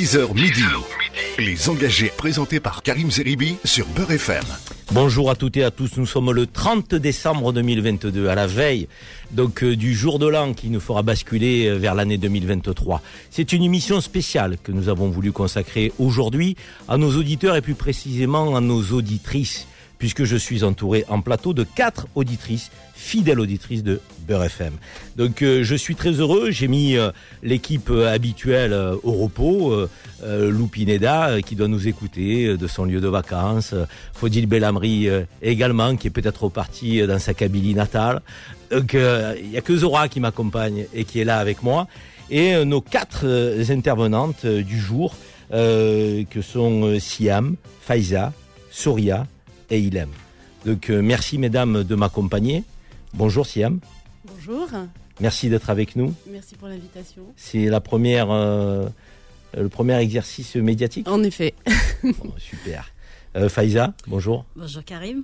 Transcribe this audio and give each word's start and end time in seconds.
10h 0.00 0.32
midi. 0.34 0.62
Les 1.38 1.68
engagés 1.68 2.10
présentés 2.16 2.58
par 2.58 2.82
Karim 2.82 3.10
Zeribi 3.10 3.56
sur 3.66 3.86
Beurre 3.88 4.12
FM. 4.12 4.44
Bonjour 4.92 5.28
à 5.28 5.34
toutes 5.34 5.58
et 5.58 5.62
à 5.62 5.70
tous, 5.70 5.98
nous 5.98 6.06
sommes 6.06 6.32
le 6.32 6.46
30 6.46 6.94
décembre 6.94 7.52
2022, 7.52 8.28
à 8.28 8.34
la 8.34 8.46
veille 8.46 8.88
donc 9.30 9.62
euh, 9.62 9.76
du 9.76 9.94
jour 9.94 10.18
de 10.18 10.26
l'an 10.26 10.54
qui 10.54 10.70
nous 10.70 10.80
fera 10.80 11.02
basculer 11.02 11.66
euh, 11.66 11.74
vers 11.74 11.94
l'année 11.94 12.16
2023. 12.16 13.02
C'est 13.30 13.52
une 13.52 13.62
émission 13.62 14.00
spéciale 14.00 14.56
que 14.64 14.72
nous 14.72 14.88
avons 14.88 15.10
voulu 15.10 15.32
consacrer 15.32 15.92
aujourd'hui 15.98 16.56
à 16.88 16.96
nos 16.96 17.14
auditeurs 17.14 17.56
et 17.56 17.60
plus 17.60 17.74
précisément 17.74 18.56
à 18.56 18.62
nos 18.62 18.82
auditrices 18.92 19.66
puisque 20.00 20.24
je 20.24 20.36
suis 20.36 20.64
entouré 20.64 21.04
en 21.08 21.20
plateau 21.20 21.52
de 21.52 21.62
quatre 21.62 22.08
auditrices, 22.16 22.72
fidèles 22.94 23.38
auditrices 23.38 23.84
de 23.84 24.00
Beurre 24.26 24.44
FM. 24.44 24.72
Donc 25.16 25.42
euh, 25.42 25.62
je 25.62 25.74
suis 25.76 25.94
très 25.94 26.12
heureux, 26.12 26.50
j'ai 26.50 26.68
mis 26.68 26.96
euh, 26.96 27.12
l'équipe 27.42 27.90
euh, 27.90 28.12
habituelle 28.12 28.72
au 28.72 29.12
repos, 29.12 29.76
Lou 30.26 30.66
Pineda 30.66 31.40
qui 31.42 31.54
doit 31.54 31.68
nous 31.68 31.86
écouter 31.86 32.56
de 32.56 32.66
son 32.66 32.84
lieu 32.84 33.00
de 33.00 33.08
vacances, 33.08 33.74
Fodil 34.14 34.46
Bellamri 34.46 35.08
également 35.40 35.96
qui 35.96 36.08
est 36.08 36.10
peut-être 36.10 36.44
reparti 36.44 37.06
dans 37.06 37.18
sa 37.18 37.32
Kabylie 37.32 37.74
natale. 37.74 38.20
Donc 38.70 38.94
il 38.94 39.50
y 39.50 39.56
a 39.56 39.60
que 39.60 39.76
Zora 39.76 40.08
qui 40.08 40.20
m'accompagne 40.20 40.86
et 40.94 41.04
qui 41.04 41.20
est 41.20 41.24
là 41.24 41.38
avec 41.38 41.62
moi. 41.62 41.88
Et 42.30 42.64
nos 42.64 42.80
quatre 42.82 43.26
intervenantes 43.70 44.44
du 44.46 44.78
jour, 44.78 45.14
que 45.50 46.42
sont 46.42 46.98
Siam, 47.00 47.56
Faiza, 47.80 48.32
Soria 48.70 49.26
et 49.70 49.80
il 49.80 49.96
aime. 49.96 50.10
Donc 50.66 50.90
euh, 50.90 51.00
merci 51.02 51.38
mesdames 51.38 51.84
de 51.84 51.94
m'accompagner. 51.94 52.64
Bonjour 53.14 53.46
Siam. 53.46 53.80
Bonjour. 54.24 54.68
Merci 55.20 55.48
d'être 55.48 55.70
avec 55.70 55.96
nous. 55.96 56.14
Merci 56.30 56.54
pour 56.54 56.68
l'invitation. 56.68 57.22
C'est 57.36 57.66
la 57.66 57.80
première, 57.80 58.30
euh, 58.30 58.88
le 59.56 59.68
premier 59.68 59.96
exercice 59.98 60.56
médiatique? 60.56 61.08
En 61.08 61.22
effet. 61.22 61.54
super. 62.38 62.90
Euh, 63.36 63.48
Faiza, 63.48 63.94
bonjour. 64.06 64.44
Bonjour 64.56 64.84
Karim. 64.84 65.22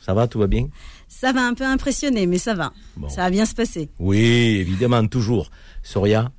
Ça 0.00 0.14
va, 0.14 0.28
tout 0.28 0.38
va 0.38 0.46
bien? 0.46 0.68
Ça 1.08 1.32
va 1.32 1.46
un 1.46 1.54
peu 1.54 1.64
impressionné, 1.64 2.26
mais 2.26 2.38
ça 2.38 2.54
va. 2.54 2.72
Ça 3.08 3.22
va 3.22 3.30
bien 3.30 3.46
se 3.46 3.54
passer. 3.54 3.88
Oui, 3.98 4.18
évidemment, 4.60 5.06
toujours. 5.06 5.50
Soria? 5.82 6.30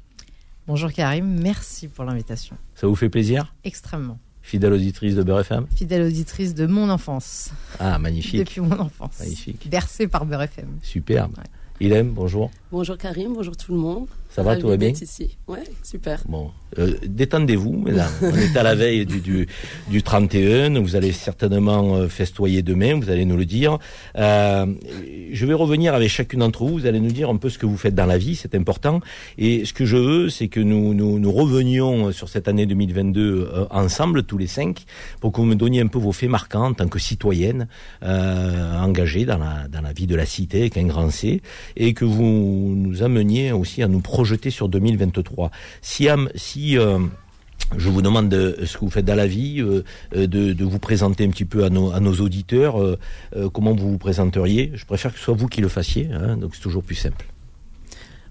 Bonjour 0.68 0.92
Karim, 0.92 1.42
merci 1.42 1.88
pour 1.88 2.06
l'invitation. 2.06 2.58
Ça 2.74 2.88
vous 2.88 2.96
fait 2.96 3.10
plaisir? 3.10 3.54
Extrêmement. 3.64 4.18
Fidèle 4.46 4.74
auditrice 4.74 5.16
de 5.16 5.24
Beurre 5.24 5.40
FM 5.40 5.66
Fidèle 5.76 6.04
auditrice 6.04 6.54
de 6.54 6.68
mon 6.68 6.92
enfance. 6.92 7.50
Ah, 7.80 7.98
magnifique. 7.98 8.42
Depuis 8.46 8.62
mon 8.62 8.80
enfance. 8.80 9.20
Magnifique. 9.20 9.68
Bercée 9.68 10.08
par 10.08 10.28
Beurre 10.28 10.44
FM. 10.44 10.68
Superbe. 10.84 11.34
Il 11.80 11.92
aime, 11.94 12.12
bonjour. 12.12 12.52
Bonjour 12.72 12.96
Karim, 12.96 13.34
bonjour 13.34 13.58
tout 13.58 13.74
le 13.74 13.80
monde. 13.80 14.06
Ça 14.36 14.44
va, 14.44 14.58
tout 14.58 14.68
va 14.68 14.76
bien 14.76 14.90
ici. 14.90 15.38
Ouais, 15.48 15.64
super. 15.82 16.22
Bon, 16.28 16.52
euh, 16.78 16.96
détendez-vous, 17.06 17.72
mesdames. 17.72 18.12
On 18.22 18.36
est 18.36 18.58
à 18.58 18.64
la 18.64 18.76
veille 18.76 19.06
du, 19.06 19.22
du, 19.22 19.48
du 19.90 20.04
31. 20.04 20.82
Vous 20.82 20.98
allez 20.98 21.14
certainement 21.14 21.96
euh, 21.96 22.10
festoyer 22.10 22.62
demain, 22.62 23.00
vous 23.00 23.10
allez 23.10 23.24
nous 23.24 23.38
le 23.38 23.46
dire. 23.46 23.80
Euh, 24.18 24.66
je 25.32 25.46
vais 25.46 25.54
revenir 25.54 25.94
avec 25.94 26.10
chacune 26.10 26.42
d'entre 26.42 26.66
vous. 26.66 26.80
Vous 26.80 26.86
allez 26.86 27.00
nous 27.00 27.14
dire 27.14 27.30
un 27.30 27.38
peu 27.38 27.50
ce 27.50 27.58
que 27.58 27.66
vous 27.66 27.78
faites 27.78 27.96
dans 27.96 28.06
la 28.06 28.18
vie, 28.18 28.36
c'est 28.36 28.56
important. 28.56 29.00
Et 29.38 29.64
ce 29.64 29.72
que 29.72 29.86
je 29.86 29.96
veux, 29.96 30.30
c'est 30.30 30.50
que 30.50 30.60
nous, 30.60 30.94
nous, 30.94 31.18
nous, 31.18 31.32
revenions 31.32 32.12
sur 32.12 32.28
cette 32.28 32.50
année 32.50 32.66
2022 32.66 33.22
euh, 33.54 33.66
ensemble, 33.72 34.24
tous 34.24 34.38
les 34.38 34.48
cinq, 34.48 34.84
pour 35.22 35.32
que 35.32 35.38
vous 35.40 35.48
me 35.48 35.56
donniez 35.56 35.80
un 35.80 35.88
peu 35.88 36.00
vos 36.00 36.12
faits 36.12 36.30
marquants 36.30 36.66
en 36.66 36.74
tant 36.74 36.90
que 36.90 37.00
citoyenne 37.00 37.70
euh, 38.04 38.82
engagée 38.82 39.24
dans 39.24 39.38
la, 39.38 39.70
dans 39.70 39.82
la 39.82 39.94
vie 39.94 40.08
de 40.08 40.16
la 40.16 40.26
cité, 40.26 40.60
avec 40.60 40.76
un 40.76 40.88
grand 40.88 41.10
C, 41.10 41.42
et 41.78 41.94
que 41.94 42.04
vous 42.04 42.74
nous 42.76 43.02
ameniez 43.02 43.54
aussi 43.54 43.82
à 43.82 43.88
nous 43.88 44.02
projeter 44.02 44.25
jeter 44.26 44.50
sur 44.50 44.70
2023. 44.70 45.52
Si, 45.82 46.08
si 46.36 46.78
euh, 46.78 47.00
je 47.78 47.90
vous 47.90 48.02
demande 48.02 48.30
de, 48.30 48.58
ce 48.66 48.76
que 48.76 48.80
vous 48.82 48.90
faites 48.90 49.06
dans 49.06 49.16
la 49.16 49.28
vie, 49.28 49.62
euh, 49.62 49.84
euh, 50.16 50.28
de, 50.28 50.64
vous 50.64 50.80
présenter 50.80 51.26
un 51.26 51.30
petit 51.30 51.46
peu 51.46 51.64
à 51.64 51.70
nos, 51.70 51.92
à 51.92 52.00
nos 52.00 52.16
auditeurs, 52.16 52.76
comment 53.54 53.74
vous 53.74 53.92
vous 53.92 53.98
présenteriez? 53.98 54.72
Je 54.74 54.86
préfère 54.86 55.14
que 55.14 55.20
ce 55.20 55.26
soit 55.26 55.36
vous 55.36 55.48
qui 55.48 55.62
le 55.62 55.68
fassiez, 55.68 56.10
hein, 56.12 56.38
donc 56.38 56.56
c'est 56.56 56.62
toujours 56.62 56.84
plus 56.84 56.96
simple. 56.96 57.26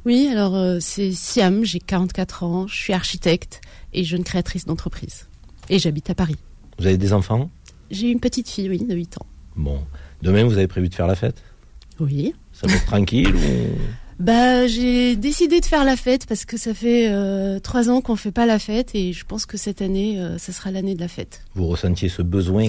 Oui, 0.04 0.28
alors 0.31 0.83
c'est 0.83 1.12
Siam, 1.12 1.65
j'ai 1.65 1.81
44 1.81 2.43
ans, 2.43 2.66
je 2.66 2.75
suis 2.75 2.93
architecte 2.93 3.62
et 3.94 4.04
jeune 4.04 4.22
créatrice 4.22 4.66
d'entreprise. 4.66 5.28
Et 5.71 5.78
j'habite 5.78 6.10
à 6.10 6.15
Paris. 6.15 6.37
Vous 6.78 6.87
avez 6.87 6.99
des 6.99 7.15
enfants? 7.15 7.50
J'ai 7.91 8.10
une 8.10 8.21
petite 8.21 8.49
fille, 8.49 8.69
oui, 8.69 8.78
de 8.78 8.94
8 8.94 9.19
ans. 9.19 9.27
Bon. 9.56 9.81
Demain, 10.22 10.44
vous 10.44 10.59
avez 10.59 10.66
prévu 10.66 10.88
de 10.88 10.94
faire 10.94 11.06
la 11.06 11.15
fête? 11.15 11.43
Oui. 12.00 12.34
Ça 12.53 12.66
va 12.66 12.75
être 12.75 12.87
tranquille 12.87 13.34
ou... 13.34 13.78
Bah, 14.19 14.66
j'ai 14.66 15.16
décidé 15.16 15.60
de 15.60 15.66
faire 15.66 15.84
la 15.84 15.97
fête 15.97 16.26
parce 16.26 16.44
que 16.44 16.56
ça 16.56 16.72
fait 16.75 17.08
euh, 17.10 17.58
trois 17.58 17.91
ans 17.91 18.00
qu'on 18.00 18.16
fait 18.16 18.32
pas 18.32 18.47
la 18.47 18.58
fête 18.58 18.94
et 18.94 19.12
je 19.12 19.25
pense 19.25 19.47
que 19.47 19.56
cette 19.56 19.82
année, 19.82 20.20
euh, 20.20 20.38
ça 20.38 20.52
sera 20.52 20.70
l'année 20.70 20.94
de 20.94 21.00
la 21.00 21.08
fête. 21.08 21.42
Vous 21.54 21.66
ressentiez 21.66 22.08
ce 22.08 22.22
besoin? 22.22 22.69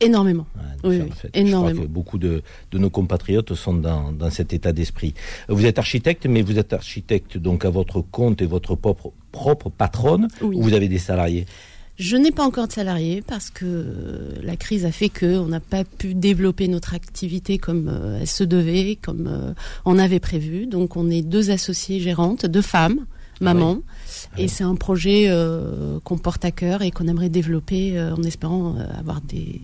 Énormément. 0.00 0.46
oui, 0.84 1.02
énormément. 1.32 1.68
Je 1.68 1.74
crois 1.74 1.86
que 1.86 1.90
beaucoup 1.90 2.18
de, 2.18 2.42
de 2.70 2.78
nos 2.78 2.90
compatriotes 2.90 3.54
sont 3.54 3.72
dans, 3.72 4.12
dans 4.12 4.30
cet 4.30 4.52
état 4.52 4.72
d'esprit. 4.72 5.14
Vous 5.48 5.64
êtes 5.64 5.78
architecte, 5.78 6.26
mais 6.26 6.42
vous 6.42 6.58
êtes 6.58 6.74
architecte 6.74 7.38
donc 7.38 7.64
à 7.64 7.70
votre 7.70 8.02
compte 8.02 8.42
et 8.42 8.46
votre 8.46 8.74
propre, 8.74 9.12
propre 9.32 9.70
patronne, 9.70 10.28
ou 10.42 10.60
vous 10.60 10.74
avez 10.74 10.88
des 10.88 10.98
salariés? 10.98 11.46
Je 11.98 12.16
n'ai 12.16 12.30
pas 12.30 12.44
encore 12.44 12.68
de 12.68 12.72
salariés 12.72 13.22
parce 13.26 13.50
que 13.50 13.86
la 14.42 14.56
crise 14.56 14.84
a 14.84 14.92
fait 14.92 15.08
que 15.08 15.38
on 15.38 15.46
n'a 15.46 15.60
pas 15.60 15.84
pu 15.84 16.14
développer 16.14 16.68
notre 16.68 16.94
activité 16.94 17.56
comme 17.56 17.88
euh, 17.88 18.18
elle 18.20 18.26
se 18.26 18.44
devait, 18.44 18.98
comme 19.00 19.26
euh, 19.26 19.52
on 19.86 19.98
avait 19.98 20.20
prévu. 20.20 20.66
Donc 20.66 20.96
on 20.96 21.08
est 21.08 21.22
deux 21.22 21.50
associées 21.50 22.00
gérantes, 22.00 22.44
deux 22.44 22.62
femmes, 22.62 23.06
maman. 23.40 23.78
Ah 23.80 24.40
et 24.40 24.48
c'est 24.48 24.64
un 24.64 24.74
projet 24.74 25.26
euh, 25.28 25.98
qu'on 26.04 26.18
porte 26.18 26.44
à 26.44 26.50
cœur 26.50 26.82
et 26.82 26.90
qu'on 26.90 27.08
aimerait 27.08 27.30
développer 27.30 27.98
en 28.00 28.22
espérant 28.22 28.76
avoir 28.98 29.22
des, 29.22 29.62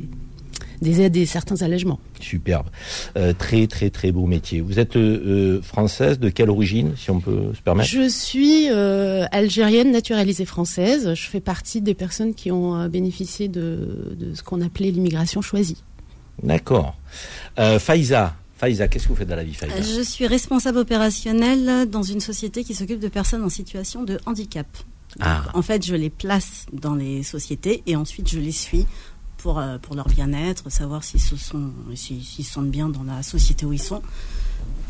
des 0.82 1.00
aides 1.00 1.16
et 1.16 1.25
certains 1.25 1.62
allègements. 1.62 1.98
Superbe. 2.20 2.66
Euh, 3.16 3.32
très, 3.32 3.66
très, 3.66 3.88
très 3.88 4.12
beau 4.12 4.26
métier. 4.26 4.60
Vous 4.60 4.78
êtes 4.78 4.97
euh, 4.97 5.56
euh, 5.59 5.62
française, 5.62 6.19
de 6.19 6.28
quelle 6.28 6.50
origine, 6.50 6.93
si 6.97 7.10
on 7.10 7.20
peut 7.20 7.53
se 7.54 7.62
permettre? 7.62 7.88
Je 7.88 8.09
suis 8.09 8.69
algérienne 8.69 9.92
naturalisée 9.92 10.44
française. 10.44 11.15
Je 11.15 11.26
fais 11.26 11.41
partie 11.41 11.81
des 11.81 11.94
personnes 11.94 12.34
qui 12.34 12.50
ont 12.50 12.88
bénéficié 12.88 13.48
de, 13.48 14.15
de 14.19 14.34
ce 14.34 14.42
qu'on 14.42 14.60
appelait 14.60 14.91
l'immigration 14.91 15.41
choisie. 15.41 15.82
D'accord. 16.42 16.97
Faïza, 17.56 18.34
Faïza, 18.56 18.88
qu'est-ce 18.88 19.04
que 19.04 19.09
vous 19.10 19.16
faites 19.16 19.28
dans 19.28 19.37
la 19.37 19.44
vie, 19.44 19.54
Faïza 19.54 19.81
Je 19.81 20.03
suis 20.03 20.26
responsable 20.26 20.78
opérationnel 20.78 21.88
dans 21.88 22.03
une 22.03 22.21
société 22.21 22.65
qui 22.65 22.75
s'occupe 22.75 23.00
de 23.00 23.09
personnes 23.09 23.44
en 23.44 23.48
situation 23.48 24.03
de 24.03 24.19
handicap. 24.26 24.66
Ah. 25.21 25.44
En 25.54 25.62
fait, 25.62 25.84
je 25.84 25.94
les 25.94 26.10
place 26.10 26.66
dans 26.72 26.94
les 26.94 27.22
sociétés 27.22 27.82
et 27.87 27.97
ensuite 27.97 28.28
je 28.31 28.38
les 28.38 28.53
suis 28.53 28.87
pour, 29.42 29.58
euh, 29.58 29.78
pour 29.78 29.97
leur 29.97 30.06
bien-être, 30.06 30.70
savoir 30.70 31.03
s'ils 31.03 31.20
se, 31.20 31.36
sont, 31.36 31.70
s'ils 31.94 32.22
se 32.22 32.42
sentent 32.42 32.70
bien 32.70 32.88
dans 32.88 33.03
la 33.03 33.22
société 33.22 33.66
où 33.66 33.72
ils 33.72 33.82
sont. 33.82 34.00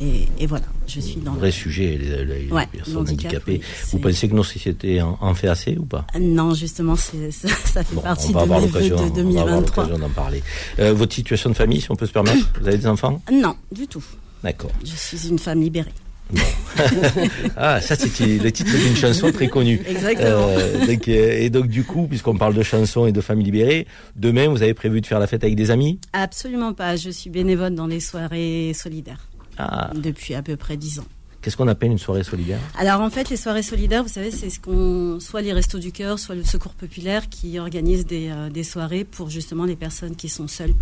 Et, 0.01 0.29
et 0.39 0.47
voilà, 0.47 0.67
je 0.87 1.01
suis 1.01 1.21
dans 1.21 1.33
vrai 1.33 1.51
sujet, 1.51 1.97
les, 1.97 2.25
les 2.25 2.67
personnes 2.67 2.99
handicapées. 2.99 3.61
Vous 3.93 3.99
pensez 3.99 4.29
que 4.29 4.35
nos 4.35 4.43
sociétés 4.43 5.01
en, 5.01 5.17
en, 5.21 5.35
fait 5.35 5.49
assez 5.49 5.77
ou 5.79 5.85
pas? 5.85 6.07
Non, 6.21 6.55
justement, 6.55 6.97
c'est, 6.97 7.31
ça, 7.31 7.49
ça, 7.49 7.83
fait 7.85 7.97
partie 7.97 8.33
de 8.33 8.39
mes 8.39 8.91
de 8.91 9.15
2023. 9.15 9.15
On 9.25 9.33
va 9.33 9.41
avoir 9.41 9.61
l'occasion 9.61 9.99
d'en 9.99 10.09
parler. 10.11 10.43
Euh, 10.79 10.93
votre 10.93 11.15
situation 11.15 11.51
de 11.51 11.55
famille, 11.55 11.81
si 11.81 11.91
on 11.91 11.97
peut 11.97 12.07
se 12.07 12.13
permettre? 12.13 12.47
Vous 12.61 12.67
avez 12.69 12.79
des 12.79 12.87
enfants? 12.87 13.23
Non, 13.33 13.57
du 13.71 13.87
tout. 13.87 14.05
D'accord. 14.43 14.73
Je 14.85 14.95
suis 14.97 15.29
une 15.29 15.39
femme 15.39 15.61
libérée. 15.63 15.93
ah, 17.57 17.81
ça 17.81 17.97
c'était 17.97 18.39
le 18.39 18.51
titre 18.51 18.71
d'une 18.77 18.97
chanson 18.97 19.31
très 19.33 19.49
connue. 19.49 19.81
Exactement. 19.87 20.49
Euh, 20.49 20.87
euh, 21.09 21.39
et 21.39 21.51
donc 21.51 21.69
du 21.69 21.85
coup, 21.85 22.07
puisqu'on 22.07 22.37
parle 22.37 22.55
de 22.55 22.63
chansons 22.63 23.07
et 23.07 23.13
de 23.13 23.21
famille 23.21 23.45
libérée, 23.45 23.87
demain 24.17 24.49
vous 24.49 24.63
avez 24.63 24.75
prévu 24.75 25.01
de 25.01 25.07
faire 25.07 25.19
la 25.19 25.27
fête 25.27 25.45
avec 25.45 25.57
des 25.57 25.71
amis? 25.71 25.99
Absolument 26.13 26.73
pas. 26.73 26.97
Je 26.97 27.11
suis 27.11 27.31
bénévole 27.31 27.75
dans 27.75 27.87
les 27.87 28.01
soirées 28.01 28.73
solidaires 28.75 29.29
ah. 29.59 29.91
depuis 29.95 30.35
à 30.35 30.43
peu 30.43 30.57
près 30.57 30.77
dix 30.77 30.99
ans. 30.99 31.07
Qu'est-ce 31.43 31.57
qu'on 31.57 31.67
appelle 31.67 31.91
une 31.91 31.99
soirée 31.99 32.23
solidaire? 32.23 32.61
Alors 32.79 33.01
en 33.01 33.11
fait, 33.11 33.29
les 33.29 33.37
soirées 33.37 33.65
solidaires, 33.65 34.05
vous 34.05 34.09
savez, 34.09 34.31
c'est 34.31 34.49
ce 34.49 34.61
qu'on, 34.61 35.19
soit 35.19 35.43
les 35.43 35.53
restos 35.53 35.81
du 35.81 35.91
cœur, 35.91 36.21
soit 36.21 36.37
le 36.37 36.45
Secours 36.45 36.75
populaire 36.75 37.29
qui 37.29 37.59
organisent 37.59 38.07
des, 38.07 38.31
euh, 38.31 38.49
des 38.49 38.63
soirées 38.63 39.05
pour 39.05 39.29
justement 39.29 39.65
les 39.65 39.75
personnes 39.75 40.15
qui 40.15 40.29
sont 40.29 40.47
seules 40.47 40.75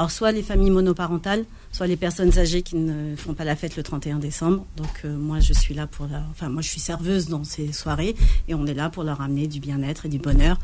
alors 0.00 0.10
soit 0.10 0.32
les 0.32 0.42
familles 0.42 0.70
monoparentales, 0.70 1.44
soit 1.72 1.86
les 1.86 1.98
personnes 1.98 2.38
âgées 2.38 2.62
qui 2.62 2.76
ne 2.76 3.14
font 3.16 3.34
pas 3.34 3.44
la 3.44 3.54
fête 3.54 3.76
le 3.76 3.82
31 3.82 4.18
décembre. 4.18 4.64
Donc 4.78 4.88
euh, 5.04 5.14
moi 5.14 5.40
je 5.40 5.52
suis 5.52 5.74
là 5.74 5.86
pour 5.86 6.06
la... 6.06 6.22
enfin 6.30 6.48
moi 6.48 6.62
je 6.62 6.70
suis 6.70 6.80
serveuse 6.80 7.28
dans 7.28 7.44
ces 7.44 7.70
soirées 7.74 8.16
et 8.48 8.54
on 8.54 8.64
est 8.64 8.72
là 8.72 8.88
pour 8.88 9.04
leur 9.04 9.20
amener 9.20 9.46
du 9.46 9.60
bien-être 9.60 10.06
et 10.06 10.08
du 10.08 10.18
bonheur 10.18 10.58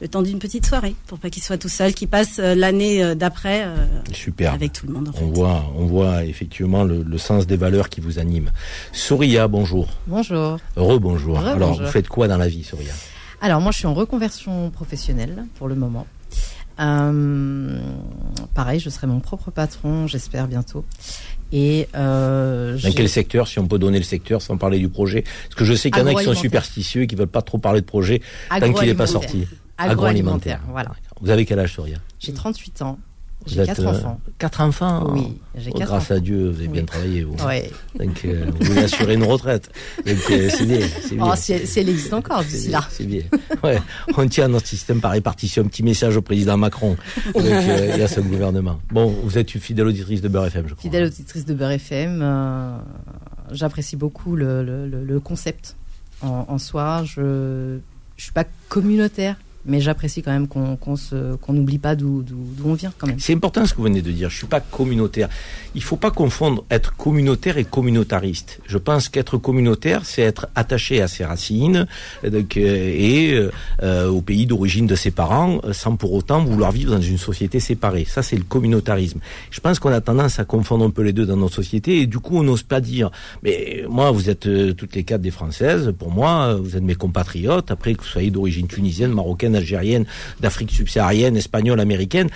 le 0.00 0.08
temps 0.08 0.22
d'une 0.22 0.40
petite 0.40 0.66
soirée 0.66 0.96
pour 1.06 1.20
pas 1.20 1.30
qu'ils 1.30 1.44
soient 1.44 1.56
tout 1.56 1.68
seuls, 1.68 1.94
qu'ils 1.94 2.08
passent 2.08 2.40
euh, 2.40 2.56
l'année 2.56 3.00
euh, 3.00 3.14
d'après 3.14 3.62
avec 4.44 4.72
tout 4.72 4.88
le 4.88 4.92
monde. 4.92 5.12
On 5.22 5.26
voit, 5.26 5.72
on 5.76 5.86
voit 5.86 6.24
effectivement 6.24 6.82
le, 6.82 7.18
sens 7.18 7.46
des 7.46 7.56
valeurs 7.56 7.88
qui 7.88 8.00
vous 8.00 8.18
animent. 8.18 8.50
Soria, 8.90 9.46
bonjour. 9.46 9.86
Bonjour. 10.08 10.58
Heureux 10.76 10.98
bonjour. 10.98 11.38
Alors 11.38 11.80
vous 11.80 11.86
faites 11.86 12.08
quoi 12.08 12.26
dans 12.26 12.38
la 12.38 12.48
vie, 12.48 12.64
Soria 12.64 12.92
Alors 13.40 13.60
moi 13.60 13.70
je 13.70 13.78
suis 13.78 13.86
en 13.86 13.94
reconversion 13.94 14.70
professionnelle 14.70 15.44
pour 15.58 15.68
le 15.68 15.76
moment. 15.76 16.08
Euh, 16.80 17.78
pareil, 18.54 18.80
je 18.80 18.90
serai 18.90 19.06
mon 19.06 19.20
propre 19.20 19.50
patron, 19.50 20.06
j'espère 20.06 20.48
bientôt. 20.48 20.84
Et 21.52 21.88
euh, 21.94 22.76
Dans 22.78 22.92
quel 22.92 23.08
secteur, 23.08 23.46
si 23.46 23.58
on 23.58 23.68
peut 23.68 23.78
donner 23.78 23.98
le 23.98 24.04
secteur 24.04 24.42
sans 24.42 24.56
parler 24.56 24.78
du 24.78 24.88
projet? 24.88 25.22
Parce 25.22 25.54
que 25.54 25.64
je 25.64 25.74
sais 25.74 25.90
qu'il 25.90 26.02
y 26.02 26.04
en 26.04 26.06
a 26.08 26.14
qui 26.14 26.24
sont 26.24 26.34
superstitieux 26.34 27.02
et 27.02 27.06
qui 27.06 27.14
veulent 27.14 27.28
pas 27.28 27.42
trop 27.42 27.58
parler 27.58 27.80
de 27.80 27.86
projet 27.86 28.20
tant 28.48 28.72
qu'il 28.72 28.88
n'est 28.88 28.94
pas 28.94 29.06
sorti. 29.06 29.46
Agroalimentaire, 29.78 30.60
voilà. 30.68 30.92
Vous 31.20 31.30
avez 31.30 31.44
quel 31.44 31.58
âge, 31.58 31.74
Soria? 31.74 31.98
J'ai 32.20 32.32
38 32.32 32.82
ans, 32.82 32.98
j'ai 33.46 33.60
êtes, 33.60 33.66
quatre 33.66 33.84
euh, 33.86 33.90
enfants. 33.90 34.20
Quatre 34.38 34.60
enfants 34.60 35.10
Oui, 35.12 35.38
j'ai 35.56 35.70
Oh, 35.74 35.78
quatre 35.78 35.88
Grâce 35.88 36.02
enfants. 36.04 36.14
à 36.14 36.20
Dieu, 36.20 36.50
vous 36.50 36.58
avez 36.58 36.68
bien 36.68 36.80
Oui. 36.82 36.86
travaillé, 36.86 37.22
vous. 37.24 37.36
Ouais. 37.46 37.70
Donc, 37.98 38.24
euh, 38.24 38.46
vous 38.60 38.78
assurez 38.78 39.14
une 39.14 39.24
retraite. 39.24 39.70
Euh, 40.06 40.14
c'est 40.50 40.64
bien. 40.66 40.80
C'est 41.02 41.14
bien. 41.14 41.24
Oh, 41.26 41.34
existe 41.80 42.12
encore 42.12 42.42
d'ici 42.44 42.68
là. 42.70 42.84
C'est 42.90 43.04
bien. 43.06 43.22
Ouais. 43.62 43.78
On 44.16 44.26
tient 44.28 44.44
à 44.46 44.48
notre 44.48 44.66
système 44.66 45.00
par 45.00 45.12
répartition. 45.12 45.62
Un 45.62 45.66
petit 45.66 45.82
message 45.82 46.16
au 46.16 46.22
président 46.22 46.56
Macron 46.56 46.96
donc, 47.34 47.44
euh, 47.44 47.96
et 47.96 48.02
à 48.02 48.08
son 48.08 48.22
gouvernement. 48.22 48.80
Bon, 48.90 49.08
vous 49.22 49.36
êtes 49.38 49.54
une 49.54 49.60
fidèle 49.60 49.86
auditrice 49.86 50.20
de 50.20 50.28
Beurre 50.28 50.46
FM, 50.46 50.64
je 50.68 50.74
crois. 50.74 50.82
Fidèle 50.82 51.04
auditrice 51.04 51.44
de 51.44 51.54
Beurre 51.54 51.72
FM, 51.72 52.20
euh, 52.22 52.76
j'apprécie 53.52 53.96
beaucoup 53.96 54.36
le, 54.36 54.62
le- 54.64 54.86
le- 54.88 55.04
le 55.04 55.20
concept 55.20 55.76
en, 56.22 56.46
en 56.48 56.58
soi. 56.58 57.02
Je 57.04 57.78
je 58.16 58.22
suis 58.22 58.32
pas 58.32 58.44
communautaire, 58.68 59.36
mais 59.66 59.80
j'apprécie 59.80 60.22
quand 60.22 60.32
même 60.32 60.48
qu'on 60.48 60.96
se 60.96 61.36
qu'on 61.36 61.52
n'oublie 61.52 61.78
pas 61.78 61.94
d'où 61.96 62.24
on 62.64 62.74
vient 62.74 62.92
quand 62.96 63.06
même. 63.06 63.18
C'est 63.18 63.34
important 63.34 63.64
ce 63.66 63.72
que 63.72 63.78
vous 63.78 63.84
venez 63.84 64.02
de 64.02 64.10
dire. 64.10 64.30
Je 64.30 64.36
suis 64.36 64.46
pas 64.46 64.60
communautaire. 64.60 65.28
Il 65.74 65.82
faut 65.82 65.96
pas 65.96 66.10
confondre 66.10 66.64
être 66.70 66.96
communautaire 66.96 67.58
et 67.58 67.64
communautariste. 67.64 68.60
Je 68.66 68.78
pense 68.78 69.08
qu'être 69.08 69.38
communautaire, 69.38 70.04
c'est 70.04 70.22
être 70.22 70.48
attaché 70.54 71.00
à 71.02 71.08
ses 71.08 71.24
racines 71.24 71.86
euh, 72.24 72.30
donc, 72.30 72.56
euh, 72.56 72.92
et 72.94 73.48
euh, 73.82 74.08
au 74.08 74.20
pays 74.20 74.46
d'origine 74.46 74.86
de 74.86 74.94
ses 74.94 75.10
parents, 75.10 75.60
sans 75.72 75.96
pour 75.96 76.12
autant 76.12 76.44
vouloir 76.44 76.72
vivre 76.72 76.94
dans 76.94 77.02
une 77.02 77.18
société 77.18 77.60
séparée. 77.60 78.06
Ça, 78.08 78.22
c'est 78.22 78.36
le 78.36 78.44
communautarisme. 78.44 79.20
Je 79.50 79.60
pense 79.60 79.78
qu'on 79.78 79.92
a 79.92 80.00
tendance 80.00 80.38
à 80.38 80.44
confondre 80.44 80.84
un 80.84 80.90
peu 80.90 81.02
les 81.02 81.12
deux 81.12 81.26
dans 81.26 81.36
notre 81.36 81.54
société 81.54 82.00
et 82.00 82.06
du 82.06 82.18
coup, 82.18 82.38
on 82.38 82.42
n'ose 82.42 82.62
pas 82.62 82.80
dire. 82.80 83.10
Mais 83.42 83.84
moi, 83.88 84.10
vous 84.10 84.30
êtes 84.30 84.48
toutes 84.76 84.94
les 84.94 85.04
quatre 85.04 85.22
des 85.22 85.30
Françaises. 85.30 85.92
Pour 85.98 86.10
moi, 86.10 86.54
vous 86.54 86.76
êtes 86.76 86.82
mes 86.82 86.94
compatriotes. 86.94 87.70
Après 87.70 87.94
que 87.94 88.02
vous 88.02 88.08
soyez 88.08 88.30
d'origine 88.30 88.66
tunisienne, 88.66 89.12
marocaine, 89.12 89.53
algérienne, 89.56 90.06
d'Afrique 90.40 90.72
subsaharienne, 90.72 91.36
espagnole, 91.36 91.80
américaine, 91.80 92.28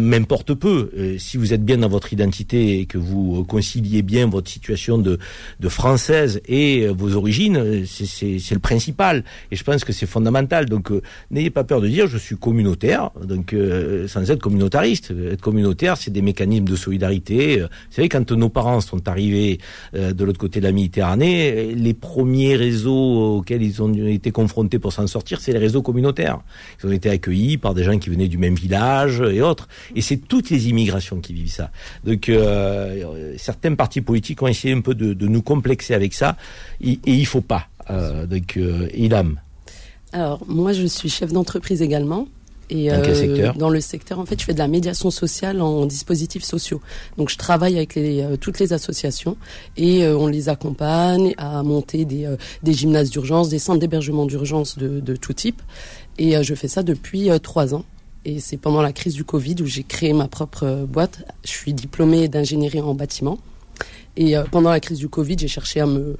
m'importe 0.00 0.54
peu. 0.54 0.90
Euh, 0.96 1.16
si 1.18 1.36
vous 1.36 1.52
êtes 1.52 1.64
bien 1.64 1.78
dans 1.78 1.88
votre 1.88 2.12
identité 2.12 2.80
et 2.80 2.86
que 2.86 2.98
vous 2.98 3.40
euh, 3.40 3.44
conciliez 3.44 4.02
bien 4.02 4.26
votre 4.28 4.50
situation 4.50 4.98
de, 4.98 5.18
de 5.60 5.68
française 5.68 6.40
et 6.46 6.86
euh, 6.86 6.92
vos 6.92 7.14
origines, 7.16 7.56
euh, 7.56 7.84
c'est- 7.86 8.38
le 8.52 8.58
principal. 8.58 9.24
Et 9.50 9.56
je 9.56 9.64
pense 9.64 9.84
que 9.84 9.92
c'est 9.92 10.06
fondamental. 10.06 10.66
Donc, 10.66 10.90
euh, 10.90 11.02
n'ayez 11.30 11.50
pas 11.50 11.64
peur 11.64 11.80
de 11.80 11.88
dire 11.88 12.06
je 12.06 12.18
suis 12.18 12.36
communautaire, 12.36 13.10
donc 13.24 13.52
euh, 13.52 14.06
sans 14.08 14.30
être 14.30 14.40
communautariste. 14.40 15.12
Être 15.30 15.40
communautaire, 15.40 15.96
c'est 15.96 16.10
des 16.10 16.22
mécanismes 16.22 16.64
de 16.66 16.76
solidarité. 16.76 17.60
Vous 17.60 17.66
savez, 17.90 18.08
quand 18.08 18.30
nos 18.32 18.48
parents 18.48 18.80
sont 18.80 19.08
arrivés 19.08 19.58
de 19.94 20.24
l'autre 20.24 20.38
côté 20.38 20.60
de 20.60 20.64
la 20.64 20.72
Méditerranée, 20.72 21.74
les 21.74 21.94
premiers 21.94 22.56
réseaux 22.56 23.36
auxquels 23.38 23.62
ils 23.62 23.82
ont 23.82 23.92
été 24.06 24.30
confrontés 24.30 24.78
pour 24.78 24.92
s'en 24.92 25.06
sortir, 25.06 25.40
c'est 25.40 25.52
les 25.52 25.58
réseaux 25.58 25.82
communautaires. 25.82 26.40
Ils 26.82 26.88
ont 26.88 26.92
été 26.92 27.08
accueillis 27.10 27.56
par 27.58 27.74
des 27.74 27.84
gens 27.84 27.98
qui 27.98 28.10
venaient 28.10 28.28
du 28.28 28.38
même 28.38 28.54
village 28.54 29.20
et 29.20 29.40
autres. 29.40 29.68
Et 29.96 30.00
c'est 30.00 30.16
toutes 30.16 30.50
les 30.50 30.68
immigrations 30.68 31.20
qui 31.20 31.32
vivent 31.32 31.50
ça. 31.52 31.70
Donc, 32.04 32.28
euh, 32.28 33.34
certains 33.38 33.74
partis 33.74 34.00
politiques 34.00 34.42
ont 34.42 34.48
essayé 34.48 34.74
un 34.74 34.80
peu 34.80 34.94
de, 34.94 35.12
de 35.14 35.26
nous 35.26 35.42
complexer 35.42 35.94
avec 35.94 36.14
ça, 36.14 36.36
et, 36.80 36.92
et 37.04 37.14
il 37.14 37.26
faut 37.26 37.40
pas. 37.40 37.68
Euh, 37.90 38.26
donc, 38.26 38.56
euh, 38.56 38.88
Ilham, 38.94 39.38
Alors, 40.12 40.40
moi, 40.46 40.72
je 40.72 40.86
suis 40.86 41.08
chef 41.08 41.32
d'entreprise 41.32 41.82
également. 41.82 42.28
Et 42.70 42.88
Dans 42.88 43.02
quel 43.02 43.16
secteur 43.16 43.54
Dans 43.54 43.68
le 43.68 43.80
secteur, 43.82 44.18
en 44.18 44.24
fait, 44.24 44.40
je 44.40 44.46
fais 44.46 44.54
de 44.54 44.58
la 44.58 44.68
médiation 44.68 45.10
sociale 45.10 45.60
en 45.60 45.84
dispositifs 45.84 46.44
sociaux. 46.44 46.80
Donc, 47.18 47.28
je 47.28 47.36
travaille 47.36 47.76
avec 47.76 47.94
les, 47.96 48.22
euh, 48.22 48.36
toutes 48.36 48.58
les 48.60 48.72
associations 48.72 49.36
et 49.76 50.04
euh, 50.04 50.16
on 50.16 50.26
les 50.26 50.48
accompagne 50.48 51.34
à 51.36 51.62
monter 51.62 52.06
des, 52.06 52.24
euh, 52.24 52.36
des 52.62 52.72
gymnases 52.72 53.10
d'urgence, 53.10 53.50
des 53.50 53.58
centres 53.58 53.80
d'hébergement 53.80 54.24
d'urgence 54.24 54.78
de, 54.78 55.00
de 55.00 55.16
tout 55.16 55.34
type. 55.34 55.60
Et 56.16 56.34
euh, 56.34 56.42
je 56.42 56.54
fais 56.54 56.68
ça 56.68 56.82
depuis 56.82 57.30
euh, 57.30 57.38
trois 57.38 57.74
ans. 57.74 57.84
Et 58.24 58.38
c'est 58.40 58.56
pendant 58.56 58.82
la 58.82 58.92
crise 58.92 59.14
du 59.14 59.24
Covid 59.24 59.56
où 59.60 59.66
j'ai 59.66 59.82
créé 59.82 60.12
ma 60.12 60.28
propre 60.28 60.64
euh, 60.64 60.86
boîte. 60.86 61.24
Je 61.44 61.50
suis 61.50 61.74
diplômée 61.74 62.28
d'ingénierie 62.28 62.80
en 62.80 62.94
bâtiment. 62.94 63.38
Et 64.16 64.36
euh, 64.36 64.44
pendant 64.50 64.70
la 64.70 64.80
crise 64.80 64.98
du 64.98 65.08
Covid, 65.08 65.36
j'ai 65.38 65.48
cherché 65.48 65.80
à 65.80 65.86
me 65.86 66.16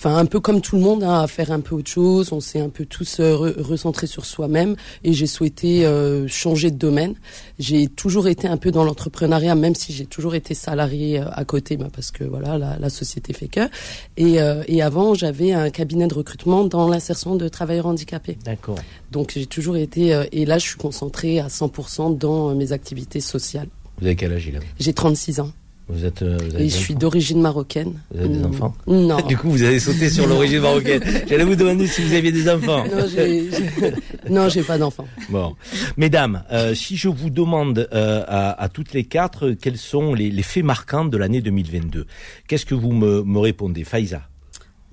enfin 0.00 0.16
un 0.16 0.24
peu 0.24 0.40
comme 0.40 0.62
tout 0.62 0.76
le 0.76 0.82
monde, 0.82 1.02
hein, 1.04 1.20
à 1.20 1.26
faire 1.26 1.52
un 1.52 1.60
peu 1.60 1.74
autre 1.74 1.90
chose. 1.90 2.32
On 2.32 2.40
s'est 2.40 2.58
un 2.60 2.70
peu 2.70 2.86
tous 2.86 3.20
euh, 3.20 3.34
re- 3.34 3.60
recentrés 3.60 4.06
sur 4.06 4.24
soi-même 4.24 4.74
et 5.04 5.12
j'ai 5.12 5.26
souhaité 5.26 5.84
euh, 5.84 6.26
changer 6.26 6.70
de 6.70 6.76
domaine. 6.78 7.14
J'ai 7.58 7.86
toujours 7.86 8.26
été 8.26 8.48
un 8.48 8.56
peu 8.56 8.70
dans 8.70 8.82
l'entrepreneuriat, 8.82 9.54
même 9.54 9.74
si 9.74 9.92
j'ai 9.92 10.06
toujours 10.06 10.34
été 10.34 10.54
salarié 10.54 11.20
euh, 11.20 11.24
à 11.32 11.44
côté, 11.44 11.76
bah, 11.76 11.88
parce 11.94 12.10
que 12.12 12.24
voilà, 12.24 12.56
la, 12.56 12.78
la 12.78 12.88
société 12.88 13.34
fait 13.34 13.48
que. 13.48 13.68
Et, 14.16 14.40
euh, 14.40 14.62
et 14.68 14.80
avant, 14.80 15.12
j'avais 15.12 15.52
un 15.52 15.68
cabinet 15.68 16.06
de 16.06 16.14
recrutement 16.14 16.64
dans 16.64 16.88
l'insertion 16.88 17.36
de 17.36 17.48
travailleurs 17.48 17.86
handicapés. 17.86 18.38
d'accord. 18.42 18.78
Donc 19.12 19.32
j'ai 19.34 19.44
toujours 19.46 19.76
été 19.76 20.14
euh, 20.14 20.24
et 20.32 20.46
là, 20.46 20.56
je 20.56 20.64
suis 20.66 20.76
concentrée 20.78 21.40
à 21.40 21.48
100% 21.48 22.16
dans 22.16 22.48
euh, 22.50 22.54
mes 22.54 22.72
activités 22.72 23.20
sociales. 23.20 23.68
Vous 24.00 24.06
avez 24.06 24.16
quel 24.16 24.32
âge, 24.32 24.50
J'ai 24.78 24.94
36 24.94 25.40
ans 25.40 25.52
Vous 25.92 26.04
êtes, 26.04 26.22
euh, 26.22 26.38
vous 26.40 26.54
avez 26.54 26.64
et 26.64 26.68
je 26.68 26.76
suis 26.76 26.94
enfants 26.94 27.00
d'origine 27.00 27.40
marocaine. 27.40 27.94
Vous 28.12 28.20
avez 28.20 28.28
des 28.28 28.38
Mm, 28.38 28.44
enfants 28.46 28.74
Non. 28.86 29.20
Du 29.28 29.36
coup, 29.36 29.50
vous 29.50 29.62
avez 29.62 29.80
sauté 29.80 30.08
sur 30.08 30.26
l'origine 30.26 30.60
marocaine. 30.60 31.02
J'allais 31.28 31.44
vous 31.44 31.56
demander 31.56 31.86
si 31.86 32.02
vous 32.02 32.12
aviez 32.14 32.32
des 32.32 32.48
enfants. 32.48 32.84
Non, 32.84 33.06
j'ai, 33.08 33.50
j'ai- 33.50 33.92
non, 34.30 34.48
j'ai 34.48 34.62
pas 34.62 34.78
d'enfant. 34.78 35.06
Bon, 35.28 35.56
mesdames, 35.96 36.44
euh, 36.52 36.74
si 36.74 36.96
je 36.96 37.08
vous 37.08 37.30
demande 37.30 37.88
euh, 37.92 38.22
à, 38.28 38.62
à 38.62 38.68
toutes 38.68 38.92
les 38.92 39.04
quatre 39.04 39.50
quels 39.52 39.76
sont 39.78 40.14
les, 40.14 40.30
les 40.30 40.42
faits 40.42 40.64
marquants 40.64 41.04
de 41.04 41.16
l'année 41.16 41.40
2022, 41.40 42.06
qu'est-ce 42.48 42.66
que 42.66 42.74
vous 42.74 42.92
me, 42.92 43.22
me 43.24 43.38
répondez, 43.38 43.84
Faïza 43.84 44.22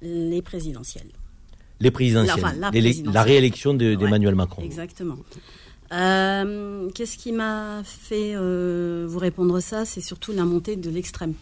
Les 0.01 0.41
présidentielles. 0.41 1.07
Les 1.79 1.91
présidentielles, 1.91 2.35
La- 2.41 2.47
enfin, 2.47 2.55
la 2.59 2.69
les- 2.71 2.81
les- 2.81 2.87
présidentielle. 2.89 3.13
la 3.13 3.21
réélection 3.23 3.73
de- 3.75 3.85
Ouais, 3.91 3.95
d'Emmanuel 3.97 4.33
Macron. 4.35 4.63
Exactement. 4.63 5.17
Euh, 5.93 6.89
Qu'est-ce 6.93 7.17
qui 7.17 7.31
m'a 7.31 7.81
fait 7.83 8.33
euh, 8.35 9.05
vous 9.07 9.19
répondre 9.19 9.59
ça? 9.59 9.85
C'est 9.85 10.01
surtout 10.01 10.31
la 10.33 10.43
montée 10.45 10.75
de 10.75 10.89
l'extrême. 10.89 11.33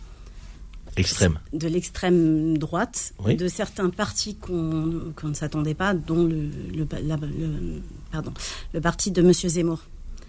Extrême. 0.98 1.40
De 1.52 1.68
l'extrême 1.68 2.58
droite, 2.58 3.14
Oui. 3.26 3.36
de 3.36 3.48
certains 3.50 3.90
partis 3.90 4.36
qu'on 4.36 5.02
ne 5.24 5.34
s'attendait 5.34 5.74
pas, 5.74 5.94
dont 5.94 6.24
le, 6.24 6.50
le, 6.74 6.88
la- 7.04 7.18
le- 7.18 7.82
pardon, 8.12 8.32
le 8.74 8.80
parti 8.80 9.12
de 9.12 9.22
Monsieur 9.22 9.50
Zemmour. 9.50 9.80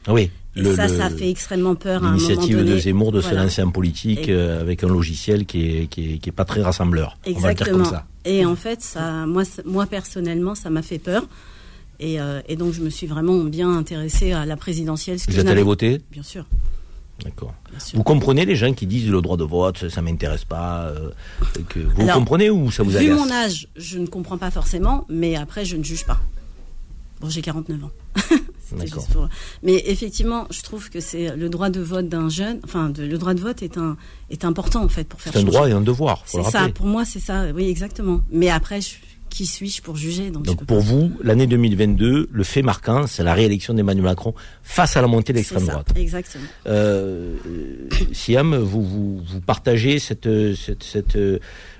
Ah 0.08 0.12
Oui. 0.12 0.30
Et 0.56 0.64
ça, 0.74 0.88
ça 0.88 1.10
fait 1.10 1.30
extrêmement 1.30 1.74
peur 1.76 2.02
à 2.02 2.06
un 2.08 2.12
moment 2.12 2.22
L'initiative 2.28 2.64
de 2.64 2.78
Zemmour 2.78 3.12
de 3.12 3.20
se 3.20 3.26
Voilà. 3.28 3.44
lancer 3.44 3.62
en 3.62 3.70
politique 3.70 4.28
euh, 4.28 4.60
avec 4.60 4.82
un 4.82 4.88
logiciel 4.88 5.44
qui 5.46 5.66
est, 5.82 5.86
qui 5.86 6.14
est, 6.14 6.18
qui 6.18 6.28
est 6.30 6.32
pas 6.32 6.44
très 6.44 6.62
rassembleur. 6.62 7.16
On 7.26 7.30
va 7.30 7.30
le 7.30 7.40
dire 7.40 7.50
Exactement. 7.50 7.84
comme 7.84 7.92
ça. 7.92 8.06
Et 8.24 8.44
en 8.44 8.56
fait, 8.56 8.80
ça, 8.82 9.26
moi, 9.26 9.42
moi 9.66 9.86
personnellement, 9.86 10.54
ça 10.56 10.70
m'a 10.70 10.82
fait 10.82 10.98
peur. 10.98 11.28
Et, 12.00 12.20
euh, 12.20 12.40
et 12.48 12.56
donc, 12.56 12.72
je 12.72 12.80
me 12.82 12.90
suis 12.90 13.06
vraiment 13.06 13.38
bien 13.44 13.70
intéressée 13.76 14.32
à 14.32 14.44
la 14.46 14.56
présidentielle. 14.56 15.18
ce 15.18 15.30
Vous 15.30 15.38
êtes 15.38 15.46
allé 15.48 15.62
voter? 15.62 16.00
Bien 16.10 16.22
sûr. 16.22 16.44
D'accord. 17.24 17.54
Vous 17.94 18.02
comprenez 18.02 18.44
les 18.44 18.56
gens 18.56 18.74
qui 18.74 18.86
disent 18.86 19.08
le 19.08 19.22
droit 19.22 19.38
de 19.38 19.44
vote, 19.44 19.78
ça, 19.78 19.88
ça 19.90 20.02
m'intéresse 20.02 20.44
pas. 20.44 20.88
euh, 20.88 21.10
que 21.70 21.80
vous 21.80 22.02
Alors, 22.02 22.16
comprenez 22.16 22.50
ou 22.50 22.70
ça 22.70 22.82
vous 22.82 22.90
Vu 22.90 22.98
agace? 22.98 23.18
mon 23.18 23.30
âge, 23.30 23.68
je 23.76 23.98
ne 23.98 24.06
comprends 24.06 24.36
pas 24.36 24.50
forcément, 24.50 25.06
mais 25.08 25.34
après, 25.34 25.64
je 25.64 25.76
ne 25.76 25.82
juge 25.82 26.04
pas. 26.04 26.20
Bon, 27.22 27.30
j'ai 27.30 27.40
49 27.40 27.84
ans. 27.84 27.90
Juste 28.82 29.12
pour- 29.12 29.28
Mais 29.62 29.82
effectivement, 29.86 30.46
je 30.50 30.60
trouve 30.60 30.90
que 30.90 31.00
c'est 31.00 31.34
le 31.36 31.48
droit 31.48 31.70
de 31.70 31.80
vote 31.80 32.08
d'un 32.08 32.28
jeune. 32.28 32.58
Enfin, 32.64 32.90
de- 32.90 33.04
le 33.04 33.16
droit 33.16 33.32
de 33.32 33.40
vote 33.40 33.62
est 33.62 33.78
un 33.78 33.96
est 34.28 34.44
important 34.44 34.82
en 34.82 34.88
fait 34.88 35.04
pour 35.08 35.20
faire. 35.20 35.32
C'est 35.32 35.38
un 35.38 35.44
droit 35.44 35.68
et 35.68 35.72
un 35.72 35.80
devoir. 35.80 36.22
C'est 36.26 36.42
ça. 36.42 36.68
Pour 36.74 36.86
moi, 36.86 37.04
c'est 37.06 37.20
ça. 37.20 37.44
Oui, 37.54 37.68
exactement. 37.70 38.20
Mais 38.30 38.50
après, 38.50 38.80
je- 38.82 38.96
qui 39.30 39.46
suis-je 39.46 39.82
pour 39.82 39.96
juger 39.96 40.30
Donc, 40.30 40.44
pour 40.64 40.66
pas- 40.66 40.78
vous, 40.78 41.12
l'année 41.22 41.46
2022, 41.46 42.28
le 42.30 42.44
fait 42.44 42.62
marquant, 42.62 43.06
c'est 43.06 43.22
la 43.22 43.34
réélection 43.34 43.74
d'Emmanuel 43.74 44.04
Macron 44.04 44.34
face 44.62 44.96
à 44.96 45.02
la 45.02 45.06
montée 45.08 45.32
de 45.32 45.38
l'extrême 45.38 45.66
droite. 45.66 45.88
Exactement. 45.96 46.44
Euh, 46.66 47.34
euh, 47.46 47.88
Siam, 48.12 48.56
vous, 48.56 48.82
vous, 48.82 49.18
vous 49.18 49.40
partagez 49.40 49.98
cette, 49.98 50.28
cette, 50.54 50.82
cette, 50.82 51.16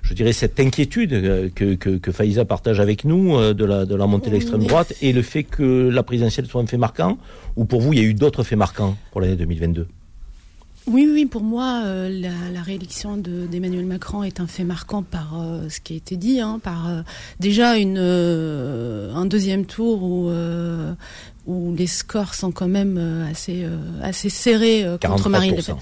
je 0.03 0.15
dirais 0.15 0.33
cette 0.33 0.59
inquiétude 0.61 1.13
euh, 1.15 1.49
que, 1.55 1.75
que, 1.75 1.91
que 1.97 2.13
Faïza 2.13 2.45
partage 2.45 2.81
avec 2.81 3.05
nous 3.05 3.37
euh, 3.37 3.55
de 3.55 3.65
la, 3.65 3.87
de 3.87 3.95
la 3.95 4.07
montée 4.07 4.29
de 4.31 4.35
l'extrême 4.35 4.65
droite 4.65 4.93
et 5.01 5.13
le 5.13 5.23
fait 5.23 5.43
que 5.45 5.89
la 5.89 6.03
présidentielle 6.03 6.47
soit 6.47 6.61
un 6.61 6.67
fait 6.67 6.77
marquant? 6.77 7.19
Ou 7.57 7.65
pour 7.65 7.81
vous, 7.81 7.93
il 7.95 7.99
y 7.99 8.03
a 8.03 8.05
eu 8.05 8.13
d'autres 8.15 8.43
faits 8.43 8.59
marquants 8.59 8.97
pour 9.13 9.21
l'année 9.23 9.37
2022 9.37 9.87
Oui, 10.87 11.09
oui, 11.13 11.27
pour 11.27 11.43
moi, 11.43 11.83
euh, 11.85 12.09
la, 12.09 12.53
la 12.53 12.63
réélection 12.63 13.17
de- 13.17 13.47
d'Emmanuel 13.47 13.85
Macron 13.87 14.23
est 14.23 14.39
un 14.39 14.47
fait 14.47 14.63
marquant 14.63 15.03
par 15.03 15.41
euh, 15.41 15.69
ce 15.69 15.81
qui 15.81 15.95
a 15.95 15.97
été 15.97 16.17
dit, 16.17 16.41
hein, 16.41 16.61
par 16.63 16.89
euh, 16.89 17.01
déjà 17.41 17.77
une, 17.77 17.99
un 17.99 19.27
deuxième 19.27 19.67
tour 19.67 20.03
où, 20.05 20.31
les 21.77 21.87
scores 21.87 22.35
sont 22.35 22.53
quand 22.53 22.69
même 22.69 22.99
assez, 23.31 23.67
assez 24.03 24.29
serrés 24.29 24.85
contre 25.09 25.29
Marine 25.29 25.55
Le 25.57 25.63
Pen. 25.63 25.77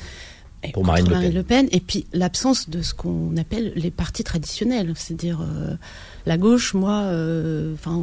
43%. 0.69 0.73
pour 0.73 0.85
Marine, 0.85 1.33
Le, 1.33 1.43
Pen. 1.43 1.69
Et 1.73 1.81
puis 1.81 2.07
l'absence 2.13 2.69
de 2.69 2.83
ce 2.83 2.95
qu'on 2.95 3.37
appelle 3.37 3.73
les 3.77 3.91
partis 3.91 4.25
traditionnels, 4.25 4.93
c'est-à-dire 4.97 5.41
euh, 5.41 5.75
la 6.27 6.37
gauche, 6.39 6.75
moi, 6.75 7.03
euh, 7.03 7.75
enfin 7.75 8.01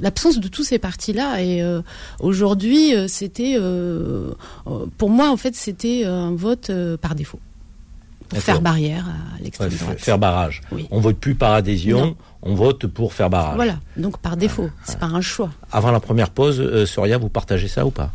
l'absence 0.00 0.38
de 0.40 0.48
tous 0.48 0.64
ces 0.64 0.78
partis-là. 0.78 1.42
Et 1.42 1.62
euh, 1.62 1.82
aujourd'hui, 2.20 2.92
c'était, 3.08 3.58
pour 4.98 5.10
moi, 5.10 5.30
en 5.30 5.36
fait, 5.36 5.54
c'était 5.54 6.04
un 6.04 6.32
vote 6.32 6.70
par 7.00 7.14
défaut. 7.14 7.40
Pour 8.28 8.38
faire 8.38 8.62
barrière 8.62 9.06
à 9.06 9.42
l'extrême 9.42 9.68
droite. 9.70 10.00
Faire 10.00 10.18
barrage. 10.18 10.62
Oui. 10.72 10.88
On 10.90 10.98
vote 10.98 11.18
plus 11.18 11.34
par 11.34 11.52
adhésion, 11.52 12.16
on 12.42 12.54
vote 12.54 12.86
pour 12.86 13.12
faire 13.12 13.28
barrage. 13.28 13.56
Voilà, 13.56 13.78
donc 13.96 14.18
par 14.18 14.36
défaut, 14.36 14.70
c'est 14.84 14.98
pas 14.98 15.06
un 15.06 15.20
choix. 15.20 15.50
Avant 15.70 15.90
la 15.90 16.00
première 16.00 16.30
pause, 16.30 16.84
Soria, 16.86 17.18
vous 17.18 17.28
partagez 17.28 17.68
ça 17.68 17.84
ou 17.86 17.90
pas? 17.90 18.10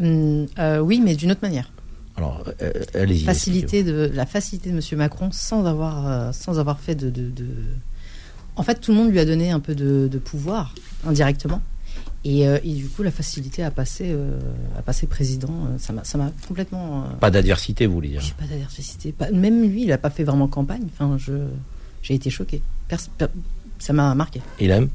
Hum, 0.00 0.46
Oui, 0.82 1.00
mais 1.04 1.14
d'une 1.14 1.32
autre 1.32 1.42
manière. 1.42 1.68
Alors, 2.16 2.44
euh, 2.62 2.72
allez-y. 2.94 3.24
Facilité 3.24 3.82
de, 3.82 4.10
la 4.14 4.26
facilité 4.26 4.70
de 4.70 4.76
M. 4.76 4.98
Macron 4.98 5.30
sans 5.32 5.64
avoir, 5.66 6.06
euh, 6.06 6.32
sans 6.32 6.58
avoir 6.58 6.78
fait 6.78 6.94
de, 6.94 7.32
En 8.56 8.62
fait, 8.62 8.80
tout 8.80 8.92
le 8.92 8.98
monde 8.98 9.10
lui 9.10 9.18
a 9.18 9.24
donné 9.24 9.50
un 9.50 9.60
peu 9.60 9.74
de, 9.74 10.18
pouvoir, 10.18 10.74
indirectement. 11.06 11.60
Euh, 12.26 12.58
et, 12.64 12.72
du 12.72 12.88
coup, 12.88 13.02
la 13.02 13.10
facilité 13.10 13.62
à 13.62 13.70
passer, 13.70 14.16
à 14.78 14.82
passer 14.82 15.06
président, 15.06 15.68
ça 15.78 15.92
m'a 15.92 16.32
complètement. 16.46 17.04
Pas 17.20 17.30
d'adversité, 17.30 17.86
vous 17.86 17.94
voulez 17.94 18.10
dire 18.10 18.22
Pas 18.38 18.46
d'adversité. 18.46 19.14
Même 19.32 19.62
lui, 19.68 19.82
il 19.82 19.88
n'a 19.88 19.98
pas 19.98 20.10
fait 20.10 20.24
vraiment 20.24 20.48
campagne. 20.48 20.86
Enfin, 20.92 21.16
j'ai 22.02 22.14
été 22.14 22.30
choqué 22.30 22.62
ça 23.84 23.92
m'a 23.92 24.14
marqué. 24.14 24.40
Ilham 24.60 24.88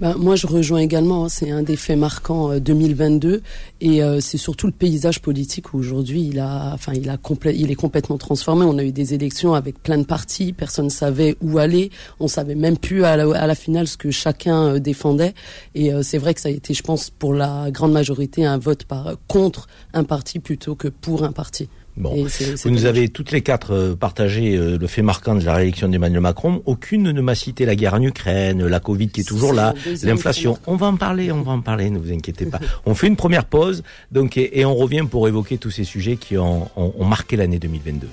ben, 0.00 0.14
Moi, 0.16 0.34
je 0.34 0.46
rejoins 0.46 0.78
également. 0.78 1.26
Hein, 1.26 1.28
c'est 1.28 1.50
un 1.50 1.62
des 1.62 1.76
faits 1.76 1.98
marquants 1.98 2.58
2022. 2.58 3.28
Euh, 3.28 3.40
et 3.82 4.02
euh, 4.02 4.20
c'est 4.20 4.38
surtout 4.38 4.66
le 4.66 4.72
paysage 4.72 5.20
politique 5.20 5.74
où 5.74 5.78
aujourd'hui, 5.78 6.22
il, 6.22 6.40
a, 6.40 6.72
enfin, 6.72 6.94
il, 6.94 7.10
a 7.10 7.18
il 7.52 7.70
est 7.70 7.74
complètement 7.74 8.16
transformé. 8.16 8.64
On 8.64 8.78
a 8.78 8.82
eu 8.82 8.92
des 8.92 9.12
élections 9.12 9.52
avec 9.52 9.82
plein 9.82 9.98
de 9.98 10.04
partis. 10.04 10.54
Personne 10.54 10.86
ne 10.86 10.90
savait 10.90 11.36
où 11.42 11.58
aller. 11.58 11.90
On 12.18 12.28
savait 12.28 12.54
même 12.54 12.78
plus 12.78 13.04
à 13.04 13.18
la, 13.18 13.54
finale 13.54 13.86
ce 13.86 13.98
que 13.98 14.10
chacun 14.10 14.68
euh, 14.68 14.78
défendait. 14.78 15.34
Et 15.74 15.90
c'est 16.02 16.18
vrai 16.18 16.32
que 16.32 16.40
ça 16.40 16.48
a 16.48 16.52
été, 16.52 16.72
je 16.72 16.82
pense, 16.82 17.10
pour 17.10 17.34
la 17.34 17.70
grande 17.70 17.92
majorité, 17.92 18.46
un 18.46 18.56
vote 18.56 18.84
par, 18.84 19.16
contre 19.28 19.68
un 19.92 20.04
parti 20.04 20.38
plutôt 20.38 20.74
que 20.74 20.88
pour 20.88 21.24
un 21.24 21.32
parti. 21.32 21.68
Bon, 21.96 22.26
vous 22.64 22.70
nous 22.70 22.84
avez 22.84 23.08
toutes 23.08 23.32
les 23.32 23.42
quatre 23.42 23.74
euh, 23.74 23.96
partagé 23.96 24.56
euh, 24.56 24.78
le 24.78 24.86
fait 24.86 25.02
marquant 25.02 25.34
de 25.34 25.44
la 25.44 25.54
réélection 25.54 25.88
d'Emmanuel 25.88 26.20
Macron. 26.20 26.62
Aucune 26.64 27.10
ne 27.10 27.20
m'a 27.20 27.34
cité 27.34 27.66
la 27.66 27.74
guerre 27.74 27.94
en 27.94 28.02
Ukraine, 28.02 28.64
la 28.64 28.80
Covid 28.80 29.08
qui 29.08 29.20
est 29.20 29.24
toujours 29.24 29.52
là, 29.52 29.74
l'inflation. 30.02 30.58
On 30.66 30.76
va 30.76 30.86
en 30.86 30.96
parler, 30.96 31.32
on 31.32 31.42
va 31.42 31.52
en 31.52 31.60
parler, 31.60 31.90
ne 31.90 31.98
vous 31.98 32.12
inquiétez 32.12 32.46
pas. 32.46 32.60
on 32.86 32.94
fait 32.94 33.08
une 33.08 33.16
première 33.16 33.44
pause, 33.44 33.82
donc 34.12 34.36
et, 34.36 34.64
on 34.64 34.74
revient 34.74 35.04
pour 35.10 35.26
évoquer 35.26 35.58
tous 35.58 35.70
ces 35.70 35.84
sujets 35.84 36.16
qui 36.16 36.38
ont, 36.38 36.70
ont, 36.76 37.04
marqué 37.04 37.36
l'année 37.36 37.58
2022. 37.58 38.08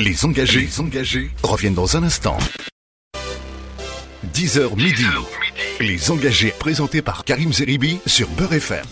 Les 0.00 0.24
engagés, 0.24 0.60
les 0.60 0.80
engagés 0.80 1.30
reviennent 1.42 1.74
dans 1.74 1.96
un 1.96 2.02
instant. 2.02 2.36
10h 4.34 4.76
midi. 4.76 5.04
Les 5.80 6.10
engagés 6.10 6.52
présentés 6.58 7.02
par 7.02 7.24
Karim 7.24 7.52
Zeribi 7.52 7.98
sur 8.06 8.28
Beurre 8.28 8.54
FM. 8.54 8.84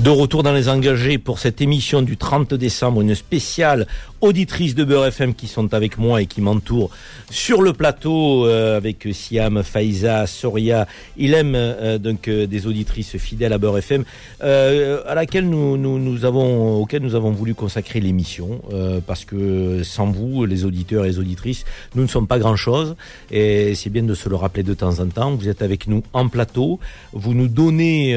De 0.00 0.10
retour 0.10 0.42
dans 0.42 0.52
les 0.52 0.68
engagés 0.68 1.18
pour 1.18 1.38
cette 1.38 1.60
émission 1.60 2.02
du 2.02 2.16
30 2.16 2.54
décembre, 2.54 3.00
une 3.00 3.14
spéciale 3.14 3.86
auditrices 4.20 4.74
de 4.74 4.84
Beurre 4.84 5.06
FM 5.06 5.34
qui 5.34 5.46
sont 5.46 5.72
avec 5.74 5.98
moi 5.98 6.22
et 6.22 6.26
qui 6.26 6.40
m'entourent 6.40 6.90
sur 7.30 7.62
le 7.62 7.72
plateau 7.72 8.46
euh, 8.46 8.76
avec 8.76 9.08
Siam, 9.12 9.62
Faiza, 9.62 10.26
Soria, 10.26 10.86
Ilem, 11.16 11.54
euh, 11.54 11.98
donc 11.98 12.28
euh, 12.28 12.46
des 12.46 12.66
auditrices 12.66 13.16
fidèles 13.16 13.52
à 13.52 13.58
Beurre 13.58 13.78
FM, 13.78 14.04
à 14.40 15.14
laquelle 15.14 15.48
nous, 15.48 16.24
avons, 16.24 16.80
auquel 16.80 17.02
nous 17.02 17.14
avons 17.14 17.30
voulu 17.30 17.54
consacrer 17.54 18.00
l'émission 18.00 18.60
parce 19.06 19.24
que 19.24 19.82
sans 19.82 20.06
vous, 20.06 20.44
les 20.44 20.64
auditeurs 20.64 21.04
et 21.04 21.08
les 21.08 21.18
auditrices, 21.18 21.64
nous 21.94 22.02
ne 22.02 22.06
sommes 22.06 22.26
pas 22.26 22.38
grand 22.38 22.56
chose 22.56 22.96
et 23.30 23.74
c'est 23.74 23.90
bien 23.90 24.02
de 24.02 24.14
se 24.14 24.28
le 24.28 24.36
rappeler 24.36 24.62
de 24.62 24.74
temps 24.74 24.98
en 25.00 25.06
temps. 25.06 25.34
Vous 25.34 25.48
êtes 25.48 25.62
avec 25.62 25.86
nous 25.86 26.02
en 26.16 26.28
plateau, 26.28 26.80
vous 27.12 27.34
nous 27.34 27.48
donnez 27.48 28.14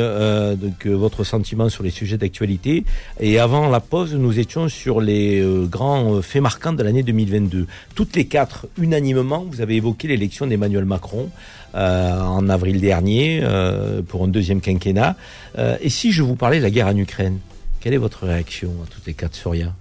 donc 0.59 0.85
votre 0.87 1.23
sentiment 1.23 1.69
sur 1.69 1.83
les 1.83 1.89
sujets 1.89 2.17
d'actualité 2.17 2.83
et 3.19 3.39
avant 3.39 3.69
la 3.69 3.79
pause, 3.79 4.15
nous 4.15 4.39
étions 4.39 4.69
sur 4.69 5.01
les 5.01 5.43
grands 5.69 6.15
euh, 6.15 6.21
fait 6.21 6.41
marquant 6.41 6.73
de 6.73 6.83
l'année 6.83 7.03
2022. 7.03 7.67
Toutes 7.95 8.15
les 8.15 8.25
quatre, 8.25 8.67
unanimement, 8.77 9.45
vous 9.49 9.61
avez 9.61 9.75
évoqué 9.75 10.07
l'élection 10.07 10.47
d'Emmanuel 10.47 10.85
Macron 10.85 11.29
euh, 11.75 12.19
en 12.19 12.49
avril 12.49 12.81
dernier 12.81 13.41
euh, 13.43 14.01
pour 14.01 14.23
un 14.23 14.27
deuxième 14.27 14.61
quinquennat. 14.61 15.15
et 15.81 15.89
si 15.89 16.11
je 16.11 16.23
vous 16.23 16.35
parlais 16.35 16.57
de 16.57 16.63
la 16.63 16.71
guerre 16.71 16.87
en 16.87 16.97
Ukraine, 16.97 17.39
quelle 17.79 17.93
est 17.93 17.97
votre 17.97 18.25
réaction 18.25 18.71
à 18.83 18.87
toutes 18.87 19.05
les 19.05 19.13
quatre, 19.13 19.35
Soria? 19.35 19.73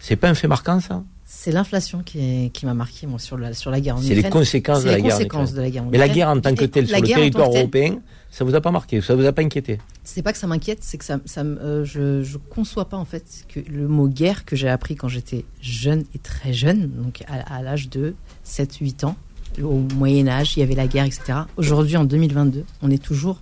C'est 0.00 0.16
pas 0.16 0.28
un 0.28 0.34
fait 0.34 0.48
marquant, 0.48 0.80
ça? 0.80 1.02
C'est 1.26 1.52
l'inflation 1.52 2.02
qui, 2.02 2.50
qui 2.52 2.66
m'a 2.66 2.74
marqué 2.74 3.06
moi, 3.06 3.18
sur, 3.18 3.38
la, 3.38 3.54
sur 3.54 3.70
la 3.70 3.80
guerre 3.80 3.96
en 3.96 4.02
Ukraine. 4.02 4.16
C'est 4.16 4.22
les 4.22 4.30
conséquences, 4.30 4.84
de 4.84 4.90
la, 4.90 5.00
guerre 5.00 5.18
de 5.18 5.60
la 5.60 5.70
guerre 5.70 5.84
Mais 5.84 5.98
la 5.98 6.08
guerre 6.08 6.28
en 6.28 6.38
tant 6.38 6.54
que 6.54 6.66
telle 6.66 6.86
sur 6.86 7.00
le 7.00 7.06
territoire 7.06 7.48
européen, 7.48 8.00
ça 8.30 8.44
vous 8.44 8.54
a 8.54 8.60
pas 8.60 8.70
marqué, 8.70 9.00
ça 9.00 9.14
vous 9.14 9.24
a 9.24 9.32
pas 9.32 9.42
inquiété 9.42 9.78
C'est 10.02 10.22
pas 10.22 10.32
que 10.32 10.38
ça 10.38 10.46
m'inquiète, 10.46 10.80
c'est 10.82 10.98
que 10.98 11.04
ça, 11.04 11.18
ça 11.24 11.40
euh, 11.42 11.84
je, 11.84 12.22
je 12.22 12.36
conçois 12.36 12.88
pas 12.88 12.98
en 12.98 13.06
fait 13.06 13.44
que 13.48 13.60
le 13.60 13.88
mot 13.88 14.08
guerre 14.08 14.44
que 14.44 14.54
j'ai 14.54 14.68
appris 14.68 14.96
quand 14.96 15.08
j'étais 15.08 15.46
jeune 15.62 16.04
et 16.14 16.18
très 16.18 16.52
jeune, 16.52 16.90
donc 16.90 17.24
à, 17.28 17.62
l'âge 17.62 17.88
de 17.88 18.14
7-8 18.46 19.06
ans, 19.06 19.16
au 19.62 19.78
Moyen 19.96 20.28
Âge, 20.28 20.56
il 20.56 20.60
y 20.60 20.62
avait 20.62 20.74
la 20.74 20.86
guerre, 20.86 21.04
etc. 21.04 21.38
Aujourd'hui, 21.56 21.96
en 21.96 22.04
2022, 22.04 22.64
on 22.82 22.90
est 22.90 23.02
toujours 23.02 23.40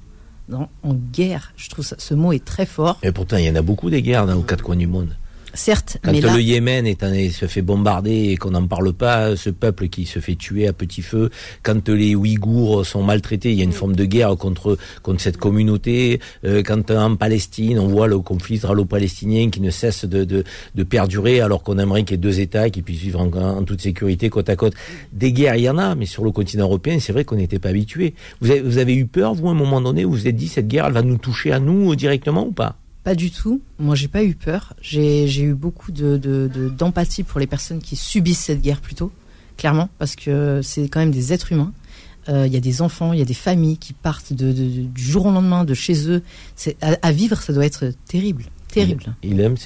dans, 0.49 0.69
en 0.83 0.95
guerre. 0.95 1.53
Je 1.57 1.69
trouve 1.71 1.85
ça, 1.85 1.97
ce 1.99 2.15
mot 2.15 2.33
est 2.33 2.45
très 2.45 2.67
fort. 2.67 2.99
Et 3.03 3.13
pourtant, 3.13 3.39
il 3.39 3.47
y 3.47 3.51
en 3.51 3.57
a 3.57 3.63
beaucoup 3.63 3.91
des 3.91 4.03
guerres 4.03 4.27
dans, 4.27 4.37
aux 4.37 4.43
quatre 4.43 4.63
coins 4.63 4.77
du 4.77 4.87
monde. 4.87 5.17
Certes, 5.55 5.99
quand 6.03 6.13
le 6.13 6.41
Yémen 6.41 6.87
est 6.87 7.31
se 7.31 7.47
fait 7.47 7.63
bombarder 7.63 8.31
et 8.31 8.37
qu'on 8.37 8.53
n'en 8.53 8.67
parle 8.67 8.93
pas, 8.93 9.37
ce 9.37 9.51
peuple 9.51 9.89
qui 9.89 10.07
se 10.07 10.19
fait 10.19 10.35
tuer 10.35 10.67
à 10.67 10.73
petit 10.73 11.03
feu, 11.03 11.31
quand 11.63 11.89
les 11.89 12.15
Ouïghours 12.15 12.87
sont 12.87 13.03
maltraités, 13.03 13.51
il 13.53 13.59
y 13.59 13.61
a 13.61 13.65
une 13.65 13.71
mm. 13.71 13.75
forme 13.75 13.97
de 13.97 14.05
guerre 14.05 14.37
contre 14.37 14.79
contre 15.03 15.21
cette 15.21 15.37
communauté. 15.37 16.21
Euh, 16.45 16.63
quand 16.63 16.91
en 16.91 17.17
Palestine, 17.17 17.79
on 17.79 17.87
voit 17.87 18.07
le 18.07 18.19
conflit 18.21 18.57
israélo-palestinien 18.57 19.51
qui 19.51 19.61
ne 19.61 19.71
cesse 19.71 20.05
de, 20.07 20.25
de, 20.25 20.45
de 20.75 20.83
perdurer, 20.85 21.41
alors 21.41 21.63
qu'on 21.63 21.79
aimerait 21.79 22.05
qu'il 22.05 22.13
y 22.13 22.15
ait 22.15 22.19
deux 22.19 22.41
États 22.41 22.71
qui 22.71 22.83
puissent 22.83 23.01
vivre 23.01 23.21
en, 23.21 23.63
toute 23.65 23.83
sécurité 23.83 24.31
côte 24.31 24.49
à 24.49 24.57
côte. 24.57 24.75
Des 25.13 25.33
guerres, 25.33 25.57
il 25.57 25.65
y 25.65 25.69
en 25.69 25.79
a, 25.79 25.95
mais 25.95 26.07
sur 26.07 26.25
le 26.25 26.31
continent 26.31 26.65
européen, 26.65 26.99
c'est 26.99 27.13
vrai 27.13 27.25
qu'on 27.25 27.37
n'était 27.37 27.59
pas 27.59 27.71
habitué. 27.71 28.15
Vous 28.41 28.51
avez, 28.51 28.61
vous 28.61 28.79
avez 28.79 28.95
eu 28.95 29.07
peur, 29.07 29.35
vous, 29.35 29.49
à 29.49 29.53
un 29.53 29.55
moment 29.55 29.81
donné, 29.81 30.05
où 30.05 30.13
vous 30.13 30.23
vous 30.23 30.29
êtes 30.29 30.37
dit 30.37 30.49
cette 30.49 30.69
guerre, 30.69 30.87
elle 30.87 30.93
va 30.93 31.03
nous 31.03 31.19
toucher 31.19 31.53
à 31.53 31.59
nous 31.59 31.97
directement 31.97 32.47
ou 32.47 32.53
pas? 32.53 32.77
Pas 33.05 33.15
du 33.15 33.31
tout. 33.31 33.61
Moi, 33.79 33.95
j'ai 33.95 34.09
pas 34.09 34.25
eu 34.25 34.35
peur. 34.35 34.75
J'ai 34.81 35.43
eu 35.43 35.55
beaucoup 35.55 35.93
d'empathie 35.93 37.23
de, 37.23 37.27
pour 37.27 37.41
les 37.41 37.47
personnes 37.47 37.81
qui 37.81 37.97
subissent 37.97 38.45
cette 38.45 38.63
guerre 38.63 38.81
plutôt, 38.81 39.13
clairement, 39.57 39.89
parce 39.99 40.17
que 40.17 40.61
c'est 40.63 40.89
quand 40.89 41.01
même 41.01 41.11
des 41.11 41.33
êtres 41.33 41.53
humains. 41.53 41.73
Euh, 42.29 42.47
il 42.47 42.53
y 42.53 42.57
a 42.57 42.61
des 42.61 42.83
enfants, 42.83 43.13
il 43.13 43.19
y 43.19 43.23
a 43.23 43.27
des 43.27 43.35
familles 43.35 43.79
qui 43.79 43.93
partent 43.93 44.33
du 44.33 44.89
jour 44.95 45.27
au 45.27 45.33
lendemain 45.33 45.65
de 45.65 45.75
chez 45.75 46.09
eux. 46.09 46.23
À, 46.81 47.13
vivre, 47.13 47.41
ça 47.43 47.53
doit 47.53 47.67
être 47.67 47.93
terrible. 48.07 48.45
Il, 49.23 49.41
aime, 49.41 49.57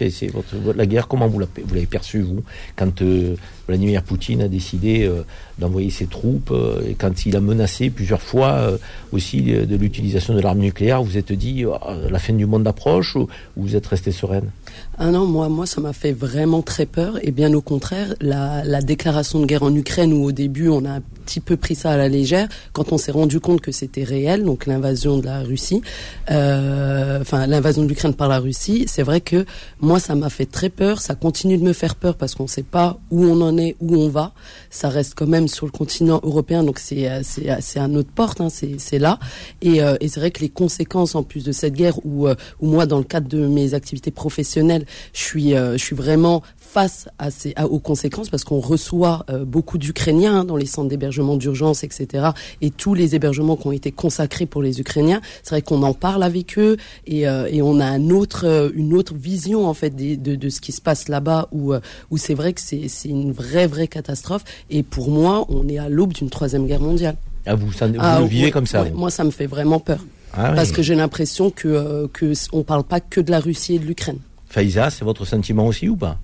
la 0.75 0.87
guerre. 0.87 1.09
Comment 1.09 1.29
vous 1.29 1.41
l'avez 1.41 1.87
perçue, 1.87 2.23
vous, 2.23 2.43
quand 2.75 3.03
euh, 3.03 3.37
Vladimir 3.69 4.03
Poutine 4.03 4.43
a 4.43 4.49
décidé 4.49 5.05
euh, 5.05 5.23
d'envoyer 5.59 5.91
ses 5.91 6.07
troupes 6.07 6.51
euh, 6.51 6.89
et 6.89 6.95
quand 6.95 7.27
il 7.27 7.37
a 7.37 7.41
menacé 7.41 7.91
plusieurs 7.91 8.23
fois 8.23 8.79
aussi 9.13 9.43
de 9.43 9.77
l'utilisation 9.77 10.35
de 10.35 10.41
l'arme 10.41 10.59
nucléaire, 10.59 11.03
vous 11.03 11.17
êtes 11.17 11.33
dit 11.33 11.65
oh, 11.65 11.77
la 12.11 12.19
fin 12.19 12.33
du 12.33 12.47
monde 12.47 12.67
approche 12.67 13.17
ou, 13.17 13.29
vous 13.57 13.77
êtes 13.77 13.87
resté 13.87 14.13
sereine? 14.13 14.51
Ah 14.99 15.11
non, 15.11 15.27
moi, 15.27 15.49
moi, 15.49 15.67
ça 15.67 15.81
m'a 15.81 15.93
fait 15.93 16.13
vraiment 16.13 16.63
très 16.63 16.87
peur. 16.87 17.19
Et 17.23 17.31
bien 17.31 17.53
au 17.55 17.61
contraire, 17.61 18.15
la, 18.21 18.65
la 18.65 18.81
déclaration 18.81 19.41
de 19.41 19.47
guerre 19.47 19.63
en 19.63 19.75
Ukraine, 19.75 20.13
où 20.13 20.25
au 20.25 20.33
début 20.33 20.69
on 20.69 20.85
a 20.85 21.01
petit 21.27 21.41
peu 21.41 21.57
pris 21.57 21.75
ça 21.75 21.91
à 21.91 21.97
la 21.97 22.09
légère 22.09 22.49
quand 22.73 22.93
on 22.93 22.99
s'est 22.99 23.11
rendu 23.11 23.41
compte 23.41 23.61
que 23.61 23.73
c'était 23.73 24.05
réel, 24.05 24.45
donc 24.45 24.65
l'invasion 24.67 25.19
de 25.19 25.27
la 25.27 25.41
Russie, 25.41 25.83
euh, 26.31 27.21
enfin 27.21 27.47
l'invasion 27.49 27.83
de 27.83 27.89
l'Ukraine 27.89 28.15
par 28.15 28.29
la 28.29 28.39
Russie. 28.39 28.85
C'est 28.87 29.03
vrai 29.03 29.21
que 29.21 29.45
moi 29.81 29.99
ça 29.99 30.15
m'a 30.15 30.31
fait 30.31 30.47
très 30.47 30.71
peur, 30.71 31.01
ça 31.01 31.17
continue 31.17 31.59
de 31.59 31.65
me 31.65 31.73
faire 31.73 31.97
peur 31.97 32.15
parce 32.15 32.35
qu'on 32.37 32.45
ne 32.45 32.49
sait 32.49 32.63
pas 32.63 32.99
où 33.11 33.25
on 33.25 33.41
en 33.41 33.59
est, 33.59 33.77
où 33.81 33.97
on 33.97 34.09
va. 34.09 34.33
Ça 34.71 34.89
reste 34.89 35.15
quand 35.17 35.27
même 35.27 35.49
sur 35.49 35.67
le 35.67 35.73
continent 35.73 36.21
européen, 36.23 36.63
donc 36.63 36.79
c'est 36.79 37.09
c'est 37.23 37.81
à 37.81 37.89
notre 37.89 38.11
porte, 38.11 38.41
hein, 38.41 38.49
c'est 38.49 38.77
c'est 38.79 39.01
là. 39.01 39.19
Et, 39.63 39.83
euh, 39.83 39.97
et 40.01 40.09
c'est 40.09 40.21
vrai 40.21 40.31
que 40.31 40.41
les 40.41 40.49
conséquences 40.49 41.17
en 41.17 41.25
plus 41.25 41.45
de 41.45 41.53
cette 41.53 41.75
guerre, 41.75 41.99
où 42.05 42.29
euh, 42.29 42.37
où 42.61 42.69
moi 42.69 42.87
dans 42.87 42.99
le 42.99 43.05
cadre 43.05 43.29
de 43.29 43.47
mes 43.49 43.75
activités 43.75 44.13
professionnelles, 44.13 44.66
je 45.13 45.21
suis 45.21 45.51
je 45.51 45.77
suis 45.79 45.97
vraiment 45.97 46.43
face 46.77 47.09
à 47.19 47.31
ces, 47.31 47.55
aux 47.71 47.79
conséquences 47.79 48.29
parce 48.29 48.45
qu'on 48.45 48.61
reçoit 48.61 49.25
euh, 49.31 49.47
beaucoup 49.47 49.79
d'Ukrainiens 49.79 50.41
hein, 50.41 50.45
dans 50.45 50.59
les 50.59 50.67
centres 50.67 50.91
d'hébergement 50.91 51.39
d'urgence, 51.39 51.85
etc. 51.85 52.29
Et 52.61 52.71
tous 52.71 52.93
les 52.93 53.15
hébergements 53.15 53.57
qui 53.57 53.67
ont 53.67 53.73
été 53.73 53.93
consacrés 53.93 54.45
pour 54.45 54.61
les 54.61 54.79
Ukrainiens, 54.79 55.23
c'est 55.43 55.53
vrai 55.55 55.63
qu'on 55.63 55.83
en 55.83 55.95
parle 55.95 56.23
avec 56.23 56.59
eux 56.59 56.77
et, 57.07 57.27
euh, 57.27 57.49
et 57.51 57.63
on 57.63 57.81
a 57.81 57.87
un 57.87 58.11
autre, 58.11 58.47
euh, 58.47 58.69
une 58.75 58.93
autre 58.93 59.15
vision 59.15 59.67
en 59.67 59.73
fait 59.73 59.97
de, 59.97 60.17
de, 60.17 60.37
de 60.37 60.49
ce 60.51 60.61
qui 60.61 60.73
se 60.73 60.83
passe 60.83 61.09
là-bas 61.09 61.49
où, 61.51 61.73
où 62.11 62.19
c'est 62.19 62.35
vrai 62.35 62.53
que 62.53 62.61
c'est 62.61 62.91
une 63.07 63.33
vraie 63.33 63.67
vraie 63.67 63.89
catastrophe. 63.89 64.45
Et 64.69 64.83
pour 64.83 65.11
moi, 65.11 65.47
on 65.49 65.67
est 65.69 65.79
à 65.79 65.89
l'aube 65.89 66.13
d'une 66.13 66.29
troisième 66.29 66.67
guerre 66.67 66.81
mondiale. 66.81 67.17
Ah, 67.47 67.55
vous, 67.55 67.69
vous 67.69 67.75
ah, 68.01 68.21
le 68.21 68.27
vivez 68.27 68.51
comme 68.51 68.67
ça 68.67 68.85
Moi, 68.93 69.11
ça 69.11 69.25
me 69.25 69.31
fait 69.31 69.47
vraiment 69.47 69.81
peur. 69.81 70.05
Ah 70.35 70.53
parce 70.55 70.73
que 70.73 70.83
j'ai 70.83 70.95
l'impression 70.95 71.51
que, 71.51 72.07
que 72.13 72.35
on 72.53 72.65
parle 72.65 72.85
pas 72.85 73.01
que 73.01 73.23
de 73.23 73.31
la 73.31 73.41
Russie 73.41 73.77
et 73.77 73.79
de 73.79 73.87
l'Ukraine. 73.87 74.19
Faïza, 74.57 74.89
c'est 74.89 75.05
votre 75.05 75.27
sentiment 75.27 75.67
aussi 75.67 75.87
ou 75.87 75.97
pas 75.97 76.19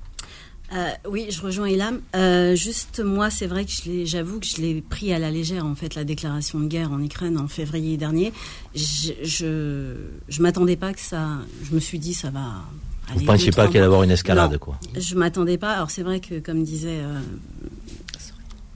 Euh, 0.75 0.89
oui, 1.07 1.27
je 1.29 1.43
rejoins 1.43 1.67
Elam. 1.67 2.01
Euh, 2.17 2.57
juste 2.57 3.01
moi, 3.05 3.29
c'est 3.29 3.47
vrai 3.47 3.67
que 3.67 3.73
j'avoue 4.07 4.41
que 4.41 4.47
je 4.47 4.57
l'ai 4.57 4.81
pris 4.81 5.13
à 5.13 5.19
la 5.19 5.31
légère 5.31 5.67
en 5.67 5.75
fait 5.75 5.95
la 5.95 6.05
déclaration 6.05 6.59
de 6.59 6.67
guerre 6.67 6.91
en 6.93 7.03
Ukraine 7.03 7.37
en 7.37 7.47
février 7.47 7.99
dernier. 7.99 8.33
Je 8.75 9.13
je, 9.23 9.97
je 10.31 10.41
m'attendais 10.41 10.77
pas 10.77 10.95
que 10.95 11.01
ça. 11.01 11.29
Je 11.63 11.75
me 11.75 11.81
suis 11.81 11.99
dit 11.99 12.15
ça 12.15 12.31
va. 12.31 12.65
Vous 13.13 13.21
ne 13.21 13.27
pensiez 13.27 13.53
pas 13.53 13.67
qu'il 13.67 13.77
allait 13.77 13.85
y 13.85 13.93
avoir 13.93 14.03
une 14.03 14.11
escalade 14.13 14.57
quoi? 14.57 14.79
Je 14.97 15.15
m'attendais 15.15 15.59
pas. 15.59 15.73
Alors 15.73 15.91
c'est 15.91 16.03
vrai 16.03 16.21
que 16.21 16.39
comme 16.41 16.65
disait. 16.65 17.01
Euh, 17.03 17.21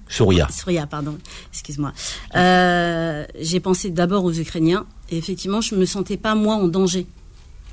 Souria. 0.09 0.49
Souria, 0.51 0.87
pardon. 0.87 1.17
Excuse-moi. 1.51 1.95
Euh, 2.35 3.25
j'ai 3.41 3.61
pensé 3.61 3.89
d'abord 3.89 4.25
aux 4.25 4.35
Ukrainiens 4.35 4.85
et 5.11 5.17
effectivement, 5.17 5.63
je 5.63 5.75
me 5.75 5.87
sentais 5.87 6.19
pas 6.19 6.35
moi 6.35 6.57
en 6.57 6.69
danger 6.69 7.07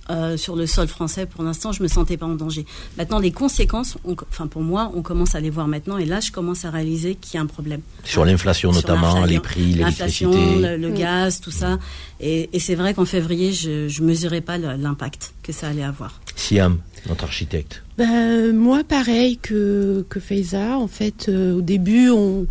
euh, 0.10 0.38
sur 0.38 0.56
le 0.56 0.66
sol 0.68 0.88
français. 0.88 1.26
Pour 1.26 1.44
l'instant, 1.44 1.72
je 1.72 1.82
me 1.82 1.88
sentais 1.88 2.18
pas 2.18 2.26
en 2.26 2.36
danger. 2.36 2.66
Maintenant, 2.98 3.20
les 3.20 3.32
conséquences, 3.32 3.98
enfin 4.30 4.48
pour 4.48 4.62
moi, 4.62 4.92
on 4.96 5.02
commence 5.02 5.36
à 5.36 5.40
les 5.40 5.50
voir 5.50 5.68
maintenant, 5.68 5.98
et 5.98 6.06
là, 6.06 6.20
je 6.20 6.32
commence 6.32 6.66
à 6.66 6.70
réaliser 6.70 7.16
qu'il 7.16 7.36
y 7.36 7.38
a 7.38 7.42
un 7.42 7.48
problème. 7.48 7.82
Sur 8.04 8.26
l'inflation 8.26 8.72
notamment, 8.72 9.26
les 9.26 9.40
prix, 9.40 9.74
l'électricité, 9.74 10.56
le, 10.60 10.78
le 10.78 10.90
gaz, 10.92 11.40
tout 11.40 11.52
ça. 11.52 11.80
Et, 12.20 12.50
et 12.54 12.60
c'est 12.60 12.76
vrai 12.76 12.94
qu'en 12.94 13.06
février, 13.06 13.54
je, 13.54 13.88
je 13.88 14.04
mesurais 14.04 14.42
pas 14.42 14.58
l'impact 14.58 15.34
que 15.44 15.52
ça 15.52 15.68
allait 15.68 15.84
avoir. 15.84 16.22
Siam, 16.36 16.80
notre 17.08 17.26
architecte. 17.26 17.84
Ben, 17.98 18.56
moi, 18.56 18.84
pareil 18.84 19.38
que 19.38 20.06
que 20.10 20.20
Faiza. 20.20 20.78
En 20.78 20.88
fait, 20.88 21.28
euh, 21.30 21.58
au 21.58 21.62
début, 21.62 22.10
on 22.10 22.48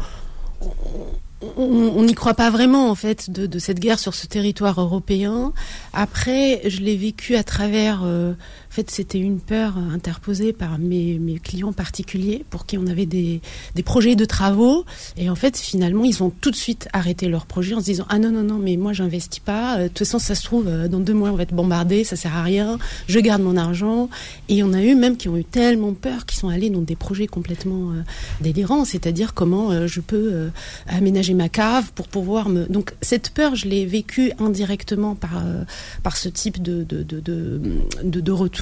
on 0.61 0.69
n'y 1.59 2.15
croit 2.15 2.35
pas 2.35 2.51
vraiment 2.51 2.91
en 2.91 2.95
fait 2.95 3.31
de, 3.31 3.59
cette 3.59 3.81
guerre 3.81 3.99
sur 3.99 4.15
ce 4.15 4.27
territoire 4.27 4.81
européen. 4.81 5.53
Après, 5.93 6.63
je 6.65 6.81
l'ai 6.81 6.97
vécu 6.97 7.37
à 7.37 7.45
travers. 7.45 8.03
Euh, 8.05 8.35
en 8.73 8.75
fait, 8.75 8.91
c'était 8.91 9.19
une 9.19 9.39
peur 9.39 9.77
interposée 9.77 10.55
par 10.55 10.79
mes, 10.79 11.21
clients 11.45 11.75
particuliers 11.75 12.43
pour 12.49 12.65
qui 12.65 12.79
on 12.79 12.87
avait 12.87 13.05
des, 13.05 13.43
projets 13.85 14.17
de 14.17 14.25
travaux. 14.25 14.87
Et 15.19 15.29
en 15.29 15.35
fait, 15.35 15.59
finalement, 15.59 16.05
ils 16.05 16.23
ont 16.23 16.31
tout 16.31 16.51
de 16.51 16.57
suite 16.57 16.89
arrêté 16.95 17.29
leur 17.29 17.45
projet 17.45 17.75
en 17.75 17.81
se 17.81 17.85
disant 17.85 18.07
ah 18.09 18.19
non 18.19 18.31
non 18.31 18.45
non 18.45 18.59
mais 18.59 18.79
moi 18.79 18.95
j'investis 18.95 19.41
pas. 19.41 19.77
Euh, 19.77 19.83
de 19.83 19.89
toute 19.89 19.99
façon, 19.99 20.19
ça 20.19 20.35
se 20.35 20.43
trouve 20.43 20.69
euh, 20.69 20.89
dans 20.89 21.01
deux 21.01 21.13
mois 21.13 21.29
on 21.31 21.37
va 21.37 21.43
être 21.43 21.53
bombardé, 21.53 22.03
ça 22.03 22.17
sert 22.17 22.35
à 22.35 22.43
rien. 22.43 22.79
Je 23.09 23.19
garde 23.19 23.43
mon 23.43 23.59
argent. 23.59 24.09
Et 24.49 24.63
on 24.63 24.73
a 24.73 24.83
eu 24.83 24.95
même 24.95 25.19
qui 25.19 25.29
ont 25.29 25.37
eu 25.37 25.45
tellement 25.45 25.93
peur 25.93 26.25
qu'ils 26.25 26.39
sont 26.39 26.49
allés 26.49 26.71
dans 26.71 26.81
des 26.81 26.97
projets 26.97 27.27
complètement 27.27 27.93
délirants, 28.41 28.87
c'est-à-dire 28.87 29.35
comment 29.35 29.87
je 29.87 30.01
peux 30.01 30.51
aménager 30.87 31.35
ma 31.35 31.51
cave 31.51 31.93
pour 31.95 32.09
pouvoir 32.09 32.49
me. 32.49 32.65
Donc 32.65 32.95
cette 33.03 33.31
peur, 33.31 33.55
je 33.55 33.69
l'ai 33.69 33.85
vécue 33.85 34.33
indirectement 34.39 35.15
par 35.15 35.37
euh, 35.37 35.65
par 36.03 36.17
ce 36.17 36.31
type 36.31 36.63
de, 36.63 36.85
de, 36.85 37.03
de, 37.03 37.61
de 38.03 38.33
retour. 38.33 38.62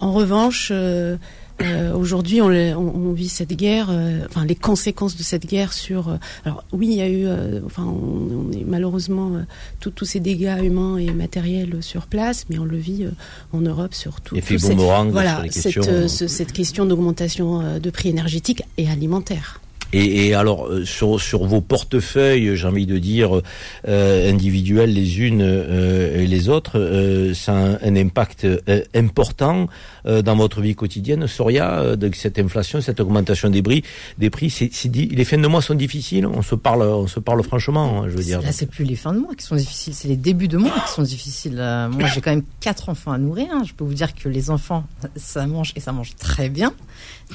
En 0.00 0.12
revanche. 0.12 0.68
Euh, 0.72 1.16
euh, 1.62 1.94
Aujourd'hui, 1.94 2.42
on, 2.42 2.48
on, 2.48 3.12
vit 3.12 3.28
cette 3.28 3.52
guerre, 3.52 3.88
enfin 4.26 4.44
les 4.44 4.56
conséquences 4.56 5.16
de 5.16 5.22
cette 5.22 5.46
guerre 5.46 5.72
sur. 5.72 6.18
alors 6.44 6.64
oui, 6.72 6.88
il 6.90 6.96
y 6.96 7.00
a 7.00 7.08
eu, 7.08 7.28
enfin, 7.64 7.84
on, 7.84 8.50
est 8.50 8.64
malheureusement 8.66 9.30
tous 9.78 10.04
ces 10.04 10.18
dégâts 10.18 10.58
humains 10.64 10.96
et 10.96 11.12
matériels 11.12 11.80
sur 11.80 12.08
place, 12.08 12.46
mais 12.50 12.58
on 12.58 12.64
le 12.64 12.76
vit 12.76 13.06
en 13.52 13.60
Europe 13.60 13.94
surtout. 13.94 14.34
Effet 14.34 14.56
voilà, 14.56 15.44
cette, 15.48 16.08
cette 16.08 16.52
question 16.52 16.86
d'augmentation 16.86 17.78
de 17.78 17.90
prix 17.90 18.08
énergétiques 18.08 18.64
et 18.76 18.90
alimentaires. 18.90 19.60
Et, 19.94 20.26
et 20.26 20.34
alors 20.34 20.66
euh, 20.66 20.84
sur, 20.84 21.20
sur 21.20 21.44
vos 21.44 21.60
portefeuilles, 21.60 22.56
j'ai 22.56 22.66
envie 22.66 22.84
de 22.86 22.98
dire 22.98 23.40
euh, 23.86 24.30
individuels 24.30 24.92
les 24.92 25.20
unes 25.20 25.40
euh, 25.40 26.20
et 26.20 26.26
les 26.26 26.48
autres, 26.48 26.80
euh, 26.80 27.32
ça 27.32 27.52
a 27.52 27.60
un, 27.60 27.78
un 27.80 27.96
impact 27.96 28.44
euh, 28.44 28.82
important 28.94 29.68
dans 30.04 30.36
votre 30.36 30.60
vie 30.60 30.74
quotidienne. 30.74 31.26
Soria, 31.26 31.96
de 31.96 32.10
cette 32.12 32.38
inflation, 32.38 32.82
cette 32.82 33.00
augmentation 33.00 33.48
des 33.48 33.62
prix, 33.62 33.82
des 34.18 34.28
prix, 34.28 34.50
c'est, 34.50 34.70
les 34.94 35.24
fins 35.24 35.38
de 35.38 35.46
mois 35.46 35.62
sont 35.62 35.74
difficiles. 35.74 36.26
On 36.26 36.42
se 36.42 36.54
parle, 36.54 36.82
on 36.82 37.06
se 37.06 37.20
parle 37.20 37.42
franchement, 37.42 38.02
hein, 38.02 38.08
je 38.10 38.16
veux 38.16 38.22
dire. 38.22 38.40
C'est 38.50 38.68
plus 38.68 38.84
les 38.84 38.96
fins 38.96 39.14
de 39.14 39.20
mois 39.20 39.34
qui 39.34 39.46
sont 39.46 39.56
difficiles, 39.56 39.94
c'est 39.94 40.08
les 40.08 40.18
débuts 40.18 40.48
de 40.48 40.58
mois 40.58 40.78
qui 40.86 40.92
sont 40.92 41.02
difficiles. 41.02 41.54
moi, 41.90 42.06
j'ai 42.12 42.20
quand 42.20 42.32
même 42.32 42.44
quatre 42.60 42.90
enfants 42.90 43.12
à 43.12 43.18
nourrir. 43.18 43.46
Hein. 43.52 43.62
Je 43.66 43.72
peux 43.72 43.84
vous 43.84 43.94
dire 43.94 44.14
que 44.14 44.28
les 44.28 44.50
enfants, 44.50 44.84
ça 45.16 45.46
mange 45.46 45.72
et 45.74 45.80
ça 45.80 45.92
mange 45.92 46.14
très 46.16 46.50
bien. 46.50 46.74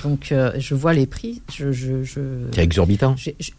Donc, 0.04 0.32
je 0.58 0.76
vois 0.76 0.94
les 0.94 1.08
prix. 1.08 1.42
Je, 1.52 1.72
je, 1.72 2.04
je 2.04 2.20
c'est 2.54 2.64
exorbitant. 2.64 3.16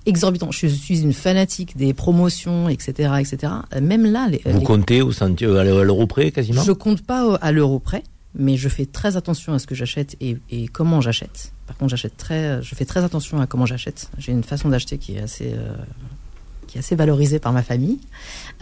exorbitant. 0.06 0.50
Je 0.50 0.66
suis 0.66 1.00
une 1.02 1.12
fanatique 1.12 1.76
des 1.76 1.94
promotions, 1.94 2.68
etc., 2.68 3.14
etc. 3.20 3.52
Même 3.80 4.06
là, 4.06 4.28
les, 4.28 4.40
vous 4.44 4.60
comptez 4.60 5.02
au 5.02 5.10
à 5.22 5.64
l'euro 5.64 6.06
près 6.06 6.30
quasiment? 6.30 6.62
Je 6.62 6.72
compte 6.72 7.02
pas 7.02 7.36
à 7.36 7.52
l'euro 7.52 7.78
près, 7.78 8.02
mais 8.34 8.56
je 8.56 8.68
fais 8.68 8.86
très 8.86 9.16
attention 9.16 9.52
à 9.52 9.58
ce 9.58 9.66
que 9.66 9.74
j'achète 9.74 10.16
et, 10.20 10.36
et, 10.50 10.68
comment 10.68 11.00
j'achète. 11.00 11.52
Par 11.66 11.76
contre, 11.76 11.90
j'achète 11.90 12.16
très, 12.16 12.62
je 12.62 12.74
fais 12.74 12.84
très 12.84 13.04
attention 13.04 13.40
à 13.40 13.46
comment 13.46 13.66
j'achète. 13.66 14.10
J'ai 14.18 14.32
une 14.32 14.44
façon 14.44 14.68
d'acheter 14.68 14.98
qui 14.98 15.16
est 15.16 15.20
assez 15.20 15.52
euh, 15.54 15.74
qui 16.70 16.78
est 16.78 16.80
assez 16.80 16.94
valorisé 16.94 17.40
par 17.40 17.52
ma 17.52 17.62
famille, 17.62 17.98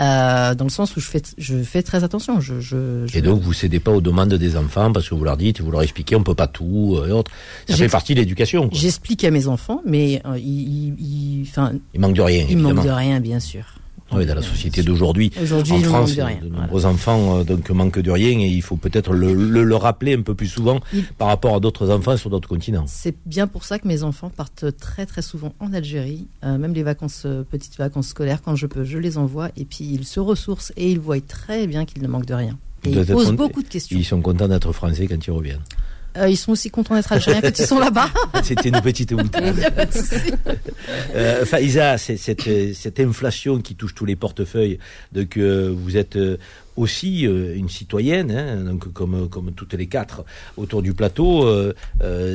euh, 0.01 0.55
dans 0.55 0.65
le 0.65 0.71
sens 0.71 0.97
où 0.97 1.01
je 1.01 1.07
fais, 1.07 1.23
je 1.37 1.63
fais 1.63 1.83
très 1.83 2.05
attention. 2.05 2.41
Je, 2.41 2.61
je, 2.61 3.07
Et 3.15 3.21
donc 3.21 3.43
vous 3.43 3.53
cédez 3.53 3.81
pas 3.81 3.91
aux 3.91 4.01
demandes 4.01 4.33
des 4.33 4.57
enfants 4.57 4.91
parce 4.93 5.09
que 5.09 5.15
vous 5.15 5.25
leur 5.25 5.37
dites, 5.37 5.61
vous 5.61 5.71
leur 5.71 5.83
expliquez, 5.83 6.17
on 6.17 6.23
peut 6.23 6.35
pas 6.35 6.47
tout 6.47 6.97
euh, 6.97 7.09
et 7.09 7.13
autres. 7.13 7.31
Ça 7.69 7.77
fait 7.77 7.89
partie 7.89 8.15
de 8.15 8.21
l'éducation. 8.21 8.71
J'explique 8.73 9.25
à 9.25 9.31
mes 9.31 9.47
enfants, 9.47 9.83
mais 9.85 10.23
euh, 10.25 10.39
ils, 10.39 10.95
ils, 10.99 11.47
enfin, 11.51 11.73
il 11.93 12.01
manque 12.01 12.15
de 12.15 12.23
rien. 12.23 12.47
Il 12.49 12.59
manque 12.59 12.83
de 12.83 12.91
rien, 12.91 13.21
bien 13.21 13.41
sûr. 13.41 13.65
Oui, 14.13 14.25
dans 14.25 14.35
la 14.35 14.43
société 14.43 14.83
d'aujourd'hui, 14.83 15.31
en 15.39 15.79
France, 15.81 16.17
de, 16.17 16.23
rien. 16.23 16.39
de 16.43 16.49
nombreux 16.49 16.87
enfants 16.87 17.41
euh, 17.41 17.45
donc 17.45 17.69
manquent 17.71 17.99
de 17.99 18.11
rien 18.11 18.39
et 18.39 18.47
il 18.49 18.63
faut 18.63 18.77
peut-être 18.77 19.13
le, 19.13 19.35
le, 19.35 19.77
rappeler 19.77 20.15
un 20.15 20.23
peu 20.23 20.35
plus 20.35 20.47
souvent 20.47 20.81
par 21.19 21.29
rapport 21.29 21.55
à 21.55 21.61
d'autres 21.61 21.91
enfants 21.91 22.17
sur 22.17 22.31
d'autres 22.31 22.49
continents. 22.49 22.85
C'est 22.87 23.15
bien 23.27 23.47
pour 23.47 23.65
ça 23.65 23.79
que 23.79 23.87
mes 23.87 24.03
enfants 24.03 24.31
partent 24.31 24.77
très 24.79 25.05
très 25.05 25.23
souvent 25.23 25.55
en 25.61 25.73
Algérie, 25.73 26.27
euh, 26.43 26.57
même 26.57 26.73
les 26.73 26.83
vacances 26.83 27.25
euh, 27.27 27.43
petites 27.43 27.77
vacances 27.77 28.09
scolaires 28.09 28.41
quand 28.43 28.57
je 28.57 28.67
peux, 28.67 28.85
je 28.85 28.99
les 28.99 29.19
envoie 29.19 29.51
et 29.57 29.65
puis 29.65 29.85
ils 29.85 30.05
se 30.05 30.21
ressourcent 30.21 30.73
et 30.77 30.91
ils 30.91 31.01
voient 31.01 31.21
très 31.21 31.67
bien 31.67 31.85
qu'ils 31.85 32.03
ne 32.03 32.09
manquent 32.09 32.27
de 32.27 32.35
rien. 32.35 32.59
Et 32.85 32.91
ils 32.91 33.07
posent 33.07 33.33
beaucoup 33.33 33.63
de 33.63 33.69
questions. 33.69 33.99
Ils 33.99 34.05
sont 34.05 34.23
contents 34.23 34.49
d'être 34.49 34.73
français 34.73 35.07
quand 35.07 35.27
ils 35.27 35.31
reviennent. 35.31 35.61
Euh, 36.19 36.29
ils 36.29 36.37
sont 36.37 36.53
aussi 36.53 36.71
contents 36.71 36.95
d'être 36.95 37.13
algériens 37.13 37.41
quand 37.41 37.59
ils 37.59 37.67
sont 37.67 37.79
là-bas. 37.79 38.09
C'était 38.43 38.69
une 38.69 38.81
petite 38.81 39.15
boutade. 39.15 39.57
euh, 41.15 41.45
Faïza, 41.45 41.99
cette, 41.99 42.75
cette 42.75 43.01
inflation 43.01 43.61
qui 43.61 43.75
touche 43.75 43.95
tous 43.95 44.05
les 44.05 44.17
portefeuilles, 44.17 44.79
donc 45.13 45.37
euh, 45.37 45.73
vous 45.75 45.97
êtes 45.97 46.17
euh, 46.17 46.39
aussi 46.77 47.23
une 47.23 47.69
citoyenne, 47.69 48.31
hein, 48.31 48.57
donc 48.65 48.93
comme 48.93 49.29
comme 49.29 49.51
toutes 49.51 49.75
les 49.75 49.89
quatre 49.89 50.25
autour 50.57 50.81
du 50.81 50.95
plateau, 50.95 51.45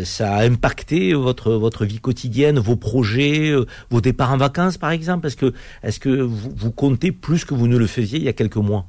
ça 0.03 0.35
a 0.35 0.43
impacté 0.43 1.13
votre 1.13 1.53
votre 1.53 1.85
vie 1.85 1.99
quotidienne, 1.99 2.59
vos 2.59 2.75
projets, 2.75 3.53
vos 3.89 4.01
départs 4.01 4.33
en 4.33 4.37
vacances 4.37 4.77
par 4.77 4.91
exemple? 4.91 5.27
Est-ce 5.27 5.37
que 5.37 5.53
est-ce 5.81 6.01
que 6.01 6.09
vous, 6.09 6.51
vous 6.53 6.71
comptez 6.71 7.13
plus 7.13 7.45
que 7.45 7.53
vous 7.53 7.67
ne 7.67 7.77
le 7.77 7.87
faisiez 7.87 8.19
il 8.19 8.25
y 8.25 8.27
a 8.27 8.33
quelques 8.33 8.57
mois? 8.57 8.85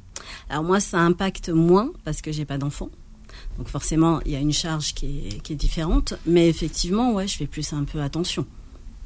Alors 0.51 0.65
moi, 0.65 0.81
ça 0.81 0.99
impacte 0.99 1.51
moins 1.51 1.91
parce 2.05 2.21
que 2.21 2.33
j'ai 2.33 2.45
pas 2.45 2.59
d'enfants. 2.59 2.91
Donc 3.59 3.69
forcément, 3.69 4.21
il 4.25 4.33
y 4.33 4.37
a 4.37 4.41
une 4.41 4.53
charge 4.53 4.95
qui 4.95 5.29
est, 5.49 5.55
différente. 5.55 6.15
Mais 6.27 6.49
effectivement, 6.49 7.13
ouais, 7.13 7.29
je 7.29 7.37
fais 7.37 7.47
plus 7.47 7.73
un 7.73 7.85
peu 7.85 8.01
attention. 8.01 8.47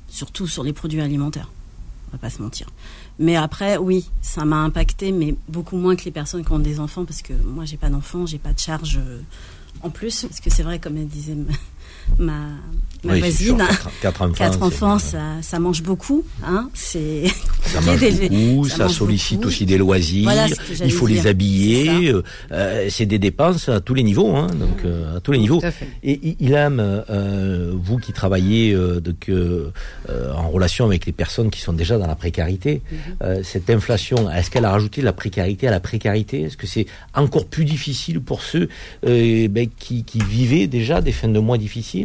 Surtout 0.09 0.47
sur 0.47 0.63
les 0.63 0.73
produits 0.73 1.01
alimentaires. 1.01 1.51
On 2.09 2.13
va 2.13 2.19
pas 2.19 2.31
se 2.31 2.41
mentir. 2.41 2.69
Mais 3.19 3.37
après, 3.37 3.77
oui, 3.77 4.09
ça 4.23 4.45
m'a 4.47 4.57
impacté, 4.57 5.13
mais 5.13 5.35
beaucoup 5.49 5.77
moins 5.77 5.97
que 5.97 6.05
les 6.05 6.11
personnes 6.11 6.45
qui 6.45 6.53
ont 6.53 6.59
des 6.59 6.81
enfants, 6.81 7.05
parce 7.05 7.21
que 7.21 7.35
moi, 7.35 7.67
j'ai 7.67 7.77
pas 7.77 7.91
d'enfants, 7.91 8.25
j'ai 8.25 8.39
pas 8.39 8.55
de 8.55 8.59
charge 8.59 8.99
euh, 8.99 9.21
en 9.83 9.91
plus. 9.91 10.23
Parce 10.23 10.41
que 10.41 10.49
c'est 10.49 10.63
vrai, 10.63 10.79
comme 10.79 10.97
elle 10.97 11.09
disait 11.09 11.37
ma, 12.19 12.33
ma 13.05 13.19
voisine. 13.19 13.59
Quatre, 14.01 14.23
enfants, 14.23 14.33
quatre 14.35 14.63
enfants 14.63 14.99
ça, 14.99 15.19
ça, 15.43 15.59
mange 15.59 15.83
beaucoup. 15.83 16.25
Hein, 16.45 16.71
c'est 16.75 17.25
ça 17.65 17.81
mange 17.87 18.01
beaucoup, 18.01 18.69
ça, 18.69 18.89
sollicite 18.89 19.45
aussi 19.45 19.67
des 19.67 19.79
loisirs. 19.79 20.31
il 20.85 20.93
faut 20.93 21.07
les 21.07 21.27
habiller. 21.27 22.13
Euh, 22.53 22.89
c'est 22.91 23.07
des 23.07 23.19
dépenses 23.19 23.69
à 23.69 23.81
tous 23.81 23.95
les 23.95 24.03
niveaux, 24.03 24.35
hein, 24.35 24.47
donc 24.49 24.85
euh, 24.85 25.17
à 25.17 25.21
tous 25.21 25.33
les 25.33 25.39
niveaux. 25.39 25.61
Et 26.03 26.37
Ilham, 26.41 26.81
euh, 26.81 27.73
vous 27.75 27.99
qui 27.99 28.13
travaillez 28.13 28.73
euh, 28.73 29.01
donc, 29.01 29.29
euh, 29.29 29.71
en 30.35 30.49
relation 30.51 30.85
avec 30.85 31.07
les 31.07 31.13
personnes 31.13 31.51
qui 31.51 31.61
sont 31.61 31.73
déjà 31.73 31.99
dans 31.99 32.07
la 32.07 32.15
précarité, 32.15 32.83
mhm. 32.91 33.43
cette 33.43 33.71
inflation, 33.71 34.31
est-ce 34.31 34.51
qu'elle 34.51 34.65
a 34.65 34.71
rajouté 34.71 35.03
la 35.03 35.13
précarité 35.13 35.69
à 35.69 35.71
la 35.71 35.81
précarité? 35.81 36.43
Est-ce 36.43 36.57
que 36.57 36.67
c'est 36.67 36.87
encore 37.15 37.47
plus 37.47 37.65
difficile 37.65 38.21
pour 38.21 38.43
ceux 38.43 38.69
ben, 39.03 39.69
qui, 39.79 40.05
qui 40.05 40.21
vivaient 40.21 40.67
déjà 40.67 41.01
des 41.01 41.13
fins 41.13 41.29
de 41.29 41.39
mois 41.39 41.59
difficiles? 41.59 41.98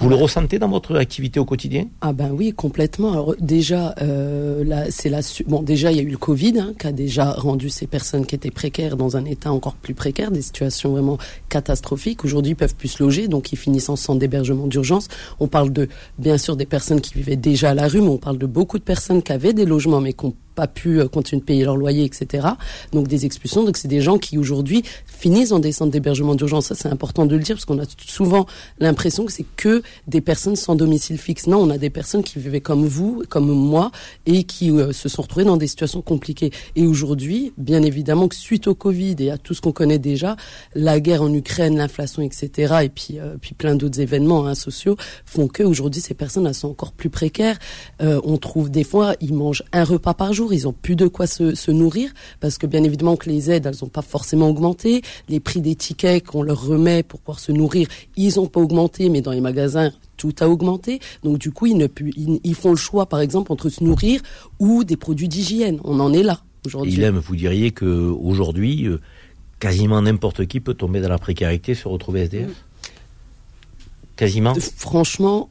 Vous 0.00 0.08
le 0.08 0.14
ressentez 0.14 0.58
dans 0.58 0.68
votre 0.68 0.96
activité 0.96 1.38
au 1.38 1.44
quotidien? 1.44 1.84
Ah 2.00 2.14
ben 2.14 2.30
oui, 2.32 2.54
complètement. 2.54 3.12
Alors 3.12 3.34
déjà, 3.38 3.94
euh, 4.00 4.86
c'est 4.88 5.10
la 5.10 5.20
bon. 5.46 5.62
Déjà, 5.62 5.92
il 5.92 5.98
y 5.98 6.00
a 6.00 6.02
eu 6.02 6.08
le 6.08 6.16
Covid 6.16 6.58
hein, 6.58 6.72
qui 6.78 6.86
a 6.86 6.92
déjà 6.92 7.32
rendu 7.32 7.68
ces 7.68 7.86
personnes 7.86 8.24
qui 8.24 8.34
étaient 8.34 8.50
précaires 8.50 8.96
dans 8.96 9.18
un 9.18 9.26
état 9.26 9.52
encore 9.52 9.74
plus 9.74 9.92
précaire, 9.92 10.30
des 10.30 10.40
situations 10.40 10.92
vraiment 10.92 11.18
catastrophiques. 11.50 12.24
Aujourd'hui, 12.24 12.52
ils 12.52 12.56
peuvent 12.56 12.74
plus 12.74 12.88
se 12.88 13.02
loger, 13.02 13.28
donc 13.28 13.52
ils 13.52 13.56
finissent 13.56 13.90
en 13.90 13.96
centre 13.96 14.18
d'hébergement 14.18 14.68
d'urgence. 14.68 15.08
On 15.38 15.48
parle 15.48 15.70
de, 15.70 15.86
bien 16.18 16.38
sûr, 16.38 16.56
des 16.56 16.64
personnes 16.64 17.02
qui 17.02 17.12
vivaient 17.12 17.36
déjà 17.36 17.70
à 17.70 17.74
la 17.74 17.86
rue, 17.86 18.00
mais 18.00 18.08
on 18.08 18.16
parle 18.16 18.38
de 18.38 18.46
beaucoup 18.46 18.78
de 18.78 18.84
personnes 18.84 19.22
qui 19.22 19.32
avaient 19.32 19.52
des 19.52 19.66
logements 19.66 20.00
mais 20.00 20.14
qui 20.14 20.34
pas 20.60 20.66
pu 20.66 21.02
continuer 21.08 21.40
de 21.40 21.46
payer 21.46 21.64
leur 21.64 21.78
loyer, 21.78 22.04
etc. 22.04 22.48
Donc 22.92 23.08
des 23.08 23.24
expulsions. 23.24 23.64
Donc 23.64 23.78
c'est 23.78 23.88
des 23.88 24.02
gens 24.02 24.18
qui 24.18 24.36
aujourd'hui 24.36 24.82
finissent 25.06 25.48
dans 25.48 25.58
des 25.58 25.72
centres 25.72 25.90
d'hébergement 25.90 26.34
d'urgence. 26.34 26.66
Ça 26.66 26.74
c'est 26.74 26.88
important 26.88 27.24
de 27.24 27.34
le 27.34 27.42
dire 27.42 27.56
parce 27.56 27.64
qu'on 27.64 27.78
a 27.78 27.86
souvent 28.06 28.44
l'impression 28.78 29.24
que 29.24 29.32
c'est 29.32 29.46
que 29.56 29.82
des 30.06 30.20
personnes 30.20 30.56
sans 30.56 30.74
domicile 30.74 31.16
fixe. 31.16 31.46
Non, 31.46 31.62
on 31.62 31.70
a 31.70 31.78
des 31.78 31.88
personnes 31.88 32.22
qui 32.22 32.38
vivaient 32.38 32.60
comme 32.60 32.84
vous, 32.84 33.22
comme 33.30 33.50
moi, 33.50 33.90
et 34.26 34.44
qui 34.44 34.70
se 34.92 35.08
sont 35.08 35.22
retrouvées 35.22 35.46
dans 35.46 35.56
des 35.56 35.66
situations 35.66 36.02
compliquées. 36.02 36.50
Et 36.76 36.86
aujourd'hui, 36.86 37.54
bien 37.56 37.82
évidemment 37.82 38.28
que 38.28 38.36
suite 38.36 38.66
au 38.66 38.74
Covid 38.74 39.16
et 39.20 39.30
à 39.30 39.38
tout 39.38 39.54
ce 39.54 39.62
qu'on 39.62 39.72
connaît 39.72 39.98
déjà, 39.98 40.36
la 40.74 41.00
guerre 41.00 41.22
en 41.22 41.32
Ukraine, 41.32 41.78
l'inflation, 41.78 42.20
etc. 42.20 42.74
Et 42.82 42.90
puis 42.90 43.18
puis 43.40 43.54
plein 43.54 43.76
d'autres 43.76 44.00
événements 44.00 44.46
hein, 44.46 44.54
sociaux 44.54 44.96
font 45.24 45.48
que 45.48 45.62
aujourd'hui 45.62 46.02
ces 46.02 46.14
personnes 46.14 46.46
elles 46.46 46.54
sont 46.54 46.68
encore 46.68 46.92
plus 46.92 47.08
précaires. 47.08 47.58
Euh, 48.02 48.20
on 48.24 48.36
trouve 48.36 48.70
des 48.70 48.84
fois 48.84 49.14
ils 49.20 49.32
mangent 49.32 49.64
un 49.72 49.84
repas 49.84 50.14
par 50.14 50.32
jour, 50.34 50.49
ils 50.52 50.68
ont 50.68 50.72
plus 50.72 50.96
de 50.96 51.08
quoi 51.08 51.26
se, 51.26 51.54
se 51.54 51.70
nourrir 51.70 52.10
parce 52.40 52.58
que 52.58 52.66
bien 52.66 52.82
évidemment 52.84 53.16
que 53.16 53.28
les 53.28 53.50
aides 53.50 53.66
elles 53.66 53.84
ont 53.84 53.88
pas 53.88 54.02
forcément 54.02 54.48
augmenté, 54.48 55.02
les 55.28 55.40
prix 55.40 55.60
des 55.60 55.74
tickets 55.74 56.26
qu'on 56.26 56.42
leur 56.42 56.64
remet 56.64 57.02
pour 57.02 57.20
pouvoir 57.20 57.40
se 57.40 57.52
nourrir, 57.52 57.88
ils 58.16 58.38
ont 58.40 58.46
pas 58.46 58.60
augmenté, 58.60 59.08
mais 59.08 59.20
dans 59.20 59.32
les 59.32 59.40
magasins 59.40 59.92
tout 60.16 60.34
a 60.40 60.48
augmenté. 60.48 61.00
Donc 61.24 61.38
du 61.38 61.50
coup, 61.50 61.66
ils, 61.66 61.76
ne, 61.76 61.86
ils, 62.44 62.54
font 62.54 62.70
le 62.70 62.76
choix, 62.76 63.06
par 63.06 63.20
exemple, 63.20 63.50
entre 63.52 63.70
se 63.70 63.82
nourrir 63.82 64.20
ou 64.58 64.84
des 64.84 64.96
produits 64.96 65.28
d'hygiène. 65.28 65.80
On 65.82 65.98
en 65.98 66.12
est 66.12 66.22
là 66.22 66.42
aujourd'hui. 66.66 66.92
Il 66.92 67.02
aime, 67.02 67.18
vous 67.18 67.36
diriez 67.36 67.70
que 67.70 67.86
aujourd'hui, 67.86 68.86
euh, 68.86 69.00
quasiment 69.58 70.02
n'importe 70.02 70.46
qui 70.46 70.60
peut 70.60 70.74
tomber 70.74 71.00
dans 71.00 71.08
la 71.08 71.18
précarité, 71.18 71.74
se 71.74 71.88
retrouver 71.88 72.22
SDF 72.22 72.50
Quasiment? 74.16 74.54
Franchement, 74.76 75.48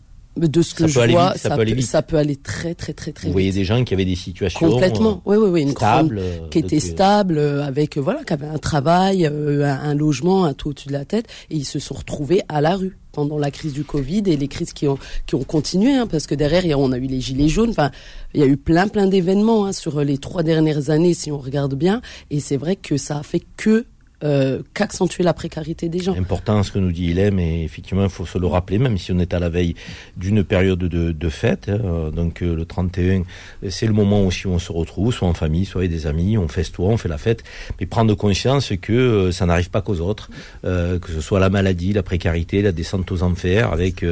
de 0.48 0.62
ce 0.62 0.74
que 0.74 0.88
je 0.88 1.00
vois, 1.12 1.34
ça, 1.36 1.56
peut 2.02 2.18
aller 2.18 2.36
très 2.36 2.76
très 2.76 2.94
très 2.94 3.12
très 3.12 3.28
Vous 3.28 3.34
voyez 3.34 3.52
des 3.52 3.64
gens 3.64 3.84
qui 3.84 3.94
avaient 3.94 4.06
des 4.06 4.16
situations 4.16 4.70
complètement, 4.70 5.22
oui 5.26 5.38
oui 5.38 5.50
oui, 5.50 5.62
une 5.64 5.72
stable, 5.72 6.22
qui 6.52 6.60
était 6.60 6.80
stable, 6.80 7.40
avec 7.40 7.98
voilà, 7.98 8.24
qui 8.24 8.34
avait 8.34 8.48
un 8.48 8.58
travail, 8.58 9.26
un, 9.26 9.96
logement, 9.96 10.46
un 10.46 10.54
toit 10.54 10.72
au-dessus 10.72 10.88
de 10.88 10.94
la 10.94 11.06
tête, 11.06 11.28
et 11.50 11.56
ils 11.56 11.66
se 11.66 11.80
sont 11.80 11.96
retrouvés 11.96 12.42
à 12.48 12.62
la 12.62 12.76
rue 12.76 12.98
pendant 13.12 13.38
la 13.38 13.52
crise 13.52 13.74
du 13.74 13.84
Covid 13.84 14.24
et 14.28 14.38
les 14.38 14.48
crises 14.48 14.74
qui 14.74 14.88
ont 14.88 14.98
qui 15.26 15.36
ont 15.36 15.44
continué, 15.44 15.94
hein, 15.94 16.08
parce 16.08 16.28
que 16.28 16.36
derrière 16.36 16.80
on 16.80 16.92
a 16.92 16.98
eu 16.98 17.08
les 17.08 17.22
gilets 17.22 17.50
jaunes, 17.50 17.72
enfin 17.72 17.92
il 18.34 18.40
y 18.40 18.44
a 18.44 18.48
eu 18.48 18.58
plein 18.58 18.88
plein 18.88 19.08
d'événements 19.08 19.66
hein, 19.66 19.74
sur 19.74 20.04
les 20.04 20.18
trois 20.18 20.44
dernières 20.44 20.90
années 20.90 21.14
si 21.14 21.32
on 21.32 21.40
regarde 21.40 21.76
bien, 21.76 22.02
et 22.30 22.40
c'est 22.40 22.58
vrai 22.58 22.76
que 22.76 22.98
ça 22.98 23.18
a 23.18 23.24
fait 23.24 23.44
que 23.58 23.86
euh, 24.24 24.62
qu'accentuer 24.74 25.24
la 25.24 25.34
précarité 25.34 25.88
des 25.88 26.00
gens. 26.00 26.14
Important 26.18 26.62
ce 26.64 26.72
que 26.74 26.80
nous 26.80 26.92
dit 26.92 27.06
Ilem 27.12 27.40
et 27.40 27.64
effectivement 27.64 28.04
il 28.04 28.10
faut 28.10 28.26
se 28.26 28.38
le 28.38 28.48
rappeler 28.48 28.78
même 28.78 28.98
si 28.98 29.14
on 29.14 29.20
est 29.20 29.34
à 29.34 29.40
la 29.40 29.48
veille 29.48 29.76
d'une 30.18 30.44
période 30.44 30.80
de, 30.80 31.12
de 31.14 31.30
fête 31.30 31.70
hein, 31.70 32.12
donc 32.14 32.42
euh, 32.42 32.54
le 32.54 32.66
31 32.66 33.24
c'est 33.70 33.88
le 33.88 33.94
moment 33.94 34.26
aussi 34.26 34.46
où 34.48 34.52
on 34.52 34.60
se 34.60 34.74
retrouve 34.74 35.14
soit 35.14 35.28
en 35.28 35.34
famille 35.34 35.64
soit 35.64 35.82
avec 35.82 35.92
des 35.92 36.06
amis 36.06 36.38
on 36.38 36.50
festoie 36.50 36.90
on 36.90 36.98
fait 36.98 37.08
la 37.08 37.18
fête 37.18 37.44
mais 37.80 37.86
prendre 37.86 38.14
conscience 38.14 38.74
que 38.82 38.92
euh, 38.92 39.32
ça 39.32 39.46
n'arrive 39.46 39.70
pas 39.70 39.82
qu'aux 39.82 40.02
autres 40.02 40.30
euh, 40.66 41.00
que 41.00 41.14
ce 41.14 41.22
soit 41.22 41.40
la 41.40 41.50
maladie 41.50 41.94
la 41.94 42.04
précarité 42.04 42.62
la 42.62 42.74
descente 42.74 43.10
aux 43.14 43.24
enfers 43.24 43.72
avec 43.72 44.06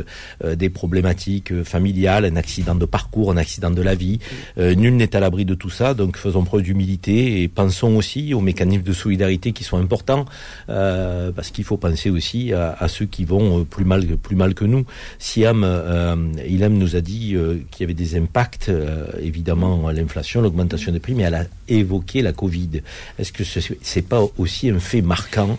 des 0.44 0.70
problématiques 0.70 1.64
familiales 1.64 2.24
un 2.24 2.38
accident 2.38 2.76
de 2.76 2.86
parcours 2.86 3.32
un 3.32 3.38
accident 3.38 3.72
de 3.72 3.82
la 3.82 3.96
vie 3.96 4.20
nul 4.58 4.96
n'est 4.96 5.16
à 5.16 5.20
l'abri 5.20 5.44
de 5.44 5.54
tout 5.54 5.70
ça 5.70 5.94
donc 5.94 6.16
faisons 6.18 6.44
preuve 6.44 6.62
d'humilité 6.62 7.42
et 7.42 7.48
pensons 7.50 7.96
aussi 7.98 8.34
aux 8.34 8.42
mécanismes 8.42 8.84
de 8.84 8.94
solidarité 8.94 9.52
qui 9.52 9.64
sont 9.64 9.78
importants 9.78 9.97
important 9.98 10.26
euh, 10.70 11.32
parce 11.32 11.50
qu'il 11.50 11.64
faut 11.64 11.78
penser 11.78 12.10
aussi 12.10 12.54
à, 12.54 12.88
ceux 12.88 13.06
qui 13.06 13.26
vont 13.26 13.60
euh, 13.60 13.64
plus 13.64 13.86
mal 13.86 14.06
plus 14.18 14.36
mal 14.36 14.54
que 14.54 14.66
nous. 14.66 14.86
Siam, 15.20 15.64
euh, 15.64 16.16
Ilham 16.48 16.74
nous 16.74 16.96
a 16.96 17.02
dit 17.02 17.36
euh, 17.36 17.56
qu'il 17.72 17.84
y 17.84 17.86
avait 17.86 17.94
des 17.94 18.16
impacts, 18.16 18.72
évidemment 19.20 19.90
l'inflation, 19.90 20.42
l'augmentation 20.42 20.92
des 20.92 21.00
prix, 21.00 21.16
mais 21.16 21.24
elle 21.24 21.36
a 21.36 21.46
évoqué 21.68 22.22
la 22.22 22.34
Covid. 22.34 22.82
Est-ce 23.18 23.32
que 23.32 23.44
ce 23.44 23.60
c'est 23.82 24.08
pas 24.08 24.22
aussi 24.38 24.70
un 24.70 24.80
fait 24.80 25.02
marquant 25.02 25.58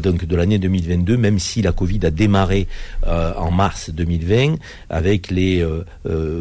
donc 0.00 0.24
de 0.24 0.36
l'année 0.36 0.58
2022, 0.58 1.16
même 1.16 1.38
si 1.38 1.62
la 1.62 1.72
Covid 1.72 2.00
a 2.04 2.10
démarré 2.10 2.68
en 3.06 3.50
mars 3.50 3.90
2020 3.90 4.56
avec 4.90 5.30
les 5.30 5.66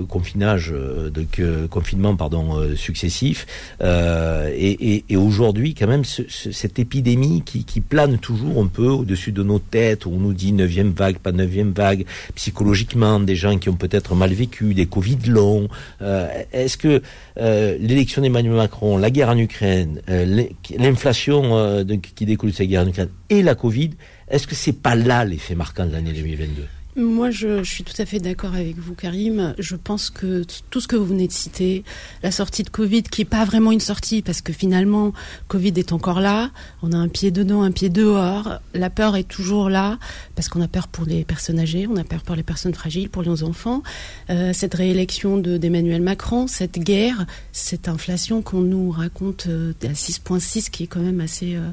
confinages, 0.10 0.74
donc 1.14 1.42
confinements 1.70 2.16
pardon 2.16 2.76
successifs, 2.76 3.46
et, 3.82 5.04
aujourd'hui 5.16 5.74
quand 5.74 5.88
même 5.88 6.06
ce, 6.06 6.24
cette 6.30 6.80
épidémie 6.80 7.37
qui, 7.42 7.82
plane 7.82 8.18
toujours 8.18 8.62
un 8.62 8.68
peu 8.68 8.88
au-dessus 8.88 9.32
de 9.32 9.44
nos 9.44 9.60
têtes, 9.60 10.06
où 10.06 10.12
on 10.12 10.20
nous 10.20 10.34
dit 10.34 10.52
neuvième 10.52 10.92
vague, 10.92 11.18
pas 11.18 11.32
neuvième 11.32 11.72
vague, 11.72 12.06
psychologiquement, 12.36 13.20
des 13.20 13.36
gens 13.36 13.58
qui 13.58 13.70
ont 13.70 13.76
peut-être 13.76 14.16
mal 14.16 14.34
vécu, 14.34 14.74
des 14.74 14.86
Covid 14.86 15.20
longs. 15.28 15.68
Euh, 16.02 16.28
est-ce 16.52 16.78
que 16.78 17.02
euh, 17.40 17.78
l'élection 17.80 18.22
d'Emmanuel 18.22 18.56
Macron, 18.56 18.98
la 18.98 19.10
guerre 19.10 19.30
en 19.30 19.38
Ukraine, 19.38 20.02
euh, 20.10 20.46
l'inflation 20.78 21.86
qui 22.16 22.26
découle 22.26 22.52
de 22.52 22.56
cette 22.56 22.68
guerre 22.68 22.84
en 22.84 22.88
Ukraine 22.88 23.10
et 23.30 23.42
la 23.42 23.56
Covid, 23.56 23.92
est-ce 24.30 24.48
que 24.48 24.56
c'est 24.56 24.82
pas 24.82 24.96
là 24.96 25.24
l'effet 25.26 25.56
marquant 25.56 25.86
de 25.86 25.92
l'année 25.92 26.14
2022 26.14 26.68
moi, 26.98 27.30
je, 27.30 27.64
suis 27.64 27.84
tout 27.84 27.94
à 28.00 28.06
fait 28.06 28.20
d'accord 28.20 28.56
avec 28.56 28.78
vous, 28.78 28.96
Karim. 28.96 29.54
Je 29.60 29.76
pense 29.76 30.10
que 30.10 30.44
tout 30.72 30.82
ce 30.82 30.88
que 30.88 30.96
vous 30.96 31.06
venez 31.06 31.28
de 31.28 31.32
citer, 31.32 31.84
la 32.24 32.32
sortie 32.32 32.64
de 32.64 32.70
Covid, 32.70 33.04
qui 33.04 33.22
est 33.22 33.26
pas 33.26 33.46
vraiment 33.46 33.72
une 33.72 33.80
sortie, 33.80 34.24
parce 34.24 34.42
que 34.42 34.52
finalement, 34.52 35.14
Covid 35.48 35.74
est 35.78 35.94
encore 35.94 36.20
là. 36.20 36.50
On 36.82 36.92
a 36.92 36.98
un 36.98 37.08
pied 37.08 37.30
dedans, 37.30 37.62
un 37.62 37.72
pied 37.72 37.90
dehors. 37.90 38.60
La 38.74 38.90
peur 38.90 39.16
est 39.16 39.28
toujours 39.28 39.70
là, 39.70 40.00
parce 40.36 40.50
qu'on 40.50 40.62
a 40.62 40.68
peur 40.68 40.88
pour 40.88 41.06
les 41.06 41.24
personnes 41.24 41.60
âgées, 41.60 41.88
on 41.88 41.98
a 41.98 42.04
peur 42.04 42.24
pour 42.24 42.36
les 42.36 42.44
personnes 42.44 42.74
fragiles, 42.74 43.10
pour 43.10 43.22
les 43.22 43.44
enfants. 43.44 43.84
Euh, 44.32 44.52
cette 44.54 44.74
réélection 44.74 45.38
d'Emmanuel 45.38 46.02
Macron, 46.02 46.48
cette 46.48 46.80
guerre, 46.80 47.28
cette 47.52 47.88
inflation 47.88 48.42
qu'on 48.42 48.62
nous 48.62 48.90
raconte 48.90 49.46
euh, 49.48 49.74
à 49.84 49.94
6,6, 49.94 50.72
qui 50.72 50.84
est 50.84 50.88
quand 50.88 51.02
même 51.02 51.22
assez, 51.22 51.56
euh, 51.56 51.70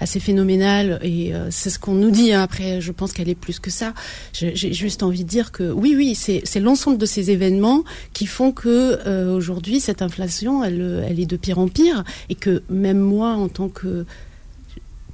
assez 0.00 0.20
phénoménale. 0.20 0.98
Et 1.02 1.32
c'est 1.50 1.70
ce 1.70 1.78
qu'on 1.78 1.94
nous 1.94 2.10
dit. 2.10 2.32
Hein. 2.32 2.42
Après, 2.42 2.80
je 2.80 2.92
pense 2.92 3.12
qu'elle 3.12 3.28
est 3.28 3.34
plus 3.34 3.60
que 3.60 3.70
ça. 3.70 3.94
J'ai 4.32 4.54
j'ai 4.54 4.72
juste 4.72 5.02
envie 5.02 5.24
de 5.24 5.28
dire 5.28 5.52
que 5.52 5.70
oui, 5.70 5.94
oui, 5.96 6.14
c'est 6.14 6.60
l'ensemble 6.60 6.98
de 6.98 7.06
ces 7.06 7.30
événements 7.30 7.84
qui 8.12 8.26
font 8.26 8.52
que 8.52 8.98
euh, 9.06 9.34
aujourd'hui 9.34 9.80
cette 9.80 10.02
inflation, 10.02 10.64
elle, 10.64 11.04
elle 11.08 11.20
est 11.20 11.26
de 11.26 11.36
pire 11.36 11.58
en 11.58 11.68
pire, 11.68 12.04
et 12.28 12.34
que 12.34 12.62
même 12.68 12.98
moi, 12.98 13.34
en 13.34 13.48
tant 13.48 13.68
que 13.68 14.04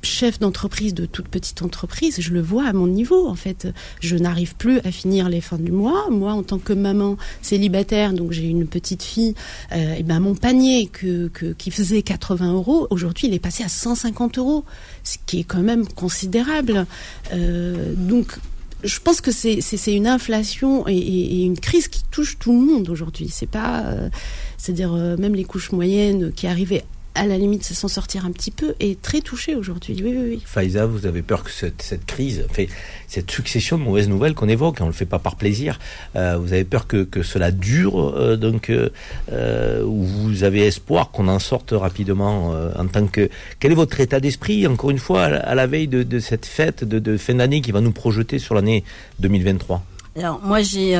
chef 0.04 0.38
d'entreprise 0.38 0.94
de 0.94 1.06
toute 1.06 1.28
petite 1.28 1.62
entreprise, 1.62 2.20
je 2.20 2.32
le 2.32 2.40
vois 2.40 2.66
à 2.66 2.72
mon 2.72 2.86
niveau 2.86 3.26
en 3.26 3.34
fait. 3.34 3.68
Je 4.00 4.16
n'arrive 4.16 4.54
plus 4.54 4.78
à 4.80 4.92
finir 4.92 5.28
les 5.28 5.40
fins 5.40 5.58
du 5.58 5.72
mois. 5.72 6.08
Moi, 6.10 6.32
en 6.32 6.42
tant 6.42 6.58
que 6.58 6.72
maman 6.72 7.16
célibataire, 7.42 8.12
donc 8.12 8.32
j'ai 8.32 8.46
une 8.46 8.66
petite 8.66 9.02
fille, 9.02 9.34
euh, 9.72 9.94
et 9.94 10.02
ben 10.02 10.20
mon 10.20 10.34
panier 10.34 10.90
qui 11.58 11.70
faisait 11.70 12.02
80 12.02 12.52
euros, 12.52 12.86
aujourd'hui 12.90 13.28
il 13.28 13.34
est 13.34 13.38
passé 13.38 13.64
à 13.64 13.68
150 13.68 14.38
euros, 14.38 14.64
ce 15.02 15.16
qui 15.26 15.40
est 15.40 15.44
quand 15.44 15.62
même 15.62 15.86
considérable. 15.86 16.86
Euh, 17.32 17.94
donc 17.96 18.38
je 18.82 19.00
pense 19.00 19.22
que 19.22 19.30
c'est 19.30 19.94
une 19.94 20.06
inflation 20.06 20.86
et, 20.86 21.44
une 21.44 21.58
crise 21.58 21.88
qui 21.88 22.02
touche 22.10 22.38
tout 22.38 22.52
le 22.52 22.58
monde 22.58 22.90
aujourd'hui. 22.90 23.30
C'est 23.30 23.48
pas, 23.48 23.82
euh, 23.86 24.10
c'est-à-dire 24.58 24.92
même 24.92 25.34
les 25.34 25.44
couches 25.44 25.72
moyennes 25.72 26.32
qui 26.32 26.46
arrivaient 26.46 26.84
à 27.14 27.26
la 27.26 27.38
limite 27.38 27.64
s'en 27.64 27.88
sortir 27.88 28.26
un 28.26 28.32
petit 28.32 28.50
peu 28.50 28.74
est 28.80 29.00
très 29.00 29.20
touché 29.20 29.54
aujourd'hui. 29.54 30.00
Oui, 30.02 30.14
oui, 30.16 30.26
oui. 30.30 30.42
Faiza, 30.44 30.86
vous 30.86 31.06
avez 31.06 31.22
peur 31.22 31.44
que 31.44 31.50
cette, 31.50 31.82
cette, 31.82 32.04
crise, 32.06 32.46
fait, 32.50 32.68
cette 33.06 33.30
succession 33.30 33.78
de 33.78 33.82
mauvaises 33.82 34.08
nouvelles 34.08 34.34
qu'on 34.34 34.48
évoque, 34.48 34.78
on 34.80 34.84
ne 34.84 34.88
le 34.88 34.94
fait 34.94 35.06
pas 35.06 35.18
par 35.18 35.36
plaisir, 35.36 35.78
euh, 36.16 36.36
vous 36.36 36.52
avez 36.52 36.64
peur 36.64 36.86
que, 36.86 37.04
que 37.04 37.22
cela 37.22 37.50
dure, 37.50 38.00
euh, 38.00 38.36
donc, 38.36 38.70
euh, 38.70 38.90
euh 39.32 39.84
ou 39.84 40.02
vous 40.02 40.44
avez 40.44 40.66
espoir 40.66 41.10
qu'on 41.10 41.28
en 41.28 41.38
sorte 41.38 41.72
rapidement 41.72 42.52
euh, 42.54 42.72
en 42.76 42.86
tant 42.86 43.06
que... 43.06 43.28
Quel 43.60 43.72
est 43.72 43.76
votre 43.76 44.00
état 44.00 44.20
d'esprit, 44.20 44.66
encore 44.66 44.90
une 44.90 44.98
fois, 44.98 45.24
à, 45.24 45.54
la 45.54 45.66
veille 45.66 45.88
de, 45.88 46.02
de 46.02 46.18
cette 46.18 46.46
fête 46.46 46.84
de, 46.84 46.98
de 46.98 47.16
fin 47.16 47.34
d'année 47.34 47.60
qui 47.60 47.72
va 47.72 47.80
nous 47.80 47.92
projeter 47.92 48.38
sur 48.38 48.54
l'année 48.54 48.84
2023 49.20 49.82
alors 50.16 50.40
moi 50.44 50.62
j'ai 50.62 50.96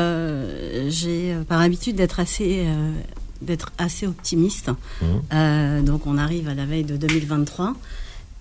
j'ai 0.89 1.37
par 1.49 1.61
habitude 1.61 1.95
d'être 1.95 2.19
assez 2.19 2.65
d'être 3.43 3.73
assez 3.79 4.07
optimiste. 4.07 4.71
Mmh. 4.71 5.05
Euh, 5.33 5.83
donc 5.83 6.07
on 6.07 6.19
arrive 6.19 6.49
à 6.49 6.55
la 6.55 6.67
veille 6.67 6.85
de 6.85 6.97
2023. 6.97 7.75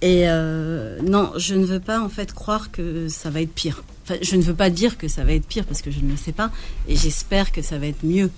Et 0.03 0.23
euh, 0.27 0.99
non, 1.01 1.31
je 1.37 1.55
ne 1.55 1.65
veux 1.65 1.79
pas 1.79 2.01
en 2.01 2.09
fait 2.09 2.33
croire 2.33 2.71
que 2.71 3.07
ça 3.07 3.29
va 3.29 3.41
être 3.41 3.53
pire. 3.53 3.83
Enfin, 4.03 4.15
je 4.21 4.35
ne 4.35 4.41
veux 4.41 4.53
pas 4.53 4.69
dire 4.69 4.97
que 4.97 5.07
ça 5.07 5.23
va 5.23 5.31
être 5.31 5.47
pire 5.47 5.63
parce 5.63 5.81
que 5.81 5.91
je 5.91 6.01
ne 6.01 6.11
le 6.11 6.17
sais 6.17 6.33
pas. 6.33 6.51
Et 6.89 6.97
j'espère 6.97 7.53
que 7.53 7.61
ça 7.61 7.77
va 7.77 7.87
être 7.87 8.03
mieux. 8.03 8.29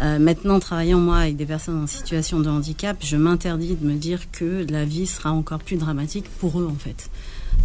Euh, 0.00 0.18
maintenant, 0.18 0.60
travaillant 0.60 0.98
moi 0.98 1.18
avec 1.18 1.36
des 1.36 1.46
personnes 1.46 1.82
en 1.82 1.86
situation 1.86 2.40
de 2.40 2.48
handicap, 2.48 2.96
je 3.00 3.16
m'interdis 3.16 3.74
de 3.74 3.86
me 3.86 3.94
dire 3.94 4.30
que 4.32 4.66
la 4.68 4.84
vie 4.84 5.06
sera 5.06 5.32
encore 5.32 5.60
plus 5.60 5.76
dramatique 5.76 6.26
pour 6.38 6.60
eux 6.60 6.68
en 6.70 6.76
fait. 6.76 7.10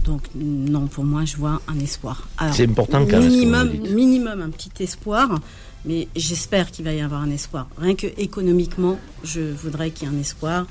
Donc 0.06 0.22
non, 0.36 0.88
pour 0.88 1.04
moi, 1.04 1.26
je 1.26 1.38
vois 1.38 1.62
un 1.68 1.80
espoir. 1.80 2.28
C'est 2.54 2.70
important 2.70 3.06
quand 3.06 3.20
minimum, 3.20 3.72
minimum 3.90 4.42
un 4.42 4.50
petit 4.50 4.84
espoir. 4.84 5.40
Mais 5.86 6.08
j'espère 6.16 6.72
qu'il 6.72 6.86
va 6.86 6.94
y 6.94 7.02
avoir 7.02 7.22
un 7.22 7.32
espoir. 7.32 7.68
Rien 7.78 7.96
que 7.96 8.08
économiquement, 8.18 9.00
je 9.24 9.40
voudrais 9.40 9.92
qu'il 9.92 10.08
y 10.08 10.12
ait 10.12 10.16
un 10.16 10.20
espoir. 10.20 10.66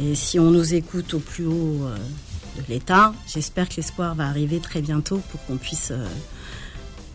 Et 0.00 0.14
si 0.14 0.38
on 0.38 0.50
nous 0.50 0.74
écoute 0.74 1.14
au 1.14 1.18
plus 1.18 1.46
haut 1.46 1.84
euh, 1.84 1.96
de 2.56 2.62
l'État, 2.68 3.12
j'espère 3.26 3.68
que 3.68 3.76
l'espoir 3.76 4.14
va 4.14 4.26
arriver 4.26 4.60
très 4.60 4.80
bientôt 4.80 5.20
pour 5.30 5.44
qu'on 5.46 5.56
puisse, 5.56 5.90
euh, 5.90 6.06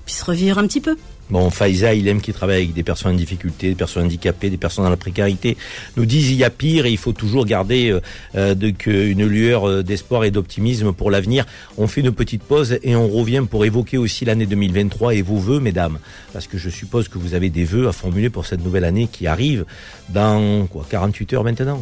puisse 0.05 0.21
revivre 0.23 0.57
un 0.57 0.67
petit 0.67 0.81
peu. 0.81 0.97
Bon, 1.29 1.49
Faiza, 1.49 1.93
il 1.93 2.07
aime 2.09 2.19
qui 2.19 2.33
travaille 2.33 2.57
avec 2.57 2.73
des 2.73 2.83
personnes 2.83 3.13
en 3.13 3.17
difficulté, 3.17 3.69
des 3.69 3.75
personnes 3.75 4.05
handicapées, 4.05 4.49
des 4.49 4.57
personnes 4.57 4.83
dans 4.83 4.89
la 4.89 4.97
précarité. 4.97 5.55
Nous 5.95 6.05
disent 6.05 6.29
il 6.29 6.35
y 6.35 6.43
a 6.43 6.49
pire 6.49 6.85
et 6.85 6.91
il 6.91 6.97
faut 6.97 7.13
toujours 7.13 7.45
garder 7.45 7.89
euh, 7.89 8.01
euh, 8.35 8.53
une 8.85 9.25
lueur 9.25 9.67
euh, 9.67 9.81
d'espoir 9.81 10.25
et 10.25 10.31
d'optimisme 10.31 10.91
pour 10.91 11.09
l'avenir. 11.09 11.45
On 11.77 11.87
fait 11.87 12.01
une 12.01 12.11
petite 12.11 12.43
pause 12.43 12.77
et 12.83 12.95
on 12.97 13.07
revient 13.07 13.43
pour 13.49 13.63
évoquer 13.63 13.97
aussi 13.97 14.25
l'année 14.25 14.45
2023 14.45 15.15
et 15.15 15.21
vos 15.21 15.37
vœux, 15.37 15.61
mesdames, 15.61 15.99
parce 16.33 16.47
que 16.47 16.57
je 16.57 16.69
suppose 16.69 17.07
que 17.07 17.17
vous 17.17 17.33
avez 17.33 17.49
des 17.49 17.63
vœux 17.63 17.87
à 17.87 17.93
formuler 17.93 18.29
pour 18.29 18.45
cette 18.45 18.63
nouvelle 18.63 18.83
année 18.83 19.07
qui 19.09 19.25
arrive 19.27 19.65
dans 20.09 20.67
quoi 20.67 20.85
48 20.89 21.33
heures 21.33 21.43
maintenant. 21.45 21.81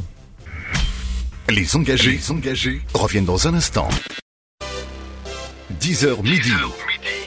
Les 1.49 1.75
engagés, 1.75 2.12
les 2.12 2.32
engagés 2.32 2.82
reviennent 2.93 3.25
dans 3.25 3.47
un 3.47 3.56
instant. 3.56 3.89
10h 5.82 6.21
midi. 6.21 6.52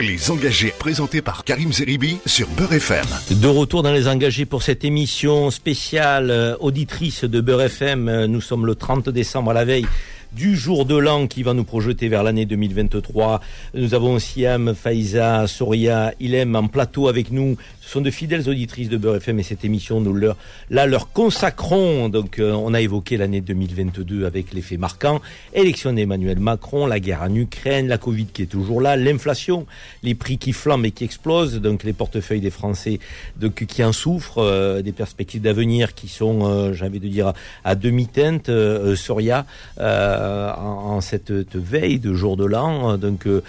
Les 0.03 0.33
engagés 0.33 0.75
présentés 0.77 1.23
par 1.23 1.45
Karim 1.45 1.73
Zeribi 1.73 2.19
sur 2.27 2.49
Beurre 2.49 2.73
FM. 2.73 3.07
De 3.31 3.47
retour 3.47 3.85
dans 3.85 3.93
les 3.93 4.09
engagés 4.09 4.47
pour 4.47 4.65
cette 4.65 4.85
émission 4.85 5.53
spéciale 5.53 6.29
euh, 6.33 6.57
auditrice 6.59 7.23
de 7.23 7.41
Beurre 7.41 7.63
FM. 7.63 8.09
Euh, 8.09 8.27
nous 8.27 8.41
sommes 8.41 8.67
le 8.67 8.75
30 8.75 9.11
décembre 9.11 9.53
à 9.53 9.55
la 9.55 9.65
veille 9.65 9.87
du 10.33 10.57
jour 10.57 10.87
de 10.87 10.97
l'an 10.97 11.29
qui 11.29 11.45
va 11.45 11.55
nous 11.55 11.63
projeter 11.63 12.09
vers 12.09 12.25
l'année 12.25 12.47
2023. 12.47 13.41
Nous 13.75 13.95
avons 13.95 14.19
Siam, 14.19 14.75
Faiza, 14.75 15.47
Soria, 15.47 16.15
Ilem 16.19 16.57
en 16.57 16.67
plateau 16.67 17.07
avec 17.07 17.31
nous 17.31 17.57
sont 17.83 18.01
de 18.01 18.11
fidèles 18.11 18.49
auditrices 18.49 18.89
de 18.89 18.97
Beurre 18.97 19.17
FM 19.17 19.41
et 19.41 19.43
cette 19.43 19.65
émission, 19.65 20.01
nous 20.01 20.15
leur, 20.15 20.37
là, 20.71 20.87
leur 20.87 21.13
consacrons. 21.13 22.09
Donc, 22.09 22.39
euh, 22.39 22.53
on 22.53 22.75
a 22.75 22.81
évoqué 22.81 23.17
l'année 23.17 23.41
2022 23.41 24.25
avec 24.25 24.53
les 24.53 24.63
faits 24.63 24.79
marquants. 24.79 25.21
Élection 25.53 25.93
d'Emmanuel 25.93 26.39
Macron, 26.39 26.87
la 26.87 27.01
guerre 27.01 27.23
en 27.23 27.35
Ukraine, 27.35 27.89
la 27.89 27.99
Covid 27.99 28.27
qui 28.27 28.43
est 28.43 28.47
toujours 28.47 28.81
là, 28.81 28.97
l'inflation, 28.97 29.67
les 30.03 30.15
prix 30.15 30.39
qui 30.39 30.53
flambent 30.53 30.87
et 30.87 30.93
qui 30.93 31.05
explosent, 31.05 31.61
donc 31.61 31.83
les 31.83 31.93
portefeuilles 31.93 32.41
des 32.41 32.51
Français 32.51 33.01
donc, 33.37 33.65
qui 33.67 33.85
en 33.85 33.93
souffrent, 33.93 34.39
euh, 34.39 34.81
des 34.83 34.93
perspectives 34.93 35.43
d'avenir 35.43 35.95
qui 35.95 36.09
sont, 36.09 36.47
euh, 36.47 36.73
j'avais 36.73 37.01
de 37.01 37.09
dire, 37.09 37.33
à 37.65 37.75
demi-teinte, 37.75 38.51
Soria, 38.95 39.45
en, 39.79 39.83
en, 39.83 41.01
cette 41.01 41.33
veille 41.57 41.99
de 41.99 42.15
jour 42.15 42.37
de 42.37 42.45
l'an. 42.45 42.97
Donc, 42.97 43.27
vous 43.27 43.43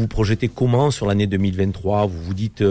vous 0.00 0.06
projetez 0.06 0.48
comment 0.48 0.90
sur 0.90 1.06
l'année 1.06 1.26
2023 1.26 2.06
Vous 2.06 2.22
vous 2.22 2.34
dites 2.34 2.62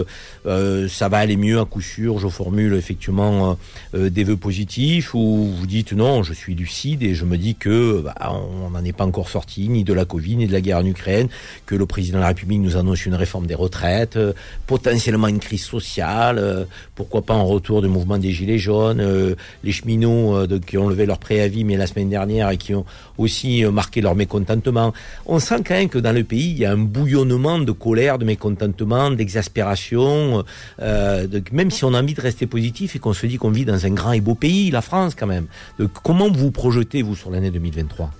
ça 0.88 1.08
va 1.08 1.18
aller 1.18 1.36
mieux 1.36 1.60
à 1.60 1.64
coup 1.64 1.80
sûr, 1.80 2.18
je 2.18 2.28
formule 2.28 2.74
effectivement 2.74 3.50
euh, 3.50 3.54
euh, 3.94 4.10
des 4.10 4.24
vœux 4.24 4.36
positifs, 4.36 5.14
ou 5.14 5.52
vous 5.54 5.66
dites 5.66 5.92
non, 5.92 6.22
je 6.22 6.32
suis 6.32 6.54
lucide 6.54 7.02
et 7.02 7.14
je 7.14 7.24
me 7.24 7.36
dis 7.36 7.54
que 7.54 8.02
bah, 8.04 8.14
on 8.30 8.70
n'en 8.70 8.84
est 8.84 8.92
pas 8.92 9.04
encore 9.04 9.28
sorti, 9.28 9.68
ni 9.68 9.84
de 9.84 9.92
la 9.92 10.04
Covid, 10.04 10.36
ni 10.36 10.46
de 10.46 10.52
la 10.52 10.60
guerre 10.60 10.78
en 10.78 10.86
Ukraine, 10.86 11.28
que 11.66 11.74
le 11.74 11.86
président 11.86 12.18
de 12.18 12.22
la 12.22 12.28
République 12.28 12.60
nous 12.60 12.76
annonce 12.76 13.06
une 13.06 13.14
réforme 13.14 13.46
des 13.46 13.54
retraites, 13.54 14.16
euh, 14.16 14.32
potentiellement 14.66 15.28
une 15.28 15.40
crise 15.40 15.64
sociale, 15.64 16.66
pourquoi 16.94 17.22
pas 17.22 17.34
un 17.34 17.42
retour 17.42 17.82
du 17.82 17.88
mouvement 17.88 18.18
des 18.18 18.32
Gilets 18.32 18.58
jaunes, 18.58 19.36
les 19.64 19.72
cheminots 19.72 20.46
qui 20.66 20.78
ont 20.78 20.88
levé 20.88 21.06
leur 21.06 21.18
préavis 21.18 21.64
mais 21.64 21.76
la 21.76 21.86
semaine 21.86 22.08
dernière 22.08 22.50
et 22.50 22.56
qui 22.56 22.74
ont 22.74 22.84
aussi 23.18 23.64
marqué 23.64 24.00
leur 24.00 24.14
mécontentement. 24.14 24.92
On 25.26 25.38
sent 25.38 25.62
quand 25.66 25.74
même 25.74 25.88
que 25.88 25.98
dans 25.98 26.12
le 26.12 26.24
pays, 26.24 26.50
il 26.50 26.58
y 26.58 26.64
a 26.64 26.72
un 26.72 26.76
bouillonnement 26.78 27.58
de 27.58 27.72
colère, 27.72 28.18
de 28.18 28.24
mécontentement, 28.24 29.10
d'exaspération, 29.10 30.44
euh, 30.80 31.26
donc 31.26 31.52
même 31.52 31.70
si 31.70 31.84
on 31.84 31.94
a 31.94 32.02
envie 32.02 32.14
de 32.14 32.20
rester 32.20 32.46
positif 32.46 32.96
et 32.96 32.98
qu'on 32.98 33.12
se 33.12 33.26
dit 33.26 33.36
qu'on 33.36 33.50
vit 33.50 33.64
dans 33.64 33.84
un 33.84 33.90
grand 33.90 34.12
et 34.12 34.20
beau 34.20 34.34
pays, 34.34 34.70
la 34.70 34.82
France 34.82 35.14
quand 35.14 35.26
même. 35.26 35.46
Donc, 35.78 35.90
comment 36.02 36.30
vous 36.30 36.50
projetez, 36.50 37.02
vous, 37.02 37.16
sur 37.16 37.30
l'année 37.30 37.50
2023 37.50 38.10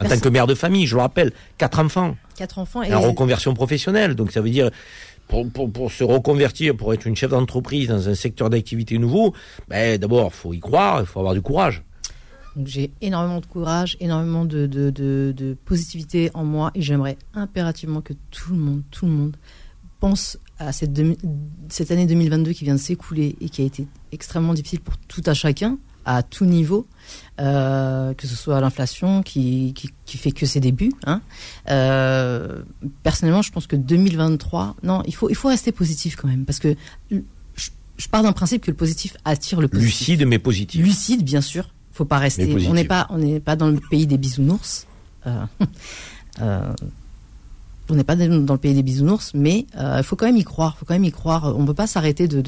en 0.00 0.08
tant 0.08 0.20
que 0.20 0.28
mère 0.28 0.46
de 0.46 0.54
famille, 0.54 0.86
je 0.86 0.94
le 0.94 1.02
rappelle, 1.02 1.32
quatre 1.56 1.80
enfants. 1.80 2.16
Quatre 2.36 2.60
enfants 2.60 2.84
et... 2.84 2.94
En 2.94 3.00
reconversion 3.00 3.52
professionnelle. 3.54 4.14
Donc 4.14 4.30
ça 4.30 4.40
veut 4.40 4.50
dire, 4.50 4.70
pour, 5.26 5.50
pour, 5.50 5.72
pour 5.72 5.90
se 5.90 6.04
reconvertir, 6.04 6.76
pour 6.76 6.94
être 6.94 7.06
une 7.06 7.16
chef 7.16 7.30
d'entreprise 7.30 7.88
dans 7.88 8.08
un 8.08 8.14
secteur 8.14 8.48
d'activité 8.48 8.98
nouveau, 8.98 9.34
ben, 9.66 9.98
d'abord, 9.98 10.30
il 10.32 10.36
faut 10.36 10.54
y 10.54 10.60
croire, 10.60 11.00
il 11.00 11.06
faut 11.06 11.18
avoir 11.18 11.34
du 11.34 11.42
courage. 11.42 11.82
J'ai 12.64 12.90
énormément 13.00 13.40
de 13.40 13.46
courage, 13.46 13.96
énormément 14.00 14.44
de, 14.44 14.66
de, 14.66 14.90
de, 14.90 15.32
de 15.36 15.56
positivité 15.64 16.30
en 16.34 16.44
moi 16.44 16.70
et 16.74 16.82
j'aimerais 16.82 17.16
impérativement 17.34 18.00
que 18.00 18.14
tout 18.30 18.52
le 18.52 18.58
monde, 18.58 18.82
tout 18.90 19.06
le 19.06 19.12
monde 19.12 19.36
pense 20.00 20.38
à 20.58 20.72
cette, 20.72 21.00
cette 21.68 21.90
année 21.90 22.06
2022 22.06 22.52
qui 22.52 22.64
vient 22.64 22.74
de 22.74 22.80
s'écouler 22.80 23.36
et 23.40 23.48
qui 23.48 23.62
a 23.62 23.64
été 23.64 23.86
extrêmement 24.12 24.54
difficile 24.54 24.80
pour 24.80 24.96
tout 24.98 25.22
à 25.26 25.34
chacun, 25.34 25.78
à 26.04 26.22
tout 26.22 26.46
niveau, 26.46 26.86
euh, 27.38 28.14
que 28.14 28.26
ce 28.26 28.34
soit 28.34 28.60
l'inflation 28.60 29.22
qui, 29.22 29.74
qui, 29.74 30.16
fait 30.16 30.32
que 30.32 30.46
ses 30.46 30.58
débuts. 30.58 30.92
Hein. 31.06 31.20
Euh, 31.68 32.62
personnellement, 33.02 33.42
je 33.42 33.52
pense 33.52 33.66
que 33.66 33.76
2023, 33.76 34.76
non, 34.82 35.02
il 35.06 35.14
faut, 35.14 35.28
il 35.28 35.34
faut 35.34 35.48
rester 35.48 35.70
positif 35.70 36.16
quand 36.16 36.28
même, 36.28 36.44
parce 36.44 36.58
que 36.58 36.74
je, 37.10 38.08
pars 38.10 38.22
d'un 38.22 38.32
principe 38.32 38.62
que 38.62 38.70
le 38.70 38.76
positif 38.76 39.16
attire 39.24 39.60
le 39.60 39.68
positif. 39.68 40.08
Lucide 40.08 40.26
mais 40.26 40.38
positif. 40.38 40.82
Lucide, 40.82 41.24
bien 41.24 41.40
sûr. 41.42 41.68
Faut 41.98 42.04
pas 42.04 42.18
rester. 42.18 42.54
On 42.68 42.74
n'est 42.74 42.84
pas, 42.84 43.08
on 43.10 43.18
n'est 43.18 43.40
pas 43.40 43.56
dans 43.56 43.66
le 43.66 43.80
pays 43.90 44.06
des 44.06 44.18
bisounours. 44.18 44.86
Euh, 45.26 45.32
euh 46.40 46.72
on 47.90 47.94
n'est 47.94 48.04
pas 48.04 48.14
dans 48.14 48.52
le 48.52 48.58
pays 48.58 48.74
des 48.74 48.82
bisounours, 48.82 49.32
mais 49.34 49.66
il 49.72 49.80
euh, 49.80 50.02
faut 50.02 50.14
quand 50.14 50.26
même 50.26 50.36
y 50.36 50.44
croire. 50.44 50.76
Faut 50.76 50.84
quand 50.84 50.94
même 50.94 51.06
y 51.06 51.10
croire. 51.10 51.56
On 51.56 51.62
ne 51.62 51.66
peut 51.66 51.74
pas 51.74 51.86
s'arrêter 51.88 52.28
de, 52.28 52.40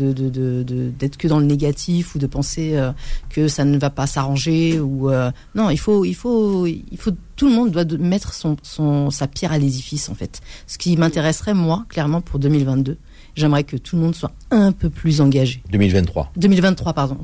d'être 0.91 1.17
que 1.17 1.27
dans 1.27 1.41
le 1.41 1.47
négatif 1.47 2.15
ou 2.15 2.19
de 2.19 2.27
penser 2.29 2.77
euh, 2.77 2.93
que 3.31 3.49
ça 3.49 3.65
ne 3.65 3.77
va 3.77 3.89
pas 3.91 4.07
s'arranger 4.07 4.79
ou 4.79 5.11
non. 5.57 5.71
Il 5.71 5.79
faut, 5.79 6.05
il 6.05 6.15
faut, 6.15 6.67
il 6.67 6.99
faut. 6.99 7.11
Tout 7.35 7.49
le 7.49 7.55
monde 7.55 7.73
doit 7.73 7.87
mettre 7.99 8.35
son, 8.35 8.57
son 8.63 9.11
sa 9.11 9.27
pierre 9.27 9.51
à 9.51 9.59
l'édifice 9.59 10.11
en 10.11 10.15
fait. 10.15 10.43
Ce 10.69 10.79
qui 10.79 10.97
m'intéresserait 10.97 11.55
moi 11.55 11.87
clairement 11.89 12.21
pour 12.21 12.39
2022. 12.39 12.99
J'aimerais 13.41 13.65
que 13.65 13.79
tout 13.79 13.97
le 13.97 14.03
monde 14.03 14.15
soit 14.15 14.33
un 14.51 14.71
peu 14.71 14.91
plus 14.91 15.23
engagé. 15.23 15.63
2023. 15.73 16.33
2023, 16.37 16.93
pardon. 16.93 17.17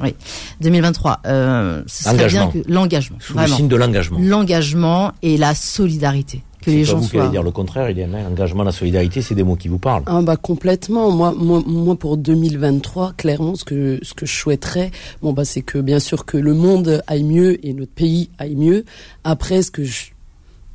oui. 0.00 0.14
2023. 0.60 1.20
Euh, 1.26 1.82
ce 1.88 2.04
serait 2.04 2.28
bien 2.28 2.46
que 2.46 2.58
l'engagement. 2.68 3.16
Sous 3.20 3.36
le 3.36 3.46
signe 3.48 3.66
de 3.66 3.74
l'engagement. 3.74 4.18
L'engagement 4.20 5.12
et 5.22 5.36
la 5.36 5.56
solidarité 5.56 6.44
que 6.62 6.70
les 6.70 6.84
gens 6.84 6.98
vous 6.98 7.08
soient. 7.08 7.28
dire 7.28 7.42
le 7.42 7.50
contraire, 7.50 7.90
il 7.90 7.98
y 7.98 8.02
a 8.02 8.06
l'engagement, 8.06 8.62
la 8.62 8.72
solidarité, 8.72 9.22
c'est 9.22 9.34
des 9.34 9.42
mots 9.42 9.56
qui 9.56 9.68
vous 9.68 9.78
parlent. 9.78 10.04
Ah 10.06 10.20
bah 10.22 10.36
complètement. 10.36 11.10
Moi, 11.10 11.34
moi, 11.36 11.62
moi 11.66 11.96
pour 11.96 12.16
2023, 12.16 13.14
clairement, 13.16 13.56
ce 13.56 13.64
que 13.64 13.98
ce 14.02 14.14
que 14.14 14.24
je 14.26 14.34
souhaiterais, 14.34 14.92
bon 15.20 15.32
bah 15.32 15.44
c'est 15.44 15.62
que 15.62 15.78
bien 15.78 15.98
sûr 15.98 16.24
que 16.26 16.36
le 16.36 16.54
monde 16.54 17.02
aille 17.08 17.24
mieux 17.24 17.64
et 17.66 17.72
notre 17.72 17.92
pays 17.92 18.30
aille 18.38 18.56
mieux. 18.56 18.84
Après, 19.24 19.62
ce 19.62 19.70
que 19.70 19.82
je, 19.82 20.10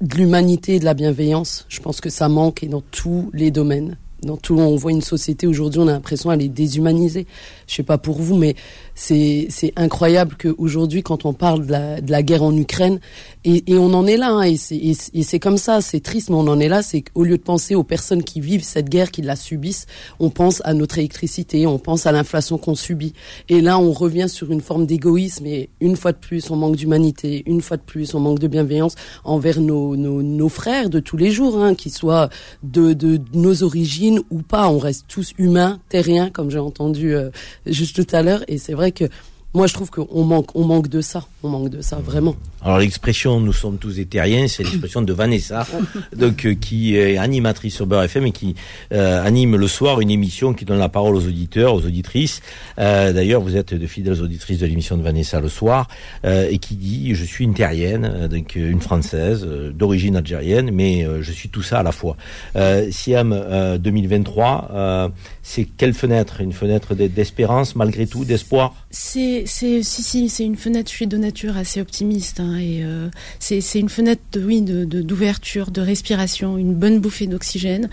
de 0.01 0.15
l'humanité 0.15 0.75
et 0.75 0.79
de 0.79 0.86
la 0.86 0.93
bienveillance, 0.93 1.65
je 1.69 1.79
pense 1.79 2.01
que 2.01 2.10
ça 2.10 2.27
manque 2.27 2.63
et 2.63 2.67
dans 2.67 2.82
tous 2.91 3.29
les 3.34 3.51
domaines 3.51 3.97
dans 4.25 4.38
tout, 4.38 4.57
on 4.57 4.75
voit 4.75 4.91
une 4.91 5.01
société 5.01 5.47
aujourd'hui, 5.47 5.79
on 5.79 5.88
a 5.88 5.91
l'impression 5.91 6.29
qu'elle 6.29 6.41
est 6.41 6.49
déshumanisée. 6.49 7.27
Je 7.67 7.75
sais 7.75 7.83
pas 7.83 7.97
pour 7.97 8.21
vous, 8.21 8.38
mais 8.38 8.55
c'est 8.95 9.47
c'est 9.49 9.73
incroyable 9.75 10.36
qu'aujourd'hui, 10.39 11.03
quand 11.03 11.25
on 11.25 11.33
parle 11.33 11.65
de 11.65 11.71
la, 11.71 12.01
de 12.01 12.12
la 12.12 12.23
guerre 12.23 12.43
en 12.43 12.55
Ukraine, 12.55 12.99
et, 13.45 13.71
et 13.73 13.77
on 13.77 13.93
en 13.93 14.08
est 14.08 14.17
là, 14.17 14.32
hein, 14.32 14.43
et 14.43 15.23
c'est 15.23 15.39
comme 15.39 15.58
ça, 15.58 15.82
c'est 15.82 15.99
triste, 15.99 16.29
mais 16.29 16.36
on 16.36 16.47
en 16.47 16.60
est 16.60 16.69
là. 16.69 16.82
C'est 16.82 17.01
qu'au 17.01 17.23
lieu 17.23 17.38
de 17.38 17.43
penser 17.43 17.75
aux 17.75 17.84
personnes 17.84 18.23
qui 18.23 18.39
vivent 18.39 18.63
cette 18.63 18.89
guerre, 18.89 19.12
qui 19.12 19.21
la 19.21 19.36
subissent, 19.36 19.86
on 20.19 20.29
pense 20.29 20.62
à 20.65 20.73
notre 20.73 20.97
électricité, 20.97 21.67
on 21.67 21.79
pense 21.79 22.06
à 22.06 22.12
l'inflation 22.12 22.58
qu'on 22.58 22.75
subit. 22.75 23.13
Et 23.49 23.62
là, 23.62 23.79
on 23.79 23.91
revient 23.91 24.29
sur 24.29 24.51
une 24.51 24.62
forme 24.62 24.86
d'égoïsme. 24.86 25.45
Et 25.45 25.69
une 25.82 25.95
fois 25.95 26.13
de 26.13 26.17
plus, 26.17 26.49
on 26.51 26.56
manque 26.56 26.75
d'humanité. 26.75 27.43
Une 27.45 27.62
fois 27.62 27.77
de 27.77 27.82
plus, 27.82 28.13
on 28.13 28.19
manque 28.19 28.39
de 28.39 28.47
bienveillance 28.47 28.95
envers 29.23 29.60
nos 29.60 29.95
nos, 29.95 30.21
nos 30.21 30.49
frères 30.49 30.89
de 30.89 30.99
tous 30.99 31.17
les 31.17 31.32
jours, 31.32 31.62
hein, 31.62 31.75
qui 31.75 31.89
soient 31.89 32.29
de 32.63 32.93
de 32.93 33.19
nos 33.34 33.63
origines 33.63 34.21
ou 34.29 34.41
pas. 34.41 34.69
On 34.69 34.77
reste 34.77 35.06
tous 35.08 35.34
humains, 35.38 35.79
terriens, 35.89 36.29
comme 36.29 36.49
j'ai 36.49 36.60
entendu 36.60 37.13
euh, 37.13 37.29
juste 37.65 37.95
tout 37.95 38.15
à 38.15 38.21
l'heure. 38.21 38.43
Et 38.47 38.58
c'est 38.58 38.73
vrai 38.73 38.91
que 38.91 39.06
moi, 39.53 39.67
je 39.67 39.73
trouve 39.73 39.91
qu'on 39.91 40.23
manque, 40.23 40.55
on 40.55 40.65
manque 40.65 40.87
de 40.87 41.01
ça. 41.01 41.25
On 41.43 41.49
manque 41.49 41.69
de 41.69 41.81
ça, 41.81 41.97
vraiment. 41.97 42.35
Alors, 42.63 42.79
l'expression 42.79 43.41
nous 43.41 43.51
sommes 43.51 43.77
tous 43.77 43.99
éthériens, 43.99 44.47
c'est 44.47 44.63
l'expression 44.63 45.01
de 45.01 45.11
Vanessa, 45.11 45.67
donc, 46.15 46.45
euh, 46.45 46.55
qui 46.55 46.95
est 46.95 47.17
animatrice 47.17 47.75
sur 47.75 47.85
Beurre 47.85 48.03
FM 48.03 48.27
et 48.27 48.31
qui 48.31 48.55
euh, 48.93 49.21
anime 49.23 49.57
le 49.57 49.67
soir 49.67 49.99
une 49.99 50.09
émission 50.09 50.53
qui 50.53 50.63
donne 50.63 50.79
la 50.79 50.87
parole 50.87 51.15
aux 51.15 51.27
auditeurs, 51.27 51.75
aux 51.75 51.85
auditrices. 51.85 52.41
Euh, 52.79 53.11
D'ailleurs, 53.11 53.41
vous 53.41 53.57
êtes 53.57 53.73
de 53.73 53.85
fidèles 53.85 54.21
auditrices 54.21 54.59
de 54.59 54.65
l'émission 54.65 54.97
de 54.97 55.03
Vanessa 55.03 55.41
le 55.41 55.49
soir 55.49 55.89
euh, 56.25 56.47
et 56.49 56.57
qui 56.57 56.75
dit 56.75 57.13
Je 57.13 57.25
suis 57.25 57.43
une 57.43 57.53
terrienne, 57.53 58.27
donc 58.27 58.55
une 58.55 58.79
française, 58.79 59.45
d'origine 59.45 60.15
algérienne, 60.15 60.71
mais 60.71 61.05
je 61.21 61.31
suis 61.31 61.49
tout 61.49 61.61
ça 61.61 61.79
à 61.79 61.83
la 61.83 61.91
fois. 61.91 62.15
Siam 62.89 63.77
2023, 63.79 65.11
c'est 65.41 65.65
quelle 65.65 65.93
fenêtre? 65.93 66.39
Une 66.39 66.53
fenêtre 66.53 66.95
d'espérance, 66.95 67.75
malgré 67.75 68.07
tout, 68.07 68.23
d'espoir? 68.23 68.73
C'est 68.89 69.42
c'est 69.45 69.84
si 69.84 70.03
si 70.03 70.29
c'est 70.29 70.43
une 70.43 70.56
fenêtre. 70.56 70.89
Je 70.89 70.95
suis 70.95 71.08
de 71.08 71.17
nature 71.17 71.58
assez 71.58 71.82
optimiste 71.82 72.39
hein, 72.39 72.58
et 72.58 72.84
euh, 72.84 73.10
c'est 73.39 73.79
une 73.79 73.89
fenêtre 73.89 74.21
de, 74.32 74.43
oui 74.43 74.62
de 74.62 74.86
d'ouverture, 74.86 75.71
de, 75.71 75.82
respiration, 75.82 76.58
une 76.58 76.73
bonne 76.73 76.99
bouffée 76.99 77.27
d'oxygène 77.27 77.89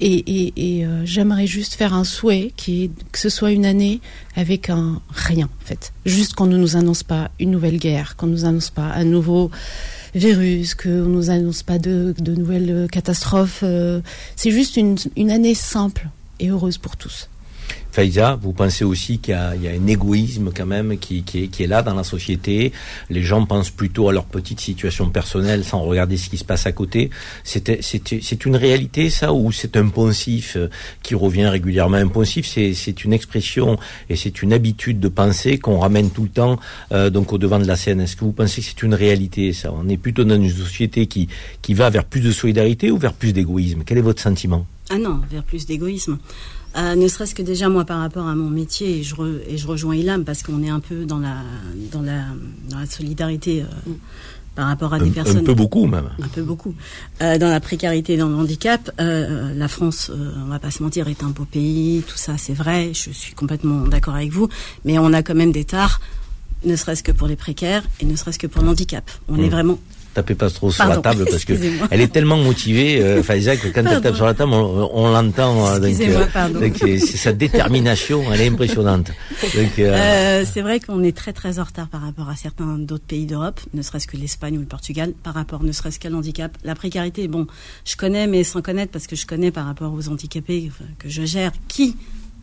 et, 0.00 0.12
et, 0.12 0.78
et 0.78 0.86
euh, 0.86 1.02
j'aimerais 1.04 1.46
juste 1.46 1.74
faire 1.74 1.94
un 1.94 2.04
souhait 2.04 2.52
qui 2.56 2.84
est 2.84 2.90
que 3.10 3.18
ce 3.18 3.28
soit 3.28 3.52
une 3.52 3.66
année 3.66 4.00
avec 4.36 4.70
un 4.70 5.00
rien 5.10 5.46
en 5.46 5.66
fait, 5.66 5.92
juste 6.06 6.34
qu'on 6.34 6.46
ne 6.46 6.56
nous 6.56 6.76
annonce 6.76 7.02
pas 7.02 7.30
une 7.38 7.50
nouvelle 7.50 7.78
guerre, 7.78 8.16
qu'on 8.16 8.26
ne 8.26 8.32
nous 8.32 8.44
annonce 8.44 8.70
pas 8.70 8.92
un 8.94 9.04
nouveau 9.04 9.50
virus, 10.14 10.74
qu'on 10.74 10.88
nous 10.88 11.30
annonce 11.30 11.62
pas 11.62 11.78
de, 11.78 12.14
de 12.18 12.34
nouvelles 12.34 12.88
catastrophes. 12.90 13.64
c'est 14.36 14.50
juste 14.50 14.76
une, 14.76 14.96
une 15.16 15.30
année 15.30 15.54
simple 15.54 16.08
et 16.38 16.48
heureuse 16.48 16.78
pour 16.78 16.96
tous. 16.96 17.28
Faiza, 17.92 18.38
vous 18.40 18.54
pensez 18.54 18.84
aussi 18.84 19.18
qu'il 19.18 19.34
y, 19.34 19.68
a 19.68 19.70
un 19.70 19.86
égoïsme 19.86 20.50
quand 20.56 20.64
même 20.64 20.96
qui, 20.96 21.22
est, 21.34 21.66
là 21.66 21.82
dans 21.82 21.94
la 21.94 22.04
société. 22.04 22.72
Les 23.10 23.22
gens 23.22 23.44
pensent 23.44 23.70
plutôt 23.70 24.08
à 24.08 24.12
leur 24.14 24.24
petite 24.24 24.60
situation 24.60 25.10
personnelle 25.10 25.62
sans 25.62 25.82
regarder 25.82 26.16
ce 26.16 26.30
qui 26.30 26.38
se 26.38 26.44
passe 26.44 26.66
à 26.66 26.72
côté. 26.72 27.10
C'est 27.44 28.46
une 28.46 28.56
réalité 28.56 29.10
ça 29.10 29.34
ou 29.34 29.52
c'est 29.52 29.76
un 29.76 29.88
poncif 29.88 30.56
qui 31.02 31.14
revient 31.14 31.46
régulièrement? 31.46 31.98
Un 31.98 32.08
poncif, 32.08 32.46
c'est 32.46 33.04
une 33.04 33.12
expression 33.12 33.78
et 34.08 34.16
c'est 34.16 34.42
une 34.42 34.54
habitude 34.54 34.98
de 34.98 35.08
penser 35.08 35.58
qu'on 35.58 35.78
ramène 35.78 36.10
tout 36.10 36.22
le 36.22 36.30
temps 36.30 36.58
euh, 36.92 37.10
donc 37.10 37.32
au 37.34 37.38
devant 37.38 37.58
de 37.58 37.66
la 37.66 37.76
scène. 37.76 38.00
Est-ce 38.00 38.16
que 38.16 38.24
vous 38.24 38.32
pensez 38.32 38.62
que 38.62 38.68
c'est 38.68 38.82
une 38.82 38.94
réalité 38.94 39.52
ça? 39.52 39.70
On 39.72 39.86
est 39.90 39.98
plutôt 39.98 40.24
dans 40.24 40.36
une 40.36 40.50
société 40.50 41.06
qui, 41.06 41.28
qui 41.60 41.74
va 41.74 41.90
vers 41.90 42.04
plus 42.04 42.20
de 42.20 42.30
solidarité 42.30 42.90
ou 42.90 42.96
vers 42.96 43.12
plus 43.12 43.34
d'égoïsme? 43.34 43.82
Quel 43.84 43.98
est 43.98 44.02
votre 44.02 44.22
sentiment? 44.22 44.66
Ah 44.88 44.98
non, 44.98 45.20
vers 45.30 45.42
plus 45.42 45.66
d'égoïsme. 45.66 46.18
Euh, 46.76 46.94
ne 46.94 47.06
serait-ce 47.08 47.34
que 47.34 47.42
déjà 47.42 47.68
moi 47.68 47.84
par 47.84 48.00
rapport 48.00 48.26
à 48.26 48.34
mon 48.34 48.48
métier 48.48 48.98
et 48.98 49.02
je, 49.02 49.14
et 49.46 49.58
je 49.58 49.66
rejoins 49.66 49.94
Ilam 49.94 50.24
parce 50.24 50.42
qu'on 50.42 50.62
est 50.62 50.70
un 50.70 50.80
peu 50.80 51.04
dans 51.04 51.18
la 51.18 51.36
dans 51.90 52.00
la, 52.00 52.22
dans 52.70 52.78
la 52.78 52.86
solidarité 52.86 53.62
euh, 53.62 53.92
par 54.54 54.68
rapport 54.68 54.94
à 54.94 54.98
des 54.98 55.10
personnes 55.10 55.38
un 55.38 55.44
peu 55.44 55.54
beaucoup 55.54 55.86
même. 55.86 56.10
Un 56.22 56.28
peu 56.28 56.42
beaucoup. 56.42 56.74
Euh, 57.20 57.36
dans 57.36 57.48
la 57.48 57.60
précarité 57.60 58.14
et 58.14 58.16
dans 58.16 58.28
le 58.28 58.36
handicap 58.36 58.90
la 58.98 59.68
France 59.68 60.10
on 60.14 60.48
va 60.48 60.58
pas 60.58 60.70
se 60.70 60.82
mentir 60.82 61.08
est 61.08 61.22
un 61.22 61.28
beau 61.30 61.44
pays 61.44 62.02
tout 62.06 62.16
ça 62.16 62.38
c'est 62.38 62.54
vrai 62.54 62.92
je 62.94 63.10
suis 63.10 63.34
complètement 63.34 63.86
d'accord 63.86 64.14
avec 64.14 64.30
vous 64.30 64.48
mais 64.84 64.98
on 64.98 65.12
a 65.12 65.22
quand 65.22 65.34
même 65.34 65.52
des 65.52 65.64
tares 65.64 66.00
ne 66.64 66.76
serait-ce 66.76 67.02
que 67.02 67.12
pour 67.12 67.28
les 67.28 67.36
précaires 67.36 67.82
et 68.00 68.04
ne 68.04 68.16
serait-ce 68.16 68.38
que 68.38 68.46
pour 68.46 68.62
le 68.62 68.68
handicap. 68.68 69.10
On 69.28 69.36
est 69.36 69.48
mmh. 69.48 69.50
vraiment 69.50 69.78
tapez 70.12 70.34
pas 70.34 70.50
trop 70.50 70.70
sur 70.70 70.86
la 70.86 70.98
table 70.98 71.24
parce 71.30 71.44
que 71.44 71.54
elle 71.90 72.00
est 72.00 72.12
tellement 72.12 72.36
motivée, 72.36 73.00
euh, 73.00 73.22
Faiza, 73.22 73.56
que 73.56 73.68
quand 73.68 73.84
elle 73.86 74.00
tape 74.00 74.14
sur 74.14 74.26
la 74.26 74.34
table, 74.34 74.52
on, 74.52 75.10
l'entend. 75.10 75.66
Euh, 75.68 75.78
donc, 75.78 76.82
euh, 76.82 76.98
c'est 76.98 77.16
sa 77.16 77.32
détermination, 77.32 78.24
elle 78.32 78.40
est 78.42 78.48
impressionnante. 78.48 79.10
Euh, 79.78 80.44
c'est 80.50 80.60
vrai 80.60 80.80
qu'on 80.80 81.02
est 81.02 81.16
très 81.16 81.32
très 81.32 81.58
en 81.58 81.64
retard 81.64 81.88
par 81.88 82.02
rapport 82.02 82.28
à 82.28 82.36
certains 82.36 82.78
d'autres 82.78 83.04
pays 83.04 83.26
d'Europe, 83.26 83.60
ne 83.74 83.82
serait-ce 83.82 84.06
que 84.06 84.16
l'Espagne 84.16 84.56
ou 84.56 84.60
le 84.60 84.66
Portugal, 84.66 85.12
par 85.22 85.34
rapport 85.34 85.62
ne 85.62 85.72
serait-ce 85.72 85.98
qu'à 85.98 86.10
l'handicap. 86.10 86.56
La 86.64 86.74
précarité, 86.74 87.28
bon, 87.28 87.46
je 87.84 87.96
connais, 87.96 88.26
mais 88.26 88.44
sans 88.44 88.62
connaître, 88.62 88.92
parce 88.92 89.06
que 89.06 89.16
je 89.16 89.26
connais 89.26 89.50
par 89.50 89.66
rapport 89.66 89.92
aux 89.92 90.08
handicapés 90.08 90.70
que 90.98 91.08
je 91.08 91.24
gère, 91.24 91.52
qui 91.68 91.96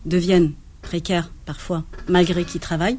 deviennent 0.06 0.54
précaires 0.82 1.32
parfois, 1.46 1.84
malgré 2.08 2.44
qu'ils 2.44 2.62
travaillent 2.62 2.98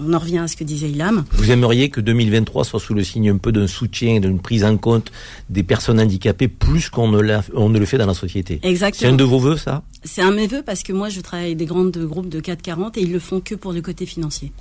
on 0.00 0.12
en 0.12 0.18
revient 0.18 0.38
à 0.38 0.48
ce 0.48 0.56
que 0.56 0.64
disait 0.64 0.90
Ilham. 0.90 1.24
Vous 1.32 1.50
aimeriez 1.50 1.90
que 1.90 2.00
2023 2.00 2.64
soit 2.64 2.80
sous 2.80 2.94
le 2.94 3.04
signe 3.04 3.30
un 3.30 3.38
peu 3.38 3.52
d'un 3.52 3.66
soutien 3.66 4.20
d'une 4.20 4.40
prise 4.40 4.64
en 4.64 4.76
compte 4.76 5.12
des 5.48 5.62
personnes 5.62 6.00
handicapées 6.00 6.48
plus 6.48 6.88
qu'on 6.88 7.08
ne, 7.08 7.20
ne 7.22 7.78
le 7.78 7.86
fait 7.86 7.98
dans 7.98 8.06
la 8.06 8.14
société. 8.14 8.60
Exactement. 8.62 9.00
C'est 9.00 9.14
un 9.14 9.16
de 9.16 9.24
vos 9.24 9.38
voeux, 9.38 9.56
ça? 9.56 9.82
C'est 10.04 10.22
un 10.22 10.30
de 10.30 10.36
mes 10.36 10.46
voeux 10.46 10.62
parce 10.64 10.82
que 10.82 10.92
moi, 10.92 11.08
je 11.08 11.20
travaille 11.20 11.46
avec 11.46 11.58
des 11.58 11.66
grands 11.66 11.84
groupes 11.84 12.28
de 12.28 12.40
440 12.40 12.96
et 12.96 13.02
ils 13.02 13.12
le 13.12 13.18
font 13.18 13.40
que 13.40 13.54
pour 13.54 13.72
le 13.72 13.82
côté 13.82 14.06
financier, 14.06 14.52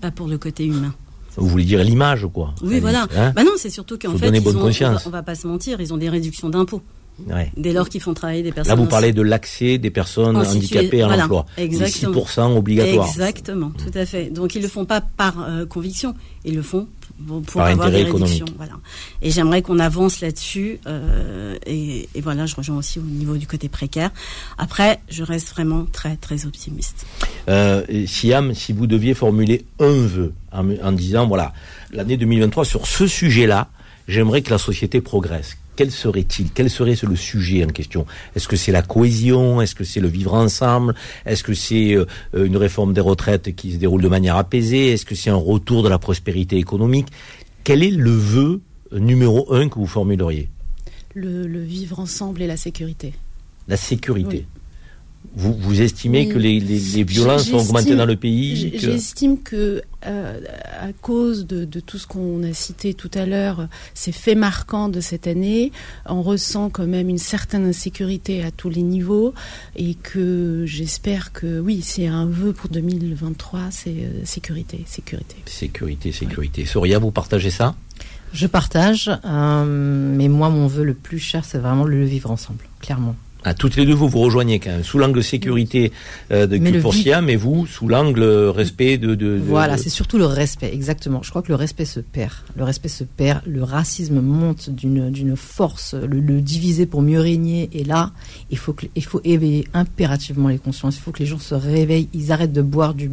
pas 0.00 0.10
pour 0.10 0.28
le 0.28 0.38
côté 0.38 0.64
humain. 0.64 0.94
Vous 1.36 1.48
voulez 1.48 1.64
dire 1.64 1.82
l'image, 1.82 2.26
quoi 2.32 2.54
Oui, 2.62 2.78
voilà. 2.78 3.06
Hein? 3.16 3.32
Bah 3.34 3.42
non, 3.42 3.52
c'est 3.56 3.70
surtout 3.70 3.98
qu'en 3.98 4.16
fait, 4.16 4.28
ils 4.28 4.48
ont, 4.48 4.66
on, 4.66 4.70
va, 4.70 5.10
va 5.10 5.22
pas 5.22 5.34
se 5.34 5.46
mentir, 5.46 5.80
ils 5.80 5.92
ont 5.94 5.96
des 5.96 6.10
réductions 6.10 6.50
d'impôts. 6.50 6.82
Dès 7.56 7.72
lors 7.72 7.88
qu'ils 7.88 8.00
font 8.00 8.14
travailler 8.14 8.42
des 8.42 8.52
personnes. 8.52 8.76
Là, 8.76 8.82
vous 8.82 8.88
parlez 8.88 9.12
de 9.12 9.22
l'accès 9.22 9.78
des 9.78 9.90
personnes 9.90 10.36
handicapées 10.36 11.02
à 11.02 11.16
l'emploi. 11.16 11.46
Exactement. 11.56 12.20
6% 12.20 12.56
obligatoire. 12.56 13.06
Exactement, 13.06 13.70
tout 13.70 13.96
à 13.96 14.06
fait. 14.06 14.30
Donc, 14.30 14.54
ils 14.54 14.62
le 14.62 14.68
font 14.68 14.84
pas 14.84 15.00
par 15.00 15.34
euh, 15.40 15.66
conviction, 15.66 16.14
ils 16.44 16.54
le 16.54 16.62
font 16.62 16.88
pour 17.26 17.42
par 17.42 17.66
avoir 17.66 17.90
des 17.90 18.04
réductions. 18.04 18.46
Voilà. 18.56 18.72
Et 19.20 19.30
j'aimerais 19.30 19.62
qu'on 19.62 19.78
avance 19.78 20.20
là-dessus. 20.20 20.80
Euh, 20.86 21.56
et, 21.66 22.08
voilà, 22.20 22.46
je 22.46 22.56
rejoins 22.56 22.76
aussi 22.76 22.98
au 22.98 23.02
niveau 23.02 23.36
du 23.36 23.46
côté 23.46 23.68
précaire. 23.68 24.10
Après, 24.58 25.00
je 25.08 25.22
reste 25.22 25.50
vraiment 25.50 25.86
très, 25.92 26.16
très 26.16 26.46
optimiste. 26.46 27.06
Euh, 27.48 27.84
Siam, 28.06 28.54
si 28.54 28.72
vous 28.72 28.86
deviez 28.86 29.14
formuler 29.14 29.64
un 29.78 30.06
vœu 30.06 30.32
en, 30.52 30.68
en 30.82 30.92
disant, 30.92 31.26
voilà, 31.26 31.52
l'année 31.92 32.16
2023 32.16 32.64
sur 32.64 32.86
ce 32.86 33.06
sujet-là, 33.06 33.68
j'aimerais 34.08 34.42
que 34.42 34.50
la 34.50 34.58
société 34.58 35.00
progresse 35.00 35.56
quel 35.76 35.90
serait-il? 35.90 36.50
Quel 36.52 36.68
serait 36.68 36.96
le 37.02 37.16
sujet 37.16 37.64
en 37.64 37.68
question? 37.68 38.06
Est-ce 38.36 38.48
que 38.48 38.56
c'est 38.56 38.72
la 38.72 38.82
cohésion? 38.82 39.60
Est-ce 39.62 39.74
que 39.74 39.84
c'est 39.84 40.00
le 40.00 40.08
vivre 40.08 40.34
ensemble? 40.34 40.94
Est-ce 41.24 41.42
que 41.42 41.54
c'est 41.54 41.94
euh, 41.94 42.06
une 42.34 42.56
réforme 42.56 42.92
des 42.92 43.00
retraites 43.00 43.54
qui 43.54 43.72
se 43.72 43.76
déroule 43.78 44.02
de 44.02 44.08
manière 44.08 44.36
apaisée? 44.36 44.92
Est-ce 44.92 45.06
que 45.06 45.14
c'est 45.14 45.30
un 45.30 45.36
retour 45.36 45.82
de 45.82 45.88
la 45.88 45.98
prospérité 45.98 46.56
économique? 46.56 47.08
Quel 47.64 47.82
est 47.82 47.90
le 47.90 48.10
vœu 48.10 48.60
numéro 48.92 49.52
un 49.54 49.68
que 49.68 49.76
vous 49.76 49.86
formuleriez? 49.86 50.48
Le, 51.14 51.60
vivre 51.60 52.00
ensemble 52.00 52.42
et 52.42 52.46
la 52.46 52.56
sécurité. 52.56 53.12
La 53.68 53.76
sécurité. 53.76 54.46
Vous, 55.34 55.54
vous 55.54 55.80
estimez 55.80 56.28
que 56.28 56.36
les, 56.36 56.60
les, 56.60 57.04
violences 57.04 57.50
ont 57.52 57.58
augmenté 57.58 57.96
dans 57.96 58.04
le 58.04 58.16
pays 58.16 58.74
J'estime 58.76 59.38
que, 59.40 59.80
euh, 60.06 60.40
à 60.78 60.92
cause 60.92 61.46
de, 61.46 61.64
de 61.64 61.80
tout 61.80 61.96
ce 61.96 62.06
qu'on 62.06 62.42
a 62.42 62.52
cité 62.52 62.92
tout 62.92 63.10
à 63.14 63.24
l'heure, 63.24 63.68
ces 63.94 64.12
faits 64.12 64.36
marquants 64.36 64.90
de 64.90 65.00
cette 65.00 65.26
année, 65.26 65.72
on 66.04 66.20
ressent 66.20 66.68
quand 66.68 66.86
même 66.86 67.08
une 67.08 67.18
certaine 67.18 67.64
insécurité 67.64 68.42
à 68.44 68.50
tous 68.50 68.68
les 68.68 68.82
niveaux 68.82 69.32
et 69.74 69.94
que 69.94 70.64
j'espère 70.66 71.32
que, 71.32 71.60
oui, 71.60 71.80
c'est 71.82 72.06
un 72.06 72.26
vœu 72.26 72.52
pour 72.52 72.68
2023, 72.68 73.70
c'est 73.70 73.90
euh, 73.90 74.24
sécurité, 74.24 74.84
sécurité. 74.86 75.36
Sécurité, 75.46 76.12
sécurité. 76.12 76.66
Soria, 76.66 76.98
vous 76.98 77.10
partagez 77.10 77.50
ça? 77.50 77.74
Je 78.34 78.46
partage, 78.46 79.10
euh, 79.24 79.64
mais 80.16 80.28
moi, 80.28 80.50
mon 80.50 80.66
vœu 80.66 80.84
le 80.84 80.94
plus 80.94 81.18
cher, 81.18 81.44
c'est 81.44 81.58
vraiment 81.58 81.84
le 81.84 82.04
vivre 82.04 82.30
ensemble, 82.30 82.64
clairement. 82.80 83.14
Toutes 83.58 83.76
les 83.76 83.86
deux, 83.86 83.94
vous 83.94 84.08
vous 84.08 84.20
rejoignez 84.20 84.60
quand 84.60 84.70
même, 84.70 84.84
sous 84.84 84.98
l'angle 84.98 85.22
sécurité 85.22 85.92
euh, 86.30 86.46
de 86.46 86.58
pour 86.80 86.94
mais 87.22 87.36
vous, 87.36 87.66
sous 87.66 87.88
l'angle 87.88 88.22
respect 88.22 88.98
de... 88.98 89.14
de, 89.14 89.40
Voilà, 89.44 89.76
c'est 89.76 89.90
surtout 89.90 90.18
le 90.18 90.26
respect, 90.26 90.70
exactement. 90.72 91.22
Je 91.22 91.30
crois 91.30 91.42
que 91.42 91.48
le 91.48 91.56
respect 91.56 91.84
se 91.84 92.00
perd. 92.00 92.32
Le 92.56 92.64
respect 92.64 92.88
se 92.88 93.04
perd, 93.04 93.42
le 93.46 93.62
racisme 93.62 94.20
monte 94.20 94.70
d'une 94.70 95.36
force, 95.36 95.94
le, 95.94 96.40
diviser 96.40 96.86
pour 96.86 97.02
mieux 97.02 97.20
régner. 97.20 97.68
Et 97.72 97.84
là, 97.84 98.12
il 98.50 98.58
faut, 98.58 98.72
que, 98.72 98.86
il 98.94 99.04
faut 99.04 99.20
éveiller 99.24 99.66
impérativement 99.74 100.48
les 100.48 100.58
consciences. 100.58 100.96
Il 100.96 101.00
faut 101.00 101.12
que 101.12 101.20
les 101.20 101.26
gens 101.26 101.38
se 101.38 101.54
réveillent, 101.54 102.08
ils 102.14 102.32
arrêtent 102.32 102.52
de 102.52 102.62
boire 102.62 102.94
du... 102.94 103.10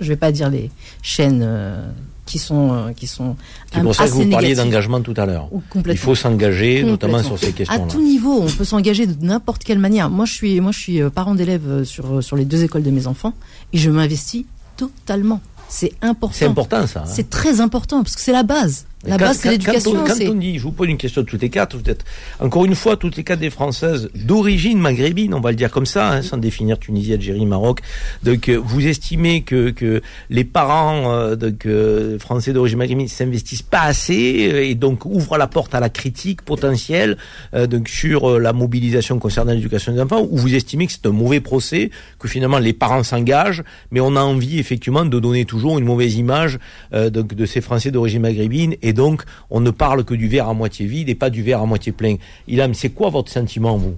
Je 0.00 0.08
vais 0.08 0.16
pas 0.16 0.32
dire 0.32 0.48
les 0.50 0.70
chaînes... 1.02 1.42
Euh, 1.44 1.90
qui 2.26 2.38
sont 2.38 2.72
euh, 2.72 2.92
qui 2.92 3.06
sont 3.06 3.36
C'est 3.72 3.82
pour 3.82 3.94
ça 3.94 4.06
que 4.06 4.10
vous 4.10 4.28
parliez 4.30 4.54
d'engagement 4.54 5.00
tout 5.00 5.14
à 5.16 5.26
l'heure. 5.26 5.48
Il 5.86 5.96
faut 5.96 6.14
s'engager, 6.14 6.82
notamment 6.82 7.22
sur 7.22 7.38
ces 7.38 7.52
questions-là. 7.52 7.84
À 7.84 7.86
tout 7.86 8.02
niveau, 8.02 8.42
on 8.42 8.50
peut 8.50 8.64
s'engager 8.64 9.06
de 9.06 9.24
n'importe 9.24 9.64
quelle 9.64 9.78
manière. 9.78 10.10
Moi, 10.10 10.24
je 10.24 10.32
suis 10.32 10.60
moi 10.60 10.72
je 10.72 10.78
suis 10.78 11.02
euh, 11.02 11.10
parent 11.10 11.34
d'élèves 11.34 11.68
euh, 11.68 11.84
sur 11.84 12.22
sur 12.22 12.36
les 12.36 12.44
deux 12.44 12.64
écoles 12.64 12.82
de 12.82 12.90
mes 12.90 13.06
enfants 13.06 13.34
et 13.72 13.78
je 13.78 13.90
m'investis 13.90 14.44
totalement. 14.76 15.40
C'est 15.68 15.92
important. 16.02 16.36
C'est 16.36 16.46
important 16.46 16.86
ça. 16.86 17.00
Hein. 17.00 17.06
C'est 17.06 17.30
très 17.30 17.60
important 17.60 18.02
parce 18.02 18.14
que 18.16 18.20
c'est 18.20 18.32
la 18.32 18.42
base. 18.42 18.86
La 19.06 19.18
base, 19.18 19.38
c'est 19.38 19.50
l'éducation. 19.50 20.04
Quand, 20.04 20.14
on 20.28 20.34
dit, 20.34 20.58
je 20.58 20.62
vous 20.62 20.72
pose 20.72 20.88
une 20.88 20.96
question 20.96 21.22
de 21.22 21.26
toutes 21.26 21.42
les 21.42 21.50
quatre, 21.50 21.76
êtes, 21.86 22.04
encore 22.40 22.64
une 22.64 22.74
fois, 22.74 22.96
toutes 22.96 23.16
les 23.16 23.24
quatre 23.24 23.40
des 23.40 23.50
Françaises 23.50 24.08
d'origine 24.14 24.78
maghrébine, 24.78 25.34
on 25.34 25.40
va 25.40 25.50
le 25.50 25.56
dire 25.56 25.70
comme 25.70 25.86
ça, 25.86 26.10
hein, 26.10 26.22
sans 26.22 26.38
définir 26.38 26.78
Tunisie, 26.78 27.12
Algérie, 27.12 27.46
Maroc. 27.46 27.80
Donc, 28.22 28.48
euh, 28.48 28.56
vous 28.56 28.86
estimez 28.86 29.42
que, 29.42 29.70
que 29.70 30.02
les 30.30 30.44
parents 30.44 31.12
euh, 31.12 31.36
donc, 31.36 31.66
euh, 31.66 32.18
français 32.18 32.52
d'origine 32.52 32.78
maghrébine 32.78 33.08
s'investissent 33.08 33.62
pas 33.62 33.82
assez 33.82 34.14
et 34.14 34.74
donc 34.74 35.04
ouvrent 35.04 35.36
la 35.36 35.46
porte 35.46 35.74
à 35.74 35.80
la 35.80 35.88
critique 35.88 36.42
potentielle 36.42 37.16
donc 37.52 37.88
sur 37.88 38.38
la 38.38 38.52
mobilisation 38.52 39.18
concernant 39.18 39.52
l'éducation 39.52 39.92
des 39.92 40.00
enfants, 40.00 40.26
ou 40.30 40.38
vous 40.38 40.54
estimez 40.54 40.86
que 40.86 40.92
c'est 40.92 41.06
un 41.06 41.12
mauvais 41.12 41.40
procès, 41.40 41.90
que 42.18 42.28
finalement 42.28 42.58
les 42.58 42.72
parents 42.72 43.02
s'engagent, 43.02 43.62
mais 43.90 44.00
on 44.00 44.16
a 44.16 44.20
envie 44.20 44.58
effectivement 44.58 45.04
de 45.04 45.18
donner 45.18 45.44
toujours 45.44 45.78
une 45.78 45.84
mauvaise 45.84 46.16
image 46.16 46.58
donc, 46.92 47.34
de 47.34 47.46
ces 47.46 47.60
Français 47.60 47.90
d'origine 47.90 48.22
maghrébine 48.22 48.74
et 48.82 48.93
donc 48.94 49.24
on 49.50 49.60
ne 49.60 49.70
parle 49.70 50.04
que 50.04 50.14
du 50.14 50.28
verre 50.28 50.48
à 50.48 50.54
moitié 50.54 50.86
vide 50.86 51.08
et 51.08 51.14
pas 51.14 51.30
du 51.30 51.42
verre 51.42 51.60
à 51.60 51.66
moitié 51.66 51.92
plein. 51.92 52.16
Ilham, 52.48 52.74
c'est 52.74 52.90
quoi 52.90 53.10
votre 53.10 53.30
sentiment, 53.30 53.76
vous? 53.76 53.94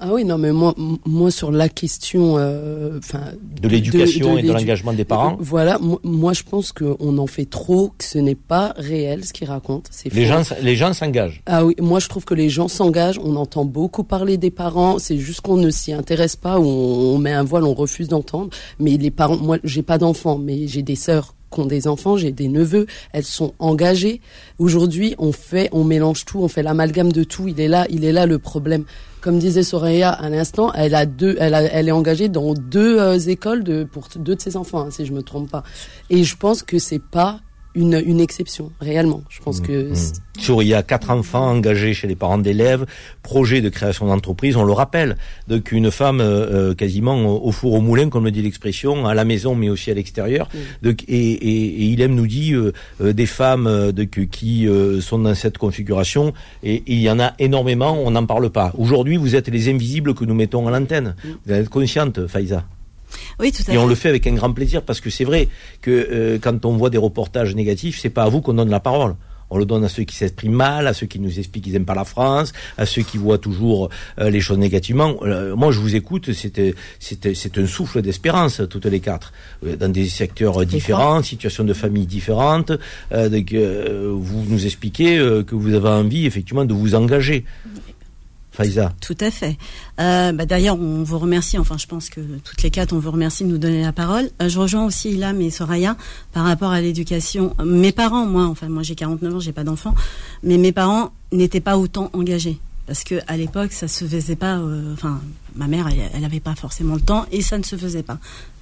Ah 0.00 0.10
oui, 0.12 0.24
non, 0.24 0.38
mais 0.38 0.52
moi, 0.52 0.74
moi 1.06 1.32
sur 1.32 1.50
la 1.50 1.68
question, 1.68 2.36
euh, 2.38 2.98
enfin, 2.98 3.32
de 3.60 3.66
l'éducation 3.66 4.38
et 4.38 4.42
de 4.42 4.52
l'engagement 4.52 4.92
des 4.92 5.04
parents? 5.04 5.36
Voilà, 5.40 5.80
moi, 6.04 6.32
je 6.34 6.44
pense 6.44 6.70
qu'on 6.70 7.18
en 7.18 7.26
fait 7.26 7.46
trop, 7.46 7.88
que 7.98 8.04
ce 8.04 8.18
n'est 8.18 8.36
pas 8.36 8.74
réel 8.76 9.24
ce 9.24 9.32
qu'ils 9.32 9.48
racontent. 9.48 9.90
C'est 9.90 10.14
les 10.14 10.26
gens, 10.26 10.42
les 10.62 10.76
gens 10.76 10.92
s'engagent. 10.92 11.42
Ah 11.46 11.64
oui, 11.64 11.74
moi 11.80 11.98
je 11.98 12.08
trouve 12.08 12.24
que 12.24 12.34
les 12.34 12.48
gens 12.48 12.68
s'engagent. 12.68 13.18
On 13.24 13.34
entend 13.34 13.64
beaucoup 13.64 14.04
parler 14.04 14.36
des 14.36 14.52
parents. 14.52 15.00
C'est 15.00 15.18
juste 15.18 15.40
qu'on 15.40 15.56
ne 15.56 15.70
s'y 15.70 15.92
intéresse 15.92 16.36
pas 16.36 16.60
ou 16.60 16.64
on, 16.64 17.16
on 17.16 17.18
met 17.18 17.32
un 17.32 17.42
voile, 17.42 17.64
on 17.64 17.74
refuse 17.74 18.06
d'entendre. 18.06 18.50
Mais 18.78 18.98
les 18.98 19.10
parents, 19.10 19.36
moi, 19.36 19.58
j'ai 19.64 19.82
pas 19.82 19.98
d'enfants, 19.98 20.38
mais 20.38 20.68
j'ai 20.68 20.82
des 20.82 20.96
sœurs 20.96 21.34
qui 21.52 21.60
ont 21.60 21.66
des 21.66 21.88
enfants, 21.88 22.16
j'ai 22.16 22.32
des 22.32 22.48
neveux, 22.48 22.86
elles 23.12 23.24
sont 23.24 23.54
engagées. 23.58 24.20
Aujourd'hui, 24.58 25.14
on 25.18 25.32
fait, 25.32 25.68
on 25.72 25.84
mélange 25.84 26.24
tout, 26.24 26.40
on 26.40 26.48
fait 26.48 26.62
l'amalgame 26.62 27.12
de 27.12 27.24
tout. 27.24 27.48
Il 27.48 27.60
est 27.60 27.68
là, 27.68 27.86
il 27.90 28.04
est 28.04 28.12
là 28.12 28.26
le 28.26 28.38
problème. 28.38 28.84
Comme 29.20 29.38
disait 29.38 29.62
Soraya 29.62 30.10
à 30.10 30.28
l'instant, 30.30 30.72
elle 30.74 30.94
a 30.94 31.04
deux, 31.04 31.36
elle, 31.40 31.88
est 31.88 31.92
engagée 31.92 32.28
dans 32.28 32.54
deux 32.54 33.00
euh, 33.00 33.18
écoles 33.18 33.64
pour 33.90 34.08
deux 34.16 34.36
de 34.36 34.40
ses 34.40 34.56
enfants, 34.56 34.82
hein, 34.82 34.90
si 34.90 35.06
je 35.06 35.12
me 35.12 35.22
trompe 35.22 35.50
pas. 35.50 35.64
Et 36.08 36.22
je 36.22 36.36
pense 36.36 36.62
que 36.62 36.78
c'est 36.78 37.02
pas 37.02 37.40
une, 37.78 38.02
une 38.04 38.20
exception, 38.20 38.72
réellement. 38.80 39.22
Je 39.28 39.40
pense 39.40 39.60
que... 39.60 39.92
Sur, 40.36 40.62
il 40.62 40.68
y 40.68 40.74
a 40.74 40.82
quatre 40.82 41.10
enfants 41.10 41.48
engagés 41.50 41.94
chez 41.94 42.06
les 42.06 42.14
parents 42.14 42.38
d'élèves, 42.38 42.86
projet 43.22 43.60
de 43.60 43.68
création 43.68 44.06
d'entreprise, 44.06 44.56
on 44.56 44.64
le 44.64 44.72
rappelle, 44.72 45.16
donc 45.48 45.72
une 45.72 45.90
femme 45.90 46.20
euh, 46.20 46.70
euh, 46.70 46.74
quasiment 46.74 47.16
au 47.44 47.50
four 47.50 47.74
au 47.74 47.80
moulin, 47.80 48.08
comme 48.08 48.24
le 48.24 48.30
dit 48.30 48.42
l'expression, 48.42 49.06
à 49.06 49.14
la 49.14 49.24
maison 49.24 49.54
mais 49.54 49.68
aussi 49.68 49.90
à 49.90 49.94
l'extérieur. 49.94 50.48
Donc 50.82 51.04
Et, 51.08 51.32
et, 51.32 51.82
et, 51.82 51.84
il 51.86 52.00
aime 52.00 52.14
nous 52.14 52.26
dit 52.26 52.52
euh, 52.52 52.72
des 53.00 53.26
femmes 53.26 53.92
de, 53.92 54.04
qui 54.04 54.68
sont 55.00 55.18
dans 55.20 55.34
cette 55.34 55.58
configuration, 55.58 56.32
et, 56.62 56.82
il 56.86 57.00
y 57.00 57.10
en 57.10 57.20
a 57.20 57.34
énormément, 57.38 57.98
on 58.04 58.10
n'en 58.10 58.26
parle 58.26 58.50
pas. 58.50 58.72
Aujourd'hui, 58.76 59.16
vous 59.16 59.34
êtes 59.34 59.48
les 59.48 59.68
invisibles 59.68 60.14
que 60.14 60.24
nous 60.24 60.34
mettons 60.34 60.66
à 60.66 60.70
l'antenne. 60.70 61.14
Vous 61.46 61.52
êtes 61.52 61.68
consciente, 61.68 62.26
Faïza 62.26 62.64
oui, 63.40 63.52
tout 63.52 63.62
à 63.68 63.74
et 63.74 63.78
on 63.78 63.86
le 63.86 63.94
fait 63.94 64.08
avec 64.08 64.26
un 64.26 64.34
grand 64.34 64.52
plaisir 64.52 64.82
parce 64.82 65.00
que 65.00 65.10
c'est 65.10 65.24
vrai 65.24 65.48
que 65.80 66.38
quand 66.42 66.64
on 66.64 66.76
voit 66.76 66.90
des 66.90 66.98
reportages 66.98 67.54
négatifs, 67.54 67.98
c'est 68.00 68.10
pas 68.10 68.24
à 68.24 68.28
vous 68.28 68.40
qu'on 68.40 68.54
donne 68.54 68.70
la 68.70 68.80
parole. 68.80 69.14
On 69.50 69.58
le 69.58 69.64
donne 69.64 69.84
à 69.84 69.88
ceux 69.88 70.04
qui 70.04 70.14
s'expriment 70.14 70.54
mal, 70.54 70.86
à 70.86 70.94
ceux 70.94 71.06
qui 71.06 71.18
nous 71.18 71.38
expliquent 71.38 71.64
qu'ils 71.64 71.72
n'aiment 71.72 71.84
pas 71.84 71.94
la 71.94 72.04
France, 72.04 72.52
à 72.76 72.86
ceux 72.86 73.02
qui 73.02 73.16
voient 73.16 73.38
toujours 73.38 73.88
euh, 74.18 74.30
les 74.30 74.40
choses 74.40 74.58
négativement. 74.58 75.16
Euh, 75.22 75.56
moi, 75.56 75.72
je 75.72 75.80
vous 75.80 75.96
écoute, 75.96 76.32
c'est 76.32 76.74
c'est 76.98 77.58
un 77.58 77.66
souffle 77.66 78.02
d'espérance, 78.02 78.60
toutes 78.68 78.86
les 78.86 79.00
quatre, 79.00 79.32
euh, 79.64 79.76
dans 79.76 79.90
des 79.90 80.08
secteurs 80.08 80.64
différents, 80.66 81.22
situations 81.22 81.64
de 81.64 81.72
famille 81.72 82.06
différentes. 82.06 82.72
vous 83.10 84.44
nous 84.48 84.66
expliquez 84.66 85.16
que 85.46 85.54
vous 85.54 85.74
avez 85.74 85.88
envie, 85.88 86.26
effectivement, 86.26 86.64
de 86.64 86.74
vous 86.74 86.94
engager. 86.94 87.44
Tout 89.00 89.16
à 89.20 89.30
fait. 89.30 89.56
Euh, 90.00 90.32
bah, 90.32 90.46
D'ailleurs, 90.46 90.78
on 90.78 91.02
vous 91.02 91.18
remercie, 91.18 91.58
enfin 91.58 91.76
je 91.78 91.86
pense 91.86 92.10
que 92.10 92.20
toutes 92.20 92.62
les 92.62 92.70
quatre, 92.70 92.92
on 92.92 92.98
vous 92.98 93.10
remercie 93.10 93.44
de 93.44 93.48
nous 93.48 93.58
donner 93.58 93.82
la 93.82 93.92
parole. 93.92 94.30
Euh, 94.42 94.48
je 94.48 94.58
rejoins 94.58 94.84
aussi 94.84 95.10
Ilham 95.10 95.40
et 95.40 95.50
Soraya 95.50 95.96
par 96.32 96.44
rapport 96.44 96.70
à 96.70 96.80
l'éducation. 96.80 97.54
Mes 97.64 97.92
parents, 97.92 98.26
moi, 98.26 98.46
enfin 98.46 98.68
moi 98.68 98.82
j'ai 98.82 98.94
49 98.94 99.34
ans, 99.34 99.40
j'ai 99.40 99.52
pas 99.52 99.64
d'enfants, 99.64 99.94
mais 100.42 100.58
mes 100.58 100.72
parents 100.72 101.12
n'étaient 101.32 101.60
pas 101.60 101.78
autant 101.78 102.10
engagés. 102.12 102.58
Parce 102.86 103.04
que 103.04 103.16
à 103.26 103.36
l'époque, 103.36 103.72
ça 103.72 103.86
se 103.86 104.06
faisait 104.06 104.34
pas. 104.34 104.56
Euh, 104.56 104.94
enfin, 104.94 105.20
ma 105.54 105.66
mère, 105.66 105.88
elle, 106.14 106.24
avait 106.24 106.40
pas 106.40 106.54
forcément 106.54 106.94
le 106.94 107.02
temps 107.02 107.26
et 107.30 107.42
ça 107.42 107.58
ne 107.58 107.62
se 107.62 107.76
faisait 107.76 108.02
pas. 108.02 108.18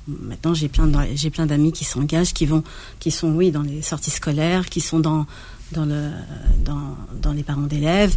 Maintenant, 0.09 0.53
j'ai 0.53 0.69
plein, 0.69 0.91
j'ai 1.15 1.31
plein 1.31 1.47
d'amis 1.47 1.73
qui 1.73 1.85
s'engagent, 1.85 2.35
qui 2.35 2.45
vont, 2.45 2.65
qui 2.99 3.11
sont, 3.11 3.31
oui, 3.31 3.51
dans 3.51 3.63
les 3.63 3.83
sorties 3.83 4.11
scolaires, 4.11 4.69
qui 4.69 4.81
sont 4.81 4.99
dans, 4.99 5.27
dans 5.73 5.85
le, 5.85 6.11
dans 6.65 7.33
les 7.33 7.43
parents 7.45 7.63
d'élèves. 7.63 8.17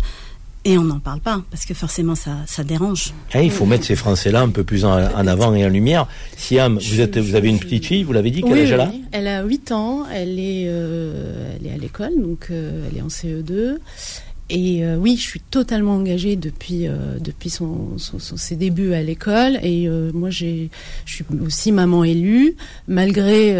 Et 0.65 0.77
on 0.77 0.83
n'en 0.83 0.99
parle 0.99 1.21
pas, 1.21 1.41
parce 1.49 1.65
que 1.65 1.73
forcément, 1.73 2.15
ça, 2.15 2.31
ça 2.45 2.65
dérange. 2.65 3.13
Ah, 3.33 3.41
il 3.41 3.49
faut 3.49 3.65
mettre 3.65 3.85
ces 3.85 3.95
Français-là 3.95 4.41
un 4.41 4.49
peu 4.49 4.65
plus 4.65 4.83
en, 4.83 4.91
avant 4.91 5.55
et 5.55 5.65
en 5.65 5.69
lumière. 5.69 6.05
Siam, 6.35 6.77
vous, 6.77 6.99
êtes, 6.99 7.17
vous 7.17 7.35
avez 7.35 7.47
une 7.47 7.59
petite 7.59 7.85
fille, 7.85 8.03
vous 8.03 8.11
l'avez 8.11 8.29
dit, 8.29 8.41
quel 8.41 8.59
âge 8.59 8.71
elle 8.71 8.81
a 8.81 8.91
Elle 9.13 9.27
a 9.27 9.43
8 9.43 9.71
ans, 9.71 10.05
elle 10.13 10.37
est, 10.37 10.65
euh, 10.67 11.55
elle 11.55 11.67
est 11.67 11.73
à 11.73 11.77
l'école, 11.77 12.11
donc 12.17 12.47
euh, 12.51 12.89
elle 12.91 12.97
est 12.97 13.01
en 13.01 13.07
CE2. 13.07 13.77
Et 14.49 14.83
euh, 14.83 14.95
oui, 14.95 15.15
je 15.15 15.21
suis 15.21 15.39
totalement 15.39 15.95
engagée 15.95 16.35
depuis 16.35 16.87
euh, 16.87 17.19
depuis 17.19 17.51
son, 17.51 17.97
ses 17.97 18.55
débuts 18.55 18.93
à 18.93 19.03
l'école. 19.03 19.59
Et 19.61 19.87
euh, 19.87 20.11
moi, 20.13 20.31
j'ai, 20.31 20.71
je 21.05 21.13
suis 21.13 21.25
aussi 21.45 21.71
maman 21.71 22.03
élue, 22.03 22.55
malgré 22.87 23.51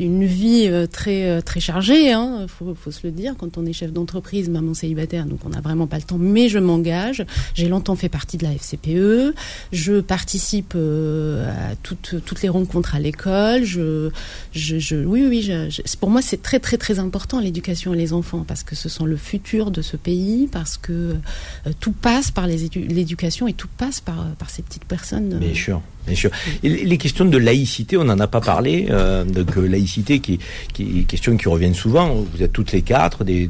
une 0.00 0.24
vie 0.24 0.70
très 0.92 1.42
très 1.42 1.60
chargée. 1.60 2.12
Hein, 2.12 2.46
faut, 2.46 2.74
faut 2.74 2.90
se 2.92 3.04
le 3.04 3.10
dire. 3.10 3.34
Quand 3.36 3.58
on 3.58 3.66
est 3.66 3.72
chef 3.72 3.92
d'entreprise, 3.92 4.48
maman 4.48 4.74
célibataire, 4.74 5.26
donc 5.26 5.40
on 5.44 5.48
n'a 5.48 5.60
vraiment 5.60 5.88
pas 5.88 5.96
le 5.96 6.02
temps. 6.02 6.18
Mais 6.18 6.48
je 6.48 6.58
m'engage. 6.58 7.24
J'ai 7.54 7.68
longtemps 7.68 7.96
fait 7.96 8.08
partie 8.08 8.36
de 8.36 8.44
la 8.44 8.52
FCPE. 8.52 9.34
Je 9.72 10.00
participe 10.00 10.76
à 10.76 11.74
toutes 11.82 12.16
toutes 12.24 12.42
les 12.42 12.48
rencontres 12.48 12.94
à 12.94 13.00
l'école. 13.00 13.64
Je, 13.64 14.10
je, 14.52 14.78
je, 14.78 14.96
oui 14.96 15.24
oui. 15.28 15.42
Je, 15.42 15.82
pour 15.98 16.10
moi, 16.10 16.22
c'est 16.22 16.42
très 16.42 16.60
très 16.60 16.76
très 16.76 17.00
important 17.00 17.40
l'éducation 17.40 17.92
et 17.92 17.96
les 17.96 18.12
enfants 18.12 18.44
parce 18.46 18.62
que 18.62 18.76
ce 18.76 18.88
sont 18.88 19.04
le 19.04 19.16
futur 19.16 19.70
de 19.72 19.82
ce 19.82 19.95
pays, 19.96 20.48
parce 20.50 20.76
que 20.76 20.92
euh, 20.92 21.70
tout 21.80 21.92
passe 21.92 22.30
par 22.30 22.46
l'éducation 22.46 23.46
et 23.48 23.52
tout 23.52 23.68
passe 23.76 24.00
par, 24.00 24.24
par 24.38 24.50
ces 24.50 24.62
petites 24.62 24.84
personnes. 24.84 25.38
Bien 25.38 25.54
sûr. 25.54 25.80
Bien 26.06 26.14
sûr. 26.14 26.30
les 26.62 26.98
questions 26.98 27.24
de 27.24 27.36
laïcité, 27.36 27.96
on 27.96 28.04
n'en 28.04 28.18
a 28.20 28.28
pas 28.28 28.40
parlé. 28.40 28.86
Euh, 28.90 29.24
laïcité, 29.56 30.20
qui, 30.20 30.38
qui 30.72 30.82
est 30.82 30.86
une 30.86 31.04
question 31.04 31.36
qui 31.36 31.48
revient 31.48 31.74
souvent. 31.74 32.14
Vous 32.32 32.42
êtes 32.42 32.52
toutes 32.52 32.72
les 32.72 32.82
quatre 32.82 33.24
des, 33.24 33.48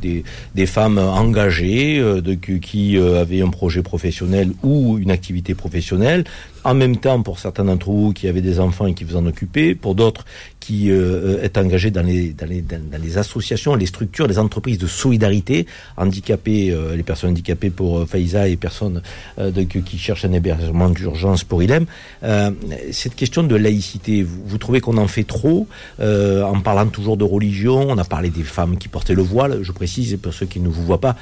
des, 0.55 0.67
femmes 0.67 0.99
engagées, 0.99 1.99
euh, 1.99 2.23
qui 2.63 2.97
euh, 2.97 3.21
avaient 3.21 3.43
un 3.43 3.51
projet 3.51 3.83
professionnel 3.83 4.53
ou 4.63 4.99
une 4.99 5.11
activité 5.11 5.55
professionnelle. 5.55 6.25
En 6.67 6.75
même 6.75 6.97
temps, 6.97 7.23
pour 7.23 7.39
certains 7.39 7.65
d'entre 7.65 7.91
vous 7.91 8.13
qui 8.13 8.29
avaient 8.29 8.41
des 8.41 8.59
enfants 8.61 8.87
et 8.87 8.95
qui 8.95 9.05
vous 9.05 9.17
en 9.17 9.27
occupaient, 9.27 9.75
pour 9.75 9.95
d'autres 9.95 10.25
qui 10.61 10.91
euh, 10.91 11.41
est 11.43 11.59
engagé 11.59 11.93
dans 11.93 12.03
les, 12.03 12.31
dans 12.33 12.47
les, 12.47 12.61
dans 12.61 13.01
les 13.01 13.19
associations, 13.19 13.77
les 13.77 13.87
structures, 13.87 14.27
les 14.27 14.39
entreprises 14.39 14.79
de 14.79 14.89
solidarité, 14.89 15.67
handicapés, 15.97 16.77
les 16.95 17.03
personnes 17.05 17.31
handicapées 17.31 17.71
pour 17.71 18.09
Faïza 18.09 18.49
et 18.49 18.57
personnes 18.57 19.01
de, 19.39 19.63
qui 19.63 19.99
cherchent 19.99 20.25
un 20.25 20.33
hébergement 20.33 20.91
d'urgence 20.91 21.45
pour 21.45 21.63
ILEM. 21.63 21.87
Euh, 22.23 22.51
cette 22.93 23.15
question 23.15 23.43
de 23.43 23.55
laïcité, 23.55 24.23
vous, 24.25 24.59
trouvez 24.59 24.81
qu'on 24.81 24.97
en 24.97 25.07
fait 25.07 25.25
trop 25.25 25.67
euh, 26.01 26.43
en 26.43 26.61
parlant 26.61 26.87
toujours 26.87 27.17
de 27.17 27.25
religion 27.25 27.87
On 27.89 27.99
a 27.99 28.05
parlé 28.05 28.31
des 28.31 28.43
femmes 28.43 28.77
qui 28.79 28.89
portaient 28.89 29.15
le 29.15 29.23
voile. 29.23 29.61
Je 29.63 29.73
précise 29.73 30.19
pour 30.21 30.33
ceux 30.33 30.47
qui 30.47 30.61
ne 30.61 30.69
vous 30.69 30.85
voient 30.85 31.01
pas, 31.01 31.17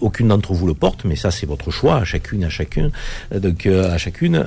aucune 0.00 0.28
d'entre 0.28 0.52
vous 0.52 0.66
le 0.66 0.74
porte, 0.74 1.04
mais 1.04 1.16
ça 1.16 1.30
c'est 1.30 1.46
votre 1.46 1.70
choix, 1.70 1.96
à 1.96 2.04
chacune, 2.04 2.44
à 2.44 2.50
chacun, 2.50 2.90
euh, 3.32 3.40
donc 3.40 3.66
à 3.66 3.98
chacune. 3.98 4.44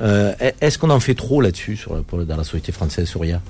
Est-ce 0.60 0.78
qu'on 0.78 0.90
en 0.90 1.00
fait 1.00 1.14
trop 1.14 1.40
là-dessus 1.40 1.76
sur, 1.76 2.02
dans 2.02 2.36
la 2.36 2.44
société 2.44 2.72
française, 2.72 3.08
Souria 3.08 3.40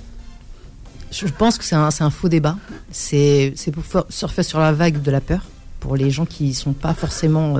Je 1.10 1.26
pense 1.26 1.58
que 1.58 1.64
c'est 1.64 1.74
un, 1.74 1.88
un, 1.98 2.10
faux 2.10 2.28
débat. 2.28 2.56
C'est 2.90 3.54
pour 3.72 4.06
surfer 4.08 4.42
sur 4.42 4.60
la 4.60 4.72
vague 4.72 5.02
de 5.02 5.10
la 5.10 5.20
peur 5.20 5.42
pour 5.80 5.96
les 5.96 6.10
gens 6.10 6.24
qui 6.24 6.54
sont 6.54 6.72
pas 6.72 6.94
forcément 6.94 7.56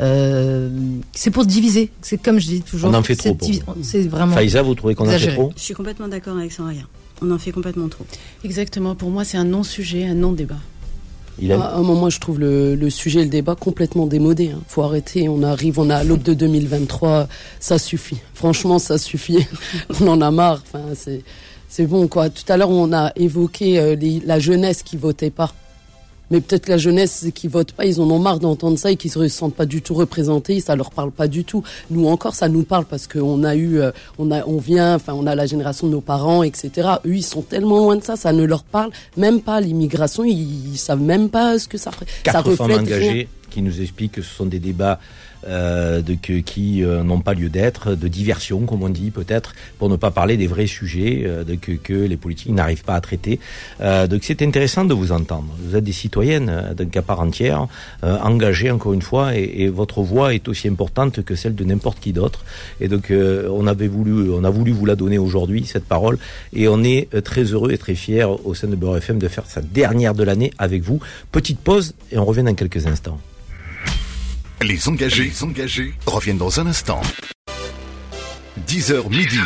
euh, 0.00 0.70
c'est 1.12 1.30
pour 1.30 1.44
diviser. 1.44 1.90
C'est 2.00 2.20
comme 2.20 2.40
je 2.40 2.46
dis 2.46 2.62
toujours. 2.62 2.90
On 2.90 2.94
en 2.94 3.02
fait 3.02 3.16
trop. 3.16 3.36
C'est 3.82 4.02
vraiment. 4.08 4.34
Faïza, 4.34 4.62
vous 4.62 4.74
trouvez 4.74 4.94
qu'on 4.94 5.08
en 5.08 5.18
fait 5.18 5.32
trop? 5.32 5.52
Je 5.56 5.62
suis 5.62 5.74
complètement 5.74 6.08
d'accord 6.08 6.36
avec 6.36 6.52
Soraya. 6.52 6.82
On 7.20 7.30
en 7.30 7.38
fait 7.38 7.52
complètement 7.52 7.88
trop. 7.88 8.04
Exactement. 8.44 8.94
Pour 8.94 9.10
moi, 9.10 9.24
c'est 9.24 9.36
un 9.36 9.44
non-sujet, 9.44 10.06
un 10.06 10.14
non-débat. 10.14 10.56
À 11.50 11.76
un 11.76 11.82
moment, 11.82 12.10
je 12.10 12.20
trouve 12.20 12.38
le, 12.38 12.90
sujet, 12.90 13.22
le 13.22 13.28
débat 13.28 13.54
complètement 13.54 14.06
démodé. 14.06 14.44
Il 14.44 14.50
hein. 14.52 14.62
faut 14.68 14.82
arrêter. 14.82 15.28
On 15.28 15.42
arrive, 15.42 15.78
on 15.78 15.90
a 15.90 15.96
à 15.96 16.04
l'aube 16.04 16.22
de 16.22 16.34
2023. 16.34 17.28
Ça 17.58 17.78
suffit. 17.78 18.18
Franchement, 18.34 18.78
ça 18.78 18.98
suffit. 18.98 19.46
on 20.00 20.08
en 20.08 20.20
a 20.20 20.30
marre. 20.30 20.62
Enfin, 20.66 20.84
c'est 21.68 21.86
bon 21.86 22.06
quoi. 22.06 22.28
Tout 22.28 22.44
à 22.48 22.56
l'heure, 22.56 22.70
on 22.70 22.92
a 22.92 23.12
évoqué 23.16 23.78
euh, 23.78 23.96
la 24.24 24.38
jeunesse 24.38 24.82
qui 24.82 24.96
votait 24.96 25.30
pas. 25.30 25.52
Mais 26.32 26.40
peut-être 26.40 26.66
la 26.68 26.78
jeunesse 26.78 27.26
qui 27.34 27.46
vote 27.46 27.72
pas, 27.72 27.84
ils 27.84 28.00
en 28.00 28.10
ont 28.10 28.18
marre 28.18 28.40
d'entendre 28.40 28.78
ça 28.78 28.90
et 28.90 28.96
qu'ils 28.96 29.10
se 29.10 29.28
sentent 29.28 29.54
pas 29.54 29.66
du 29.66 29.82
tout 29.82 29.92
représentés, 29.92 30.60
ça 30.60 30.74
leur 30.74 30.90
parle 30.90 31.10
pas 31.10 31.28
du 31.28 31.44
tout. 31.44 31.62
Nous 31.90 32.08
encore, 32.08 32.34
ça 32.34 32.48
nous 32.48 32.62
parle 32.62 32.86
parce 32.86 33.06
qu'on 33.06 33.44
a 33.44 33.54
eu, 33.54 33.78
euh, 33.78 33.90
on 34.18 34.30
a, 34.30 34.42
on 34.46 34.56
vient, 34.56 34.94
enfin, 34.94 35.12
on 35.12 35.26
a 35.26 35.34
la 35.34 35.44
génération 35.44 35.88
de 35.88 35.92
nos 35.92 36.00
parents, 36.00 36.42
etc. 36.42 36.88
Eux, 37.04 37.16
ils 37.16 37.22
sont 37.22 37.42
tellement 37.42 37.76
loin 37.76 37.96
de 37.96 38.02
ça, 38.02 38.16
ça 38.16 38.32
ne 38.32 38.44
leur 38.44 38.64
parle 38.64 38.92
même 39.18 39.42
pas. 39.42 39.60
L'immigration, 39.60 40.24
ils, 40.24 40.78
savent 40.78 41.02
même 41.02 41.28
pas 41.28 41.58
ce 41.58 41.68
que 41.68 41.76
ça, 41.76 41.90
Quatre 42.22 42.32
ça 42.32 42.40
reflète. 42.40 42.78
Femmes 42.78 42.86
engagées 42.86 43.28
qui 43.50 43.60
nous 43.60 43.82
expliquent 43.82 44.12
que 44.12 44.22
ce 44.22 44.34
sont 44.34 44.46
des 44.46 44.58
débats 44.58 44.98
de, 45.46 46.14
que, 46.14 46.40
qui 46.40 46.84
euh, 46.84 47.02
n'ont 47.02 47.20
pas 47.20 47.34
lieu 47.34 47.48
d'être, 47.48 47.94
de 47.94 48.08
diversion, 48.08 48.60
comme 48.60 48.82
on 48.82 48.88
dit 48.88 49.10
peut-être, 49.10 49.54
pour 49.78 49.88
ne 49.88 49.96
pas 49.96 50.10
parler 50.10 50.36
des 50.36 50.46
vrais 50.46 50.66
sujets 50.66 51.22
euh, 51.24 51.44
de, 51.44 51.54
que, 51.54 51.72
que, 51.72 51.92
les 51.92 52.16
politiques 52.16 52.52
n'arrivent 52.52 52.84
pas 52.84 52.94
à 52.94 53.00
traiter. 53.00 53.38
donc 53.80 54.20
c'est 54.22 54.42
intéressant 54.42 54.84
de 54.84 54.94
vous 54.94 55.12
entendre. 55.12 55.48
Vous 55.58 55.76
êtes 55.76 55.84
des 55.84 55.92
citoyennes 55.92 56.74
d'un 56.76 56.86
cas 56.86 57.02
part 57.02 57.20
entière, 57.20 57.66
engagées 58.02 58.70
encore 58.70 58.92
une 58.92 59.02
fois, 59.02 59.36
et, 59.36 59.62
et, 59.62 59.68
votre 59.68 60.02
voix 60.02 60.34
est 60.34 60.48
aussi 60.48 60.68
importante 60.68 61.22
que 61.22 61.34
celle 61.34 61.54
de 61.54 61.64
n'importe 61.64 62.00
qui 62.00 62.12
d'autre. 62.12 62.44
Et 62.80 62.88
donc 62.88 63.12
on 63.12 63.66
avait 63.66 63.88
voulu, 63.88 64.30
on 64.30 64.44
a 64.44 64.50
voulu 64.50 64.72
vous 64.72 64.86
la 64.86 64.96
donner 64.96 65.18
aujourd'hui 65.18 65.64
cette 65.64 65.84
parole, 65.84 66.18
et 66.52 66.68
on 66.68 66.82
est 66.82 67.08
très 67.22 67.44
heureux 67.44 67.72
et 67.72 67.78
très 67.78 67.94
fiers 67.94 68.24
au 68.44 68.54
sein 68.54 68.68
de 68.68 68.76
Beurre 68.76 68.98
FM 68.98 69.18
de 69.18 69.28
faire 69.28 69.46
sa 69.46 69.62
dernière 69.62 70.14
de 70.14 70.24
l'année 70.24 70.52
avec 70.58 70.82
vous. 70.82 71.00
Petite 71.30 71.60
pause 71.60 71.94
et 72.10 72.18
on 72.18 72.24
revient 72.24 72.42
dans 72.42 72.54
quelques 72.54 72.86
instants. 72.86 73.18
Les 74.64 74.88
engagés, 74.88 75.24
les 75.24 75.42
engagés 75.42 75.92
reviennent 76.06 76.38
dans 76.38 76.60
un 76.60 76.66
instant. 76.66 77.00
10h 78.68 79.08
midi. 79.10 79.40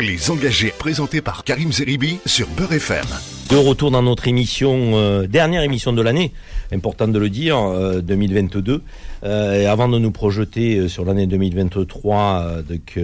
Les 0.00 0.30
engagés 0.30 0.72
présentés 0.78 1.20
par 1.20 1.44
Karim 1.44 1.70
Zeribi 1.70 2.18
sur 2.24 2.48
Beurre 2.48 2.72
FM. 2.72 3.04
De 3.50 3.56
retour 3.56 3.90
dans 3.90 4.02
notre 4.02 4.26
émission, 4.26 4.92
euh, 4.94 5.26
dernière 5.26 5.62
émission 5.62 5.92
de 5.92 6.00
l'année, 6.00 6.32
important 6.72 7.08
de 7.08 7.18
le 7.18 7.28
dire, 7.28 7.58
2022. 8.02 8.72
Euh, 8.72 8.78
euh, 9.24 9.62
et 9.62 9.66
avant 9.66 9.88
de 9.88 9.98
nous 9.98 10.12
projeter 10.12 10.88
sur 10.88 11.04
l'année 11.04 11.26
2023, 11.26 12.62
donc, 12.68 12.98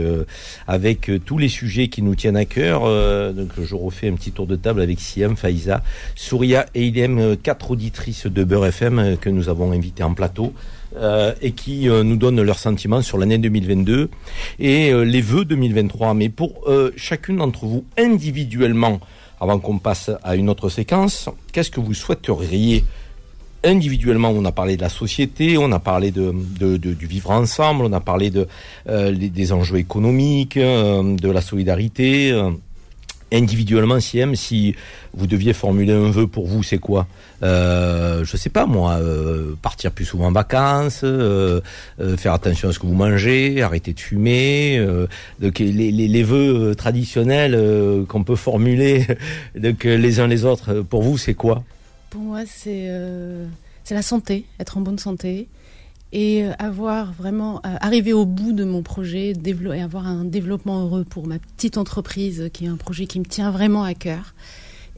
avec 0.67 1.11
tous 1.27 1.37
les 1.37 1.49
sujets 1.49 1.89
qui 1.89 2.01
nous 2.01 2.15
tiennent 2.15 2.37
à 2.37 2.45
cœur, 2.45 2.83
donc 3.35 3.51
je 3.63 3.75
refais 3.75 4.09
un 4.09 4.15
petit 4.15 4.33
tour 4.33 4.47
de 4.47 4.57
table 4.57 4.81
avec 4.81 5.01
Siam, 5.01 5.37
Faïza, 5.37 5.83
Souria 6.15 6.67
et 6.75 6.87
Ilem, 6.87 7.37
quatre 7.37 7.73
auditrices 7.73 8.27
de 8.27 8.45
Beurre 8.45 8.67
FM 8.67 9.17
que 9.21 9.29
nous 9.29 9.49
avons 9.49 9.73
invitées 9.73 10.05
en 10.05 10.15
plateau. 10.15 10.55
Euh, 10.97 11.35
et 11.43 11.51
qui 11.51 11.89
euh, 11.89 12.05
nous 12.05 12.15
donnent 12.17 12.41
leurs 12.41 12.61
sentiments 12.61 13.03
sur 13.03 13.19
l'année 13.19 13.39
2022 13.39 14.11
et 14.61 14.93
euh, 14.93 15.05
les 15.05 15.21
vœux 15.21 15.45
2023. 15.45 16.15
Mais 16.15 16.29
pour 16.29 16.69
chacune 16.97 17.39
d'entre 17.39 17.67
vous 17.67 17.85
individuellement, 17.99 19.01
avant 19.41 19.59
qu'on 19.59 19.79
passe 19.79 20.11
à 20.23 20.37
une 20.37 20.49
autre 20.49 20.69
séquence, 20.69 21.29
qu'est-ce 21.53 21.71
que 21.71 21.81
vous 21.81 21.95
souhaiteriez? 21.95 22.85
Individuellement, 23.65 24.31
on 24.31 24.45
a 24.45 24.53
parlé 24.53 24.77
de 24.77 24.83
la 24.83 24.89
société, 24.89 25.59
on 25.59 25.73
a 25.73 25.81
parlé 25.81 26.11
de, 26.11 26.33
du 26.77 27.07
vivre 27.07 27.31
ensemble, 27.31 27.85
on 27.87 27.93
a 27.93 28.01
parlé 28.01 28.31
de, 28.31 28.47
des 28.87 29.53
enjeux 29.53 29.79
économiques, 29.79 30.59
de 30.59 31.31
la 31.31 31.41
solidarité 31.41 32.33
individuellement, 33.35 34.01
si 34.01 34.75
vous 35.13 35.27
deviez 35.27 35.53
formuler 35.53 35.93
un 35.93 36.11
vœu 36.11 36.27
pour 36.27 36.47
vous, 36.47 36.63
c'est 36.63 36.79
quoi? 36.79 37.07
Euh, 37.43 38.25
Je 38.25 38.37
sais 38.37 38.51
pas 38.51 38.67
moi, 38.67 38.95
euh, 38.95 39.55
partir 39.61 39.93
plus 39.93 40.05
souvent 40.05 40.27
en 40.27 40.33
vacances, 40.33 41.01
euh, 41.05 41.61
euh, 42.01 42.17
faire 42.17 42.33
attention 42.33 42.69
à 42.69 42.73
ce 42.73 42.79
que 42.79 42.87
vous 42.87 42.95
mangez, 42.95 43.63
arrêter 43.63 43.93
de 43.93 44.01
fumer. 44.01 44.85
les, 45.41 45.51
les, 45.51 45.91
les, 45.93 46.23
vœux 46.23 46.75
traditionnels 46.75 48.07
qu'on 48.09 48.25
peut 48.25 48.37
formuler 48.37 49.07
donc 49.55 49.85
les 49.85 50.21
uns 50.21 50.27
les 50.27 50.45
autres, 50.45 50.81
pour 50.81 51.03
vous, 51.03 51.19
c'est 51.19 51.35
quoi? 51.35 51.63
Pour 52.11 52.21
moi, 52.23 52.41
c'est 52.47 52.89
la 53.91 54.03
santé, 54.03 54.47
être 54.59 54.79
en 54.79 54.81
bonne 54.81 54.99
santé 54.99 55.49
et 56.15 56.45
euh, 56.45 56.53
avoir 56.59 57.13
vraiment 57.13 57.57
euh, 57.67 57.77
arriver 57.81 58.13
au 58.13 58.25
bout 58.25 58.53
de 58.53 58.65
mon 58.65 58.83
projet, 58.83 59.35
et 59.35 59.83
avoir 59.83 60.07
un 60.07 60.25
développement 60.25 60.83
heureux 60.85 61.05
pour 61.05 61.27
ma 61.27 61.39
petite 61.39 61.77
entreprise, 61.77 62.49
qui 62.53 62.65
est 62.65 62.69
un 62.69 62.77
projet 62.77 63.07
qui 63.07 63.19
me 63.19 63.27
tient 63.27 63.51
vraiment 63.51 63.83
à 63.83 63.95
cœur. 63.95 64.35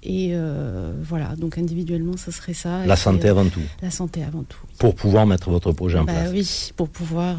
Et 0.03 0.31
euh, 0.35 0.93
voilà, 1.03 1.35
donc 1.35 1.59
individuellement, 1.59 2.17
ce 2.17 2.31
serait 2.31 2.55
ça. 2.55 2.87
La 2.87 2.95
santé 2.95 3.29
avant 3.29 3.47
tout. 3.47 3.62
La 3.83 3.91
santé 3.91 4.23
avant 4.23 4.45
tout. 4.45 4.61
Pour 4.79 4.95
pouvoir 4.95 5.27
mettre 5.27 5.51
votre 5.51 5.73
projet 5.73 5.99
en 5.99 6.05
bah 6.05 6.12
place. 6.12 6.31
Oui, 6.33 6.73
pour 6.77 6.89
pouvoir 6.89 7.39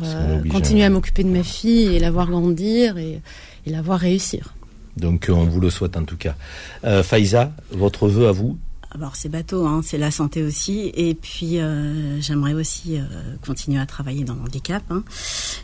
continuer 0.50 0.84
à 0.84 0.90
m'occuper 0.90 1.24
de 1.24 1.30
ma 1.30 1.44
fille 1.44 1.96
et 1.96 2.00
la 2.00 2.12
voir 2.12 2.28
grandir 2.28 2.98
et, 2.98 3.22
et 3.66 3.70
la 3.70 3.82
voir 3.82 4.00
réussir. 4.00 4.54
Donc 4.98 5.28
on 5.30 5.46
vous 5.46 5.60
le 5.60 5.70
souhaite 5.70 5.96
en 5.96 6.04
tout 6.04 6.18
cas. 6.18 6.36
Euh, 6.84 7.04
Faïza, 7.04 7.52
votre 7.72 8.08
vœu 8.08 8.28
à 8.28 8.32
vous 8.32 8.58
alors 9.00 9.16
c'est 9.16 9.30
bateau, 9.30 9.66
hein, 9.68 9.82
c'est 9.84 10.00
la 10.00 10.10
santé 10.10 10.42
aussi. 10.42 10.92
Et 10.96 11.14
puis 11.14 11.60
euh, 11.60 12.20
j'aimerais 12.20 12.54
aussi 12.54 12.98
euh, 12.98 13.04
continuer 13.46 13.80
à 13.80 13.86
travailler 13.86 14.24
dans 14.24 14.34
le 14.34 14.42
handicap. 14.42 14.84
Hein. 14.90 15.04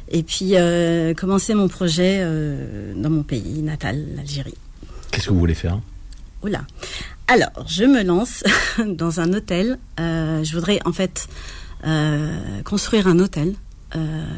Et 0.10 0.22
puis 0.22 0.52
euh, 0.54 1.14
commencer 1.16 1.56
mon 1.56 1.68
projet 1.68 2.24
dans 2.96 3.10
mon 3.10 3.24
pays 3.24 3.62
natal, 3.62 4.06
l'Algérie. 4.16 4.58
Qu'est-ce 5.12 5.28
que 5.28 5.32
vous 5.32 5.40
voulez 5.40 5.56
faire? 5.56 5.80
Oula. 6.44 6.62
Alors 7.28 7.66
je 7.68 7.86
me 7.86 8.04
lance 8.04 8.44
dans 8.86 9.20
un 9.20 9.34
hôtel. 9.34 9.80
je 9.98 10.54
voudrais 10.54 10.80
en 10.86 10.94
fait 10.94 11.28
construire 12.64 13.08
un 13.08 13.20
hôtel, 13.20 13.56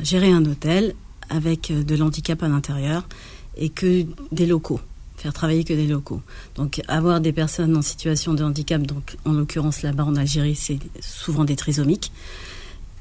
gérer 0.04 0.32
un 0.32 0.46
hôtel 0.46 0.94
avec 1.30 1.72
de 1.72 1.96
l'handicap 1.96 2.42
à 2.44 2.48
l'intérieur 2.48 3.08
et 3.58 3.70
que 3.70 4.06
des 4.32 4.46
locaux 4.46 4.80
faire 5.26 5.34
travailler 5.34 5.64
que 5.64 5.74
des 5.74 5.88
locaux. 5.88 6.22
Donc 6.54 6.84
avoir 6.88 7.20
des 7.20 7.34
personnes 7.34 7.76
en 7.76 7.82
situation 7.82 8.36
de 8.36 8.44
handicap, 8.44 8.80
donc 8.84 9.18
en 9.26 9.32
l'occurrence 9.34 9.82
là-bas 9.82 10.04
en 10.06 10.16
Algérie, 10.16 10.54
c'est 10.54 10.78
souvent 11.00 11.46
des 11.46 11.56
trisomiques, 11.56 12.12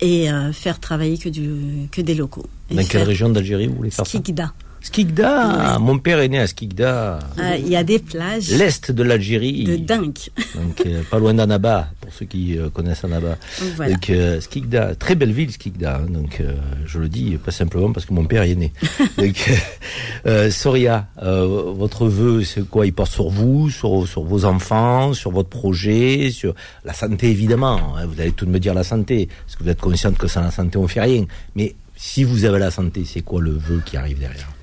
et 0.01 0.31
euh, 0.31 0.51
faire 0.51 0.81
travailler 0.81 1.19
que, 1.19 1.29
du, 1.29 1.87
que 1.93 2.01
des 2.01 2.15
locaux. 2.15 2.47
Dans 2.71 2.83
quelle 2.83 3.03
région 3.03 3.29
d'Algérie 3.29 3.67
vous 3.67 3.77
voulez 3.77 3.91
faire 3.91 4.07
ça? 4.07 4.19
Skikda 4.19 4.55
Mon 5.81 5.99
père 5.99 6.21
est 6.21 6.29
né 6.29 6.39
à 6.39 6.47
Skikda. 6.47 7.19
Ah, 7.39 7.57
il 7.57 7.69
y 7.69 7.77
a 7.77 7.83
des 7.83 7.99
plages. 7.99 8.51
L'est 8.51 8.93
de 8.93 9.03
l'Algérie. 9.03 9.65
De 9.65 9.77
dingue. 9.77 10.13
Donc, 10.55 10.83
euh, 10.87 11.03
pas 11.11 11.19
loin 11.19 11.35
d'Annaba, 11.35 11.89
pour 12.01 12.13
ceux 12.13 12.27
qui 12.27 12.59
euh, 12.59 12.69
connaissent 12.69 13.05
Annaba. 13.05 13.37
Donc, 13.79 14.11
euh, 14.11 14.41
Skikda, 14.41 14.95
très 14.95 15.15
belle 15.15 15.33
ville, 15.33 15.51
Skikda. 15.51 15.97
Hein. 15.97 16.07
donc, 16.11 16.43
je 16.85 16.99
le 16.99 17.09
dis 17.09 17.37
pas 17.45 17.51
simplement 17.51 17.93
parce 17.93 18.07
que 18.07 18.13
mon 18.13 18.25
père 18.27 18.45
y 18.45 18.53
est 18.53 18.57
né. 18.57 18.73
donc, 19.19 19.51
Soria, 20.51 21.09
votre 21.17 22.07
vœu, 22.07 22.45
c'est 22.45 22.69
quoi? 22.69 22.87
Il 22.87 22.93
porte 22.93 23.11
sur 23.11 23.31
vous, 23.31 23.71
sur, 23.71 24.07
sur 24.07 24.23
vos 24.23 24.45
enfants, 24.45 25.13
sur 25.15 25.31
votre 25.31 25.49
projet, 25.49 26.31
sur 26.31 26.55
la 26.85 26.93
santé, 26.93 27.31
évidemment. 27.31 27.97
Hein. 27.97 28.07
vous 28.07 28.21
allez 28.21 28.33
tout 28.33 28.47
me 28.47 28.59
dire 28.59 28.75
la 28.75 28.85
santé, 28.85 29.29
parce 29.47 29.57
que 29.57 29.65
vous 29.65 29.71
êtes 29.71 29.81
consciente 29.81 30.19
que 30.19 30.29
sans 30.29 30.43
la 30.43 30.51
santé, 30.51 30.79
on 30.79 30.87
fait 30.87 31.01
rien. 31.01 31.25
Mais 31.57 31.75
si 31.97 32.23
vous 32.23 32.45
avez 32.45 32.59
la 32.59 32.71
santé, 32.71 33.05
c'est 33.07 33.23
quoi 33.23 33.41
le 33.41 33.53
vœu 33.53 33.83
qui 33.85 33.97
arrive 33.97 34.19
derrière? 34.19 34.54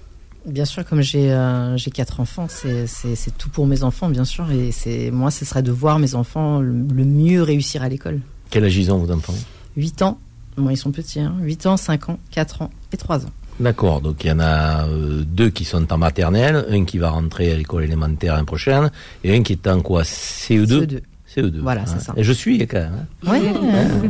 Bien 0.46 0.66
sûr, 0.66 0.84
comme 0.86 1.02
j'ai 1.02 1.32
euh, 1.32 1.78
j'ai 1.78 1.92
quatre 1.92 2.20
enfants, 2.20 2.48
c'est 2.50 3.38
tout 3.38 3.50
pour 3.50 3.68
mes 3.68 3.84
enfants, 3.84 4.10
bien 4.10 4.26
sûr. 4.26 4.52
Et 4.52 4.72
c'est 4.72 5.12
moi, 5.12 5.30
ce 5.30 5.46
serait 5.46 5.62
de 5.62 5.72
voir 5.72 6.00
mes 6.00 6.16
enfants 6.16 6.60
le, 6.60 6.74
mieux 7.06 7.44
réussir 7.44 7.84
à 7.84 7.90
l'école. 7.90 8.22
Quel 8.50 8.66
âge 8.66 8.76
ils 8.76 8.92
ont, 8.92 8.98
vos 8.98 9.12
enfants? 9.12 9.36
8 9.78 10.02
ans. 10.02 10.20
Bon, 10.58 10.70
ils 10.70 10.78
sont 10.78 10.92
petits, 10.92 11.22
hein. 11.22 11.36
8 11.42 11.66
ans, 11.68 11.78
5 11.78 12.10
ans, 12.10 12.20
4 12.32 12.64
ans 12.64 12.70
et 12.92 12.98
3 12.98 13.26
ans. 13.26 13.30
D'accord, 13.60 14.02
donc 14.02 14.24
il 14.24 14.28
y 14.28 14.32
en 14.32 14.40
a 14.40 14.88
euh, 14.88 15.24
deux 15.24 15.50
qui 15.50 15.66
sont 15.66 15.94
en 15.94 15.98
maternelle, 15.98 16.66
un 16.70 16.84
qui 16.84 16.98
va 16.98 17.12
rentrer 17.12 17.52
à 17.52 17.56
l'école 17.56 17.84
élémentaire 17.84 18.34
l'année 18.34 18.46
prochaine, 18.46 18.92
et 19.24 19.36
un 19.36 19.44
qui 19.44 19.54
est 19.54 19.68
en 19.68 19.82
quoi? 19.82 20.02
CE2 20.02 20.66
CE2. 20.66 21.02
CE2. 21.36 21.60
Voilà, 21.62 21.86
c'est 21.86 22.02
ça. 22.02 22.14
Et 22.18 22.24
je 22.24 22.34
suis 22.34 22.58
quand 22.68 22.80
même. 22.80 22.94
Hein. 23.26 23.32
Oui. 23.32 23.40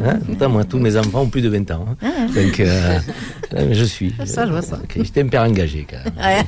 Hein, 0.06 0.20
hein, 0.40 0.48
moi, 0.48 0.64
tous 0.64 0.80
mes 0.80 0.98
enfants 0.98 1.22
ont 1.22 1.30
plus 1.30 1.42
de 1.42 1.50
20 1.50 1.72
ans. 1.72 1.86
Hein. 1.90 1.96
Ah. 2.02 2.26
Donc, 2.34 2.60
euh, 2.60 3.00
je 3.72 3.84
suis. 3.84 4.14
Ça, 4.26 4.46
je 4.46 4.52
vois 4.52 4.62
ça. 4.62 4.80
J'étais 4.96 5.22
un 5.22 5.28
père 5.28 5.44
engagé 5.44 5.86
quand 5.90 5.98
même. 5.98 6.14
Ouais. 6.18 6.44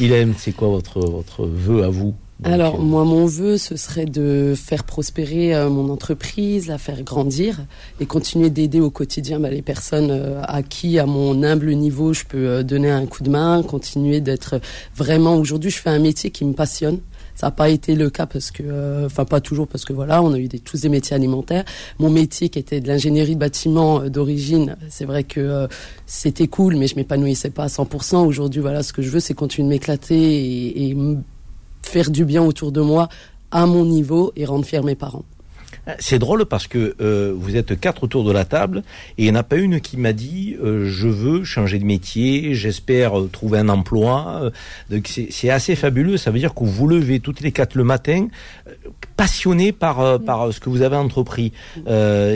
il 0.00 0.12
aime, 0.12 0.34
c'est 0.36 0.52
quoi 0.52 0.68
votre, 0.68 1.00
votre 1.00 1.46
vœu 1.46 1.84
à 1.84 1.88
vous? 1.88 2.14
Alors 2.44 2.74
euh, 2.74 2.82
moi 2.82 3.04
mon 3.04 3.24
vœu 3.24 3.56
ce 3.56 3.76
serait 3.76 4.04
de 4.04 4.52
faire 4.54 4.84
prospérer 4.84 5.54
euh, 5.54 5.70
mon 5.70 5.90
entreprise, 5.90 6.68
la 6.68 6.76
faire 6.76 7.02
grandir 7.02 7.64
et 7.98 8.04
continuer 8.04 8.50
d'aider 8.50 8.78
au 8.78 8.90
quotidien 8.90 9.40
bah, 9.40 9.48
les 9.48 9.62
personnes 9.62 10.38
à 10.42 10.62
qui 10.62 10.98
à 10.98 11.06
mon 11.06 11.42
humble 11.42 11.72
niveau 11.72 12.12
je 12.12 12.24
peux 12.24 12.62
donner 12.62 12.90
un 12.90 13.06
coup 13.06 13.22
de 13.22 13.30
main, 13.30 13.62
continuer 13.62 14.20
d'être 14.20 14.60
vraiment 14.94 15.36
aujourd'hui 15.36 15.70
je 15.70 15.78
fais 15.78 15.88
un 15.88 15.98
métier 15.98 16.30
qui 16.30 16.44
me 16.44 16.52
passionne. 16.52 16.98
Ça 17.36 17.48
n'a 17.48 17.50
pas 17.50 17.68
été 17.68 17.94
le 17.94 18.08
cas 18.08 18.26
parce 18.26 18.50
que, 18.50 18.62
euh, 18.64 19.06
enfin 19.06 19.26
pas 19.26 19.40
toujours 19.40 19.68
parce 19.68 19.84
que 19.84 19.92
voilà, 19.92 20.22
on 20.22 20.32
a 20.32 20.38
eu 20.38 20.48
tous 20.48 20.80
des 20.80 20.88
métiers 20.88 21.14
alimentaires. 21.14 21.64
Mon 21.98 22.08
métier 22.08 22.48
qui 22.48 22.58
était 22.58 22.80
de 22.80 22.88
l'ingénierie 22.88 23.34
de 23.34 23.40
bâtiment 23.40 24.00
euh, 24.00 24.08
d'origine, 24.08 24.76
c'est 24.88 25.04
vrai 25.04 25.22
que 25.22 25.40
euh, 25.40 25.66
c'était 26.06 26.48
cool, 26.48 26.76
mais 26.76 26.86
je 26.86 26.96
m'épanouissais 26.96 27.50
pas 27.50 27.64
à 27.64 27.68
100%. 27.68 28.24
Aujourd'hui, 28.24 28.62
voilà, 28.62 28.82
ce 28.82 28.94
que 28.94 29.02
je 29.02 29.10
veux, 29.10 29.20
c'est 29.20 29.34
continuer 29.34 29.68
de 29.68 29.70
m'éclater 29.74 30.16
et, 30.16 30.90
et 30.90 30.96
faire 31.82 32.10
du 32.10 32.24
bien 32.24 32.42
autour 32.42 32.72
de 32.72 32.80
moi 32.80 33.08
à 33.50 33.66
mon 33.66 33.84
niveau 33.84 34.32
et 34.34 34.46
rendre 34.46 34.64
fiers 34.64 34.80
mes 34.80 34.94
parents. 34.94 35.24
C'est 35.98 36.18
drôle 36.18 36.46
parce 36.46 36.66
que 36.66 36.96
euh, 37.00 37.32
vous 37.36 37.56
êtes 37.56 37.78
quatre 37.78 38.02
autour 38.02 38.24
de 38.24 38.32
la 38.32 38.44
table 38.44 38.82
et 39.18 39.22
il 39.22 39.24
n'y 39.24 39.30
en 39.30 39.40
a 39.40 39.42
pas 39.42 39.56
une 39.56 39.80
qui 39.80 39.96
m'a 39.96 40.12
dit 40.12 40.56
euh, 40.62 40.86
je 40.86 41.08
veux 41.08 41.44
changer 41.44 41.78
de 41.78 41.84
métier, 41.84 42.54
j'espère 42.54 43.18
euh, 43.18 43.28
trouver 43.28 43.58
un 43.58 43.68
emploi. 43.68 44.50
Donc 44.90 45.08
c'est 45.30 45.50
assez 45.50 45.76
fabuleux. 45.76 46.16
Ça 46.16 46.30
veut 46.30 46.38
dire 46.38 46.54
que 46.54 46.60
vous 46.60 46.70
vous 46.70 46.88
levez 46.88 47.20
toutes 47.20 47.40
les 47.40 47.52
quatre 47.52 47.74
le 47.74 47.84
matin, 47.84 48.28
passionné 49.16 49.72
par 49.72 50.20
par 50.20 50.52
ce 50.52 50.60
que 50.60 50.68
vous 50.68 50.82
avez 50.82 50.96
entrepris. 50.96 51.52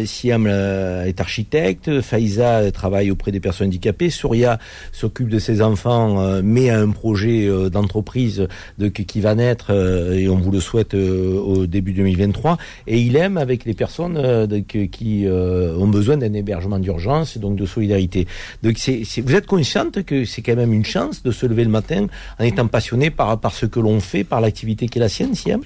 Siam 0.04 0.46
est 0.46 1.20
architecte, 1.20 2.00
Faïza 2.00 2.70
travaille 2.72 3.10
auprès 3.10 3.32
des 3.32 3.40
personnes 3.40 3.68
handicapées, 3.68 4.10
Souria 4.10 4.58
s'occupe 4.92 5.28
de 5.28 5.38
ses 5.38 5.62
enfants, 5.62 6.40
mais 6.42 6.70
a 6.70 6.80
un 6.80 6.90
projet 6.90 7.48
d'entreprise 7.70 8.48
de, 8.78 8.88
qui 8.88 9.20
va 9.20 9.34
naître 9.34 9.70
et 9.70 10.28
on 10.28 10.36
vous 10.36 10.50
le 10.50 10.60
souhaite 10.60 10.94
au 10.94 11.66
début 11.66 11.92
2023 11.92 12.58
et 12.86 13.00
il 13.00 13.16
aime 13.16 13.29
avec 13.36 13.64
les 13.64 13.74
personnes 13.74 14.16
euh, 14.16 14.46
qui 14.62 15.26
euh, 15.26 15.76
ont 15.76 15.88
besoin 15.88 16.16
d'un 16.16 16.32
hébergement 16.32 16.78
d'urgence, 16.78 17.38
donc 17.38 17.56
de 17.56 17.66
solidarité. 17.66 18.26
Donc 18.62 18.76
vous 18.78 19.34
êtes 19.34 19.46
consciente 19.46 20.02
que 20.04 20.24
c'est 20.24 20.42
quand 20.42 20.56
même 20.56 20.72
une 20.72 20.84
chance 20.84 21.22
de 21.22 21.30
se 21.30 21.46
lever 21.46 21.64
le 21.64 21.70
matin 21.70 22.06
en 22.38 22.44
étant 22.44 22.66
passionné 22.66 23.10
par, 23.10 23.38
ce 23.52 23.66
que 23.66 23.80
l'on 23.80 24.00
fait, 24.00 24.24
par 24.24 24.40
l'activité 24.40 24.88
qui 24.88 24.98
est 24.98 25.02
la 25.02 25.08
sienne, 25.08 25.34
Siam? 25.34 25.60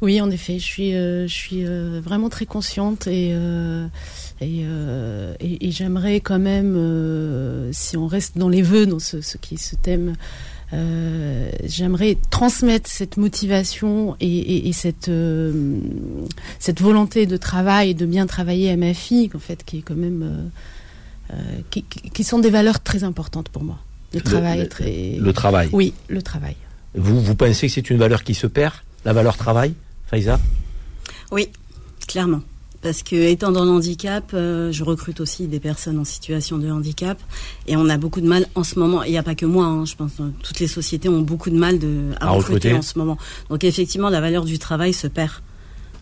Oui, 0.00 0.20
en 0.20 0.30
effet, 0.30 0.58
je 0.58 1.26
suis, 1.28 1.64
euh, 1.64 2.00
vraiment 2.02 2.28
très 2.28 2.46
consciente 2.46 3.06
et... 3.06 3.34
Et, 4.40 4.64
et, 5.40 5.70
j'aimerais 5.70 6.16
quand 6.16 6.40
même, 6.40 7.70
si 7.70 7.96
on 7.96 8.08
reste 8.08 8.36
dans 8.38 8.48
les 8.48 8.62
vœux, 8.62 8.86
dans 8.86 8.98
ce, 8.98 9.18
qui 9.36 9.56
ce 9.56 9.76
thème 9.76 10.14
euh, 10.72 11.50
j'aimerais 11.64 12.16
transmettre 12.30 12.88
cette 12.88 13.18
motivation 13.18 14.16
et, 14.20 14.70
cette 14.72 15.08
euh, 15.08 15.78
cette 16.58 16.80
volonté 16.80 17.26
de 17.26 17.36
travail 17.36 17.90
et 17.90 17.94
de 17.94 18.06
bien 18.06 18.26
travailler 18.26 18.70
à 18.70 18.76
ma 18.76 18.94
fille, 18.94 19.30
en 19.34 19.38
fait, 19.38 19.64
qui 19.64 19.78
est 19.78 19.82
quand 19.82 19.96
même 19.96 20.50
euh, 21.32 21.36
qui, 21.70 22.24
sont 22.24 22.38
des 22.38 22.50
valeurs 22.50 22.80
très 22.80 23.04
importantes 23.04 23.48
pour 23.50 23.64
moi. 23.64 23.78
Le 24.14 24.20
travail, 24.20 24.68
très... 24.68 25.16
le 25.18 25.32
travail. 25.32 25.68
Oui, 25.72 25.94
le 26.08 26.22
travail. 26.22 26.56
Vous 26.94 27.20
vous 27.20 27.34
pensez 27.34 27.68
que 27.68 27.72
c'est 27.72 27.90
une 27.90 27.98
valeur 27.98 28.22
qui 28.22 28.34
se 28.34 28.46
perd, 28.46 28.74
la 29.04 29.12
valeur 29.12 29.36
travail, 29.36 29.74
Faïza 30.06 30.38
Oui, 31.30 31.48
clairement 32.06 32.40
parce 32.82 33.02
que 33.02 33.14
étant 33.14 33.52
dans 33.52 33.64
le 33.64 33.70
handicap, 33.70 34.24
euh, 34.34 34.72
je 34.72 34.82
recrute 34.84 35.20
aussi 35.20 35.46
des 35.46 35.60
personnes 35.60 35.98
en 35.98 36.04
situation 36.04 36.58
de 36.58 36.70
handicap 36.70 37.18
et 37.66 37.76
on 37.76 37.88
a 37.88 37.96
beaucoup 37.96 38.20
de 38.20 38.26
mal 38.26 38.46
en 38.54 38.64
ce 38.64 38.78
moment. 38.78 39.04
Il 39.04 39.12
n'y 39.12 39.18
a 39.18 39.22
pas 39.22 39.36
que 39.36 39.46
moi, 39.46 39.66
hein, 39.66 39.84
je 39.84 39.94
pense 39.94 40.12
que 40.12 40.22
toutes 40.42 40.58
les 40.58 40.66
sociétés 40.66 41.08
ont 41.08 41.20
beaucoup 41.20 41.50
de 41.50 41.58
mal 41.58 41.78
de, 41.78 42.10
à, 42.20 42.30
recruter, 42.30 42.74
en 42.74 42.82
ce 42.82 42.98
moment. 42.98 43.16
Donc 43.48 43.64
effectivement, 43.64 44.10
la 44.10 44.20
valeur 44.20 44.44
du 44.44 44.58
travail 44.58 44.92
se 44.92 45.06
perd. 45.06 45.32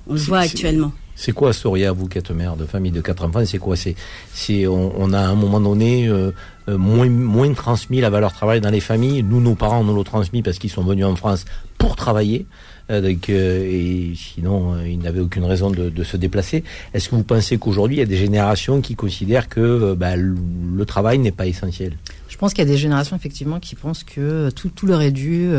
On 0.06 0.14
le 0.14 0.20
voit 0.20 0.38
actuellement. 0.38 0.92
C'est 1.14 1.32
quoi, 1.32 1.52
Soria, 1.52 1.92
vous 1.92 2.08
qui 2.08 2.16
êtes 2.16 2.30
mère 2.30 2.56
de 2.56 2.64
famille 2.64 2.92
de 2.92 3.02
quatre 3.02 3.26
enfants, 3.26 3.44
c'est 3.44 3.58
quoi 3.58 3.76
C'est, 3.76 3.94
c'est, 4.32 4.66
on, 4.66 5.12
a 5.12 5.20
à 5.20 5.26
un 5.26 5.34
moment 5.34 5.60
donné 5.60 6.08
euh, 6.08 6.30
euh, 6.68 6.78
moins, 6.78 7.10
moins 7.10 7.52
transmis 7.52 8.00
la 8.00 8.08
valeur 8.08 8.32
travail 8.32 8.62
dans 8.62 8.70
les 8.70 8.80
familles. 8.80 9.22
Nous, 9.22 9.42
nos 9.42 9.54
parents, 9.54 9.84
nous 9.84 9.94
l'ont 9.94 10.02
transmis 10.02 10.40
parce 10.40 10.58
qu'ils 10.58 10.70
sont 10.70 10.82
venus 10.82 11.04
en 11.04 11.16
France 11.16 11.44
pour 11.76 11.94
travailler. 11.94 12.46
Euh, 12.90 13.00
donc, 13.00 13.28
et 13.28 14.12
sinon, 14.16 14.82
ils 14.84 14.98
n'avaient 14.98 15.20
aucune 15.20 15.44
raison 15.44 15.70
de, 15.70 16.04
se 16.04 16.16
déplacer. 16.16 16.64
Est-ce 16.92 17.08
que 17.08 17.14
vous 17.14 17.22
pensez 17.22 17.58
qu'aujourd'hui, 17.58 17.96
il 17.96 18.00
y 18.00 18.02
a 18.02 18.06
des 18.06 18.16
générations 18.16 18.80
qui 18.80 18.94
considèrent 18.94 19.48
que 19.48 19.94
bah, 19.94 20.16
le 20.16 20.84
travail 20.84 21.18
n'est 21.18 21.32
pas 21.32 21.46
essentiel? 21.46 21.96
Je 22.28 22.36
pense 22.36 22.54
qu'il 22.54 22.64
y 22.64 22.68
a 22.68 22.70
des 22.70 22.78
générations 22.78 23.16
effectivement 23.16 23.60
qui 23.60 23.74
pensent 23.74 24.02
que 24.02 24.48
tout, 24.50 24.86
leur 24.86 25.02
est 25.02 25.10
dû, 25.10 25.50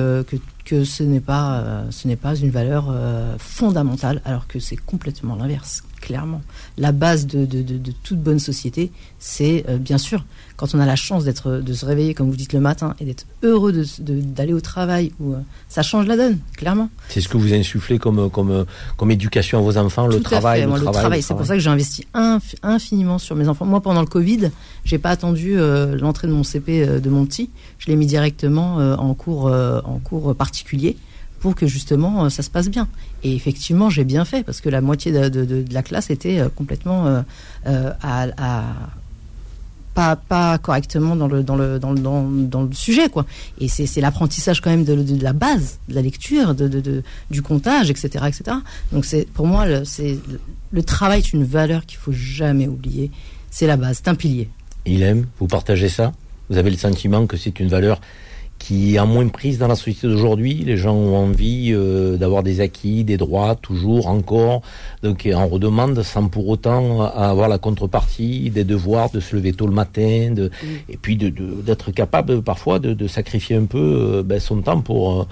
que 0.65 0.83
ce 0.83 1.03
n'est 1.03 1.19
pas, 1.19 1.59
euh, 1.59 2.15
pas 2.21 2.35
une 2.35 2.49
valeur 2.49 2.87
euh, 2.89 3.35
fondamentale, 3.37 4.21
alors 4.25 4.47
que 4.47 4.59
c'est 4.59 4.77
complètement 4.77 5.35
l'inverse, 5.35 5.83
clairement. 6.01 6.41
La 6.77 6.91
base 6.91 7.27
de, 7.27 7.45
de, 7.45 7.61
de, 7.61 7.91
toute 8.03 8.19
bonne 8.19 8.39
société, 8.39 8.91
c'est 9.19 9.63
euh, 9.69 9.77
bien 9.77 9.97
sûr 9.97 10.25
quand 10.57 10.75
on 10.75 10.79
a 10.79 10.85
la 10.85 10.95
chance 10.95 11.23
d'être, 11.23 11.57
de 11.57 11.73
se 11.73 11.85
réveiller, 11.85 12.13
comme 12.13 12.29
vous 12.29 12.35
dites, 12.35 12.53
le 12.53 12.59
matin 12.59 12.93
et 12.99 13.05
d'être 13.05 13.25
heureux 13.41 13.73
d'aller 13.99 14.53
au 14.53 14.61
travail, 14.61 15.11
où, 15.19 15.33
ça 15.69 15.81
change 15.81 16.05
la 16.05 16.15
donne, 16.15 16.37
clairement. 16.55 16.89
C'est 17.09 17.19
ce 17.19 17.29
que 17.29 17.37
vous 17.37 17.51
insufflez 17.53 17.97
comme, 17.97 18.29
comme, 18.29 18.65
comme 18.95 19.09
éducation 19.09 19.57
à 19.57 19.61
vos 19.61 19.77
enfants, 19.77 20.05
le 20.05 20.19
travail, 20.21 20.61
le, 20.61 20.83
travail, 20.91 21.23
C'est 21.23 21.33
pour 21.33 21.47
ça 21.47 21.55
que 21.55 21.59
j'ai 21.59 21.69
investi 21.69 22.05
infiniment 22.61 23.17
sur 23.17 23.35
mes 23.35 23.47
enfants. 23.47 23.65
Moi, 23.65 23.81
pendant 23.81 24.01
le 24.01 24.07
Covid, 24.07 24.51
j'ai 24.83 24.99
pas 24.99 25.09
attendu 25.09 25.55
l'entrée 25.55 26.27
de 26.27 26.33
mon 26.33 26.43
CP 26.43 26.99
de 26.99 27.09
mon 27.09 27.25
petit. 27.25 27.49
Je 27.79 27.87
l'ai 27.87 27.95
mis 27.95 28.05
directement 28.05 28.75
en 28.75 29.13
cours, 29.15 29.45
en 29.45 29.99
cours 30.03 30.35
particulier 30.35 30.95
pour 31.41 31.55
que 31.55 31.67
justement 31.67 32.25
euh, 32.25 32.29
ça 32.29 32.43
se 32.43 32.49
passe 32.49 32.69
bien. 32.69 32.87
Et 33.23 33.35
effectivement, 33.35 33.89
j'ai 33.89 34.05
bien 34.05 34.23
fait 34.23 34.43
parce 34.43 34.61
que 34.61 34.69
la 34.69 34.79
moitié 34.79 35.11
de, 35.11 35.65
la 35.71 35.83
classe 35.83 36.09
était 36.09 36.39
euh, 36.39 36.47
complètement 36.49 37.23
euh, 37.67 37.91
à, 38.01 38.63
pas, 39.93 40.57
correctement 40.59 41.17
dans 41.17 41.27
le, 41.27 42.69
sujet. 42.71 43.09
Quoi. 43.09 43.25
Et 43.59 43.67
c'est 43.67 43.99
l'apprentissage 43.99 44.61
quand 44.61 44.69
même 44.69 44.85
de, 44.85 45.21
la 45.21 45.33
base, 45.33 45.79
de 45.89 45.95
la 45.95 46.01
lecture, 46.01 46.55
de, 46.55 47.03
du 47.29 47.41
comptage, 47.41 47.89
etc. 47.89 48.25
etc. 48.27 48.57
Donc 48.93 49.05
pour 49.33 49.47
moi, 49.47 49.65
le, 49.65 49.83
le 50.71 50.83
travail 50.83 51.19
est 51.19 51.33
une 51.33 51.43
valeur 51.43 51.85
qu'il 51.85 51.97
faut 51.97 52.13
jamais 52.13 52.67
oublier. 52.67 53.11
C'est 53.49 53.67
la 53.67 53.75
base, 53.75 53.97
c'est 53.97 54.07
un 54.07 54.15
pilier. 54.15 54.47
Il 54.85 55.03
aime, 55.03 55.25
vous 55.39 55.47
partagez 55.47 55.89
ça? 55.89 56.13
Vous 56.49 56.57
avez 56.57 56.69
le 56.69 56.77
sentiment 56.77 57.27
que 57.27 57.37
c'est 57.37 57.59
une 57.59 57.67
valeur 57.67 57.99
qui 58.61 58.95
est 58.95 59.05
moins 59.05 59.27
prise 59.27 59.57
dans 59.57 59.67
la 59.67 59.75
société 59.75 60.07
d'aujourd'hui. 60.07 60.53
Les 60.53 60.77
gens 60.77 60.93
ont 60.93 61.17
envie 61.17 61.71
euh, 61.73 62.15
d'avoir 62.15 62.43
des 62.43 62.61
acquis, 62.61 63.03
des 63.03 63.17
droits, 63.17 63.55
toujours, 63.55 64.07
encore, 64.07 64.61
donc 65.01 65.27
en 65.33 65.47
redemande 65.47 66.03
sans 66.03 66.27
pour 66.27 66.47
autant 66.47 67.01
avoir 67.01 67.49
la 67.49 67.57
contrepartie 67.57 68.51
des 68.51 68.63
devoirs 68.63 69.09
de 69.09 69.19
se 69.19 69.35
lever 69.35 69.53
tôt 69.53 69.65
le 69.65 69.73
matin, 69.73 70.31
de, 70.31 70.51
et 70.89 70.97
puis 70.97 71.17
d'être 71.17 71.87
de, 71.87 71.91
capable 71.91 72.43
parfois 72.43 72.77
de, 72.77 73.07
sacrifier 73.07 73.55
un 73.55 73.65
peu 73.65 73.79
euh, 73.79 74.23
ben, 74.23 74.39
son 74.39 74.61
temps 74.61 74.81
pour, 74.81 75.21
euh, 75.21 75.25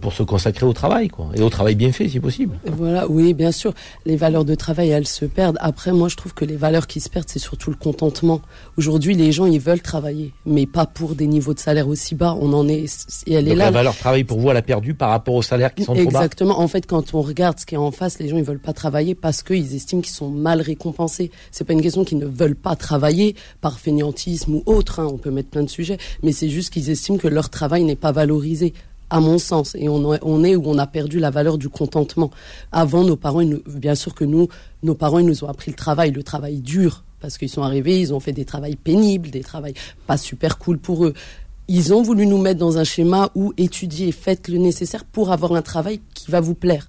pour 0.00 0.12
se 0.12 0.22
consacrer 0.22 0.66
au 0.66 0.72
travail, 0.72 1.08
quoi, 1.08 1.30
et 1.34 1.42
au 1.42 1.50
travail 1.50 1.74
bien 1.74 1.92
fait 1.92 2.08
si 2.08 2.20
possible. 2.20 2.58
Voilà, 2.64 3.08
oui, 3.08 3.34
bien 3.34 3.52
sûr. 3.52 3.74
Les 4.06 4.16
valeurs 4.16 4.44
de 4.44 4.54
travail, 4.54 4.90
elles 4.90 5.06
se 5.06 5.24
perdent. 5.24 5.58
Après, 5.60 5.92
moi, 5.92 6.08
je 6.08 6.16
trouve 6.16 6.34
que 6.34 6.44
les 6.44 6.56
valeurs 6.56 6.86
qui 6.86 7.00
se 7.00 7.08
perdent, 7.08 7.28
c'est 7.28 7.38
surtout 7.38 7.70
le 7.70 7.76
contentement. 7.76 8.40
Aujourd'hui, 8.76 9.14
les 9.14 9.32
gens, 9.32 9.46
ils 9.46 9.60
veulent 9.60 9.82
travailler, 9.82 10.32
mais 10.46 10.66
pas 10.66 10.86
pour 10.86 11.14
des 11.14 11.26
niveaux 11.26 11.54
de 11.54 11.58
salaire 11.58 11.88
aussi 11.88 12.14
bas. 12.14 12.36
On 12.40 12.52
en 12.52 12.68
elle 12.68 13.48
est 13.48 13.54
là. 13.54 13.66
La 13.66 13.70
valeur 13.70 13.96
travail 13.96 14.24
pour 14.24 14.38
vous, 14.38 14.50
elle 14.50 14.56
a 14.56 14.62
perdu 14.62 14.94
par 14.94 15.10
rapport 15.10 15.34
aux 15.34 15.42
salaires 15.42 15.74
qui 15.74 15.84
sont 15.84 15.94
trop 15.94 16.04
bas. 16.04 16.10
Exactement. 16.10 16.60
En 16.60 16.68
fait, 16.68 16.86
quand 16.86 17.14
on 17.14 17.22
regarde 17.22 17.58
ce 17.58 17.66
qui 17.66 17.74
est 17.74 17.78
en 17.78 17.90
face, 17.90 18.18
les 18.18 18.28
gens 18.28 18.36
ils 18.36 18.44
veulent 18.44 18.58
pas 18.58 18.72
travailler 18.72 19.14
parce 19.14 19.42
qu'ils 19.42 19.74
estiment 19.74 20.02
qu'ils 20.02 20.14
sont 20.14 20.30
mal 20.30 20.60
récompensés. 20.60 21.30
C'est 21.50 21.64
pas 21.64 21.72
une 21.72 21.82
question 21.82 22.04
qu'ils 22.04 22.18
ne 22.18 22.26
veulent 22.26 22.56
pas 22.56 22.76
travailler 22.76 23.34
par 23.60 23.78
fainéantisme 23.78 24.54
ou 24.54 24.62
autre. 24.66 25.00
Hein. 25.00 25.08
On 25.10 25.18
peut 25.18 25.30
mettre 25.30 25.50
plein 25.50 25.62
de 25.62 25.70
sujets, 25.70 25.98
mais 26.22 26.32
c'est 26.32 26.48
juste 26.48 26.72
qu'ils 26.72 26.90
estiment 26.90 27.18
que 27.18 27.28
leur 27.28 27.50
travail 27.50 27.84
n'est 27.84 27.96
pas 27.96 28.12
valorisé 28.12 28.72
à 29.10 29.20
mon 29.20 29.38
sens. 29.38 29.74
Et 29.74 29.88
on, 29.88 30.44
est 30.44 30.56
où 30.56 30.62
on 30.64 30.78
a 30.78 30.86
perdu 30.86 31.18
la 31.18 31.30
valeur 31.30 31.58
du 31.58 31.68
contentement. 31.68 32.30
Avant, 32.72 33.04
nos 33.04 33.16
parents, 33.16 33.42
bien 33.66 33.94
sûr 33.94 34.14
que 34.14 34.24
nous, 34.24 34.48
nos 34.82 34.94
parents, 34.94 35.18
ils 35.18 35.26
nous 35.26 35.44
ont 35.44 35.48
appris 35.48 35.70
le 35.70 35.76
travail, 35.76 36.10
le 36.12 36.22
travail 36.22 36.60
dur, 36.60 37.04
parce 37.20 37.36
qu'ils 37.36 37.48
sont 37.48 37.62
arrivés, 37.62 38.00
ils 38.00 38.14
ont 38.14 38.20
fait 38.20 38.32
des 38.32 38.44
travails 38.44 38.76
pénibles, 38.76 39.30
des 39.30 39.42
travails 39.42 39.74
pas 40.06 40.16
super 40.16 40.58
cool 40.58 40.78
pour 40.78 41.04
eux 41.04 41.14
ils 41.72 41.94
ont 41.94 42.02
voulu 42.02 42.26
nous 42.26 42.38
mettre 42.38 42.58
dans 42.58 42.78
un 42.78 42.84
schéma 42.84 43.30
où 43.36 43.52
étudiez, 43.56 44.10
faites 44.10 44.48
le 44.48 44.58
nécessaire 44.58 45.04
pour 45.04 45.30
avoir 45.30 45.52
un 45.52 45.62
travail 45.62 46.00
qui 46.14 46.28
va 46.28 46.40
vous 46.40 46.56
plaire. 46.56 46.88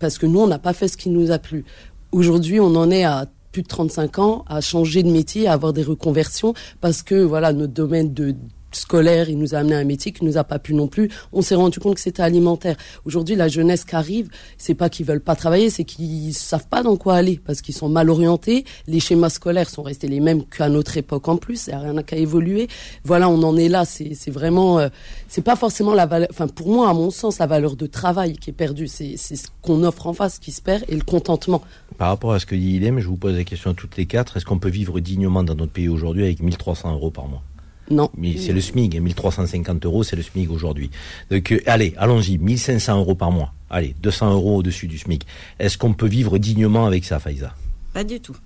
Parce 0.00 0.18
que 0.18 0.26
nous, 0.26 0.40
on 0.40 0.48
n'a 0.48 0.58
pas 0.58 0.72
fait 0.72 0.88
ce 0.88 0.96
qui 0.96 1.10
nous 1.10 1.30
a 1.30 1.38
plu. 1.38 1.64
Aujourd'hui, 2.10 2.58
on 2.58 2.74
en 2.74 2.90
est 2.90 3.04
à 3.04 3.26
plus 3.52 3.62
de 3.62 3.68
35 3.68 4.18
ans 4.18 4.44
à 4.48 4.60
changer 4.60 5.04
de 5.04 5.10
métier, 5.12 5.46
à 5.46 5.52
avoir 5.52 5.72
des 5.72 5.84
reconversions 5.84 6.54
parce 6.80 7.04
que 7.04 7.14
voilà 7.22 7.52
notre 7.52 7.72
domaine 7.72 8.12
de 8.12 8.34
scolaire, 8.72 9.28
il 9.28 9.38
nous 9.38 9.54
a 9.54 9.58
amené 9.58 9.74
un 9.74 9.84
métier 9.84 10.12
qui 10.12 10.24
nous 10.24 10.38
a 10.38 10.44
pas 10.44 10.58
pu 10.58 10.74
non 10.74 10.88
plus. 10.88 11.10
On 11.32 11.42
s'est 11.42 11.54
rendu 11.54 11.80
compte 11.80 11.94
que 11.94 12.00
c'était 12.00 12.22
alimentaire. 12.22 12.76
Aujourd'hui, 13.04 13.36
la 13.36 13.48
jeunesse 13.48 13.84
qui 13.84 13.96
arrive, 13.96 14.28
c'est 14.58 14.74
pas 14.74 14.88
qu'ils 14.88 15.06
veulent 15.06 15.20
pas 15.20 15.36
travailler, 15.36 15.70
c'est 15.70 15.84
qu'ils 15.84 16.34
savent 16.34 16.68
pas 16.68 16.82
dans 16.82 16.96
quoi 16.96 17.14
aller 17.14 17.40
parce 17.44 17.60
qu'ils 17.60 17.74
sont 17.74 17.88
mal 17.88 18.10
orientés. 18.10 18.64
Les 18.86 19.00
schémas 19.00 19.30
scolaires 19.30 19.68
sont 19.68 19.82
restés 19.82 20.08
les 20.08 20.20
mêmes 20.20 20.44
qu'à 20.44 20.68
notre 20.68 20.96
époque 20.96 21.28
en 21.28 21.36
plus. 21.36 21.66
Il 21.66 21.70
n'y 21.70 21.76
a 21.76 21.80
rien 21.80 22.02
qu'à 22.02 22.16
évoluer. 22.16 22.68
Voilà, 23.04 23.28
on 23.28 23.42
en 23.42 23.56
est 23.56 23.68
là. 23.68 23.84
C'est, 23.84 24.30
vraiment, 24.30 24.78
euh, 24.78 24.88
c'est 25.28 25.42
pas 25.42 25.56
forcément 25.56 25.94
la 25.94 26.06
valeur, 26.06 26.28
enfin, 26.30 26.48
pour 26.48 26.68
moi, 26.68 26.88
à 26.88 26.94
mon 26.94 27.10
sens, 27.10 27.38
la 27.38 27.46
valeur 27.46 27.76
de 27.76 27.86
travail 27.86 28.36
qui 28.36 28.50
est 28.50 28.54
perdue. 28.54 28.86
C'est, 28.86 29.14
c'est 29.16 29.36
ce 29.36 29.48
qu'on 29.62 29.84
offre 29.84 30.06
en 30.06 30.12
face 30.12 30.38
qui 30.38 30.52
se 30.52 30.62
perd 30.62 30.84
et 30.88 30.94
le 30.94 31.02
contentement. 31.02 31.62
Par 31.98 32.08
rapport 32.08 32.32
à 32.32 32.38
ce 32.38 32.46
que 32.46 32.54
dit 32.54 32.76
Ilem, 32.76 33.00
je 33.00 33.08
vous 33.08 33.16
pose 33.16 33.36
la 33.36 33.44
question 33.44 33.70
à 33.70 33.74
toutes 33.74 33.96
les 33.96 34.06
quatre. 34.06 34.36
Est-ce 34.36 34.44
qu'on 34.44 34.58
peut 34.58 34.70
vivre 34.70 35.00
dignement 35.00 35.42
dans 35.42 35.54
notre 35.54 35.72
pays 35.72 35.88
aujourd'hui 35.88 36.24
avec 36.24 36.40
1300 36.40 36.92
euros 36.92 37.10
par 37.10 37.28
mois? 37.28 37.42
Non. 37.90 38.10
Mais 38.16 38.36
c'est 38.36 38.52
le 38.52 38.60
SMIC, 38.60 39.00
1350 39.00 39.84
euros, 39.84 40.02
c'est 40.02 40.16
le 40.16 40.22
SMIC 40.22 40.50
aujourd'hui. 40.50 40.90
Donc, 41.30 41.50
euh, 41.52 41.60
allez, 41.66 41.94
allons-y, 41.96 42.38
1500 42.38 42.98
euros 42.98 43.14
par 43.14 43.32
mois. 43.32 43.52
Allez, 43.68 43.94
200 44.02 44.32
euros 44.32 44.56
au-dessus 44.58 44.86
du 44.86 44.98
SMIC. 44.98 45.26
Est-ce 45.58 45.76
qu'on 45.76 45.92
peut 45.92 46.06
vivre 46.06 46.38
dignement 46.38 46.86
avec 46.86 47.04
ça, 47.04 47.18
Faïza 47.18 47.54
Pas 47.92 48.04
du 48.04 48.20
tout. 48.20 48.36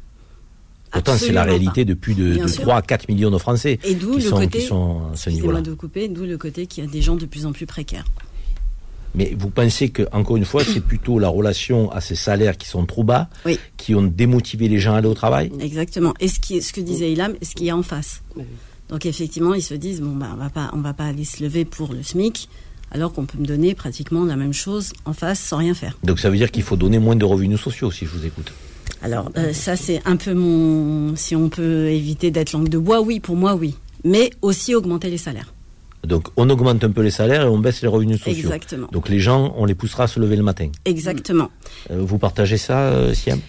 Pourtant, 0.90 1.16
c'est 1.16 1.32
la 1.32 1.42
réalité 1.42 1.84
de 1.84 1.94
plus 1.94 2.14
de, 2.14 2.46
3 2.46 2.76
à 2.76 2.82
4 2.82 3.08
millions 3.08 3.30
de 3.30 3.38
Français 3.38 3.80
Et 3.82 3.94
d'où 3.94 4.16
le 4.16 4.30
côté, 4.30 4.60
qui 4.60 4.66
sont 4.66 5.02
à 5.12 5.16
ce 5.16 5.28
niveau-là. 5.28 5.60
de 5.60 5.74
couper, 5.74 6.08
d'où 6.08 6.24
le 6.24 6.38
côté 6.38 6.66
qu'il 6.66 6.84
y 6.84 6.86
a 6.86 6.90
des 6.90 7.02
gens 7.02 7.16
de 7.16 7.26
plus 7.26 7.46
en 7.46 7.52
plus 7.52 7.66
précaires. 7.66 8.04
Mais 9.16 9.34
vous 9.36 9.50
pensez 9.50 9.90
que, 9.90 10.02
encore 10.12 10.36
une 10.36 10.44
fois, 10.44 10.64
c'est 10.64 10.80
plutôt 10.80 11.18
la 11.18 11.28
relation 11.28 11.90
à 11.92 12.00
ces 12.00 12.14
salaires 12.14 12.56
qui 12.56 12.68
sont 12.68 12.84
trop 12.84 13.04
bas, 13.04 13.28
qui 13.76 13.94
ont 13.94 14.02
démotivé 14.02 14.68
les 14.68 14.78
gens 14.78 14.94
à 14.94 14.98
aller 14.98 15.08
au 15.08 15.14
travail? 15.14 15.50
Exactement. 15.60 16.14
Et 16.20 16.28
ce, 16.28 16.40
qui, 16.40 16.62
ce 16.62 16.72
que 16.72 16.80
disait 16.80 17.12
Ilham, 17.12 17.34
ce 17.42 17.54
qu'il 17.54 17.66
y 17.66 17.70
a 17.70 17.76
en 17.76 17.82
face. 17.82 18.22
Donc 18.88 19.06
effectivement, 19.06 19.54
ils 19.54 19.62
se 19.62 19.74
disent 19.74 20.00
bon 20.00 20.14
bah 20.14 20.28
on 20.32 20.36
va 20.36 20.50
pas 20.50 20.70
on 20.72 20.80
va 20.80 20.92
pas 20.92 21.04
aller 21.04 21.24
se 21.24 21.42
lever 21.42 21.64
pour 21.64 21.92
le 21.92 22.02
SMIC 22.02 22.48
alors 22.90 23.12
qu'on 23.12 23.26
peut 23.26 23.38
me 23.38 23.46
donner 23.46 23.74
pratiquement 23.74 24.24
la 24.24 24.36
même 24.36 24.52
chose 24.52 24.92
en 25.04 25.12
face 25.12 25.40
sans 25.40 25.58
rien 25.58 25.74
faire. 25.74 25.98
Donc 26.04 26.20
ça 26.20 26.30
veut 26.30 26.36
dire 26.36 26.50
qu'il 26.50 26.62
faut 26.62 26.76
donner 26.76 26.98
moins 26.98 27.16
de 27.16 27.24
revenus 27.24 27.60
sociaux 27.60 27.90
si 27.90 28.06
je 28.06 28.10
vous 28.10 28.24
écoute. 28.24 28.52
Alors 29.02 29.30
euh, 29.36 29.52
ça 29.52 29.76
c'est 29.76 30.00
un 30.06 30.16
peu 30.16 30.34
mon 30.34 31.16
si 31.16 31.34
on 31.34 31.48
peut 31.48 31.88
éviter 31.88 32.30
d'être 32.30 32.52
langue 32.52 32.68
de 32.68 32.78
bois, 32.78 33.00
oui 33.00 33.20
pour 33.20 33.36
moi 33.36 33.54
oui, 33.54 33.74
mais 34.04 34.30
aussi 34.42 34.74
augmenter 34.74 35.10
les 35.10 35.18
salaires. 35.18 35.54
Donc 36.06 36.28
on 36.36 36.48
augmente 36.50 36.84
un 36.84 36.90
peu 36.90 37.02
les 37.02 37.10
salaires 37.10 37.42
et 37.42 37.48
on 37.48 37.58
baisse 37.58 37.82
les 37.82 37.88
revenus 37.88 38.18
sociaux. 38.18 38.44
Exactement. 38.44 38.88
Donc 38.92 39.08
les 39.08 39.20
gens, 39.20 39.54
on 39.56 39.64
les 39.64 39.74
poussera 39.74 40.04
à 40.04 40.06
se 40.06 40.20
lever 40.20 40.36
le 40.36 40.42
matin. 40.42 40.70
Exactement. 40.84 41.50
Euh, 41.90 42.00
vous 42.00 42.18
partagez 42.18 42.58
ça, 42.58 42.80
euh, 42.80 43.14
Siam? 43.14 43.40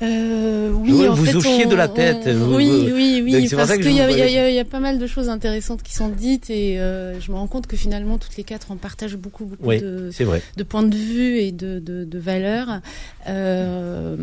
Euh, 0.00 0.70
oui, 0.72 1.08
en 1.08 1.14
vous 1.14 1.24
fait, 1.40 1.66
de 1.66 1.74
la 1.74 1.88
tête. 1.88 2.26
oui, 2.26 2.90
oui, 2.92 3.20
oui, 3.24 3.48
parce 3.50 3.76
qu'il 3.76 3.90
y, 3.90 3.96
y, 3.96 4.58
a 4.58 4.64
pas 4.64 4.78
mal 4.78 4.98
de 4.98 5.06
choses 5.06 5.28
intéressantes 5.28 5.82
qui 5.82 5.92
sont 5.92 6.08
dites 6.08 6.50
et 6.50 6.78
euh, 6.78 7.18
je 7.20 7.32
me 7.32 7.36
rends 7.36 7.48
compte 7.48 7.66
que 7.66 7.76
finalement 7.76 8.18
toutes 8.18 8.36
les 8.36 8.44
quatre 8.44 8.68
on 8.70 8.76
partage 8.76 9.16
beaucoup, 9.16 9.44
beaucoup 9.44 9.70
de, 9.72 10.10
de, 10.56 10.62
points 10.62 10.84
de 10.84 10.94
vue 10.94 11.38
et 11.38 11.52
de, 11.52 11.80
de, 11.80 12.04
de 12.04 12.18
valeurs. 12.18 12.80
Euh, 13.28 14.16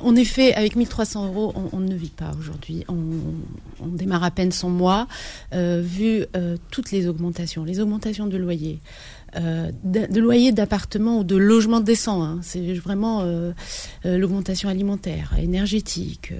en 0.00 0.16
effet, 0.16 0.54
avec 0.54 0.76
1300 0.76 1.26
euros, 1.28 1.52
on, 1.56 1.76
on 1.76 1.80
ne 1.80 1.94
vit 1.94 2.10
pas 2.10 2.32
aujourd'hui. 2.38 2.84
On, 2.88 2.96
on, 3.82 3.88
démarre 3.88 4.24
à 4.24 4.30
peine 4.30 4.52
son 4.52 4.70
mois, 4.70 5.08
euh, 5.54 5.82
vu 5.84 6.24
euh, 6.36 6.56
toutes 6.70 6.90
les 6.92 7.08
augmentations, 7.08 7.64
les 7.64 7.80
augmentations 7.80 8.26
de 8.26 8.36
loyer. 8.36 8.80
Euh, 9.36 9.70
de, 9.82 10.20
loyer 10.20 10.52
d'appartement 10.52 11.20
ou 11.20 11.24
de 11.24 11.36
logement 11.36 11.80
décent. 11.80 12.22
Hein. 12.22 12.40
C'est 12.42 12.74
vraiment 12.74 13.22
euh, 13.22 13.52
euh, 14.04 14.18
l'augmentation 14.18 14.68
alimentaire, 14.68 15.32
énergétique, 15.38 16.34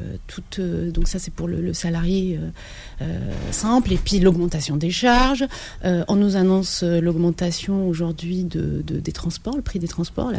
donc 0.93 1.09
ça 1.09 1.18
c'est 1.18 1.32
pour 1.32 1.49
le, 1.49 1.72
salarié 1.72 2.38
simple. 3.51 3.93
Et 3.93 3.97
puis 3.97 4.18
l'augmentation 4.20 4.76
des 4.76 4.90
charges. 4.90 5.47
on 5.82 6.16
nous 6.16 6.36
annonce 6.36 6.82
l'augmentation 6.82 7.88
aujourd'hui 7.88 8.45
de, 8.45 8.82
des 8.82 9.12
transports, 9.12 9.57
le 9.57 9.62
prix 9.62 9.78
des 9.78 9.88
transports, 9.88 10.30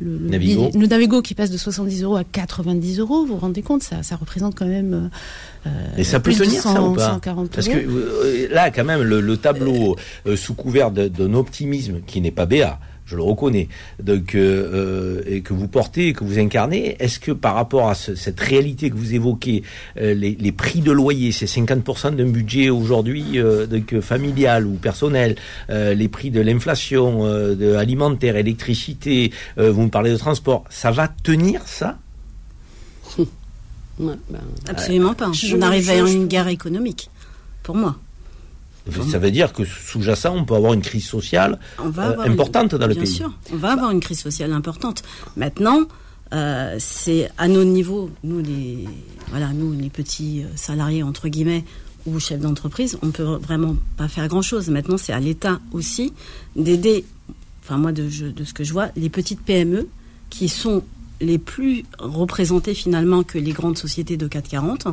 le, 0.00 0.18
Navigo. 0.18 0.70
le, 0.74 0.86
Navigo 0.86 1.22
qui 1.22 1.34
passe 1.34 1.50
de 1.50 1.56
70 1.56 2.02
euros 2.04 2.16
à 2.16 2.24
90 2.24 3.00
euros, 3.00 3.26
vous 3.26 3.34
vous 3.34 3.36
rendez 3.36 3.62
compte, 3.62 3.82
ça, 3.82 4.02
ça 4.02 4.16
représente 4.16 4.54
quand 4.54 4.66
même. 4.66 5.10
Euh, 5.66 5.70
Et 5.96 6.04
ça 6.04 6.20
peut 6.20 6.32
tenir 6.32 6.60
ça 6.60 6.82
ou 6.82 6.94
pas 6.94 7.20
Parce 7.52 7.68
que 7.68 7.76
euh, 7.76 8.48
là, 8.50 8.70
quand 8.70 8.84
même, 8.84 9.02
le, 9.02 9.36
tableau 9.36 9.96
euh, 10.26 10.36
sous 10.36 10.54
couvert 10.54 10.90
d'un 10.90 11.34
optimisme 11.34 12.00
qui 12.06 12.20
n'est 12.20 12.30
pas 12.30 12.46
béat, 12.46 12.78
je 13.08 13.16
le 13.16 13.22
reconnais, 13.22 13.68
donc 14.02 14.34
euh, 14.34 15.22
et 15.26 15.40
que 15.40 15.54
vous 15.54 15.66
portez, 15.66 16.12
que 16.12 16.24
vous 16.24 16.38
incarnez. 16.38 16.96
Est-ce 17.00 17.18
que 17.18 17.32
par 17.32 17.54
rapport 17.54 17.88
à 17.88 17.94
cette 17.94 18.38
réalité 18.38 18.90
que 18.90 18.96
vous 18.96 19.14
évoquez, 19.14 19.62
les, 19.96 20.52
prix 20.52 20.80
de 20.80 20.92
loyer, 20.92 21.32
c'est 21.32 21.46
50% 21.46 22.14
d'un 22.14 22.28
budget 22.28 22.70
aujourd'hui 22.70 23.38
donc 23.70 24.00
familial 24.00 24.66
ou 24.66 24.74
personnel, 24.74 25.36
les 25.68 26.08
prix 26.08 26.30
de 26.30 26.40
l'inflation, 26.40 27.24
de 27.24 27.74
alimentaire, 27.74 28.36
électricité, 28.36 29.32
vous 29.56 29.82
me 29.82 29.90
parlez 29.90 30.10
de 30.10 30.16
transport, 30.16 30.64
ça 30.68 30.90
va 30.90 31.08
tenir 31.08 31.62
ça? 31.66 31.98
Ben, 33.98 34.16
Absolument 34.68 35.14
pas. 35.14 35.30
on 35.54 35.62
arrive 35.62 35.90
à 35.90 35.96
une 35.96 36.26
guerre 36.26 36.48
économique, 36.48 37.10
pour 37.62 37.74
moi. 37.74 37.96
Ça 39.10 39.18
veut 39.18 39.30
dire 39.30 39.52
que 39.52 39.64
sous-jacent, 39.64 40.34
on 40.34 40.44
peut 40.44 40.54
avoir 40.54 40.72
une 40.72 40.82
crise 40.82 41.06
sociale 41.06 41.58
euh, 41.80 42.16
importante 42.24 42.74
dans 42.74 42.86
le 42.86 42.94
pays. 42.94 43.04
Bien 43.04 43.12
sûr, 43.12 43.32
on 43.52 43.56
va 43.56 43.72
avoir 43.72 43.90
une 43.90 44.00
crise 44.00 44.20
sociale 44.20 44.52
importante. 44.52 45.02
Maintenant, 45.36 45.80
euh, 46.32 46.76
c'est 46.78 47.30
à 47.38 47.48
nos 47.48 47.64
niveaux, 47.64 48.10
nous 48.24 48.40
les, 48.40 48.84
voilà, 49.28 49.52
nous 49.52 49.72
les 49.72 49.88
petits 49.88 50.42
euh, 50.42 50.46
salariés 50.56 51.02
entre 51.02 51.28
guillemets 51.28 51.64
ou 52.06 52.18
chefs 52.20 52.40
d'entreprise, 52.40 52.98
on 53.02 53.10
peut 53.10 53.22
vraiment 53.22 53.76
pas 53.96 54.08
faire 54.08 54.28
grand-chose. 54.28 54.68
Maintenant, 54.68 54.98
c'est 54.98 55.12
à 55.12 55.20
l'État 55.20 55.60
aussi 55.72 56.12
d'aider. 56.56 57.04
Enfin, 57.62 57.76
moi, 57.76 57.92
de, 57.92 58.08
de 58.30 58.44
ce 58.44 58.54
que 58.54 58.64
je 58.64 58.72
vois, 58.72 58.88
les 58.96 59.10
petites 59.10 59.40
PME 59.40 59.88
qui 60.30 60.48
sont 60.48 60.82
les 61.20 61.38
plus 61.38 61.84
représentées 61.98 62.74
finalement 62.74 63.22
que 63.22 63.38
les 63.38 63.52
grandes 63.52 63.78
sociétés 63.78 64.16
de 64.16 64.28
440 64.28 64.88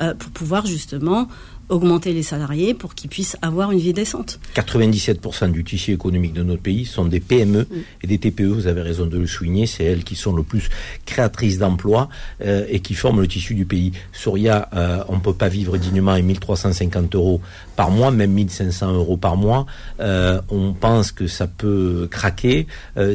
euh, 0.00 0.14
pour 0.14 0.30
pouvoir 0.30 0.66
justement 0.66 1.28
augmenter 1.68 2.12
les 2.12 2.22
salariés 2.22 2.74
pour 2.74 2.94
qu'ils 2.94 3.10
puissent 3.10 3.36
avoir 3.42 3.72
une 3.72 3.78
vie 3.78 3.92
décente. 3.92 4.38
97% 4.54 5.50
du 5.50 5.64
tissu 5.64 5.92
économique 5.92 6.32
de 6.32 6.42
notre 6.42 6.62
pays 6.62 6.84
sont 6.84 7.04
des 7.04 7.20
PME 7.20 7.66
et 8.02 8.06
des 8.06 8.18
TPE, 8.18 8.44
vous 8.44 8.66
avez 8.66 8.82
raison 8.82 9.06
de 9.06 9.18
le 9.18 9.26
souligner, 9.26 9.66
c'est 9.66 9.84
elles 9.84 10.04
qui 10.04 10.14
sont 10.14 10.34
le 10.34 10.42
plus 10.42 10.68
créatrices 11.06 11.58
d'emplois 11.58 12.08
euh, 12.42 12.66
et 12.68 12.80
qui 12.80 12.94
forment 12.94 13.20
le 13.20 13.28
tissu 13.28 13.54
du 13.54 13.64
pays. 13.64 13.92
Soria, 14.12 14.68
euh, 14.74 15.02
on 15.08 15.16
ne 15.16 15.20
peut 15.20 15.32
pas 15.32 15.48
vivre 15.48 15.76
dignement 15.76 16.12
à 16.12 16.20
1350 16.20 17.14
euros 17.14 17.40
par 17.76 17.90
mois, 17.90 18.10
même 18.10 18.32
1500 18.32 18.92
euros 18.92 19.16
par 19.16 19.36
mois. 19.36 19.66
Euh, 20.00 20.40
on 20.50 20.72
pense 20.72 21.12
que 21.12 21.26
ça 21.26 21.46
peut 21.46 22.08
craquer. 22.10 22.66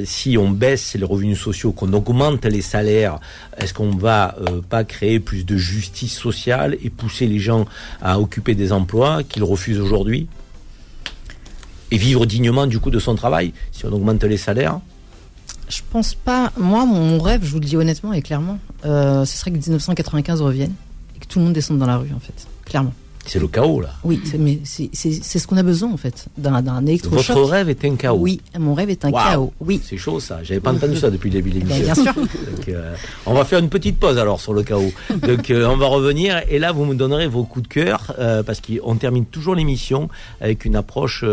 si 0.05 0.37
on 0.37 0.49
baisse 0.49 0.95
les 0.95 1.05
revenus 1.05 1.39
sociaux, 1.39 1.71
qu'on 1.71 1.93
augmente 1.93 2.45
les 2.45 2.61
salaires, 2.61 3.19
est-ce 3.57 3.73
qu'on 3.73 3.91
va 3.91 4.35
pas 4.69 4.83
créer 4.83 5.19
plus 5.19 5.45
de 5.45 5.57
justice 5.57 6.17
sociale 6.17 6.77
et 6.83 6.89
pousser 6.89 7.27
les 7.27 7.39
gens 7.39 7.65
à 8.01 8.19
occuper 8.19 8.55
des 8.55 8.71
emplois 8.71 9.23
qu'il 9.23 9.43
refuse 9.43 9.79
aujourd'hui 9.79 10.27
et 11.91 11.97
vivre 11.97 12.25
dignement 12.25 12.67
du 12.67 12.79
coup 12.79 12.91
de 12.91 12.99
son 12.99 13.15
travail 13.15 13.53
si 13.71 13.85
on 13.85 13.91
augmente 13.91 14.23
les 14.23 14.37
salaires? 14.37 14.79
Je 15.69 15.81
pense 15.91 16.13
pas. 16.15 16.51
Moi, 16.57 16.85
mon 16.85 17.19
rêve, 17.19 17.43
je 17.43 17.51
vous 17.51 17.59
le 17.59 17.65
dis 17.65 17.75
honnêtement 17.75 18.13
et 18.13 18.21
clairement, 18.21 18.59
euh, 18.85 19.25
ce 19.25 19.37
serait 19.37 19.51
que 19.51 19.57
1995 19.57 20.41
revienne 20.41 20.73
et 21.15 21.19
que 21.19 21.27
tout 21.27 21.39
le 21.39 21.45
monde 21.45 21.53
descende 21.53 21.79
dans 21.79 21.87
la 21.87 21.97
rue 21.97 22.11
en 22.15 22.19
fait, 22.19 22.47
clairement. 22.65 22.93
C'est 23.26 23.39
le 23.39 23.47
chaos, 23.47 23.82
là. 23.82 23.89
Oui, 24.03 24.22
mais 24.39 24.59
c'est 24.63 24.89
ce 24.93 25.47
qu'on 25.47 25.57
a 25.57 25.63
besoin, 25.63 25.91
en 25.91 25.97
fait, 25.97 26.28
d'un 26.38 26.86
électrochoc. 26.86 27.36
Votre 27.36 27.49
rêve 27.49 27.70
est 27.70 27.84
un 27.84 27.95
chaos. 27.95 28.18
Oui, 28.18 28.41
mon 28.57 28.74
rêve 28.74 28.89
est 28.89 29.03
un 29.03 29.11
chaos. 29.11 29.53
Oui. 29.59 29.82
C'est 29.84 29.97
chaud, 29.97 30.20
ça. 30.20 30.43
J'avais 30.43 30.59
pas 30.59 30.72
entendu 30.72 30.95
ça 30.97 31.09
depuis 31.09 31.30
le 31.30 31.41
début 31.41 31.49
de 31.51 31.59
l'émission. 31.59 31.93
Bien 31.93 31.95
sûr. 31.95 32.13
Euh, 32.70 32.95
on 33.26 33.34
va 33.34 33.45
faire 33.45 33.59
une 33.59 33.70
petite 33.70 33.97
pause, 33.97 34.18
alors, 34.18 34.41
sur 34.41 34.53
le 34.53 34.61
chaos. 34.61 34.91
Donc, 35.15 35.49
euh, 35.49 35.68
on 35.68 35.78
va 35.78 35.88
revenir. 35.88 36.41
Et 36.49 36.59
là, 36.59 36.74
vous 36.74 36.84
me 36.84 36.95
donnerez 36.95 37.28
vos 37.28 37.45
coups 37.45 37.68
de 37.68 37.74
cœur, 37.74 38.13
euh, 38.20 38.43
parce 38.43 38.59
qu'on 38.61 38.95
termine 38.95 39.26
toujours 39.26 39.55
l'émission 39.55 40.09
avec 40.41 40.65
une 40.65 40.76
approche 40.76 41.24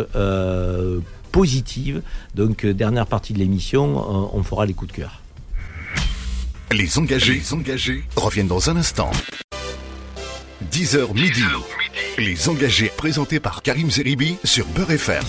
positive. 1.32 2.02
Donc, 2.36 2.64
dernière 2.64 3.06
partie 3.06 3.32
de 3.32 3.38
l'émission, 3.38 4.30
on 4.32 4.42
fera 4.44 4.64
les 4.64 4.74
coups 4.74 4.92
de 4.92 4.96
cœur. 4.96 5.20
Les 6.72 6.98
engagés, 6.98 7.34
les 7.34 7.52
engagés 7.52 8.04
reviennent 8.16 8.48
dans 8.48 8.70
un 8.70 8.76
instant. 8.76 9.10
10h 10.74 11.14
midi. 11.14 11.44
Les 12.18 12.48
engagés 12.48 12.90
présentés 12.96 13.38
par 13.38 13.62
Karim 13.62 13.92
Zeribi 13.92 14.38
sur 14.42 14.66
Beurre 14.66 14.90
FM. 14.90 15.22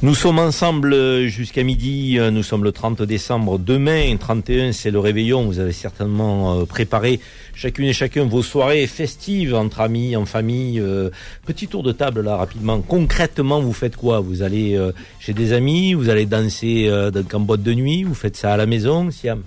Nous 0.00 0.14
sommes 0.14 0.38
ensemble 0.38 1.26
jusqu'à 1.26 1.62
midi. 1.62 2.18
Nous 2.18 2.42
sommes 2.42 2.64
le 2.64 2.72
30 2.72 3.02
décembre. 3.02 3.58
Demain, 3.58 4.16
31, 4.16 4.72
c'est 4.72 4.90
le 4.90 4.98
réveillon. 4.98 5.44
Vous 5.44 5.58
avez 5.58 5.74
certainement 5.74 6.60
euh, 6.60 6.64
préparé 6.64 7.20
chacune 7.54 7.84
et 7.88 7.92
chacun 7.92 8.24
vos 8.24 8.42
soirées 8.42 8.86
festives 8.86 9.54
entre 9.54 9.82
amis, 9.82 10.16
en 10.16 10.24
famille. 10.24 10.80
Euh, 10.80 11.10
petit 11.44 11.68
tour 11.68 11.82
de 11.82 11.92
table 11.92 12.22
là 12.22 12.36
rapidement. 12.36 12.80
Concrètement, 12.80 13.60
vous 13.60 13.74
faites 13.74 13.96
quoi? 13.96 14.20
Vous 14.20 14.40
allez 14.40 14.76
euh, 14.76 14.92
chez 15.18 15.34
des 15.34 15.52
amis? 15.52 15.92
Vous 15.92 16.08
allez 16.08 16.24
danser 16.24 16.90
en 16.90 17.40
boîte 17.40 17.62
de 17.62 17.74
nuit? 17.74 18.04
Vous 18.04 18.14
faites 18.14 18.38
ça 18.38 18.54
à 18.54 18.56
la 18.56 18.64
maison, 18.64 19.10
Siam? 19.10 19.42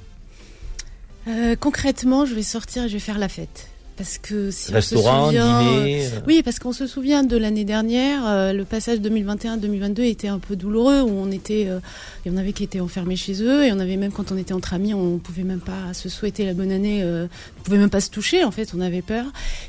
Concrètement, 1.60 2.28
je 2.28 2.36
vais 2.36 2.44
sortir 2.44 2.84
et 2.84 2.88
je 2.88 2.94
vais 2.94 3.00
faire 3.00 3.18
la 3.18 3.30
fête. 3.30 3.73
Parce 3.96 4.18
que 4.18 4.50
si 4.50 4.72
Restaurant, 4.72 5.28
on 5.28 5.32
se 5.32 5.38
souvient, 5.38 5.62
dîner. 5.62 6.06
Euh. 6.08 6.20
Oui, 6.26 6.42
parce 6.44 6.58
qu'on 6.58 6.74
se 6.74 6.88
souvient 6.88 7.24
de 7.24 7.38
l'année 7.38 7.64
dernière, 7.64 8.26
euh, 8.26 8.52
le 8.52 8.66
passage 8.66 9.00
2021-2022 9.00 10.02
était 10.02 10.28
un 10.28 10.40
peu 10.40 10.56
douloureux, 10.56 11.02
où 11.02 11.12
on 11.12 11.30
était, 11.30 11.68
euh, 11.68 11.80
il 12.26 12.32
y 12.32 12.36
en 12.36 12.38
avait 12.38 12.54
qui 12.54 12.64
étaient 12.64 12.80
enfermés 12.80 13.16
chez 13.16 13.44
eux, 13.44 13.66
et 13.66 13.72
on 13.72 13.80
avait 13.80 13.98
même 13.98 14.12
quand 14.12 14.32
on 14.32 14.38
était 14.38 14.54
entre 14.54 14.74
amis, 14.74 14.96
on 14.96 15.20
pouvait 15.20 15.44
même 15.44 15.60
pas 15.60 15.94
se 15.94 16.10
souhaiter 16.10 16.44
la 16.46 16.54
bonne 16.54 16.72
année, 16.72 17.04
on 17.06 17.64
pouvait 17.64 17.78
même 17.78 17.92
pas 17.92 18.02
se 18.02 18.10
toucher, 18.10 18.44
en 18.44 18.52
fait, 18.52 18.74
on 18.76 18.82
avait 18.82 19.04
peur. 19.04 19.26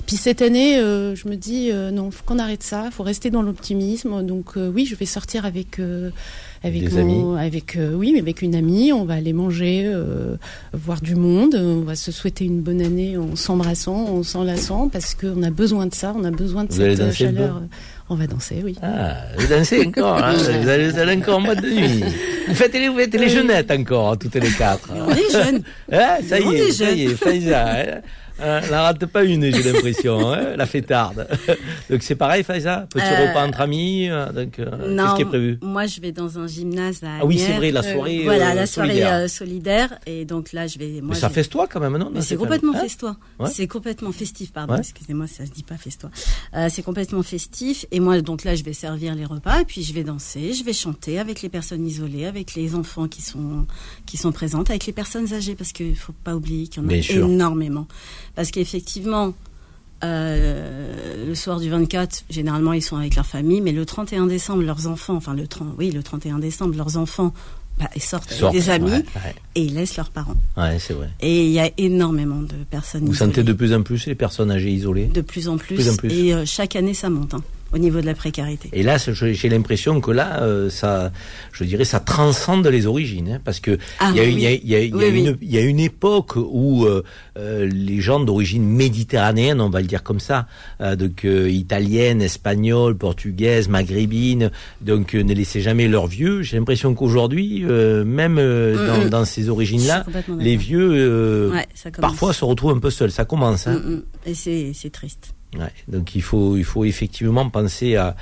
Puis 0.06 0.16
cette 0.16 0.40
année, 0.40 0.76
je 0.76 1.28
me 1.28 1.36
dis 1.36 1.70
non, 1.92 2.10
faut 2.10 2.24
qu'on 2.24 2.38
arrête 2.38 2.62
ça, 2.62 2.90
faut 2.90 3.02
rester 3.02 3.30
dans 3.30 3.42
l'optimisme. 3.42 4.24
Donc 4.24 4.52
oui, 4.56 4.86
je 4.86 4.94
vais 4.94 5.06
sortir 5.06 5.44
avec 5.44 5.78
avec 6.64 6.88
Des 6.88 6.98
amis. 6.98 7.22
avec 7.38 7.76
euh, 7.76 7.92
oui, 7.94 8.12
mais 8.14 8.20
avec 8.20 8.40
une 8.40 8.54
amie, 8.54 8.90
on 8.90 9.04
va 9.04 9.14
aller 9.14 9.34
manger, 9.34 9.82
euh, 9.84 10.36
voir 10.72 11.02
du 11.02 11.14
monde, 11.14 11.54
on 11.54 11.82
va 11.82 11.94
se 11.94 12.10
souhaiter 12.10 12.46
une 12.46 12.62
bonne 12.62 12.80
année 12.80 13.18
en 13.18 13.36
s'embrassant, 13.36 14.06
en 14.08 14.22
s'enlaçant, 14.22 14.88
parce 14.88 15.14
qu'on 15.14 15.42
a 15.42 15.50
besoin 15.50 15.86
de 15.86 15.94
ça, 15.94 16.14
on 16.16 16.24
a 16.24 16.30
besoin 16.30 16.64
de 16.64 16.72
Vous 16.72 16.80
cette 16.80 17.00
allez 17.00 17.12
chaleur. 17.12 17.60
On 18.08 18.14
va 18.14 18.26
danser, 18.26 18.62
oui. 18.64 18.76
Ah, 18.82 19.16
vous 19.36 19.46
dansez 19.46 19.86
encore, 19.86 20.16
hein, 20.22 20.32
vous, 20.36 20.68
allez, 20.68 20.88
vous, 20.88 20.98
allez, 20.98 21.16
encore 21.16 21.36
en 21.36 21.40
mode 21.40 21.60
de 21.60 21.68
nuit. 21.68 22.04
Vous 22.48 22.54
faites 22.54 22.72
les, 22.72 22.88
vous 22.88 22.96
faites 22.98 23.14
les 23.14 23.28
jeunettes 23.28 23.70
encore, 23.70 24.12
hein, 24.12 24.16
toutes 24.16 24.34
les 24.34 24.50
quatre. 24.50 24.88
on 24.94 25.10
est 25.10 25.30
jeunes. 25.30 25.62
Hein, 25.92 26.16
ça, 26.26 26.40
y 26.40 26.54
est, 26.54 26.72
ça 26.72 26.90
y 26.90 27.04
est, 27.04 27.14
Faiza. 27.14 28.00
Hein. 28.38 28.42
Euh, 28.44 28.60
la 28.70 28.82
rate 28.82 29.04
pas 29.06 29.24
une, 29.24 29.44
j'ai 29.44 29.62
l'impression, 29.62 30.32
hein, 30.32 30.56
la 30.56 30.66
fêtarde. 30.66 31.26
donc 31.90 32.02
c'est 32.02 32.14
pareil, 32.16 32.42
Faiza? 32.42 32.86
Petit 32.90 33.04
euh, 33.04 33.28
repas 33.28 33.46
entre 33.46 33.60
amis 33.60 34.08
euh, 34.10 34.32
donc, 34.32 34.58
euh, 34.58 34.96
Qu'est-ce 34.96 35.16
qui 35.16 35.22
est 35.22 35.26
prévu? 35.26 35.58
Moi, 35.62 35.86
je 35.86 36.00
vais 36.00 36.12
dans 36.12 36.38
un 36.38 36.46
gymnase 36.46 37.02
à 37.02 37.18
Ah 37.20 37.26
oui, 37.26 37.38
c'est 37.38 37.52
vrai, 37.52 37.70
la 37.70 37.82
soirée 37.82 38.22
Voilà, 38.24 38.54
la 38.54 38.66
soirée 38.66 39.28
solidaire. 39.28 39.98
Et 40.06 40.24
donc 40.24 40.52
là, 40.52 40.66
je 40.66 40.78
vais... 40.78 41.00
Moi, 41.00 41.14
Mais 41.14 41.20
ça 41.20 41.30
festoie 41.30 41.66
quand 41.66 41.80
même, 41.80 41.96
non? 41.96 42.10
Mais 42.12 42.22
c'est 42.22 42.36
complètement 42.36 42.74
hein 42.74 42.80
festois. 42.80 43.16
C'est 43.46 43.68
complètement 43.68 44.12
festif, 44.12 44.52
pardon. 44.52 44.76
Excusez-moi, 44.76 45.26
ça 45.26 45.46
se 45.46 45.50
dit 45.50 45.62
pas 45.62 45.76
festois. 45.76 46.10
c'est 46.68 46.82
complètement 46.82 47.22
festif. 47.22 47.86
Et 47.90 48.00
moi, 48.00 48.20
donc 48.20 48.44
là, 48.44 48.54
je 48.54 48.64
vais 48.64 48.72
servir 48.72 49.14
les 49.14 49.24
repas. 49.24 49.60
Et 49.60 49.64
puis, 49.64 49.82
je 49.82 49.92
vais 49.92 50.04
danser, 50.04 50.52
je 50.52 50.64
vais 50.64 50.72
chanter 50.72 51.18
avec 51.18 51.42
les 51.42 51.48
personnes 51.48 51.86
isolées, 51.86 52.26
avec 52.26 52.54
les 52.54 52.74
enfants 52.74 53.08
qui 53.08 53.22
sont, 53.22 53.66
qui 54.06 54.16
sont 54.16 54.32
présentes, 54.32 54.70
avec 54.70 54.86
les 54.86 54.92
personnes 54.92 55.32
âgées. 55.32 55.54
Parce 55.54 55.72
qu'il 55.72 55.96
faut 55.96 56.14
pas 56.24 56.34
oublier 56.34 56.66
qu'il 56.66 56.82
y 56.82 56.86
en 56.86 56.88
a 56.88 56.94
énormément. 56.94 57.86
Parce 58.34 58.50
qu'effectivement, 58.50 59.34
euh, 60.02 61.26
le 61.26 61.34
soir 61.34 61.60
du 61.60 61.70
24, 61.70 62.24
généralement, 62.28 62.72
ils 62.72 62.82
sont 62.82 62.96
avec 62.96 63.16
leur 63.16 63.26
famille, 63.26 63.60
mais 63.60 63.72
le 63.72 63.86
31 63.86 64.26
décembre, 64.26 64.62
leurs 64.62 64.86
enfants, 64.86 65.14
enfin 65.14 65.34
le 65.34 65.46
30, 65.46 65.74
oui, 65.78 65.90
le 65.90 66.02
31 66.02 66.38
décembre, 66.38 66.76
leurs 66.76 66.96
enfants, 66.96 67.32
bah, 67.78 67.88
ils 67.96 68.02
sortent 68.02 68.30
avec 68.32 68.52
des 68.52 68.70
amis 68.70 69.02
et 69.54 69.62
ils 69.62 69.74
laissent 69.74 69.96
leurs 69.96 70.10
parents. 70.10 70.36
Ouais, 70.56 70.78
c'est 70.78 70.94
vrai. 70.94 71.08
Et 71.20 71.46
il 71.46 71.50
y 71.50 71.60
a 71.60 71.70
énormément 71.78 72.40
de 72.40 72.54
personnes. 72.70 73.04
Vous 73.04 73.14
sentez 73.14 73.42
de 73.42 73.52
plus 73.52 73.72
en 73.72 73.82
plus 73.82 74.06
les 74.06 74.14
personnes 74.14 74.50
âgées 74.50 74.70
isolées? 74.70 75.06
De 75.06 75.22
plus 75.22 75.48
en 75.48 75.56
plus. 75.56 75.80
Et 76.04 76.34
euh, 76.34 76.44
chaque 76.44 76.76
année, 76.76 76.94
ça 76.94 77.10
monte. 77.10 77.34
Hein 77.34 77.42
au 77.74 77.78
niveau 77.78 78.00
de 78.00 78.06
la 78.06 78.14
précarité. 78.14 78.70
Et 78.72 78.84
là, 78.84 78.96
j'ai 78.98 79.48
l'impression 79.48 80.00
que 80.00 80.12
là, 80.12 80.42
euh, 80.42 80.70
ça, 80.70 81.10
je 81.52 81.64
dirais, 81.64 81.84
ça 81.84 81.98
transcende 81.98 82.66
les 82.68 82.86
origines, 82.86 83.32
hein, 83.32 83.40
parce 83.44 83.58
que 83.58 83.78
il 84.14 84.38
y, 84.38 85.56
a 85.56 85.60
une 85.60 85.80
époque 85.80 86.36
où 86.36 86.84
euh, 86.84 87.02
euh, 87.36 87.66
les 87.66 88.00
gens 88.00 88.20
d'origine 88.20 88.64
méditerranéenne, 88.64 89.60
on 89.60 89.70
va 89.70 89.80
le 89.80 89.88
dire 89.88 90.04
comme 90.04 90.20
ça, 90.20 90.46
donc 90.80 91.24
italienne, 91.24 92.22
espagnole, 92.22 92.96
portugaise, 92.96 93.68
maghrébine, 93.68 94.50
donc 94.80 95.14
ne 95.14 95.34
laissaient 95.34 95.60
jamais 95.60 95.88
leurs 95.88 96.06
vieux. 96.06 96.42
J'ai 96.42 96.56
l'impression 96.56 96.94
qu'aujourd'hui, 96.94 97.64
même 97.64 98.34
mm, 98.34 99.06
mm. 99.06 99.08
dans, 99.08 99.24
ces 99.24 99.48
origines-là, 99.48 100.06
les 100.38 100.56
vieux 100.56 101.50
parfois 102.00 102.32
se 102.32 102.44
retrouvent 102.44 102.76
un 102.76 102.80
peu 102.80 102.90
seuls. 102.90 103.10
Ça 103.10 103.24
commence. 103.24 103.66
Hein. 103.66 103.80
Mm, 103.84 104.02
Et 104.26 104.34
c'est 104.74 104.90
triste. 104.90 105.33
Ouais, 105.58 105.72
donc 105.88 106.14
il 106.14 106.22
faut, 106.22 106.56
il 106.56 106.64
faut 106.64 106.84
effectivement 106.84 107.48
penser 107.48 107.96
à, 107.96 108.14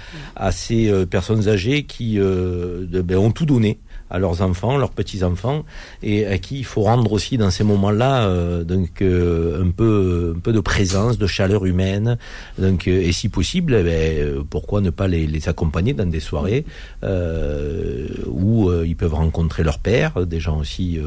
ces 0.52 0.90
euh, 0.90 1.06
personnes 1.06 1.48
âgées 1.48 1.84
qui 1.84 2.18
euh, 2.18 2.86
ben, 2.90 3.16
ont 3.16 3.30
tout 3.30 3.46
donné 3.46 3.78
à 4.12 4.18
leurs 4.18 4.42
enfants, 4.42 4.76
leurs 4.76 4.90
petits 4.90 5.24
enfants, 5.24 5.64
et 6.02 6.26
à 6.26 6.38
qui 6.38 6.58
il 6.58 6.64
faut 6.64 6.82
rendre 6.82 7.10
aussi 7.12 7.38
dans 7.38 7.50
ces 7.50 7.64
moments-là 7.64 8.26
euh, 8.26 8.62
donc 8.62 9.00
un 9.00 9.70
peu 9.70 10.34
un 10.36 10.38
peu 10.38 10.52
de 10.52 10.60
présence, 10.60 11.18
de 11.18 11.26
chaleur 11.26 11.64
humaine, 11.64 12.18
donc 12.58 12.86
et 12.86 13.10
si 13.12 13.28
possible, 13.30 13.74
eh 13.74 13.82
ben, 13.82 14.44
pourquoi 14.48 14.82
ne 14.82 14.90
pas 14.90 15.08
les, 15.08 15.26
les, 15.26 15.48
accompagner 15.48 15.94
dans 15.94 16.08
des 16.08 16.20
soirées 16.20 16.64
où 17.02 18.70
ils 18.84 18.96
peuvent 18.96 19.14
rencontrer 19.14 19.64
leur 19.64 19.78
père, 19.78 20.26
des 20.26 20.40
gens 20.40 20.58
aussi 20.58 21.00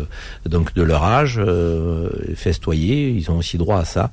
donc 0.45 0.73
de 0.73 0.81
leur 0.81 1.03
âge, 1.03 1.39
festoyer, 2.35 3.09
ils 3.09 3.29
ont 3.31 3.37
aussi 3.37 3.57
droit 3.57 3.79
à 3.79 3.85
ça. 3.85 4.11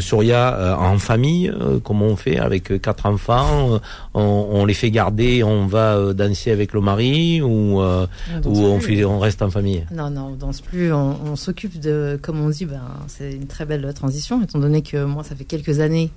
Souria 0.00 0.78
en 0.78 0.98
famille, 0.98 1.52
comment 1.82 2.06
on 2.06 2.16
fait 2.16 2.38
avec 2.38 2.80
quatre 2.80 3.06
enfants, 3.06 3.80
on, 4.14 4.48
on 4.50 4.64
les 4.64 4.74
fait 4.74 4.90
garder, 4.90 5.42
on 5.42 5.66
va 5.66 6.12
danser 6.14 6.50
avec 6.50 6.72
le 6.72 6.80
mari 6.80 7.40
ou, 7.42 7.80
euh, 7.80 8.06
on, 8.44 8.50
on, 8.50 8.80
fait, 8.80 9.04
on 9.04 9.18
reste 9.18 9.42
en 9.42 9.50
famille 9.50 9.84
Non, 9.92 10.10
non, 10.10 10.28
on 10.32 10.36
danse 10.36 10.60
plus. 10.60 10.92
On, 10.92 11.36
s'occupe 11.36 11.78
de, 11.80 12.18
comme 12.20 12.40
on 12.40 12.50
dit, 12.50 12.64
ben, 12.64 12.82
c'est 13.06 13.32
une 13.32 13.46
très 13.46 13.64
belle 13.64 13.92
transition, 13.94 14.42
étant 14.42 14.58
donné 14.58 14.82
que 14.82 15.04
moi, 15.04 15.24
ça 15.24 15.34
fait 15.34 15.44
quelques 15.44 15.80
années, 15.80 16.10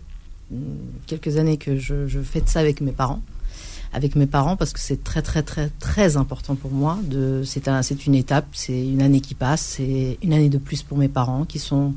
quelques 1.07 1.37
années 1.37 1.57
que 1.57 1.77
je, 1.77 2.07
je 2.07 2.19
fais 2.19 2.41
de 2.41 2.47
ça 2.49 2.59
avec 2.59 2.81
mes 2.81 2.91
parents 2.91 3.21
avec 3.93 4.15
mes 4.15 4.25
parents 4.25 4.55
parce 4.55 4.71
que 4.73 4.79
c'est 4.79 5.03
très 5.03 5.21
très 5.21 5.43
très 5.43 5.69
très 5.79 6.17
important 6.17 6.55
pour 6.55 6.71
moi. 6.71 6.97
De, 7.03 7.43
c'est 7.45 7.67
un, 7.67 7.81
c'est 7.81 8.05
une 8.05 8.15
étape, 8.15 8.45
c'est 8.53 8.87
une 8.87 9.01
année 9.01 9.21
qui 9.21 9.35
passe, 9.35 9.61
c'est 9.61 10.17
une 10.21 10.33
année 10.33 10.49
de 10.49 10.57
plus 10.57 10.81
pour 10.81 10.97
mes 10.97 11.09
parents 11.09 11.45
qui 11.45 11.59
sont 11.59 11.93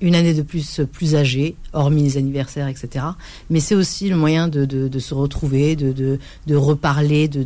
une 0.00 0.14
année 0.14 0.34
de 0.34 0.42
plus 0.42 0.80
plus 0.92 1.14
âgée, 1.14 1.56
hormis 1.72 2.02
les 2.02 2.16
anniversaires, 2.16 2.68
etc. 2.68 3.04
Mais 3.50 3.60
c'est 3.60 3.74
aussi 3.74 4.08
le 4.08 4.16
moyen 4.16 4.48
de, 4.48 4.64
de, 4.64 4.88
de 4.88 4.98
se 4.98 5.14
retrouver, 5.14 5.76
de, 5.76 5.92
de, 5.92 6.18
de 6.46 6.56
reparler 6.56 7.28
de, 7.28 7.44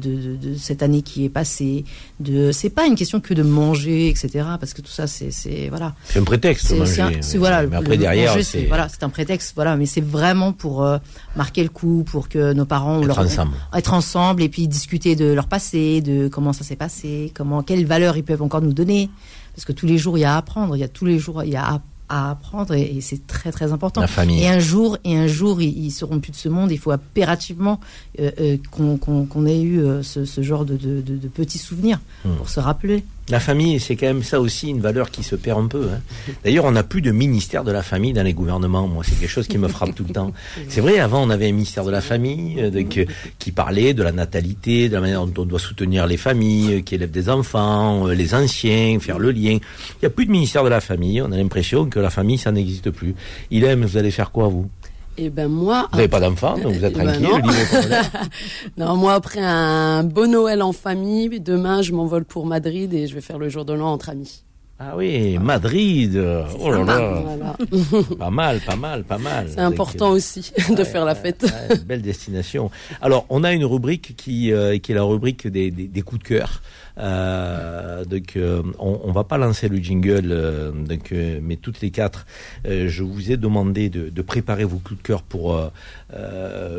cette 0.56 0.82
année 0.82 1.02
qui 1.02 1.24
est 1.24 1.28
passée. 1.28 1.84
De, 2.20 2.52
c'est 2.52 2.70
pas 2.70 2.86
une 2.86 2.94
question 2.94 3.20
que 3.20 3.34
de 3.34 3.42
manger, 3.42 4.08
etc. 4.08 4.44
Parce 4.60 4.72
que 4.72 4.82
tout 4.82 4.90
ça, 4.90 5.06
c'est, 5.06 5.30
c'est 5.30 5.68
voilà. 5.68 5.94
C'est 6.04 6.20
un 6.20 6.24
prétexte. 6.24 6.66
C'est, 6.84 7.22
c'est, 7.22 7.38
voilà. 7.38 7.66
Mais 7.66 7.76
après 7.76 7.96
derrière, 7.96 8.36
c'est 8.42 8.66
voilà, 8.66 8.88
c'est 8.88 9.02
un 9.02 9.08
prétexte. 9.08 9.52
Voilà, 9.54 9.76
mais 9.76 9.86
c'est 9.86 10.04
vraiment 10.04 10.52
pour 10.52 10.84
euh, 10.84 10.98
marquer 11.36 11.62
le 11.62 11.68
coup, 11.70 12.04
pour 12.06 12.28
que 12.28 12.52
nos 12.52 12.66
parents 12.66 13.00
être 13.00 13.06
leur, 13.06 13.18
ensemble, 13.18 13.52
être 13.74 13.92
ensemble 13.92 14.42
et 14.42 14.48
puis 14.48 14.68
discuter 14.68 15.16
de 15.16 15.32
leur 15.32 15.48
passé, 15.48 16.00
de 16.00 16.28
comment 16.28 16.52
ça 16.52 16.64
s'est 16.64 16.76
passé, 16.76 17.32
comment 17.34 17.62
quelles 17.62 17.86
valeurs 17.86 18.16
ils 18.16 18.24
peuvent 18.24 18.42
encore 18.42 18.62
nous 18.62 18.72
donner. 18.72 19.10
Parce 19.54 19.64
que 19.64 19.72
tous 19.72 19.86
les 19.86 19.98
jours, 19.98 20.18
il 20.18 20.22
y 20.22 20.24
a 20.24 20.34
à 20.34 20.38
apprendre. 20.38 20.76
Il 20.76 20.80
y 20.80 20.84
a 20.84 20.88
tous 20.88 21.04
les 21.04 21.18
jours, 21.18 21.44
il 21.44 21.50
y 21.50 21.56
a 21.56 21.64
à 21.64 21.80
à 22.08 22.30
apprendre 22.30 22.74
et, 22.74 23.00
c'est 23.00 23.26
très 23.26 23.50
très 23.50 23.72
important. 23.72 24.00
La 24.00 24.06
famille. 24.06 24.42
Et 24.42 24.48
un 24.48 24.58
jour, 24.58 24.98
et 25.04 25.16
un 25.16 25.26
jour, 25.26 25.60
ils, 25.62 25.90
seront 25.90 26.20
plus 26.20 26.32
de 26.32 26.36
ce 26.36 26.48
monde. 26.48 26.70
Il 26.70 26.78
faut 26.78 26.90
impérativement 26.90 27.80
euh, 28.20 28.30
euh, 28.40 28.56
qu'on 28.70 29.46
ait 29.46 29.60
eu 29.60 29.80
euh, 29.80 30.02
ce, 30.02 30.42
genre 30.42 30.64
de, 30.64 30.76
petits 31.34 31.58
souvenirs 31.58 32.00
hmm. 32.24 32.34
pour 32.36 32.48
se 32.48 32.60
rappeler. 32.60 33.04
La 33.30 33.40
famille, 33.40 33.80
c'est 33.80 33.96
quand 33.96 34.06
même 34.06 34.22
ça 34.22 34.38
aussi 34.38 34.68
une 34.68 34.80
valeur 34.80 35.10
qui 35.10 35.22
se 35.22 35.34
perd 35.34 35.58
un 35.58 35.66
peu. 35.66 35.88
Hein. 35.94 36.00
D'ailleurs, 36.44 36.66
on 36.66 36.72
n'a 36.72 36.82
plus 36.82 37.00
de 37.00 37.10
ministère 37.10 37.64
de 37.64 37.72
la 37.72 37.82
famille 37.82 38.12
dans 38.12 38.22
les 38.22 38.34
gouvernements. 38.34 38.86
Moi, 38.86 39.02
c'est 39.02 39.18
quelque 39.18 39.30
chose 39.30 39.48
qui 39.48 39.56
me 39.56 39.66
frappe 39.68 39.94
tout 39.94 40.04
le 40.06 40.12
temps. 40.12 40.32
C'est 40.68 40.82
vrai, 40.82 40.98
avant, 40.98 41.22
on 41.22 41.30
avait 41.30 41.48
un 41.48 41.52
ministère 41.52 41.84
de 41.84 41.90
la 41.90 42.02
famille 42.02 42.56
euh, 42.60 43.04
qui 43.38 43.50
parlait 43.50 43.94
de 43.94 44.02
la 44.02 44.12
natalité, 44.12 44.90
de 44.90 44.94
la 44.94 45.00
manière 45.00 45.26
dont 45.26 45.42
on 45.42 45.46
doit 45.46 45.58
soutenir 45.58 46.06
les 46.06 46.18
familles, 46.18 46.74
euh, 46.74 46.80
qui 46.82 46.96
élèvent 46.96 47.10
des 47.10 47.30
enfants, 47.30 48.08
euh, 48.08 48.14
les 48.14 48.34
anciens, 48.34 48.98
faire 49.00 49.18
le 49.18 49.30
lien. 49.30 49.52
Il 49.52 49.98
n'y 50.02 50.06
a 50.06 50.10
plus 50.10 50.26
de 50.26 50.30
ministère 50.30 50.62
de 50.62 50.68
la 50.68 50.82
famille. 50.82 51.22
On 51.22 51.32
a 51.32 51.36
l'impression 51.36 51.86
que 51.86 52.00
la 52.00 52.10
famille, 52.10 52.36
ça 52.36 52.52
n'existe 52.52 52.90
plus. 52.90 53.14
Il 53.50 53.64
aime, 53.64 53.86
vous 53.86 53.96
allez 53.96 54.10
faire 54.10 54.32
quoi, 54.32 54.48
vous? 54.48 54.68
Et 55.16 55.26
eh 55.26 55.30
ben 55.30 55.48
moi. 55.48 55.88
Vous 55.92 55.96
n'avez 55.96 56.08
pas 56.08 56.20
d'enfant, 56.20 56.58
donc 56.58 56.74
vous 56.74 56.84
êtes 56.84 56.94
eh 56.96 57.04
ben 57.04 57.22
tranquille. 57.22 57.52
non. 58.78 58.86
non. 58.86 58.96
moi 58.96 59.14
après 59.14 59.40
un 59.40 60.02
beau 60.02 60.26
Noël 60.26 60.62
en 60.62 60.72
famille, 60.72 61.40
demain 61.40 61.82
je 61.82 61.92
m'envole 61.92 62.24
pour 62.24 62.46
Madrid 62.46 62.92
et 62.92 63.06
je 63.06 63.14
vais 63.14 63.20
faire 63.20 63.38
le 63.38 63.48
jour 63.48 63.64
de 63.64 63.72
l'an 63.72 63.92
entre 63.92 64.08
amis. 64.10 64.44
Ah 64.80 64.94
oui, 64.96 65.38
Madrid. 65.38 66.20
Oh 66.58 66.70
là 66.70 66.82
là. 66.82 67.56
pas 68.18 68.30
mal, 68.30 68.58
pas 68.58 68.74
mal, 68.74 69.04
pas 69.04 69.18
mal. 69.18 69.46
C'est 69.48 69.60
important 69.60 70.10
aussi 70.10 70.52
de 70.76 70.82
faire 70.82 71.04
la 71.04 71.14
fête. 71.14 71.46
belle 71.86 72.02
destination. 72.02 72.72
Alors, 73.00 73.24
on 73.28 73.44
a 73.44 73.52
une 73.52 73.64
rubrique 73.64 74.16
qui, 74.16 74.52
euh, 74.52 74.78
qui 74.78 74.90
est 74.90 74.94
la 74.96 75.04
rubrique 75.04 75.46
des, 75.46 75.70
des, 75.70 75.86
des 75.86 76.02
coups 76.02 76.22
de 76.22 76.26
cœur. 76.26 76.60
Euh, 76.98 78.04
donc, 78.04 78.36
euh, 78.36 78.62
on, 78.78 79.00
on, 79.04 79.12
va 79.12 79.24
pas 79.24 79.36
lancer 79.36 79.68
le 79.68 79.78
jingle, 79.78 80.28
euh, 80.30 80.70
donc, 80.70 81.12
mais 81.42 81.56
toutes 81.56 81.80
les 81.80 81.90
quatre, 81.90 82.26
je 82.64 83.02
vous 83.02 83.30
ai 83.30 83.36
demandé 83.36 83.88
de, 83.88 84.08
de, 84.08 84.22
préparer 84.22 84.64
vos 84.64 84.78
coups 84.78 85.00
de 85.00 85.06
cœur 85.06 85.22
pour 85.22 85.60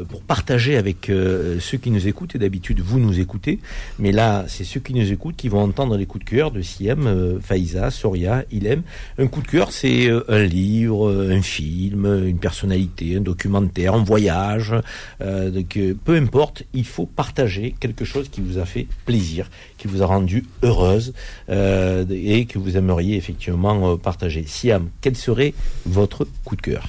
pour 0.09 0.22
partager 0.22 0.78
avec 0.78 1.07
ceux 1.07 1.78
qui 1.78 1.91
nous 1.91 2.07
écoutent. 2.07 2.36
Et 2.36 2.39
d'habitude, 2.39 2.80
vous 2.80 2.99
nous 2.99 3.20
écoutez, 3.20 3.59
mais 3.99 4.11
là, 4.11 4.45
c'est 4.47 4.63
ceux 4.63 4.80
qui 4.80 4.93
nous 4.93 5.11
écoutent 5.11 5.36
qui 5.36 5.49
vont 5.49 5.61
entendre 5.61 5.97
les 5.97 6.05
coups 6.05 6.24
de 6.24 6.30
cœur 6.30 6.51
de 6.51 6.61
Siem, 6.61 7.39
Faïza, 7.41 7.91
Soria, 7.91 8.45
Ilem. 8.51 8.84
Un 9.18 9.28
coup 9.28 9.41
de 9.41 9.47
cœur, 9.47 9.72
c'est 9.72 10.09
un 10.30 10.43
livre, 10.43 11.13
un 11.30 11.41
film, 11.41 12.05
une 12.26 12.39
personnalité, 12.39 13.18
un 13.18 13.22
documentaire, 13.22 13.93
un 13.93 14.03
voyage. 14.03 14.74
donc, 15.20 15.80
peu 16.03 16.16
importe, 16.16 16.63
il 16.74 16.86
faut 16.86 17.05
partager 17.05 17.76
quelque 17.80 18.05
chose 18.05 18.30
qui 18.30 18.41
vous 18.41 18.57
a 18.57 18.66
fait 18.66 18.88
plaisir, 19.05 19.49
qui 19.78 19.88
vous 19.88 20.01
a 20.01 20.05
rendu 20.06 20.45
heureuse 20.64 21.14
euh, 21.49 22.06
et 22.10 22.45
que 22.45 22.60
vous 22.60 22.78
aimeriez 22.78 23.18
effectivement 23.18 23.91
euh, 23.91 23.95
partager. 23.97 24.45
Siam, 24.47 24.89
quel 25.01 25.16
serait 25.16 25.53
votre 25.86 26.28
coup 26.43 26.56
de 26.56 26.62
cœur? 26.62 26.88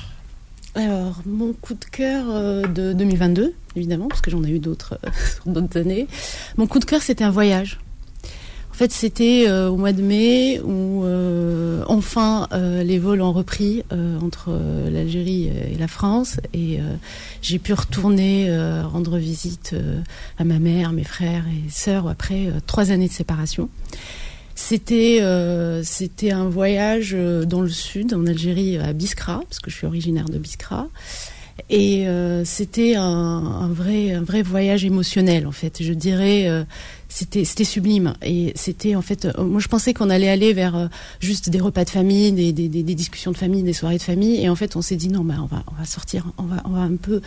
Alors, 0.74 1.22
mon 1.24 1.54
coup 1.54 1.74
de 1.74 1.84
cœur 1.86 2.26
euh, 2.28 2.66
de 2.66 2.92
2022, 2.92 3.54
évidemment, 3.76 4.08
parce 4.08 4.20
que 4.20 4.30
j'en 4.30 4.44
ai 4.44 4.50
eu 4.50 4.58
d'autres 4.58 4.98
d'autres 5.46 5.78
années. 5.78 6.06
Mon 6.56 6.66
coup 6.66 6.78
de 6.78 6.84
cœur, 6.84 7.02
c'était 7.02 7.24
un 7.24 7.30
voyage. 7.30 7.78
En 8.76 8.78
fait, 8.78 8.92
c'était 8.92 9.48
euh, 9.48 9.70
au 9.70 9.78
mois 9.78 9.94
de 9.94 10.02
mai 10.02 10.60
où 10.60 11.02
euh, 11.02 11.82
enfin 11.86 12.46
euh, 12.52 12.82
les 12.82 12.98
vols 12.98 13.22
ont 13.22 13.32
repris 13.32 13.82
entre 14.20 14.50
l'Algérie 14.90 15.46
et 15.46 15.78
la 15.78 15.88
France 15.88 16.40
et 16.52 16.80
j'ai 17.40 17.58
pu 17.58 17.72
retourner 17.72 18.54
rendre 18.82 19.16
visite 19.16 19.74
à 20.36 20.44
ma 20.44 20.58
mère, 20.58 20.92
mes 20.92 21.04
frères 21.04 21.46
et 21.48 21.70
sœurs 21.70 22.06
après 22.06 22.52
trois 22.66 22.90
années 22.90 23.08
de 23.08 23.12
séparation. 23.12 23.70
C'était 24.54 25.22
c'était 25.82 26.32
un 26.32 26.50
voyage 26.50 27.16
dans 27.46 27.62
le 27.62 27.70
sud, 27.70 28.12
en 28.12 28.26
Algérie, 28.26 28.76
à 28.76 28.92
Biskra, 28.92 29.40
parce 29.48 29.60
que 29.60 29.70
je 29.70 29.76
suis 29.76 29.86
originaire 29.86 30.26
de 30.26 30.36
Biskra. 30.36 30.88
Et 31.70 32.06
c'était 32.44 32.96
un, 32.96 33.02
un, 33.02 33.68
vrai 33.68 34.12
un 34.12 34.22
vrai 34.22 34.42
voyage 34.42 34.84
émotionnel 34.84 35.46
en 35.46 35.52
fait. 35.52 35.82
Je 35.82 35.92
dirais 35.94 36.66
c'était 37.16 37.44
c'était 37.44 37.64
sublime. 37.64 38.14
Et 38.22 38.52
c'était 38.54 38.94
en 38.94 39.02
fait 39.02 39.24
euh, 39.24 39.44
moi 39.44 39.60
je 39.60 39.68
pensais 39.68 39.94
qu'on 39.94 40.10
allait 40.10 40.28
aller 40.28 40.52
vers 40.52 40.76
euh, 40.76 40.86
juste 41.20 41.50
des 41.50 41.60
repas 41.60 41.84
de 41.84 41.90
famille 41.90 42.32
des, 42.32 42.52
des, 42.52 42.68
des, 42.68 42.94
discussions 42.94 43.32
de 43.32 43.36
famille 43.36 43.62
des 43.62 43.72
soirées 43.72 43.98
de 43.98 44.02
famille. 44.02 44.42
Et 44.42 44.48
en 44.48 44.56
fait 44.56 44.76
on 44.76 44.82
s'est 44.82 44.96
dit 44.96 45.08
non 45.08 45.24
bah 45.24 45.36
on 45.40 45.46
va 45.46 45.62
on 45.72 45.74
va 45.74 45.84
sortir. 45.84 46.26
On 46.38 46.44
va 46.44 46.62
on 46.64 46.70
va 46.70 46.80
un 46.80 46.96
peu 46.96 47.20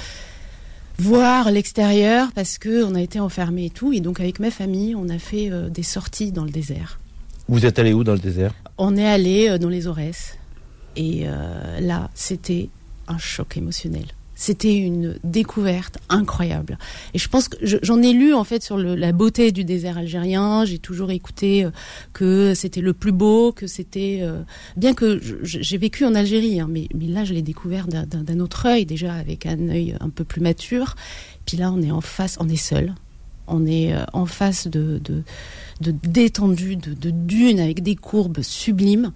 voir 1.00 1.52
l'extérieur 1.52 2.32
parce 2.36 2.58
que 2.58 2.84
on 2.84 2.94
a 2.96 3.02
été 3.02 3.20
enfermés 3.20 3.66
et 3.66 3.70
tout. 3.70 3.94
Et 3.94 4.00
donc 4.00 4.20
avec 4.20 4.40
ma 4.40 4.52
famille 4.52 4.96
on 4.96 5.10
a 5.10 5.18
fait 5.18 5.50
euh, 5.52 5.70
des 5.70 5.84
sorties 5.84 6.32
dans 6.32 6.44
le 6.44 6.52
désert. 6.52 7.00
Vous 7.48 7.66
êtes 7.66 7.80
allé 7.80 7.94
où 7.94 8.04
dans 8.04 8.14
le 8.14 8.20
désert? 8.20 8.54
On 8.78 8.96
est 8.96 9.08
allé 9.08 9.58
dans 9.58 9.70
les 9.70 9.88
Aurès. 9.88 10.38
Et 10.96 11.26
là 11.80 12.10
c'était 12.14 12.70
un 13.08 13.18
choc 13.18 13.58
émotionnel 13.58 14.06
c'était 14.40 14.78
une 14.78 15.20
découverte 15.26 15.98
incroyable. 16.08 16.78
Et 17.14 17.20
je 17.20 17.28
pense 17.28 17.50
que 17.50 17.58
j'en 17.62 18.02
ai 18.02 18.14
lu 18.14 18.34
en 18.34 18.46
fait 18.46 18.64
sur 18.64 18.78
la 18.78 19.12
beauté 19.12 19.52
du 19.52 19.66
désert 19.66 19.98
algérien. 19.98 20.64
J'ai 20.64 20.80
toujours 20.80 21.12
écouté 21.12 21.66
euh, 21.66 21.72
que 22.14 22.54
c'était 22.56 22.80
le 22.80 22.94
plus 22.94 23.12
beau, 23.12 23.52
que 23.52 23.68
c'était 23.68 24.20
euh, 24.22 24.42
bien 24.78 24.94
que 24.94 25.20
j'ai 25.44 25.78
vécu 25.78 26.06
en 26.06 26.16
Algérie, 26.16 26.62
hein, 26.62 26.70
mais, 26.72 26.88
là 27.06 27.26
je 27.26 27.34
l'ai 27.34 27.42
découvert 27.42 27.88
d'un 27.88 28.40
autre 28.40 28.66
œil 28.66 28.86
déjà 28.86 29.14
avec 29.14 29.46
un 29.46 29.68
œil 29.68 29.98
un 30.00 30.10
peu 30.10 30.24
plus 30.24 30.40
mature. 30.40 30.96
Puis 31.46 31.58
là 31.58 31.70
on 31.74 31.82
est 31.82 31.92
en 31.92 32.02
face, 32.02 32.38
on 32.40 32.48
est 32.48 32.56
seul, 32.56 32.96
on 33.46 33.66
est 33.66 33.94
euh, 33.94 34.06
en 34.14 34.26
face 34.26 34.68
de 34.68 35.02
de, 35.04 35.22
de 35.82 35.92
détendu, 35.92 36.78
de, 36.78 36.94
de 36.94 37.10
dunes 37.10 37.60
avec 37.60 37.84
des 37.84 37.98
courbes 37.98 38.42
sublimes. 38.42 39.12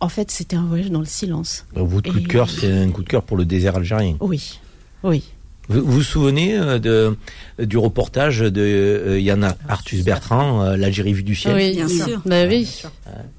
En 0.00 0.08
fait, 0.08 0.30
c'était 0.30 0.56
un 0.56 0.64
voyage 0.64 0.90
dans 0.90 1.00
le 1.00 1.06
silence. 1.06 1.66
Votre 1.74 2.12
coup 2.12 2.20
de 2.20 2.28
cœur, 2.28 2.48
c'est 2.48 2.70
un 2.70 2.90
coup 2.90 3.02
de 3.02 3.08
cœur 3.08 3.22
pour 3.22 3.36
le 3.36 3.44
désert 3.44 3.76
algérien. 3.76 4.16
Oui, 4.20 4.60
oui. 5.02 5.24
Vous 5.68 5.84
vous, 5.84 6.02
souvenez 6.02 6.56
euh, 6.56 6.78
de, 6.78 7.16
du 7.58 7.76
reportage 7.76 8.38
de 8.38 8.62
euh, 8.62 9.20
Yana 9.20 9.58
Arthus 9.68 10.02
Bertrand, 10.02 10.62
euh, 10.62 10.76
L'Algérie 10.76 11.12
vue 11.12 11.22
du 11.22 11.34
ciel? 11.34 11.54
Oui, 11.54 11.74
bien 11.74 11.88
sûr. 11.88 12.22
Bah 12.24 12.46
oui. 12.46 12.66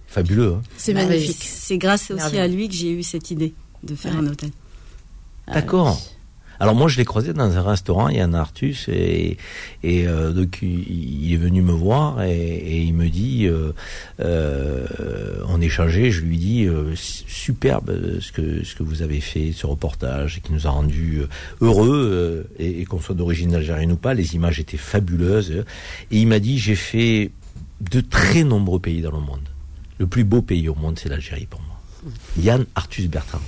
Fabuleux. 0.08 0.54
Hein 0.54 0.62
c'est 0.78 0.94
magnifique. 0.94 1.38
C'est 1.42 1.80
grâce 1.80 2.12
aussi 2.12 2.38
à 2.38 2.48
lui 2.48 2.70
que 2.70 2.76
j'ai 2.76 2.92
eu 2.92 3.04
cette 3.04 3.32
idée 3.32 3.54
de 3.84 3.96
faire 3.96 4.16
un 4.16 4.28
hôtel. 4.28 4.52
D'accord. 5.48 6.00
Alors 6.60 6.76
moi, 6.76 6.90
je 6.90 6.98
l'ai 6.98 7.06
croisé 7.06 7.34
dans 7.34 7.58
un 7.58 7.62
restaurant, 7.62 8.10
il 8.10 8.18
y 8.18 8.20
a 8.20 8.26
un 8.26 8.34
Artus, 8.34 8.90
et, 8.90 9.38
et 9.84 10.08
euh, 10.08 10.32
donc 10.32 10.60
il 10.62 11.34
est 11.34 11.38
venu 11.38 11.62
me 11.62 11.72
voir 11.72 12.22
et, 12.24 12.82
il 12.82 12.94
me 12.94 13.08
dit, 13.08 13.46
euh, 13.46 13.72
euh, 14.20 14.86
on 15.48 15.62
échangeait, 15.62 16.12
je 16.12 16.22
lui 16.22 16.38
dis, 16.38 16.66
euh, 16.66 16.94
superbe 16.96 18.20
ce 18.20 18.32
que 18.32 18.64
ce 18.64 18.76
que 18.76 18.84
vous 18.84 19.02
avez 19.02 19.22
fait, 19.22 19.52
ce 19.54 19.66
reportage, 19.66 20.42
qui 20.42 20.52
nous 20.52 20.68
a 20.68 20.70
rendu 20.70 21.22
heureux, 21.62 22.50
et, 22.58 22.82
et 22.82 22.86
qu'on 22.86 23.00
soit 23.00 23.16
d'origine 23.16 23.56
algérienne 23.56 23.94
ou 23.94 23.98
pas, 23.98 24.14
les 24.14 24.36
images 24.36 24.60
étaient 24.60 24.78
fabuleuses. 24.78 25.64
Et 26.12 26.20
il 26.20 26.28
m'a 26.28 26.40
dit, 26.40 26.58
j'ai 26.58 26.76
fait 26.76 27.32
de 27.82 28.02
très 28.02 28.44
nombreux 28.44 28.80
pays 28.80 29.02
dans 29.02 29.12
le 29.12 29.20
monde. 29.20 29.48
Le 29.98 30.08
plus 30.08 30.24
beau 30.24 30.42
pays 30.42 30.68
au 30.68 30.76
monde, 30.76 31.00
c'est 31.00 31.10
l'Algérie 31.10 31.48
pour 31.50 31.62
moi. 31.62 32.14
Yann 32.38 32.66
Arthus 32.76 33.08
Bertrand. 33.08 33.42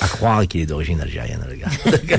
À 0.00 0.08
croire 0.08 0.46
qu'il 0.46 0.60
est 0.60 0.66
d'origine 0.66 1.00
algérienne, 1.00 1.40
le 1.48 1.56
gars. 1.56 1.68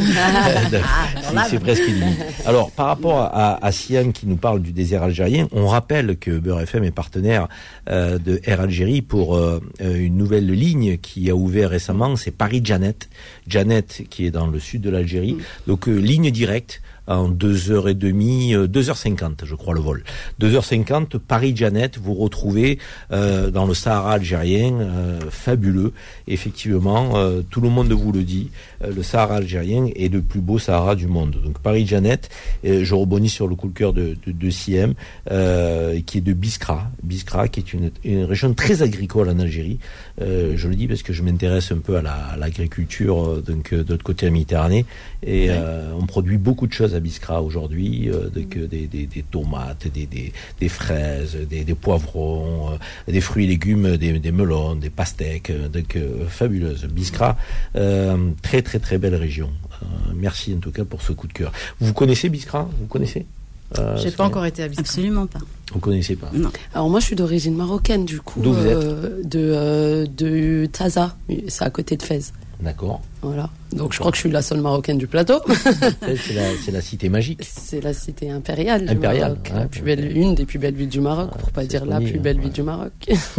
C'est- 0.70 1.50
c'est 1.50 1.60
presque 1.60 1.86
limite. 1.88 2.20
Alors, 2.46 2.72
par 2.72 2.88
rapport 2.88 3.20
à, 3.20 3.64
à 3.66 3.72
Siam 3.72 4.14
qui 4.14 4.28
nous 4.28 4.36
parle 4.38 4.62
du 4.62 4.72
désert 4.72 5.04
algérien, 5.04 5.48
on 5.52 5.68
rappelle 5.68 6.18
que 6.18 6.32
Beurre 6.38 6.62
FM 6.62 6.84
est 6.84 6.92
partenaire 6.92 7.48
euh, 7.90 8.18
de 8.18 8.40
Air 8.46 8.62
Algérie 8.62 9.02
pour 9.02 9.36
euh, 9.36 9.62
euh, 9.82 9.96
une 10.00 10.18
nouvelle 10.18 10.48
ligne 10.48 10.98
qui 10.98 11.30
a 11.30 11.36
ouvert 11.36 11.70
récemment, 11.70 12.16
c'est 12.16 12.32
Paris-Janet. 12.32 13.10
Janet 13.48 14.04
qui 14.10 14.26
est 14.26 14.32
dans 14.32 14.48
le 14.48 14.60
sud 14.60 14.82
de 14.82 14.90
l'Algérie. 14.90 15.38
Donc, 15.68 15.88
euh, 15.88 15.96
ligne 15.96 16.32
directe 16.32 16.82
en 17.08 17.30
2h30, 17.30 18.56
euh, 18.56 18.68
2h50 18.68 19.46
je 19.46 19.56
crois 19.56 19.74
le 19.74 19.80
vol. 19.80 20.04
2h50, 20.40 21.20
Paris-Janet, 21.20 21.98
vous 21.98 22.14
retrouvez 22.14 22.80
euh, 23.12 23.52
dans 23.52 23.66
le 23.66 23.74
Sahara 23.74 24.14
algérien, 24.14 24.80
euh, 24.80 25.20
fabuleux. 25.30 25.94
Effectivement, 26.28 27.18
euh, 27.18 27.42
tout 27.50 27.62
le 27.62 27.70
monde 27.70 27.92
vous 27.92 28.12
le 28.12 28.24
dit, 28.24 28.50
euh, 28.84 28.92
le 28.94 29.04
Sahara 29.04 29.36
algérien 29.36 29.88
est 29.96 30.12
le 30.12 30.22
plus 30.22 30.42
beau 30.42 30.60
Sahara 30.60 30.96
du 30.96 31.08
monde. 31.08 31.38
Donc 31.44 31.60
Paris-Janet, 31.60 32.30
euh, 32.66 32.84
je 32.84 32.96
rebondis 32.96 33.30
sur 33.30 33.48
le 33.48 33.56
coup 33.56 33.68
de 33.70 33.78
cœur 33.78 33.94
de, 33.94 34.16
de, 34.26 34.50
euh, 35.32 36.02
qui 36.06 36.18
est 36.18 36.22
de 36.22 36.34
Biskra. 36.34 36.90
Biskra, 37.04 37.48
qui 37.48 37.60
est 37.60 37.74
une 37.74 37.92
région 38.24 38.54
très 38.54 38.82
agricole 38.82 39.30
en 39.30 39.40
Algérie. 39.40 39.80
Euh, 40.22 40.54
je 40.56 40.70
le 40.70 40.76
dis 40.76 40.88
parce 40.88 41.04
que 41.04 41.12
je 41.12 41.22
m'intéresse 41.24 41.74
un 41.74 41.80
peu 41.80 41.98
à 41.98 42.02
la- 42.02 42.14
à 42.14 42.38
l'agriculture 42.38 43.22
euh, 43.22 43.42
donc 43.46 43.74
euh, 43.74 43.84
de 43.84 43.90
l'autre 43.92 44.04
côté 44.06 44.26
de 44.26 44.32
la 44.32 44.34
Méditerranée 44.34 44.86
et 45.24 45.48
euh, 45.50 45.92
on 46.00 46.06
produit 46.06 46.38
beaucoup 46.38 46.68
de 46.68 46.72
choses 46.74 46.96
à 46.96 47.02
Biskra 47.02 47.42
aujourd'hui, 47.42 48.10
euh, 48.10 48.30
donc, 48.30 48.58
des, 48.58 48.88
des, 48.88 49.08
des 49.08 49.24
tomates, 49.24 49.88
des, 49.90 50.06
des, 50.06 50.32
des 50.60 50.70
fraises, 50.70 51.36
des, 51.50 51.66
des 51.66 51.74
poivrons, 51.76 52.72
euh, 52.72 53.12
des 53.12 53.20
fruits 53.20 53.44
et 53.44 53.48
légumes, 53.48 53.98
des, 53.98 54.18
des 54.20 54.32
melons, 54.32 54.76
des 54.76 54.90
pastèques, 54.90 55.52
donc 55.70 55.98
euh, 55.98 56.26
fabuleuse. 56.30 56.86
Biskra, 56.86 57.38
euh, 57.76 58.30
très 58.42 58.62
très 58.62 58.80
très 58.80 58.98
belle 58.98 59.16
région. 59.16 59.50
Euh, 59.84 59.86
merci 60.16 60.54
en 60.54 60.60
tout 60.60 60.72
cas 60.72 60.86
pour 60.86 61.02
ce 61.02 61.12
coup 61.12 61.28
de 61.28 61.34
cœur. 61.34 61.52
Vous 61.82 61.92
connaissez 61.94 62.30
Biskra? 62.30 62.70
Vous 62.80 62.86
connaissez? 62.88 63.26
Euh, 63.80 63.98
J'ai 63.98 64.12
pas 64.12 64.26
encore 64.26 64.46
été 64.46 64.64
à 64.64 64.68
Biskra. 64.68 64.82
Absolument 64.82 65.26
pas. 65.26 65.40
Vous 65.74 65.80
connaissez 65.80 66.16
pas 66.16 66.30
Non. 66.34 66.52
Alors 66.74 66.90
moi 66.90 67.00
je 67.00 67.06
suis 67.06 67.16
d'origine 67.16 67.56
marocaine 67.56 68.06
du 68.06 68.22
coup. 68.22 68.40
D'où 68.42 68.54
vous 68.54 68.66
euh, 68.66 69.22
De 69.24 69.40
euh, 69.40 70.06
de 70.06 70.68
Taza, 70.68 71.16
c'est 71.48 71.64
à 71.64 71.70
côté 71.70 71.98
de 71.98 72.04
Fès. 72.04 72.32
D'accord. 72.62 73.02
Voilà. 73.22 73.50
Donc 73.76 73.94
je 73.94 74.00
crois 74.00 74.10
que 74.12 74.16
je 74.18 74.22
suis 74.22 74.32
la 74.32 74.42
seule 74.42 74.62
marocaine 74.62 74.98
du 74.98 75.06
plateau. 75.08 75.40
c'est 76.02 76.72
la, 76.72 76.82
cité 76.82 77.10
magique. 77.10 77.42
C'est 77.44 77.82
la 77.82 77.94
cité 77.94 78.32
impériale. 78.32 78.86
du 78.86 78.92
Impériale, 78.94 79.32
Maroc. 79.34 79.52
ouais. 79.54 79.60
La 79.60 79.68
plus 79.68 79.82
belle, 79.82 80.18
une 80.18 80.34
des 80.36 80.46
plus 80.46 80.60
belles 80.60 80.76
villes 80.76 80.90
du 80.90 81.02
Maroc, 81.02 81.32
Ouais, 81.36 81.40
pour 81.42 81.52
pas 81.52 81.66
dire 81.66 81.86
la 81.86 82.00
plus 82.00 82.16
hein, 82.18 82.22
belle 82.22 82.38
ouais. 82.38 82.44
ville 82.44 82.52
du 82.54 82.64
Maroc. 82.64 82.94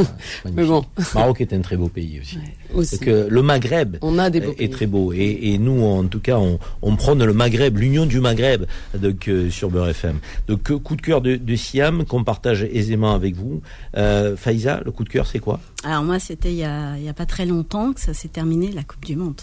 Mais 0.55 0.65
bon, 0.65 0.85
Maroc 1.15 1.41
est 1.41 1.53
un 1.53 1.61
très 1.61 1.77
beau 1.77 1.89
pays 1.89 2.21
aussi. 2.21 2.39
aussi. 2.75 2.99
Donc, 2.99 3.09
euh, 3.09 3.27
le 3.31 3.43
Maghreb 3.43 3.97
On 4.03 4.19
a 4.19 4.29
des 4.31 4.41
beaux 4.41 4.53
est 4.53 4.57
pays. 4.57 4.71
très 4.71 4.87
beau. 4.87 5.13
Et, 5.13 5.39
et 5.53 5.59
nous, 5.59 5.83
en 5.83 6.05
tout 6.07 6.21
cas, 6.21 6.37
on, 6.37 6.59
on 6.83 6.97
prône 6.97 7.25
le 7.25 7.33
Maghreb, 7.33 7.79
l'union 7.79 8.05
du 8.07 8.21
Maghreb 8.21 8.65
donc, 8.99 9.29
euh, 9.29 9.51
sur 9.51 9.71
Beurre 9.71 9.89
FM. 9.89 10.19
Donc, 10.49 10.71
coup 10.83 10.97
de 10.97 11.03
cœur 11.03 11.21
de, 11.23 11.37
de 11.37 11.57
Siam 11.57 12.05
qu'on 12.05 12.25
partage 12.25 12.63
aisément 12.65 13.15
avec 13.15 13.35
vous. 13.37 13.63
Euh, 13.97 14.37
Faïza, 14.37 14.83
le 14.85 14.91
coup 14.93 15.05
de 15.05 15.09
cœur, 15.09 15.27
c'est 15.27 15.39
quoi? 15.39 15.61
Alors 15.83 16.03
moi, 16.05 16.19
c'était 16.19 16.51
il 16.53 16.59
y 16.59 16.65
a, 16.65 16.97
il 16.99 17.05
y 17.05 17.09
a 17.09 17.15
pas 17.15 17.27
très 17.27 17.47
longtemps 17.47 17.93
que 17.93 18.01
ça 18.01 18.13
s'est 18.13 18.29
terminé, 18.29 18.71
la 18.73 18.83
Coupe 18.85 19.05
du 19.07 19.17
Monde. 19.17 19.41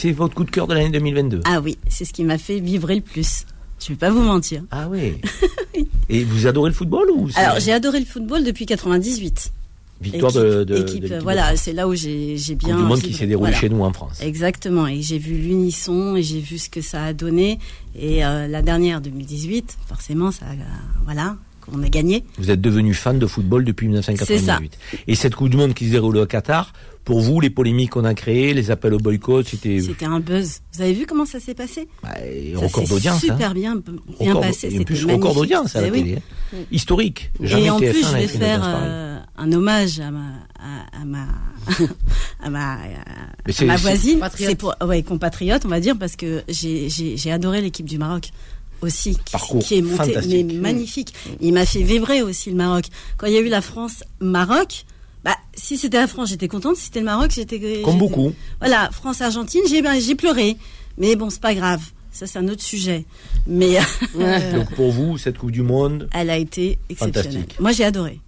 C'est 0.00 0.12
votre 0.12 0.34
coup 0.34 0.44
de 0.44 0.50
cœur 0.50 0.68
de 0.68 0.74
l'année 0.74 0.90
2022 0.90 1.40
Ah 1.44 1.60
oui, 1.60 1.76
c'est 1.88 2.04
ce 2.04 2.12
qui 2.12 2.22
m'a 2.22 2.38
fait 2.38 2.60
vibrer 2.60 2.94
le 2.94 3.00
plus. 3.00 3.44
Je 3.80 3.88
vais 3.88 3.96
pas 3.96 4.10
vous 4.10 4.22
mentir. 4.22 4.62
Ah 4.70 4.88
oui. 4.88 5.20
Et 6.08 6.22
vous 6.22 6.46
adorez 6.46 6.70
le 6.70 6.74
football 6.74 7.10
ou 7.10 7.28
Alors 7.34 7.58
j'ai 7.58 7.72
adoré 7.72 7.98
le 8.00 8.06
football 8.06 8.44
depuis 8.44 8.64
98. 8.64 9.52
victoire 10.00 10.30
équipe, 10.30 10.42
de, 10.42 10.64
de, 10.64 10.76
équipe, 10.76 11.04
de 11.04 11.18
voilà, 11.18 11.56
c'est 11.56 11.72
là 11.72 11.88
où 11.88 11.94
j'ai 11.96 12.36
bien 12.54 12.76
du 12.76 12.82
monde 12.84 13.00
qui 13.00 13.12
s'est 13.12 13.26
déroulée 13.26 13.50
Voilà. 13.50 13.60
chez 13.60 13.68
nous 13.68 13.82
en 13.82 13.92
France. 13.92 14.20
Exactement, 14.22 14.86
et 14.86 15.02
j'ai 15.02 15.18
vu 15.18 15.34
l'unisson 15.34 16.14
et 16.14 16.22
j'ai 16.22 16.38
vu 16.40 16.58
ce 16.58 16.70
que 16.70 16.80
ça 16.80 17.02
a 17.04 17.12
donné. 17.12 17.58
Et 17.98 18.24
euh, 18.24 18.46
la 18.46 18.62
dernière 18.62 19.00
2018, 19.00 19.78
forcément, 19.88 20.30
ça, 20.30 20.44
euh, 20.46 20.54
voilà, 21.04 21.36
qu'on 21.70 21.82
a 21.82 21.88
gagné. 21.88 22.24
Vous 22.38 22.50
êtes 22.50 22.60
devenu 22.60 22.94
fan 22.94 23.18
de 23.18 23.26
football 23.26 23.64
depuis 23.64 23.86
1998. 23.86 24.78
Et 25.06 25.14
cette 25.14 25.34
Coupe 25.34 25.50
du 25.50 25.56
Monde 25.56 25.74
qui 25.74 25.86
se 25.86 25.90
déroule 25.92 26.16
au 26.16 26.26
Qatar, 26.26 26.72
pour 27.04 27.20
vous, 27.20 27.40
les 27.40 27.48
polémiques 27.48 27.90
qu'on 27.90 28.04
a 28.04 28.12
créées, 28.14 28.52
les 28.52 28.70
appels 28.70 28.92
au 28.92 28.98
boycott, 28.98 29.46
c'était 29.48 29.80
C'était 29.80 30.04
un 30.04 30.20
buzz. 30.20 30.60
Vous 30.74 30.82
avez 30.82 30.92
vu 30.92 31.06
comment 31.06 31.24
ça 31.24 31.40
s'est 31.40 31.54
passé? 31.54 31.88
Bah, 32.02 32.10
Ça 32.14 32.60
record 32.60 32.86
d'audience. 32.86 33.16
hein. 33.16 33.20
Super 33.20 33.54
bien, 33.54 33.76
bien 33.76 33.94
Record- 34.18 34.42
passé. 34.42 34.78
en 34.78 34.82
plus, 34.84 35.04
record 35.06 35.34
d'audience 35.34 35.74
à 35.74 35.80
la 35.80 35.86
Eh 35.88 35.90
oui. 35.90 36.02
télé. 36.02 36.16
hein. 36.16 36.56
Historique. 36.70 37.30
Jamais 37.40 37.64
Et 37.66 37.70
en 37.70 37.78
TF1 37.78 37.90
plus, 37.92 38.02
je 38.06 38.12
vais 38.14 38.26
faire 38.26 38.60
euh, 38.62 39.18
un 39.38 39.52
hommage 39.52 40.00
à 40.00 40.10
ma, 40.10 40.20
à, 40.58 41.00
à 41.00 41.04
ma, 41.06 41.26
à 42.42 42.50
ma, 42.50 42.72
à 42.74 43.64
ma 43.64 43.76
voisine. 43.76 44.14
Compatriote. 44.16 44.50
C'est 44.50 44.56
pour, 44.56 44.74
ouais, 44.86 45.02
compatriote, 45.02 45.64
on 45.64 45.68
va 45.68 45.80
dire, 45.80 45.96
parce 45.98 46.16
que 46.16 46.42
j'ai 46.48 47.32
adoré 47.32 47.62
l'équipe 47.62 47.86
du 47.86 47.96
Maroc 47.96 48.30
aussi, 48.82 49.16
qui, 49.16 49.32
Parcours 49.32 49.62
qui 49.62 49.78
est 49.78 49.82
montée, 49.82 50.16
mais 50.28 50.42
magnifique. 50.42 51.14
Il 51.40 51.52
m'a 51.52 51.66
fait 51.66 51.82
vibrer 51.82 52.22
aussi 52.22 52.50
le 52.50 52.56
Maroc. 52.56 52.86
Quand 53.16 53.26
il 53.26 53.32
y 53.32 53.36
a 53.36 53.40
eu 53.40 53.48
la 53.48 53.60
France-Maroc, 53.60 54.84
bah, 55.24 55.36
si 55.54 55.76
c'était 55.76 55.98
la 55.98 56.06
France, 56.06 56.30
j'étais 56.30 56.48
contente. 56.48 56.76
Si 56.76 56.84
c'était 56.86 57.00
le 57.00 57.06
Maroc, 57.06 57.30
j'étais. 57.30 57.82
Comme 57.82 57.98
beaucoup. 57.98 58.32
Voilà, 58.60 58.90
France-Argentine, 58.92 59.62
j'ai, 59.68 59.82
ben, 59.82 60.00
j'ai 60.00 60.14
pleuré. 60.14 60.56
Mais 60.96 61.16
bon, 61.16 61.30
c'est 61.30 61.40
pas 61.40 61.54
grave. 61.54 61.82
Ça, 62.10 62.26
c'est 62.26 62.38
un 62.38 62.48
autre 62.48 62.62
sujet. 62.62 63.04
Mais 63.46 63.78
Donc 64.14 64.74
pour 64.74 64.90
vous, 64.90 65.18
cette 65.18 65.38
Coupe 65.38 65.50
du 65.50 65.62
Monde, 65.62 66.08
elle 66.12 66.30
a 66.30 66.36
été 66.36 66.78
exceptionnelle. 66.88 67.32
Fantastique. 67.32 67.60
Moi, 67.60 67.72
j'ai 67.72 67.84
adoré. 67.84 68.20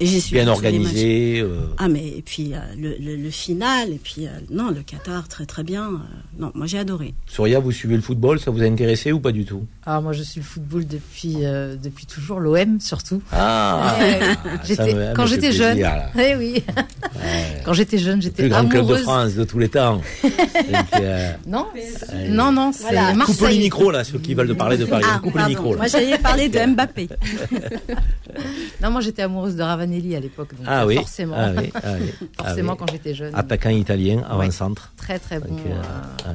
Bien 0.00 0.42
les 0.42 0.48
organisée. 0.48 1.40
euh, 1.40 1.66
Ah 1.78 1.88
mais 1.88 2.06
et 2.08 2.22
puis 2.22 2.52
euh, 2.52 2.58
le, 2.76 2.96
le, 3.00 3.16
le 3.16 3.30
final 3.30 3.90
et 3.90 4.00
puis 4.02 4.26
euh, 4.26 4.30
non 4.50 4.70
le 4.70 4.82
Qatar 4.82 5.28
très 5.28 5.46
très 5.46 5.62
bien 5.62 5.84
euh, 5.84 5.96
non 6.38 6.50
moi 6.54 6.66
j'ai 6.66 6.78
adoré 6.78 7.14
Soria, 7.26 7.60
vous 7.60 7.70
suivez 7.70 7.94
le 7.94 8.02
football, 8.02 8.40
ça 8.40 8.50
vous 8.50 8.60
a 8.62 8.66
intéressé 8.66 9.12
ou 9.12 9.20
pas 9.20 9.30
du 9.30 9.44
tout? 9.44 9.64
Alors 9.86 10.02
moi 10.02 10.12
je 10.12 10.22
suis 10.24 10.40
le 10.40 10.46
football 10.46 10.84
depuis 10.86 11.36
euh, 11.44 11.76
depuis 11.80 12.06
toujours 12.06 12.40
l'OM 12.40 12.80
surtout. 12.80 13.22
Ah, 13.32 13.96
me- 14.68 15.14
quand 15.16 15.26
j'étais 15.26 15.52
jeune. 15.52 15.78
Eh 16.18 16.34
oui. 16.34 16.62
Ouais. 17.14 17.62
Quand 17.64 17.72
j'étais 17.72 17.98
jeune, 17.98 18.16
Le 18.16 18.22
j'étais 18.22 18.42
plus 18.42 18.50
grand 18.50 18.62
club 18.66 18.72
de 18.72 18.78
amoureuse. 18.94 19.02
France 19.02 19.34
de 19.34 19.44
tous 19.44 19.58
les 19.60 19.68
temps. 19.68 20.00
Donc, 20.24 21.00
euh, 21.00 21.32
Non, 21.46 21.66
non, 22.28 22.50
non, 22.52 22.72
c'est 22.72 22.82
Voilà. 22.82 23.12
Coupez 23.12 23.12
les 23.12 23.16
Marseille. 23.40 23.58
micros 23.60 23.90
là, 23.92 24.04
ceux 24.04 24.18
qui 24.18 24.34
veulent 24.34 24.48
de 24.48 24.52
parler 24.54 24.76
de 24.76 24.84
Paris. 24.86 25.04
ah 25.08 25.20
Coupez 25.22 25.38
les 25.38 25.48
micros 25.50 25.70
là. 25.72 25.76
moi 25.78 25.86
j'allais 25.86 26.18
parler 26.18 26.48
de 26.48 26.58
Mbappé 26.66 27.08
Non, 28.82 28.90
moi 28.90 29.00
j'étais 29.00 29.22
amoureuse 29.22 29.54
de 29.56 29.62
Ravanelli 29.84 30.16
à 30.16 30.20
l'époque. 30.20 30.50
donc, 30.56 30.66
Ah 30.68 30.86
oui. 30.86 30.96
Forcément, 30.96 31.36
Ah 31.38 31.50
oui, 31.56 31.70
ah 31.74 31.80
oui, 32.00 32.10
ah 32.38 32.44
forcément 32.44 32.72
oui. 32.72 32.78
quand 32.80 32.90
j'étais 32.92 33.14
jeune. 33.14 33.34
Attaquant 33.34 33.70
italien, 33.70 34.16
Ouais. 34.18 34.24
avant-centre. 34.44 34.92
Très 34.96 35.18
très 35.18 35.38
bon. 35.40 35.48
Donc, 35.48 35.60
euh, 35.66 36.28
euh. 36.28 36.32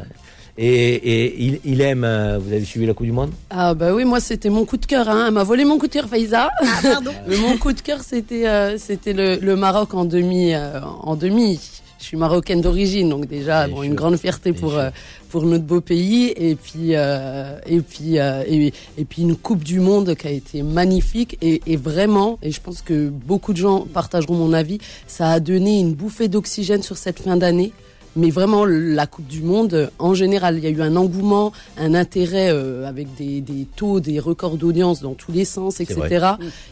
Et, 0.62 0.94
et 0.96 1.42
il, 1.42 1.60
il 1.64 1.80
aime, 1.82 2.04
euh, 2.04 2.38
vous 2.38 2.52
avez 2.52 2.66
suivi 2.66 2.86
la 2.86 2.94
Coupe 2.94 3.06
du 3.06 3.14
Monde? 3.14 3.32
Ah 3.50 3.74
bah 3.74 3.94
oui, 3.94 4.04
moi 4.04 4.20
c'était 4.20 4.50
mon 4.50 4.66
coup 4.66 4.76
de 4.76 4.86
cœur. 4.86 5.08
Hein. 5.08 5.26
Elle 5.28 5.34
m'a 5.34 5.44
volé 5.44 5.64
mon 5.64 5.78
coup 5.78 5.88
de 5.88 5.94
cœur, 5.94 6.08
Faïza. 6.10 6.50
ah 6.62 6.66
pardon 6.84 7.12
Mais 7.28 7.38
mon 7.38 7.58
coup 7.58 7.72
de 7.72 7.80
cœur, 7.80 8.00
c'était 8.04 8.46
euh, 8.46 8.78
c'était 8.78 9.14
le, 9.14 9.38
le 9.38 9.56
Maroc 9.56 9.94
en 9.94 10.04
demi. 10.04 10.54
euh, 10.54 10.82
en 10.82 11.16
demi. 11.16 11.60
Je 12.00 12.06
suis 12.06 12.18
marocaine 12.18 12.62
d'origine, 12.62 13.10
donc 13.10 13.28
déjà 13.28 13.68
bon, 13.68 13.84
une 13.84 13.94
grande 13.94 14.16
fierté 14.16 14.54
pour 14.54 14.78
euh, 14.78 14.90
pour 15.28 15.44
notre 15.44 15.66
beau 15.66 15.82
pays 15.82 16.34
et 16.38 16.56
puis 16.56 16.96
euh, 16.96 17.60
et 17.66 17.82
puis 17.82 18.18
euh, 18.20 18.44
et, 18.48 18.74
et 18.98 19.06
puis 19.06 19.24
une 19.24 19.36
Coupe 19.36 19.64
du 19.66 19.82
Monde 19.82 20.16
qui 20.16 20.28
a 20.28 20.32
été 20.32 20.64
magnifique 20.64 21.38
et, 21.42 21.62
et 21.68 21.76
vraiment 21.76 22.40
et 22.42 22.52
je 22.52 22.62
pense 22.62 22.82
que 22.82 23.10
beaucoup 23.10 23.52
de 23.52 23.58
gens 23.58 23.82
partageront 23.82 24.36
mon 24.36 24.54
avis. 24.54 24.78
Ça 25.08 25.30
a 25.30 25.40
donné 25.42 25.78
une 25.78 25.94
bouffée 25.94 26.30
d'oxygène 26.30 26.84
sur 26.84 26.96
cette 26.96 27.20
fin 27.20 27.36
d'année. 27.36 27.74
Mais 28.20 28.30
vraiment, 28.32 28.66
la 28.66 29.08
Coupe 29.08 29.28
du 29.28 29.42
Monde, 29.42 29.90
en 29.98 30.14
général, 30.14 30.58
il 30.58 30.64
y 30.64 30.68
a 30.68 30.70
eu 30.70 30.82
un 30.82 30.96
engouement, 30.96 31.52
un 31.78 31.94
intérêt 31.94 32.50
euh, 32.52 32.86
avec 32.88 33.08
des, 33.16 33.40
des 33.40 33.66
taux, 33.76 34.00
des 34.00 34.20
records 34.20 34.58
d'audience 34.58 35.02
dans 35.02 35.14
tous 35.14 35.32
les 35.32 35.46
sens, 35.46 35.80
etc. 35.80 36.00
vrai. 36.02 36.20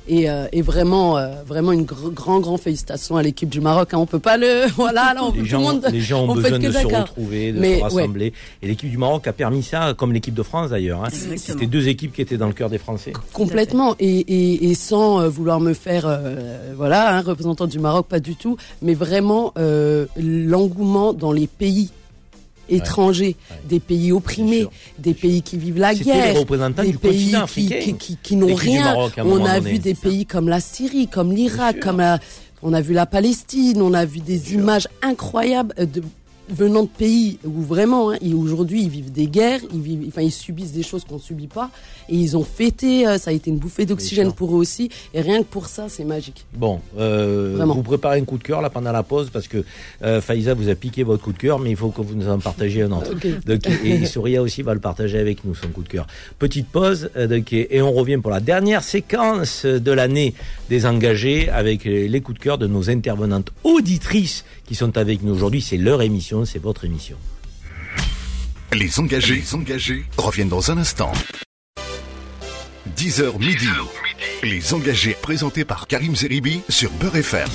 Et, 0.10 0.30
euh, 0.30 0.48
et 0.52 0.62
vraiment, 0.62 1.18
euh, 1.18 1.30
vraiment 1.48 1.72
une 1.72 1.84
gr- 1.86 2.12
grand, 2.14 2.40
grand 2.40 2.58
félicitation 2.58 3.16
à 3.16 3.24
l'équipe 3.24 3.50
du 3.50 3.62
Maroc. 3.62 3.94
Hein. 3.94 3.98
On 4.00 4.06
peut 4.06 4.20
pas 4.20 4.36
le, 4.38 4.66
voilà, 4.76 5.14
là, 5.14 5.24
on 5.24 5.32
les 5.32 5.40
tout 5.40 5.46
gens, 5.46 5.60
le 5.60 5.64
monde. 5.66 5.88
les 5.92 6.02
gens 6.02 6.26
ont 6.26 6.30
on 6.32 6.36
besoin 6.36 6.60
de 6.60 6.72
se 6.72 6.86
retrouver, 6.86 7.52
de 7.54 7.60
Mais, 7.60 7.76
se 7.80 7.84
ouais. 7.84 8.02
rassembler. 8.02 8.34
Et 8.62 8.68
l'équipe 8.68 8.90
du 8.90 8.98
Maroc 8.98 9.26
a 9.28 9.34
permis 9.34 9.64
ça, 9.64 9.94
comme 9.98 10.12
l'équipe 10.14 10.34
de 10.36 10.44
France 10.44 10.72
d'ailleurs. 10.72 11.04
Hein. 11.06 11.10
C'était 11.38 11.66
deux 11.68 11.88
équipes 11.88 12.14
qui 12.14 12.22
étaient 12.22 12.38
dans 12.38 12.48
le 12.48 12.54
cœur 12.54 12.70
des 12.70 12.78
Français. 12.78 13.14
Complètement 13.34 13.96
et, 14.00 14.20
et, 14.20 14.70
et 14.70 14.76
sans 14.76 15.22
euh, 15.22 15.30
vouloir 15.30 15.60
me 15.60 15.74
faire 15.74 16.06
euh, 16.08 16.74
voilà 16.76 17.16
un 17.16 17.22
représentant 17.22 17.68
du 17.68 17.80
Maroc 17.80 18.08
pas 18.08 18.20
du 18.20 18.36
tout 18.36 18.58
mais 18.82 18.94
vraiment 18.94 19.54
euh, 19.58 20.06
l'engouement 20.18 21.14
dans 21.14 21.32
les 21.38 21.48
pays 21.48 21.90
étrangers 22.70 23.36
Ouais. 23.50 23.58
des 23.70 23.80
pays 23.80 24.12
opprimés 24.12 24.68
des 25.00 25.14
pays 25.14 25.42
qui 25.42 25.58
vivent 25.58 25.78
la 25.80 25.94
les 25.94 26.00
guerre 26.04 26.36
représentants 26.40 26.84
des 26.84 26.92
du 26.92 26.98
pays 26.98 27.34
qui, 27.48 27.68
qui, 27.70 27.94
qui, 27.94 28.18
qui 28.22 28.36
n'ont 28.36 28.54
rien. 28.54 28.94
On 29.24 29.46
a 29.46 29.60
donné. 29.60 29.72
vu 29.72 29.80
des 29.80 29.94
pays 29.94 30.26
comme 30.26 30.50
la 30.50 30.60
Syrie 30.60 31.08
comme 31.08 31.32
l'Irak 31.32 31.80
comme 31.80 32.00
la, 32.00 32.20
on 32.62 32.74
a 32.74 32.82
vu 32.82 32.94
la 32.94 33.06
Palestine 33.06 33.82
on 33.82 33.94
a 33.94 34.04
vu 34.04 34.20
des 34.20 34.54
images 34.54 34.88
incroyables 35.02 35.74
euh, 35.80 35.86
de 35.86 36.02
venant 36.50 36.84
de 36.84 36.90
pays 36.90 37.40
où 37.44 37.62
vraiment, 37.62 38.12
hein, 38.12 38.18
aujourd'hui, 38.36 38.84
ils 38.84 38.90
vivent 38.90 39.12
des 39.12 39.28
guerres, 39.28 39.60
ils, 39.74 39.82
vivent, 39.82 40.06
enfin, 40.08 40.22
ils 40.22 40.32
subissent 40.32 40.72
des 40.72 40.84
choses 40.84 41.04
qu'on 41.04 41.16
ne 41.16 41.20
subit 41.20 41.48
pas, 41.48 41.70
et 42.10 42.16
ils 42.16 42.38
ont 42.38 42.44
fêté, 42.44 43.08
euh, 43.08 43.18
ça 43.18 43.32
a 43.32 43.34
été 43.34 43.50
une 43.50 43.58
bouffée 43.58 43.86
d'oxygène 43.86 44.32
pour 44.32 44.56
eux 44.56 44.60
aussi, 44.60 44.90
et 45.14 45.22
rien 45.22 45.40
que 45.40 45.48
pour 45.48 45.68
ça, 45.68 45.88
c'est 45.90 46.04
magique. 46.04 46.46
Bon, 46.54 46.80
euh, 46.98 47.64
vous 47.66 47.84
préparez 47.84 48.20
un 48.20 48.26
coup 48.26 48.38
de 48.38 48.44
cœur 48.44 48.62
là 48.62 48.70
pendant 48.70 48.92
la 48.92 49.04
pause, 49.04 49.30
parce 49.32 49.48
que 49.48 49.64
euh, 50.04 50.22
Faïza 50.22 50.54
vous 50.54 50.70
a 50.70 50.76
piqué 50.76 51.04
votre 51.04 51.24
coup 51.24 51.34
de 51.34 51.38
cœur, 51.38 51.60
mais 51.60 51.72
il 51.72 51.76
faut 51.76 51.90
que 51.90 52.02
vous 52.02 52.16
nous 52.16 52.30
en 52.30 52.40
partagiez 52.40 52.84
un 52.84 52.92
autre. 52.92 53.14
Donc, 53.46 53.62
et 53.84 54.06
Souria 54.06 54.42
aussi 54.42 54.62
va 54.62 54.74
le 54.74 54.80
partager 54.80 55.20
avec 55.20 55.44
nous, 55.44 55.56
son 55.56 55.68
coup 55.70 55.84
de 55.84 55.90
cœur. 55.90 56.08
Petite 56.40 56.68
pause, 56.68 57.10
euh, 57.16 57.42
et 57.52 57.82
on 57.82 57.92
revient 57.92 58.18
pour 58.18 58.32
la 58.32 58.40
dernière 58.40 58.84
séquence 58.84 59.66
de 59.66 59.92
l'année 59.92 60.34
des 60.70 60.86
engagés, 60.86 61.50
avec 61.50 61.84
les 61.84 62.22
coups 62.22 62.38
de 62.38 62.44
cœur 62.44 62.58
de 62.58 62.68
nos 62.68 62.90
intervenantes 62.90 63.52
auditrices 63.64 64.44
qui 64.68 64.76
sont 64.76 64.98
avec 64.98 65.24
nous 65.24 65.34
aujourd'hui. 65.34 65.62
C'est 65.62 65.78
leur 65.78 66.02
émission, 66.02 66.46
c'est 66.46 66.60
votre 66.60 66.86
émission. 66.86 67.18
Les 68.74 69.00
engagés, 69.00 69.36
les 69.36 69.56
engagés 69.56 70.06
reviennent 70.18 70.50
dans 70.50 70.70
un 70.70 70.78
instant. 70.78 71.12
10h 72.96 73.40
midi. 73.40 73.68
Les 74.44 74.74
engagés 74.74 75.16
présentés 75.20 75.66
par 75.66 75.88
Karim 75.88 76.16
Zeribi 76.16 76.62
sur 76.70 76.92
Beurre 76.92 77.16
FM. 77.16 77.50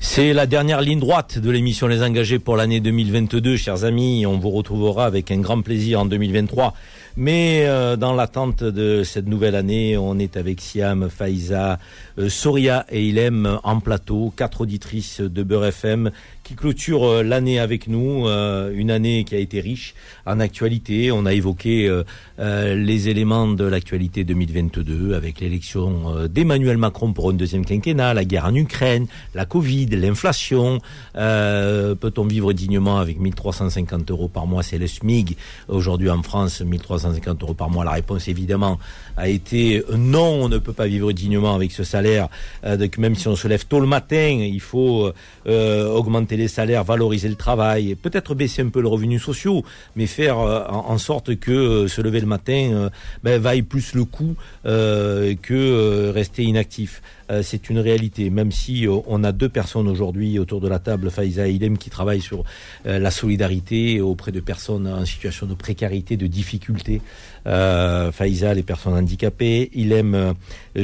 C'est 0.00 0.32
la 0.32 0.46
dernière 0.46 0.80
ligne 0.82 1.00
droite 1.00 1.38
de 1.38 1.50
l'émission 1.50 1.86
Les 1.86 2.02
Engagés 2.02 2.38
pour 2.38 2.56
l'année 2.56 2.80
2022, 2.80 3.56
chers 3.56 3.84
amis. 3.84 4.26
On 4.26 4.38
vous 4.38 4.50
retrouvera 4.50 5.06
avec 5.06 5.30
un 5.30 5.38
grand 5.38 5.62
plaisir 5.62 6.00
en 6.00 6.04
2023 6.04 6.74
mais 7.16 7.64
euh, 7.66 7.96
dans 7.96 8.12
l'attente 8.12 8.64
de 8.64 9.02
cette 9.04 9.26
nouvelle 9.26 9.54
année, 9.54 9.96
on 9.96 10.18
est 10.18 10.36
avec 10.36 10.60
Siam, 10.60 11.08
Faiza, 11.08 11.78
euh, 12.18 12.28
Soria 12.28 12.86
et 12.90 13.06
Ilem 13.06 13.58
en 13.62 13.80
plateau, 13.80 14.32
quatre 14.36 14.62
auditrices 14.62 15.20
de 15.20 15.42
Beurre 15.42 15.66
FM 15.66 16.10
qui 16.44 16.54
clôturent 16.54 17.04
euh, 17.04 17.22
l'année 17.22 17.58
avec 17.58 17.88
nous, 17.88 18.26
une 18.26 18.90
année 18.90 19.24
qui 19.24 19.34
a 19.34 19.38
été 19.38 19.60
riche 19.60 19.94
en 20.26 20.38
actualité. 20.40 21.10
On 21.10 21.26
a 21.26 21.32
évoqué 21.32 21.90
les 22.38 23.08
éléments 23.08 23.48
de 23.48 23.64
l'actualité 23.64 24.24
2022 24.24 25.14
avec 25.14 25.40
l'élection 25.40 26.26
d'Emmanuel 26.28 26.78
Macron 26.78 27.12
pour 27.12 27.30
un 27.30 27.34
deuxième 27.34 27.64
quinquennat, 27.64 28.14
la 28.14 28.24
guerre 28.24 28.46
en 28.46 28.54
Ukraine, 28.54 29.06
la 29.34 29.44
Covid, 29.44 29.86
l'inflation. 29.86 30.80
Peut-on 31.14 32.24
vivre 32.24 32.52
dignement 32.52 32.98
avec 32.98 33.18
1350 33.18 34.10
euros 34.10 34.28
par 34.28 34.46
mois? 34.46 34.62
C'est 34.62 34.78
le 34.78 34.86
SMIG 34.86 35.36
aujourd'hui 35.68 36.10
en 36.10 36.22
France, 36.22 36.60
1350 36.60 37.14
150 37.14 37.42
euros 37.42 37.54
par 37.54 37.70
mois 37.70 37.84
La 37.84 37.92
réponse, 37.92 38.28
évidemment, 38.28 38.78
a 39.16 39.28
été 39.28 39.82
non, 39.96 40.44
on 40.44 40.48
ne 40.48 40.58
peut 40.58 40.72
pas 40.72 40.86
vivre 40.86 41.12
dignement 41.12 41.54
avec 41.54 41.72
ce 41.72 41.84
salaire. 41.84 42.28
Euh, 42.64 42.76
donc 42.76 42.98
même 42.98 43.14
si 43.14 43.28
on 43.28 43.36
se 43.36 43.48
lève 43.48 43.66
tôt 43.66 43.80
le 43.80 43.86
matin, 43.86 44.28
il 44.40 44.60
faut 44.60 45.12
euh, 45.46 45.88
augmenter 45.88 46.36
les 46.36 46.48
salaires, 46.48 46.84
valoriser 46.84 47.28
le 47.28 47.36
travail, 47.36 47.94
peut-être 47.94 48.34
baisser 48.34 48.62
un 48.62 48.68
peu 48.68 48.80
le 48.80 48.88
revenu 48.88 49.18
sociaux, 49.18 49.64
mais 49.96 50.06
faire 50.06 50.38
euh, 50.38 50.64
en, 50.68 50.98
sorte 50.98 51.36
que 51.36 51.86
se 51.88 52.00
lever 52.00 52.20
le 52.20 52.26
matin 52.26 52.88
ben, 53.22 53.40
vaille 53.40 53.62
plus 53.62 53.94
le 53.94 54.04
coup 54.04 54.36
que 54.64 56.10
rester 56.10 56.44
inactif. 56.44 57.02
Euh, 57.30 57.42
c'est 57.42 57.70
une 57.70 57.78
réalité. 57.78 58.30
Même 58.30 58.52
si 58.52 58.86
euh, 58.86 58.98
on 59.06 59.24
a 59.24 59.32
deux 59.32 59.48
personnes 59.48 59.88
aujourd'hui 59.88 60.38
autour 60.38 60.60
de 60.60 60.68
la 60.68 60.78
table, 60.78 61.10
Faiza 61.10 61.48
et 61.48 61.52
Ilem, 61.52 61.78
qui 61.78 61.90
travaillent 61.90 62.20
sur 62.20 62.44
euh, 62.86 62.98
la 62.98 63.10
solidarité 63.10 64.00
auprès 64.00 64.32
de 64.32 64.40
personnes 64.40 64.86
en 64.86 65.04
situation 65.04 65.46
de 65.46 65.54
précarité, 65.54 66.16
de 66.16 66.26
difficulté. 66.26 67.00
Faiza, 67.44 68.54
les 68.54 68.62
personnes 68.62 68.94
handicapées. 68.94 69.70
Ilem 69.74 70.34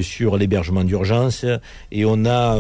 sur 0.03 0.37
l'hébergement 0.37 0.85
d'urgence. 0.85 1.47
Et 1.91 2.05
on 2.05 2.27
a 2.27 2.55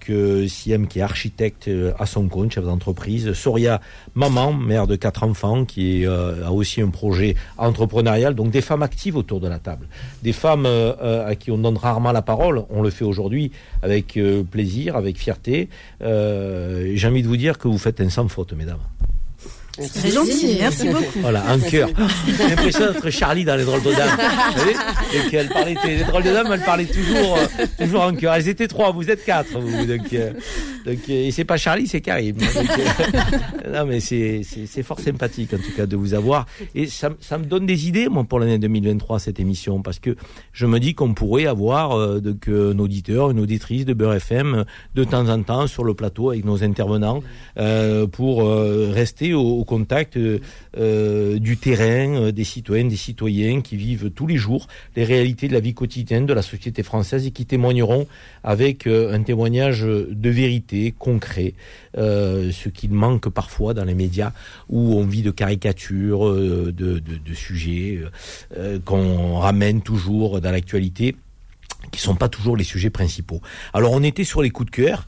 que 0.00 0.46
Siem 0.46 0.86
qui 0.86 0.98
est 0.98 1.02
architecte 1.02 1.70
à 1.98 2.04
son 2.04 2.28
compte, 2.28 2.52
chef 2.52 2.64
d'entreprise. 2.64 3.32
Soria, 3.32 3.80
maman, 4.14 4.52
mère 4.52 4.86
de 4.86 4.96
quatre 4.96 5.22
enfants, 5.22 5.64
qui 5.64 6.04
a 6.04 6.52
aussi 6.52 6.82
un 6.82 6.90
projet 6.90 7.34
entrepreneurial. 7.56 8.34
Donc 8.34 8.50
des 8.50 8.60
femmes 8.60 8.82
actives 8.82 9.16
autour 9.16 9.40
de 9.40 9.48
la 9.48 9.58
table. 9.58 9.88
Des 10.22 10.34
femmes 10.34 10.66
à 10.66 11.34
qui 11.34 11.50
on 11.50 11.56
donne 11.56 11.78
rarement 11.78 12.12
la 12.12 12.22
parole. 12.22 12.64
On 12.68 12.82
le 12.82 12.90
fait 12.90 13.01
aujourd'hui 13.02 13.52
avec 13.82 14.16
euh, 14.16 14.42
plaisir, 14.42 14.96
avec 14.96 15.18
fierté. 15.18 15.68
Euh, 16.02 16.92
j'ai 16.94 17.08
envie 17.08 17.22
de 17.22 17.28
vous 17.28 17.36
dire 17.36 17.58
que 17.58 17.68
vous 17.68 17.78
faites 17.78 18.00
un 18.00 18.08
sans 18.08 18.28
faute, 18.28 18.52
mesdames. 18.52 18.80
C'est 19.80 20.10
gentil, 20.10 20.56
merci 20.58 20.88
beaucoup. 20.90 21.20
Voilà, 21.20 21.48
un 21.50 21.58
cœur. 21.58 21.88
J'ai 22.26 22.48
l'impression 22.48 22.92
d'être 22.92 23.10
Charlie 23.10 23.44
dans 23.44 23.56
les 23.56 23.64
drôles 23.64 23.82
de 23.82 23.92
dames. 23.92 24.18
Vous 24.56 25.36
elle 25.36 25.48
parlait, 25.48 25.74
les 25.86 26.04
drôles 26.04 26.22
de 26.22 26.32
dames, 26.32 26.48
elle 26.52 26.60
parlait 26.60 26.84
toujours, 26.84 27.38
euh, 27.38 27.66
toujours 27.78 28.02
en 28.02 28.14
cœur. 28.14 28.34
Elles 28.34 28.48
étaient 28.48 28.68
trois, 28.68 28.92
vous 28.92 29.10
êtes 29.10 29.24
quatre. 29.24 29.58
Vous, 29.58 29.86
donc, 29.86 30.12
euh, 30.12 30.32
donc, 30.84 30.98
euh, 31.08 31.26
et 31.26 31.30
c'est 31.30 31.44
pas 31.44 31.56
Charlie, 31.56 31.86
c'est 31.86 32.02
Karim. 32.02 32.36
non, 33.72 33.86
mais 33.86 34.00
c'est, 34.00 34.42
c'est, 34.44 34.82
fort 34.82 35.00
sympathique, 35.00 35.54
en 35.54 35.58
tout 35.58 35.72
cas, 35.74 35.86
de 35.86 35.96
vous 35.96 36.12
avoir. 36.12 36.46
Et 36.74 36.86
ça, 36.86 37.10
ça 37.20 37.38
me 37.38 37.44
donne 37.44 37.64
des 37.64 37.88
idées, 37.88 38.08
moi, 38.08 38.24
pour 38.24 38.40
l'année 38.40 38.58
2023, 38.58 39.20
cette 39.20 39.40
émission, 39.40 39.80
parce 39.80 39.98
que 39.98 40.16
je 40.52 40.66
me 40.66 40.80
dis 40.80 40.94
qu'on 40.94 41.14
pourrait 41.14 41.46
avoir 41.46 42.20
donc, 42.20 42.48
un 42.48 42.78
auditeur, 42.78 43.30
une 43.30 43.40
auditrice 43.40 43.86
de 43.86 43.94
Beurre 43.94 44.14
FM, 44.14 44.64
de 44.94 45.04
temps 45.04 45.28
en 45.30 45.42
temps, 45.42 45.66
sur 45.66 45.84
le 45.84 45.94
plateau 45.94 46.30
avec 46.30 46.44
nos 46.44 46.62
intervenants, 46.62 47.22
pour 48.12 48.44
rester 48.44 49.32
au 49.32 49.62
au 49.62 49.64
contact 49.72 50.18
euh, 50.18 50.38
euh, 50.76 51.38
du 51.38 51.56
terrain, 51.56 52.10
euh, 52.14 52.30
des 52.30 52.44
citoyennes, 52.44 52.90
des 52.90 52.96
citoyens 53.08 53.62
qui 53.62 53.76
vivent 53.76 54.10
tous 54.10 54.26
les 54.26 54.36
jours 54.36 54.68
les 54.96 55.04
réalités 55.04 55.48
de 55.48 55.54
la 55.54 55.60
vie 55.60 55.72
quotidienne 55.72 56.26
de 56.26 56.34
la 56.34 56.42
société 56.42 56.82
française 56.82 57.26
et 57.26 57.30
qui 57.30 57.46
témoigneront 57.46 58.06
avec 58.44 58.86
un 58.86 59.22
témoignage 59.22 59.82
de 59.82 60.30
vérité 60.30 60.92
concret, 60.98 61.54
ce 61.94 62.68
qui 62.68 62.88
manque 62.88 63.28
parfois 63.28 63.72
dans 63.72 63.84
les 63.84 63.94
médias 63.94 64.32
où 64.68 64.98
on 64.98 65.06
vit 65.06 65.22
de 65.22 65.30
caricatures, 65.30 66.24
de, 66.34 67.34
sujets 67.34 68.00
qu'on 68.84 69.38
ramène 69.38 69.80
toujours 69.80 70.40
dans 70.40 70.50
l'actualité 70.50 71.16
qui 71.90 72.00
sont 72.00 72.14
pas 72.14 72.28
toujours 72.28 72.56
les 72.56 72.64
sujets 72.64 72.90
principaux. 72.90 73.40
Alors 73.74 73.92
on 73.92 74.02
était 74.02 74.24
sur 74.24 74.42
les 74.42 74.50
coups 74.50 74.70
de 74.70 74.76
cœur. 74.76 75.06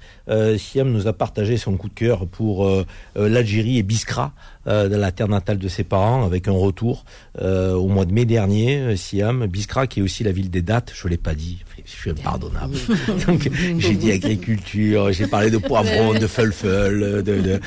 Siam 0.58 0.90
nous 0.90 1.06
a 1.06 1.12
partagé 1.12 1.56
son 1.56 1.76
coup 1.76 1.88
de 1.88 1.94
cœur 1.94 2.26
pour 2.26 2.68
l'Algérie 3.16 3.78
et 3.78 3.82
Biskra, 3.82 4.32
euh, 4.66 4.88
de 4.88 4.96
la 4.96 5.12
terre 5.12 5.28
natale 5.28 5.58
de 5.58 5.68
ses 5.68 5.84
parents, 5.84 6.24
avec 6.24 6.48
un 6.48 6.52
retour 6.52 7.04
euh, 7.40 7.74
au 7.74 7.88
mois 7.88 8.04
de 8.04 8.12
mai 8.12 8.24
dernier. 8.24 8.96
Siam, 8.96 9.46
Biskra, 9.46 9.86
qui 9.86 10.00
est 10.00 10.02
aussi 10.02 10.24
la 10.24 10.32
ville 10.32 10.50
des 10.50 10.62
dates, 10.62 10.92
je 10.94 11.06
l'ai 11.08 11.16
pas 11.16 11.34
dit, 11.34 11.58
je 11.84 11.90
suis 11.90 12.10
impardonnable. 12.10 12.74
Donc 13.26 13.50
j'ai 13.78 13.94
dit 13.94 14.12
agriculture, 14.12 15.12
j'ai 15.12 15.26
parlé 15.26 15.50
de 15.50 15.58
poivrons, 15.58 16.14
de 16.14 16.26
fulful, 16.26 17.22
de 17.22 17.40
de 17.40 17.60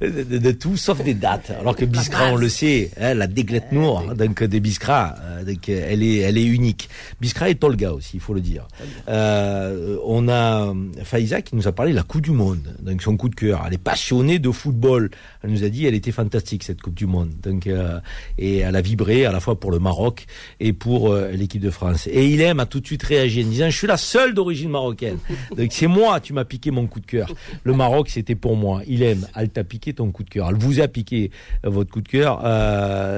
de, 0.00 0.38
de, 0.38 0.50
tout 0.52 0.76
sauf 0.76 1.02
des 1.02 1.14
dates. 1.14 1.52
Alors 1.60 1.76
que 1.76 1.84
Biskra, 1.84 2.32
on 2.32 2.36
le 2.36 2.48
sait, 2.48 2.90
hein, 3.00 3.14
la 3.14 3.26
déglette 3.26 3.72
noire, 3.72 4.14
donc 4.14 4.42
des 4.42 4.60
Biskra, 4.60 5.16
donc 5.46 5.68
elle 5.68 6.02
est 6.02 6.18
elle 6.18 6.38
est 6.38 6.44
unique. 6.44 6.88
Biskra 7.20 7.50
est 7.50 7.56
Tolga 7.56 7.92
aussi, 7.92 8.12
il 8.14 8.20
faut 8.20 8.34
le 8.34 8.40
dire. 8.40 8.66
on 9.06 10.28
a 10.28 10.72
Faïza 11.04 11.42
qui 11.42 11.56
nous 11.56 11.68
a 11.68 11.72
parlé 11.72 11.92
de 11.92 11.96
la 11.96 12.02
Coupe 12.02 12.22
du 12.22 12.30
Monde, 12.30 12.74
donc 12.80 13.02
son 13.02 13.16
coup 13.16 13.28
de 13.28 13.34
cœur. 13.34 13.64
Elle 13.66 13.74
est 13.74 13.78
passionnée 13.78 14.38
de 14.38 14.50
football. 14.50 15.10
Elle 15.42 15.50
nous 15.50 15.57
a 15.64 15.68
dit 15.68 15.86
elle 15.86 15.94
était 15.94 16.12
fantastique 16.12 16.62
cette 16.64 16.80
Coupe 16.82 16.94
du 16.94 17.06
Monde. 17.06 17.32
Donc 17.42 17.66
euh, 17.66 18.00
et 18.38 18.58
elle 18.58 18.76
a 18.76 18.80
vibré 18.80 19.26
à 19.26 19.32
la 19.32 19.40
fois 19.40 19.58
pour 19.58 19.70
le 19.70 19.78
Maroc 19.78 20.26
et 20.60 20.72
pour 20.72 21.10
euh, 21.10 21.30
l'équipe 21.30 21.62
de 21.62 21.70
France. 21.70 22.06
Et 22.06 22.26
il 22.26 22.40
aime 22.40 22.60
a 22.60 22.66
tout 22.66 22.80
de 22.80 22.86
suite 22.86 23.02
réagi 23.02 23.44
en 23.44 23.48
disant 23.48 23.70
je 23.70 23.76
suis 23.76 23.86
la 23.86 23.96
seule 23.96 24.34
d'origine 24.34 24.70
marocaine. 24.70 25.18
Donc 25.56 25.72
c'est 25.72 25.86
moi 25.86 26.20
tu 26.20 26.32
m'as 26.32 26.44
piqué 26.44 26.70
mon 26.70 26.86
coup 26.86 27.00
de 27.00 27.06
cœur. 27.06 27.32
Le 27.64 27.72
Maroc 27.72 28.08
c'était 28.08 28.34
pour 28.34 28.56
moi. 28.56 28.82
Il 28.86 29.02
aime. 29.02 29.26
Elle 29.34 29.50
t'a 29.50 29.64
piqué 29.64 29.92
ton 29.92 30.10
coup 30.10 30.24
de 30.24 30.30
cœur. 30.30 30.48
Elle 30.50 30.56
vous 30.56 30.80
a 30.80 30.88
piqué 30.88 31.30
euh, 31.64 31.70
votre 31.70 31.90
coup 31.90 32.00
de 32.00 32.08
cœur. 32.08 32.38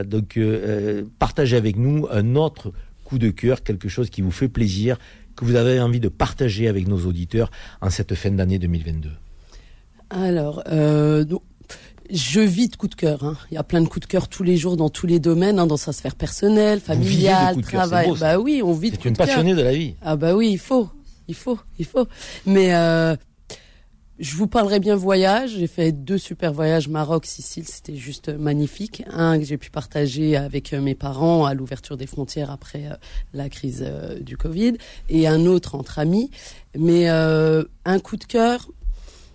donc 0.04 0.38
partagez 1.18 1.56
avec 1.56 1.76
nous 1.76 2.06
un 2.10 2.36
autre 2.36 2.72
coup 3.04 3.18
de 3.18 3.30
cœur, 3.30 3.62
quelque 3.62 3.88
chose 3.88 4.08
qui 4.08 4.22
vous 4.22 4.30
fait 4.30 4.48
plaisir, 4.48 4.96
que 5.36 5.44
vous 5.44 5.56
avez 5.56 5.80
envie 5.80 6.00
de 6.00 6.08
partager 6.08 6.68
avec 6.68 6.86
nos 6.86 7.06
auditeurs 7.06 7.50
en 7.80 7.90
cette 7.90 8.14
fin 8.14 8.30
d'année 8.30 8.58
2022 8.58 9.10
Alors, 10.10 10.62
euh, 10.68 11.24
je 12.12 12.40
vis 12.40 12.68
de 12.68 12.76
coups 12.76 12.90
de 12.90 13.00
cœur. 13.00 13.24
Hein. 13.24 13.36
Il 13.50 13.54
y 13.54 13.58
a 13.58 13.62
plein 13.62 13.80
de 13.80 13.88
coups 13.88 14.06
de 14.06 14.10
cœur 14.10 14.28
tous 14.28 14.42
les 14.42 14.56
jours 14.56 14.76
dans 14.76 14.88
tous 14.88 15.06
les 15.06 15.20
domaines, 15.20 15.58
hein, 15.58 15.66
dans 15.66 15.76
sa 15.76 15.92
sphère 15.92 16.14
personnelle, 16.14 16.80
familiale, 16.80 17.60
travail. 17.62 18.12
bah 18.18 18.38
oui, 18.38 18.62
on 18.64 18.72
vit. 18.72 18.90
C'est 18.90 19.08
une 19.08 19.16
passionnée 19.16 19.54
de 19.54 19.62
la 19.62 19.72
vie. 19.72 19.94
Ah 20.02 20.16
bah 20.16 20.34
oui, 20.34 20.50
il 20.52 20.58
faut, 20.58 20.88
il 21.28 21.34
faut, 21.34 21.58
il 21.78 21.84
faut. 21.84 22.06
Mais 22.46 22.74
euh, 22.74 23.16
je 24.20 24.36
vous 24.36 24.46
parlerai 24.46 24.80
bien 24.80 24.96
voyage. 24.96 25.56
J'ai 25.58 25.66
fait 25.66 25.92
deux 25.92 26.18
super 26.18 26.52
voyages 26.52 26.88
Maroc, 26.88 27.24
Sicile. 27.24 27.66
C'était 27.66 27.96
juste 27.96 28.28
magnifique. 28.28 29.02
Un 29.10 29.38
que 29.38 29.44
j'ai 29.44 29.56
pu 29.56 29.70
partager 29.70 30.36
avec 30.36 30.74
euh, 30.74 30.80
mes 30.82 30.94
parents 30.94 31.46
à 31.46 31.54
l'ouverture 31.54 31.96
des 31.96 32.06
frontières 32.06 32.50
après 32.50 32.86
euh, 32.86 32.96
la 33.32 33.48
crise 33.48 33.82
euh, 33.86 34.20
du 34.20 34.36
Covid, 34.36 34.74
et 35.08 35.26
un 35.26 35.46
autre 35.46 35.74
entre 35.74 35.98
amis. 35.98 36.30
Mais 36.78 37.08
un 37.08 37.98
coup 38.00 38.16
de 38.16 38.24
cœur. 38.24 38.68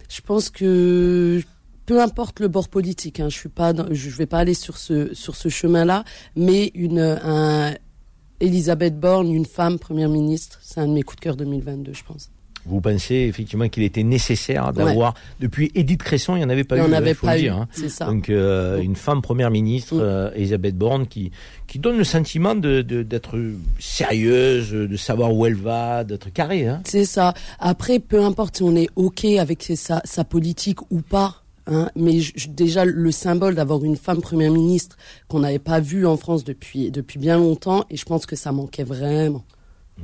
Je 0.08 0.22
pense 0.22 0.52
que 0.52 1.42
peu 1.86 2.02
importe 2.02 2.40
le 2.40 2.48
bord 2.48 2.70
politique, 2.70 3.20
hein, 3.20 3.30
je 3.30 3.36
suis 3.38 3.50
pas, 3.50 3.74
je 3.92 4.10
vais 4.12 4.26
pas 4.26 4.40
aller 4.40 4.54
sur 4.54 4.78
ce 4.78 5.14
sur 5.14 5.36
ce 5.36 5.50
chemin-là, 5.50 6.04
mais 6.36 6.72
une 6.76 7.00
un, 7.00 7.74
Elisabeth 8.42 9.00
Borne, 9.00 9.32
une 9.32 9.46
femme 9.46 9.80
première 9.80 10.10
ministre, 10.10 10.60
c'est 10.62 10.80
un 10.82 10.88
de 10.88 10.94
mes 10.94 11.04
coups 11.04 11.18
de 11.18 11.22
cœur 11.22 11.36
2022, 11.38 11.94
je 11.94 12.04
pense. 12.04 12.30
Vous 12.68 12.82
pensez 12.82 13.14
effectivement 13.14 13.70
qu'il 13.70 13.84
était 13.84 14.02
nécessaire 14.02 14.74
d'avoir, 14.74 15.14
depuis 15.40 15.72
Edith 15.76 16.02
Cresson, 16.02 16.36
il 16.36 16.40
n'y 16.40 16.46
en 16.46 16.50
avait 16.50 16.64
pas 16.64 16.78
Il 16.78 16.80
eu. 16.80 16.88
n'y 16.88 16.90
en 16.90 16.94
avait 16.98 17.14
faut 17.14 17.28
pas 17.28 17.34
le 17.36 17.40
eu, 17.40 17.44
dire, 17.44 17.58
hein. 17.58 17.68
c'est 17.72 17.90
ça. 17.90 18.06
Donc 18.08 18.28
euh, 18.30 18.80
une 18.82 18.96
femme 18.96 19.22
première 19.22 19.52
ministre, 19.52 19.94
Mm. 19.96 20.00
euh, 20.02 20.32
Elisabeth 20.34 20.76
Borne, 20.76 21.06
qui 21.06 21.32
qui 21.68 21.78
donne 21.78 21.96
le 21.98 22.04
sentiment 22.04 22.56
de- 22.56 22.82
d'être 22.82 23.38
sérieuse, 23.80 24.72
de 24.72 24.98
savoir 24.98 25.34
où 25.34 25.46
elle 25.46 25.56
va, 25.56 26.04
d'être 26.04 26.34
carrée. 26.34 26.68
Hein. 26.68 26.82
C'est 26.86 27.06
ça. 27.06 27.34
Après, 27.60 28.00
peu 28.00 28.24
importe 28.24 28.58
si 28.58 28.64
on 28.64 28.76
est 28.76 28.90
OK 28.96 29.26
avec 29.26 29.72
sa, 29.76 30.02
sa 30.04 30.24
politique 30.24 30.80
ou 30.92 31.02
pas, 31.02 31.44
hein, 31.68 31.90
mais 31.96 32.20
j- 32.20 32.34
j- 32.36 32.50
déjà 32.50 32.86
le 32.86 33.12
symbole 33.12 33.56
d'avoir 33.56 33.84
une 33.84 33.96
femme 33.98 34.22
première 34.22 34.52
ministre 34.52 34.98
qu'on 35.28 35.40
n'avait 35.40 35.60
pas 35.60 35.80
vue 35.80 36.06
en 36.06 36.18
France 36.18 36.44
depuis, 36.44 36.92
depuis 36.92 37.20
bien 37.20 37.38
longtemps, 37.38 37.86
et 37.90 37.98
je 37.98 38.06
pense 38.06 38.26
que 38.26 38.36
ça 38.36 38.52
manquait 38.52 38.84
vraiment. 38.84 39.44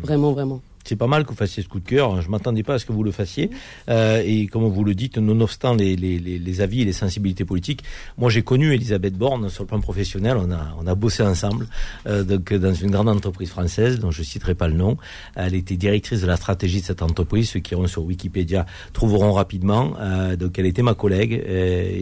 Vraiment, 0.02 0.32
vraiment. 0.32 0.62
C'est 0.84 0.96
pas 0.96 1.08
mal 1.08 1.24
que 1.24 1.30
vous 1.30 1.36
fassiez 1.36 1.64
ce 1.64 1.68
coup 1.68 1.80
de 1.80 1.88
cœur. 1.88 2.22
Je 2.22 2.30
m'attendais 2.30 2.64
pas 2.64 2.76
à 2.76 2.80
ce 2.80 2.86
que 2.86 2.92
vous 2.92 3.04
le 3.04 3.12
fassiez. 3.12 3.50
Euh, 3.90 4.22
et 4.26 4.48
comme 4.48 4.64
vous 4.66 4.84
le 4.84 4.94
dites, 4.94 5.18
nonobstant 5.18 5.74
les, 5.74 5.96
les, 5.96 6.20
les, 6.20 6.62
avis 6.62 6.82
et 6.82 6.86
les 6.86 6.94
sensibilités 6.94 7.46
politiques, 7.46 7.84
moi 8.18 8.30
j'ai 8.30 8.42
connu 8.42 8.74
Elisabeth 8.74 9.16
Borne 9.16 9.50
sur 9.50 9.64
le 9.64 9.68
plan 9.68 9.80
professionnel. 9.80 10.38
On 10.38 10.52
a, 10.52 10.76
on 10.80 10.88
a 10.88 10.96
bossé 10.96 11.24
ensemble 11.24 11.68
euh, 12.08 12.24
donc, 12.24 12.54
dans 12.54 12.74
une 12.74 12.92
grande 12.92 13.10
entreprise 13.10 13.50
française 13.50 14.00
dont 14.00 14.12
je 14.12 14.24
citerai 14.24 14.56
pas 14.56 14.68
le 14.68 14.76
nom. 14.76 14.98
Elle 15.36 15.56
était 15.56 15.78
directrice 15.78 16.22
de 16.22 16.28
la 16.28 16.36
stratégie 16.36 16.82
de 16.82 16.86
cette 16.86 17.02
entreprise. 17.02 17.50
Ceux 17.50 17.60
qui 17.60 17.74
iront 17.74 17.88
sur 17.88 18.04
Wikipédia 18.04 18.66
trouveront 18.94 19.34
rapidement. 19.34 19.94
Euh, 20.00 20.36
donc 20.36 20.58
elle 20.60 20.66
était 20.66 20.84
ma 20.84 20.94
collègue. 20.94 21.42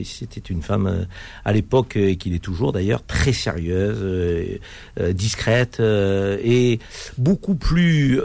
C'était 0.04 0.40
une 0.50 0.62
femme 0.62 0.88
euh, 0.88 1.06
à 1.46 1.54
l'époque, 1.54 1.96
et 1.96 2.18
qu'il 2.18 2.34
est 2.34 2.44
toujours 2.44 2.72
d'ailleurs, 2.72 3.04
très 3.06 3.34
sérieuse, 3.34 4.00
euh, 4.02 4.58
euh, 5.00 5.14
discrète 5.14 5.80
et 5.80 6.80
beaucoup 7.18 7.56
plus, 7.56 8.20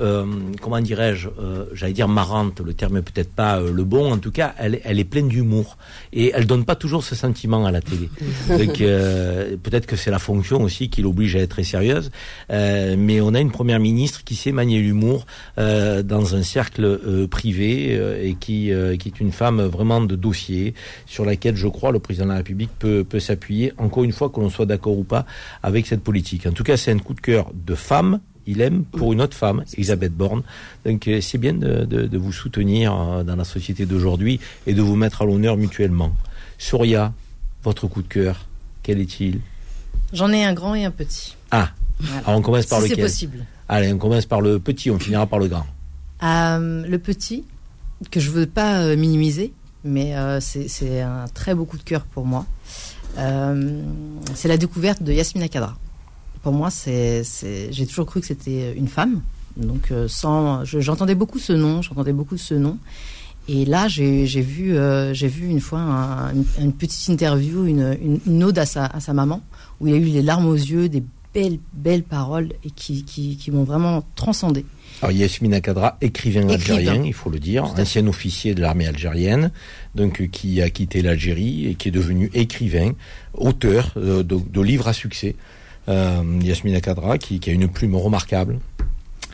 comment 0.61 0.81
dirais-je, 0.81 1.29
euh, 1.39 1.67
j'allais 1.73 1.93
dire 1.93 2.09
marrante, 2.09 2.61
le 2.61 2.75
terme 2.75 2.97
est 2.99 3.03
peut-être 3.03 3.33
pas 3.33 3.59
euh, 3.59 3.73
le 3.73 3.85
bon, 3.85 4.13
en 4.13 4.19
tout 4.19 4.31
cas, 4.31 4.55
elle, 4.59 4.81
elle 4.85 4.99
est 4.99 5.05
pleine 5.05 5.29
d'humour 5.29 5.77
et 6.13 6.33
elle 6.35 6.47
donne 6.47 6.65
pas 6.65 6.77
toujours 6.77 7.05
ce 7.05 7.15
sentiment 7.15 7.67
à 7.67 7.71
la 7.71 7.81
télé. 7.81 8.09
Donc 8.49 8.81
euh, 8.81 9.57
peut-être 9.63 9.87
que 9.87 9.97
c'est 9.97 10.11
la 10.11 10.19
fonction 10.19 10.63
aussi 10.63 10.89
qui 10.89 11.03
l'oblige 11.03 11.37
à 11.37 11.41
être 11.41 11.51
très 11.51 11.65
sérieuse, 11.65 12.11
euh, 12.51 12.97
mais 12.99 13.21
on 13.21 13.35
a 13.35 13.41
une 13.41 13.51
première 13.51 13.81
ministre 13.81 14.25
qui 14.25 14.35
sait 14.35 14.53
manier 14.53 14.81
l'humour 14.81 15.27
euh, 15.59 16.03
dans 16.03 16.35
un 16.35 16.43
cercle 16.43 16.85
euh, 16.85 17.27
privé 17.27 17.89
euh, 17.91 18.23
et 18.23 18.35
qui, 18.35 18.73
euh, 18.73 18.97
qui 18.97 19.09
est 19.09 19.21
une 19.21 19.33
femme 19.33 19.63
vraiment 19.63 20.01
de 20.01 20.17
dossier 20.17 20.75
sur 21.07 21.25
laquelle 21.25 21.57
je 21.57 21.69
crois 21.69 21.93
le 21.93 21.99
président 21.99 22.27
de 22.27 22.31
la 22.31 22.37
République 22.39 22.71
peut, 22.79 23.05
peut 23.05 23.21
s'appuyer, 23.21 23.73
encore 23.79 24.05
une 24.05 24.13
fois 24.13 24.31
que 24.31 24.41
l'on 24.41 24.51
soit 24.51 24.67
d'accord 24.67 24.99
ou 24.99 25.05
pas 25.05 25.27
avec 25.63 25.87
cette 25.87 26.03
politique. 26.03 26.47
En 26.47 26.53
tout 26.53 26.65
cas, 26.65 26.77
c'est 26.77 26.93
un 26.93 26.99
coup 26.99 27.15
de 27.15 27.21
cœur 27.21 27.51
de 27.55 27.75
femme. 27.75 28.21
Il 28.47 28.61
aime 28.61 28.85
pour 28.85 29.13
une 29.13 29.21
autre 29.23 29.37
femme, 29.37 29.65
Elisabeth 29.75 30.13
Borne. 30.13 30.43
Donc 30.85 31.09
euh, 31.09 31.21
c'est 31.21 31.39
bien 31.39 31.55
de, 31.55 31.85
de, 31.85 32.07
de 32.07 32.19
vous 32.19 32.33
soutenir 32.33 32.95
euh, 32.95 33.23
dans 33.23 33.37
la 33.37 33.45
société 33.45 33.87
d'aujourd'hui 33.87 34.39
et 34.67 34.75
de 34.75 34.83
vous 34.83 34.97
mettre 34.97 35.23
à 35.23 35.25
l'honneur 35.25 35.57
mutuellement. 35.57 36.13
Soria, 36.59 37.13
votre 37.63 37.87
coup 37.89 38.03
de 38.03 38.09
cœur, 38.09 38.47
quel 38.83 39.01
est-il? 39.01 39.41
J'en 40.13 40.31
ai 40.31 40.45
un 40.45 40.53
grand 40.55 40.75
et 40.75 40.85
un 40.85 40.91
petit. 40.91 41.37
Ah, 41.51 41.71
Voilà. 42.01 42.23
alors 42.27 42.39
on 42.39 42.43
commence 42.43 42.67
par 42.67 42.81
si 42.81 42.89
c'est 42.89 42.91
lequel? 42.95 43.05
possible. 43.07 43.45
Allez, 43.69 43.93
on 43.93 43.99
commence 43.99 44.27
par 44.27 44.41
le 44.41 44.59
petit, 44.59 44.91
on 44.91 44.99
finira 44.99 45.27
par 45.27 45.39
le 45.39 45.49
grand. 45.49 45.67
Euh, 46.23 46.85
le 46.87 46.99
petit, 46.99 47.45
que 48.11 48.21
je 48.21 48.31
veux 48.31 48.47
pas 48.47 48.95
minimiser, 48.95 49.53
mais 49.85 50.15
euh, 50.17 50.39
c'est 50.41 50.69
c'est 50.69 51.01
un 51.01 51.25
très 51.33 51.55
beau 51.55 51.65
coup 51.65 51.79
de 51.79 51.83
cœur 51.83 52.05
pour 52.05 52.27
moi. 52.27 52.45
Euh, 53.19 53.81
c'est 54.35 54.49
la 54.49 54.57
découverte 54.59 55.03
de 55.03 55.13
Yasmina 55.13 55.49
Kadra. 55.49 55.77
Pour 56.45 56.53
moi, 56.53 56.71
c'est 56.71 57.23
j'ai 57.71 57.87
toujours 57.87 58.07
cru 58.07 58.21
que 58.21 58.27
c'était 58.27 58.75
une 58.77 58.87
femme. 58.89 59.23
Donc, 59.57 59.91
euh, 59.91 60.07
sans, 60.09 60.65
je- 60.65 60.81
j'entendais 60.81 61.15
beaucoup 61.15 61.39
ce 61.39 61.53
nom, 61.53 61.81
j'entendais 61.83 62.13
beaucoup 62.13 62.37
ce 62.37 62.55
nom. 62.55 62.77
Et 63.49 63.65
là, 63.65 63.89
j'ai 63.89 64.25
vu, 64.25 64.77
euh, 64.77 65.13
j'ai 65.15 65.29
vu 65.29 65.49
une 65.49 65.61
fois 65.61 65.79
un- 65.81 66.35
une, 66.35 66.45
une 66.61 66.73
petite 66.73 67.09
interview, 67.09 67.65
une, 67.67 67.97
une, 68.03 68.21
une 68.27 68.45
ode 68.45 68.59
à 68.59 68.67
sa, 68.67 68.87
à 68.87 69.01
sa 69.01 69.13
maman, 69.15 69.43
où 69.81 69.87
il 69.87 69.95
a 69.95 69.97
eu 69.97 70.05
les 70.05 70.23
larmes 70.23 70.47
aux 70.47 70.55
yeux, 70.55 70.89
des 70.89 71.03
belles, 71.33 71.59
belles 71.73 72.03
paroles 72.03 72.51
et 72.65 72.71
qui, 72.71 73.05
qui, 73.05 73.37
qui 73.37 73.51
m'ont 73.51 73.65
vraiment 73.65 74.05
transcendé. 74.15 74.65
Alors 75.03 75.13
Yasmina 75.17 75.61
Kadra, 75.61 75.97
écrivain 76.01 76.49
Écrivain. 76.49 76.77
algérien, 76.77 77.03
il 77.05 77.13
faut 77.13 77.29
le 77.31 77.39
dire, 77.41 77.65
ancien 77.65 78.07
officier 78.07 78.55
de 78.55 78.61
l'armée 78.61 78.87
algérienne, 78.87 79.51
donc 79.95 80.21
euh, 80.21 80.27
qui 80.27 80.61
a 80.63 80.71
quitté 80.71 81.03
l'Algérie 81.03 81.67
et 81.69 81.75
qui 81.75 81.89
est 81.89 81.93
devenu 81.93 82.31
écrivain, 82.35 82.93
auteur 83.35 83.93
de, 83.97 84.23
de 84.23 84.61
livres 84.61 84.89
à 84.89 84.93
succès. 84.93 85.35
Euh, 85.89 86.23
Yasmina 86.43 86.81
Kadra, 86.81 87.19
qui, 87.19 87.41
a 87.47 87.53
une 87.53 87.69
plume 87.69 87.97
remarquable. 87.97 88.59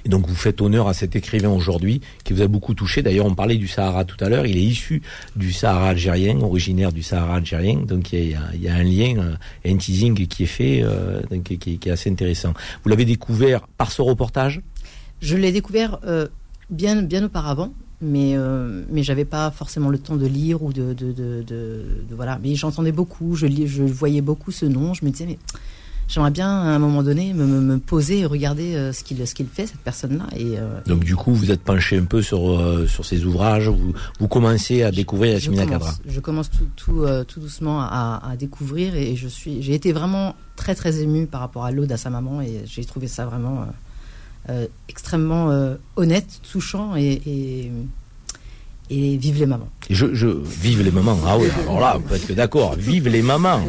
Et 0.05 0.09
donc 0.09 0.27
vous 0.27 0.35
faites 0.35 0.61
honneur 0.63 0.89
à 0.89 0.95
cet 0.95 1.15
écrivain 1.15 1.51
aujourd'hui 1.51 2.01
qui 2.25 2.33
vous 2.33 2.41
a 2.41 2.49
beaucoup 2.49 2.75
touché. 2.75 3.03
D'ailleurs, 3.03 3.27
on 3.27 3.35
parlait 3.35 3.57
du 3.57 3.69
Sahara 3.69 4.05
tout 4.05 4.17
à 4.25 4.29
l'heure. 4.29 4.47
Il 4.47 4.57
est 4.57 4.63
issu 4.63 5.03
du 5.37 5.53
Sahara 5.53 5.91
algérien, 5.91 6.41
originaire 6.41 6.91
du 6.91 7.03
Sahara 7.03 7.37
algérien. 7.37 7.81
Donc 7.81 8.13
il 8.13 8.31
y 8.31 8.69
a, 8.69 8.75
un 8.75 8.83
lien, 8.83 9.19
euh, 9.19 9.35
un 9.67 9.77
teasing 9.77 10.27
qui 10.27 10.45
est 10.45 10.47
fait, 10.47 10.81
euh, 10.83 11.21
qui, 11.45 11.79
est 11.85 11.91
assez 11.91 12.11
intéressant. 12.11 12.55
Vous 12.83 12.89
l'avez 12.89 13.05
découvert 13.05 13.67
par 13.77 13.93
ce 13.93 14.01
reportage? 14.01 14.63
Je 15.21 15.37
l'ai 15.37 15.53
découvert 15.53 15.99
euh, 16.07 16.29
bien, 16.71 17.03
bien 17.03 17.23
auparavant, 17.25 17.75
mais, 18.01 18.33
euh, 18.37 18.85
mais 18.91 19.03
j'avais 19.03 19.27
pas 19.27 19.51
forcément 19.51 19.91
le 19.91 19.99
temps 19.99 20.17
de 20.17 20.27
lire 20.27 20.63
ou 20.63 20.73
de. 20.73 20.95
de, 20.95 21.13
de, 21.13 21.45
de- 21.47 21.85
voilà. 22.17 22.41
Mais 22.43 22.55
j'entendais 22.55 22.93
beaucoup, 22.93 23.37
je, 23.37 23.47
je 23.67 23.83
voyais 23.83 24.23
beaucoup 24.23 24.51
ce 24.51 24.65
nom. 24.65 24.95
Je 24.95 25.05
me 25.05 25.11
disais, 25.11 25.27
mais 25.27 25.39
j'aimerais 26.11 26.31
bien 26.31 26.49
à 26.51 26.69
un 26.69 26.79
moment 26.79 27.03
donné 27.03 27.33
me, 27.33 27.79
poser 27.79 28.21
et 28.21 28.27
regarder 28.27 28.75
euh, 28.75 28.93
ce 28.93 29.03
qu'il 29.03 29.27
ce 29.27 29.35
qu'il 29.35 29.47
fait, 29.47 29.67
cette 29.67 29.81
personne-là. 29.81 30.27
Et, 30.37 30.59
euh, 30.59 30.81
Donc 30.87 31.05
du 31.05 31.17
coup, 31.17 31.33
vous 31.33 31.51
êtes 31.51 31.63
penché 31.63 31.97
un 31.97 32.05
peu 32.05 32.21
sur 32.21 32.51
euh, 32.51 32.87
sur 32.87 33.07
ces 33.07 33.25
ouvrages. 33.25 33.69
Vous, 33.69 33.95
vous 34.19 34.29
commencez 34.29 34.83
à 34.83 34.91
découvrir 34.91 35.33
Yasmina 35.33 35.67
Kadra. 35.67 35.93
je 36.07 36.21
commence 36.21 36.51
tout, 36.51 36.67
tout, 36.77 37.07
tout 37.27 37.41
doucement 37.41 37.81
à, 37.81 38.21
à 38.23 38.37
découvrir 38.37 38.95
et 38.95 39.17
je 39.17 39.29
suis, 39.29 39.63
j'ai 39.63 39.75
été 39.75 39.93
vraiment 39.93 40.35
très 40.57 40.75
très 40.75 41.01
émue 41.01 41.27
par 41.27 41.41
rapport 41.41 41.65
à 41.65 41.71
l'ode 41.71 41.93
à 41.93 41.97
sa 41.97 42.11
maman 42.11 42.43
et 42.43 42.63
j'ai 42.67 42.85
trouvé 42.85 43.07
ça 43.07 43.25
vraiment 43.25 43.67
euh, 44.49 44.67
extrêmement 44.89 45.51
euh, 45.51 45.75
honnête, 45.97 46.41
touchant 46.51 46.97
et, 46.97 47.21
et, 47.27 47.71
et 48.91 49.17
vive 49.17 49.39
les 49.39 49.47
mamans. 49.47 49.69
Je, 49.89 50.07
je 50.15 50.27
vive 50.27 50.83
les 50.83 50.91
mamans. 50.91 51.17
Ah 51.27 51.39
oui, 51.39 51.47
alors 51.63 51.81
là, 51.81 51.95
on 51.97 52.01
peut 52.01 52.17
être 52.17 52.27
que 52.27 52.33
d'accord. 52.33 52.75
Vive 52.77 53.09
les 53.09 53.23
mamans. 53.23 53.63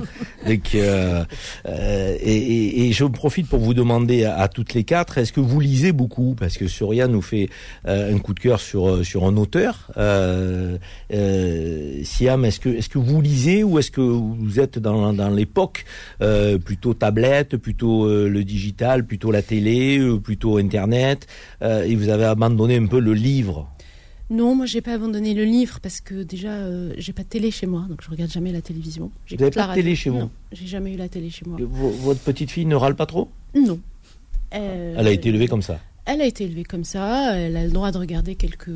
Donc, 0.48 0.74
euh, 0.76 1.24
euh, 1.68 2.18
et, 2.20 2.36
et- 2.38 2.88
et 2.88 2.92
je 2.94 3.06
profite 3.06 3.48
pour 3.48 3.60
vous 3.60 3.74
demander 3.76 4.26
à, 4.26 4.40
à 4.40 4.48
toutes 4.48 4.74
les 4.74 4.84
quatre, 4.84 5.18
est-ce 5.20 5.32
que 5.32 5.40
vous 5.40 5.60
lisez 5.60 5.92
beaucoup? 5.92 6.36
Parce 6.40 6.58
que 6.58 6.68
Surya 6.68 7.08
nous 7.08 7.22
fait 7.22 7.50
euh, 7.88 8.14
un 8.14 8.18
coup 8.18 8.34
de 8.34 8.40
cœur 8.40 8.60
sur 8.60 8.90
euh, 8.90 9.04
sur 9.04 9.26
un 9.26 9.38
auteur. 9.38 9.92
Euh, 9.98 10.78
euh, 11.14 12.02
Siam, 12.04 12.44
est-ce 12.46 12.60
que 12.60 12.70
est-ce 12.70 12.90
que 12.90 12.98
vous 12.98 13.22
lisez 13.22 13.64
ou 13.64 13.78
est-ce 13.80 13.92
que 13.92 14.02
vous 14.02 14.60
êtes 14.60 14.80
dans 14.80 15.14
dans 15.14 15.30
l'époque 15.30 15.86
euh, 16.22 16.58
plutôt 16.58 16.94
tablette, 16.94 17.58
plutôt 17.58 18.06
euh, 18.06 18.28
le 18.28 18.44
digital, 18.44 19.06
plutôt 19.06 19.32
la 19.32 19.42
télé, 19.44 20.00
plutôt 20.24 20.58
internet, 20.58 21.28
euh, 21.62 21.84
et 21.84 21.96
vous 21.96 22.10
avez 22.10 22.26
abandonné 22.26 22.78
un 22.78 22.88
peu 22.88 23.00
le 23.00 23.14
livre? 23.14 23.68
Non, 24.32 24.56
moi 24.56 24.66
j'ai 24.66 24.80
pas 24.82 24.94
abandonné 24.94 25.34
le 25.34 25.44
livre 25.44 25.80
parce 25.82 26.00
que 26.02 26.24
déjà 26.24 26.52
euh, 26.52 26.94
j'ai 26.98 27.12
pas 27.14 27.24
de 27.24 27.28
télé 27.28 27.52
chez 27.52 27.68
moi, 27.68 27.86
donc 27.90 28.02
je 28.04 28.10
regarde 28.10 28.32
jamais 28.32 28.52
la 28.52 28.62
télévision. 28.62 29.06
Vous 29.06 29.34
avez 29.34 29.38
J'écoute 29.38 29.56
la 29.56 29.66
pas 29.68 29.70
de 29.72 29.76
télé 29.76 29.94
chez 29.96 30.10
vous 30.10 30.20
Non, 30.20 30.30
J'ai 30.54 30.68
jamais 30.68 30.94
eu 30.94 30.98
la 30.98 31.10
télé 31.10 31.30
chez 31.30 31.44
moi. 31.46 31.58
V- 31.60 31.66
Votre 31.70 32.22
petite 32.22 32.50
fille 32.50 32.66
ne 32.66 32.76
râle 32.76 32.96
pas 32.96 33.06
trop? 33.06 33.30
Non. 33.54 33.80
Euh, 34.54 34.96
Elle 34.98 35.08
a 35.08 35.12
été 35.12 35.30
élevée 35.30 35.48
comme 35.48 35.62
ça? 35.62 35.80
Elle 36.06 36.22
a 36.22 36.26
été 36.26 36.46
élevée 36.46 36.64
comme 36.64 36.84
ça. 36.84 37.36
Elle 37.38 37.56
a 37.58 37.64
le 37.66 37.72
droit 37.72 37.92
de 37.92 37.98
regarder 37.98 38.36
quelques 38.36 38.72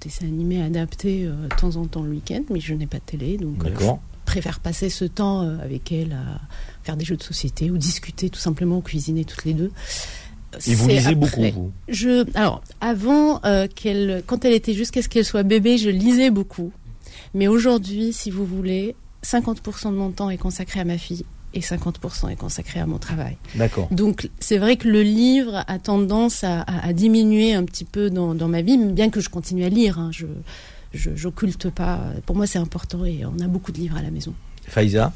dessins 0.00 0.26
animés 0.26 0.62
adaptés 0.62 1.24
euh, 1.26 1.48
de 1.48 1.54
temps 1.56 1.76
en 1.76 1.86
temps 1.86 2.02
le 2.02 2.10
week-end, 2.10 2.42
mais 2.50 2.60
je 2.60 2.72
n'ai 2.72 2.86
pas 2.86 2.98
de 2.98 3.02
télé, 3.04 3.36
donc 3.38 3.60
euh, 3.64 3.68
D'accord. 3.70 4.00
je 4.26 4.32
préfère 4.32 4.60
passer 4.60 4.88
ce 4.88 5.04
temps 5.04 5.42
euh, 5.42 5.58
avec 5.58 5.92
elle 5.92 6.12
à 6.12 6.40
faire 6.84 6.96
des 6.96 7.04
jeux 7.04 7.16
de 7.16 7.22
société 7.22 7.70
ou 7.70 7.76
discuter 7.76 8.30
tout 8.30 8.38
simplement, 8.38 8.80
cuisiner 8.80 9.24
toutes 9.24 9.44
les 9.44 9.52
deux. 9.54 9.70
Et 10.66 10.74
vous 10.74 10.88
lisez 10.88 11.00
après. 11.00 11.14
beaucoup, 11.14 11.42
vous 11.52 11.72
Je, 11.88 12.24
alors, 12.36 12.62
avant 12.80 13.40
euh, 13.44 13.66
qu'elle, 13.74 14.22
quand 14.26 14.44
elle 14.44 14.52
était 14.52 14.74
jusqu'à 14.74 15.02
ce 15.02 15.08
qu'elle 15.08 15.24
soit 15.24 15.42
bébé, 15.42 15.78
je 15.78 15.90
lisais 15.90 16.30
beaucoup. 16.30 16.72
Mais 17.34 17.48
aujourd'hui, 17.48 18.12
si 18.12 18.30
vous 18.30 18.46
voulez, 18.46 18.94
50% 19.24 19.90
de 19.90 19.96
mon 19.96 20.10
temps 20.10 20.30
est 20.30 20.36
consacré 20.38 20.80
à 20.80 20.84
ma 20.84 20.98
fille 20.98 21.24
et 21.54 21.60
50% 21.60 22.30
est 22.30 22.36
consacré 22.36 22.80
à 22.80 22.86
mon 22.86 22.98
travail. 22.98 23.36
D'accord. 23.54 23.88
Donc, 23.90 24.28
c'est 24.40 24.58
vrai 24.58 24.76
que 24.76 24.88
le 24.88 25.02
livre 25.02 25.64
a 25.66 25.78
tendance 25.78 26.44
à, 26.44 26.60
à- 26.62 26.86
à 26.88 26.92
diminuer 26.92 27.54
un 27.54 27.64
petit 27.64 27.84
peu 27.84 28.10
dans, 28.10 28.34
dans 28.34 28.48
ma 28.48 28.62
vie, 28.62 28.76
bien 28.78 29.10
que 29.10 29.20
je 29.20 29.28
continue 29.28 29.64
à 29.64 29.68
lire. 29.68 29.98
hein. 29.98 30.10
je, 30.12 30.26
je, 30.94 31.10
j'occulte 31.14 31.70
pas. 31.70 32.00
Pour 32.26 32.36
moi, 32.36 32.46
c'est 32.46 32.58
important 32.58 33.04
et 33.04 33.24
on 33.26 33.38
a 33.42 33.48
beaucoup 33.48 33.72
de 33.72 33.78
livres 33.78 33.96
à 33.96 34.02
la 34.02 34.10
maison. 34.10 34.32
Faïza 34.68 35.12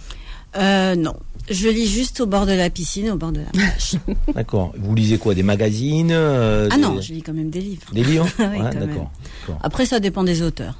Euh, 0.57 0.95
non. 0.97 1.15
Je 1.49 1.69
lis 1.69 1.87
juste 1.89 2.21
au 2.21 2.27
bord 2.27 2.47
de 2.47 2.53
la 2.53 2.71
piscine, 2.71 3.11
au 3.11 3.17
bord 3.17 3.33
de 3.33 3.41
la 3.41 3.47
plage. 3.47 3.95
D'accord. 4.35 4.73
Vous 4.79 4.95
lisez 4.95 5.19
quoi 5.19 5.35
Des 5.35 5.43
magazines 5.43 6.13
euh, 6.13 6.69
ah 6.71 6.77
des- 6.77 6.81
non, 6.83 7.01
je 7.01 7.13
lis 7.13 7.23
quand 7.23 7.33
même 7.33 7.51
des 7.51 7.61
livres. 7.61 7.87
Des 7.93 8.05
livres 8.05 8.29
Oui, 8.39 8.45
Ouais. 8.61 8.71
D'accord. 8.75 9.11
Après, 9.63 9.87
ça 9.87 9.99
dépend 10.01 10.23
des 10.23 10.43
auteurs. 10.43 10.79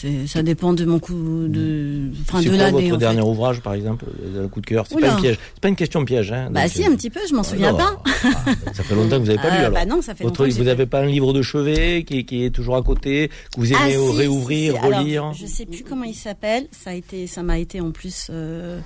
C'est, 0.00 0.26
ça 0.28 0.42
dépend 0.42 0.72
de 0.72 0.84
mon 0.84 0.98
coup 1.00 1.46
de, 1.48 2.10
enfin 2.22 2.40
C'est 2.42 2.50
de 2.50 2.56
l'année. 2.56 2.82
votre 2.82 2.94
en 2.94 2.98
dernier 2.98 3.20
fait. 3.20 3.26
ouvrage, 3.26 3.60
par 3.60 3.74
exemple, 3.74 4.04
euh, 4.22 4.42
le 4.42 4.48
coup 4.48 4.60
de 4.60 4.66
cœur? 4.66 4.84
C'est 4.88 5.00
pas 5.00 5.12
un 5.12 5.20
piège. 5.20 5.38
C'est 5.54 5.60
pas 5.60 5.68
une 5.68 5.76
question 5.76 6.04
piège, 6.04 6.30
hein. 6.32 6.48
Bah 6.52 6.68
si, 6.68 6.84
euh, 6.84 6.90
un 6.90 6.94
petit 6.94 7.10
peu, 7.10 7.20
je 7.28 7.34
m'en 7.34 7.42
souviens 7.42 7.74
alors, 7.74 8.02
pas. 8.04 8.10
ah, 8.46 8.50
ça 8.74 8.82
fait 8.84 8.94
longtemps 8.94 9.16
que 9.16 9.22
vous 9.22 9.26
n'avez 9.26 9.38
pas 9.38 9.50
lu 9.50 9.56
Euh, 9.58 9.60
alors. 9.66 9.72
bah 9.72 9.86
non, 9.86 10.00
ça 10.02 10.14
fait 10.14 10.22
Votre, 10.24 10.44
longtemps 10.46 10.56
vous 10.58 10.64
n'avez 10.64 10.86
pas 10.86 11.00
un 11.00 11.06
livre 11.06 11.32
de 11.32 11.42
chevet 11.42 12.04
qui, 12.04 12.24
qui 12.24 12.44
est 12.44 12.50
toujours 12.50 12.76
à 12.76 12.82
côté, 12.82 13.28
que 13.54 13.60
vous 13.60 13.72
aimez 13.72 13.80
Ah, 13.84 13.90
si, 13.90 13.96
réouvrir, 14.16 14.72
si, 14.74 14.78
si. 14.80 14.86
Alors, 14.86 14.98
relire 15.00 15.32
je 15.34 15.46
sais 15.46 15.66
plus 15.66 15.82
comment 15.82 16.04
il 16.04 16.14
s'appelle. 16.14 16.66
Ça 16.70 16.90
a 16.90 16.94
été, 16.94 17.26
ça 17.26 17.42
m'a 17.42 17.58
été 17.58 17.80
en 17.80 17.90
plus 17.90 18.28
euh, 18.30 18.78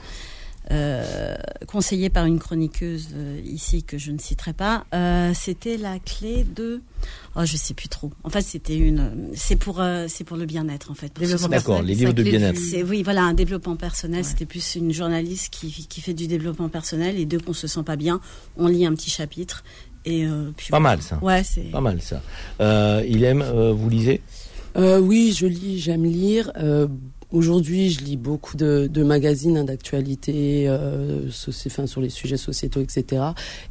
euh, 0.71 1.35
conseillé 1.67 2.09
par 2.09 2.25
une 2.27 2.39
chroniqueuse 2.39 3.09
euh, 3.15 3.41
ici 3.45 3.83
que 3.83 3.99
je 3.99 4.13
ne 4.13 4.19
citerai 4.19 4.53
pas. 4.53 4.85
Euh, 4.95 5.33
c'était 5.35 5.77
la 5.77 5.99
clé 5.99 6.45
de. 6.45 6.81
Oh, 7.37 7.41
je 7.45 7.57
sais 7.57 7.75
plus 7.75 7.89
trop. 7.89 8.13
En 8.25 8.31
fait, 8.31 8.43
c'était 8.43 8.77
une. 8.77 9.31
C'est 9.35 9.57
pour, 9.57 9.81
euh, 9.81 10.07
c'est 10.09 10.25
pour 10.25 10.37
le 10.37 10.47
bien-être 10.47 10.91
en 10.91 10.95
fait. 10.95 11.13
D'accord, 11.19 11.49
personnel, 11.49 11.85
les 11.85 11.95
livres 11.95 12.13
de 12.13 12.23
bien-être. 12.23 12.61
du- 12.61 12.83
oui, 12.85 13.03
voilà, 13.03 13.23
un 13.25 13.35
développement 13.35 13.77
personnel. 13.77 14.21
Ouais. 14.23 14.29
C'était 14.29 14.47
plus 14.47 14.77
une 14.77 14.93
journaliste 14.93 15.53
qui, 15.53 15.71
qui 15.89 16.01
fait 16.01 16.15
du 16.15 16.27
développement 16.29 16.69
personnel 16.69 17.19
et 17.19 17.25
dès 17.27 17.39
qu'on 17.39 17.53
se 17.55 17.67
sent 17.67 17.83
pas 17.83 17.97
bien, 17.97 18.21
on 18.57 18.69
lit 18.69 18.87
un 18.87 18.95
petit 18.95 19.11
chapitre 19.11 19.65
et 20.05 20.25
euh, 20.27 20.51
puis 20.57 20.69
Pas 20.71 20.79
voilà. 20.79 20.97
mal 20.97 21.03
ça. 21.03 21.19
Ouais, 21.23 21.43
c'est. 21.43 21.71
Pas 21.71 21.81
mal 21.81 22.01
ça. 22.01 22.23
Euh, 22.61 23.05
il 23.09 23.25
aime, 23.25 23.43
euh, 23.43 23.73
vous 23.73 23.89
lisez? 23.89 24.21
Euh, 24.77 24.99
oui, 25.01 25.35
je 25.37 25.47
lis, 25.47 25.79
j'aime 25.81 26.05
lire. 26.05 26.51
Euh, 26.57 26.87
Aujourd'hui, 27.33 27.91
je 27.91 28.01
lis 28.05 28.17
beaucoup 28.17 28.57
de, 28.57 28.89
de 28.93 29.03
magazines 29.03 29.57
hein, 29.57 29.65
d'actualité, 29.65 30.67
euh, 30.69 31.29
enfin, 31.67 31.87
sur 31.87 32.01
les 32.01 32.11
sujets 32.11 32.37
sociétaux, 32.37 32.81
etc. 32.81 33.23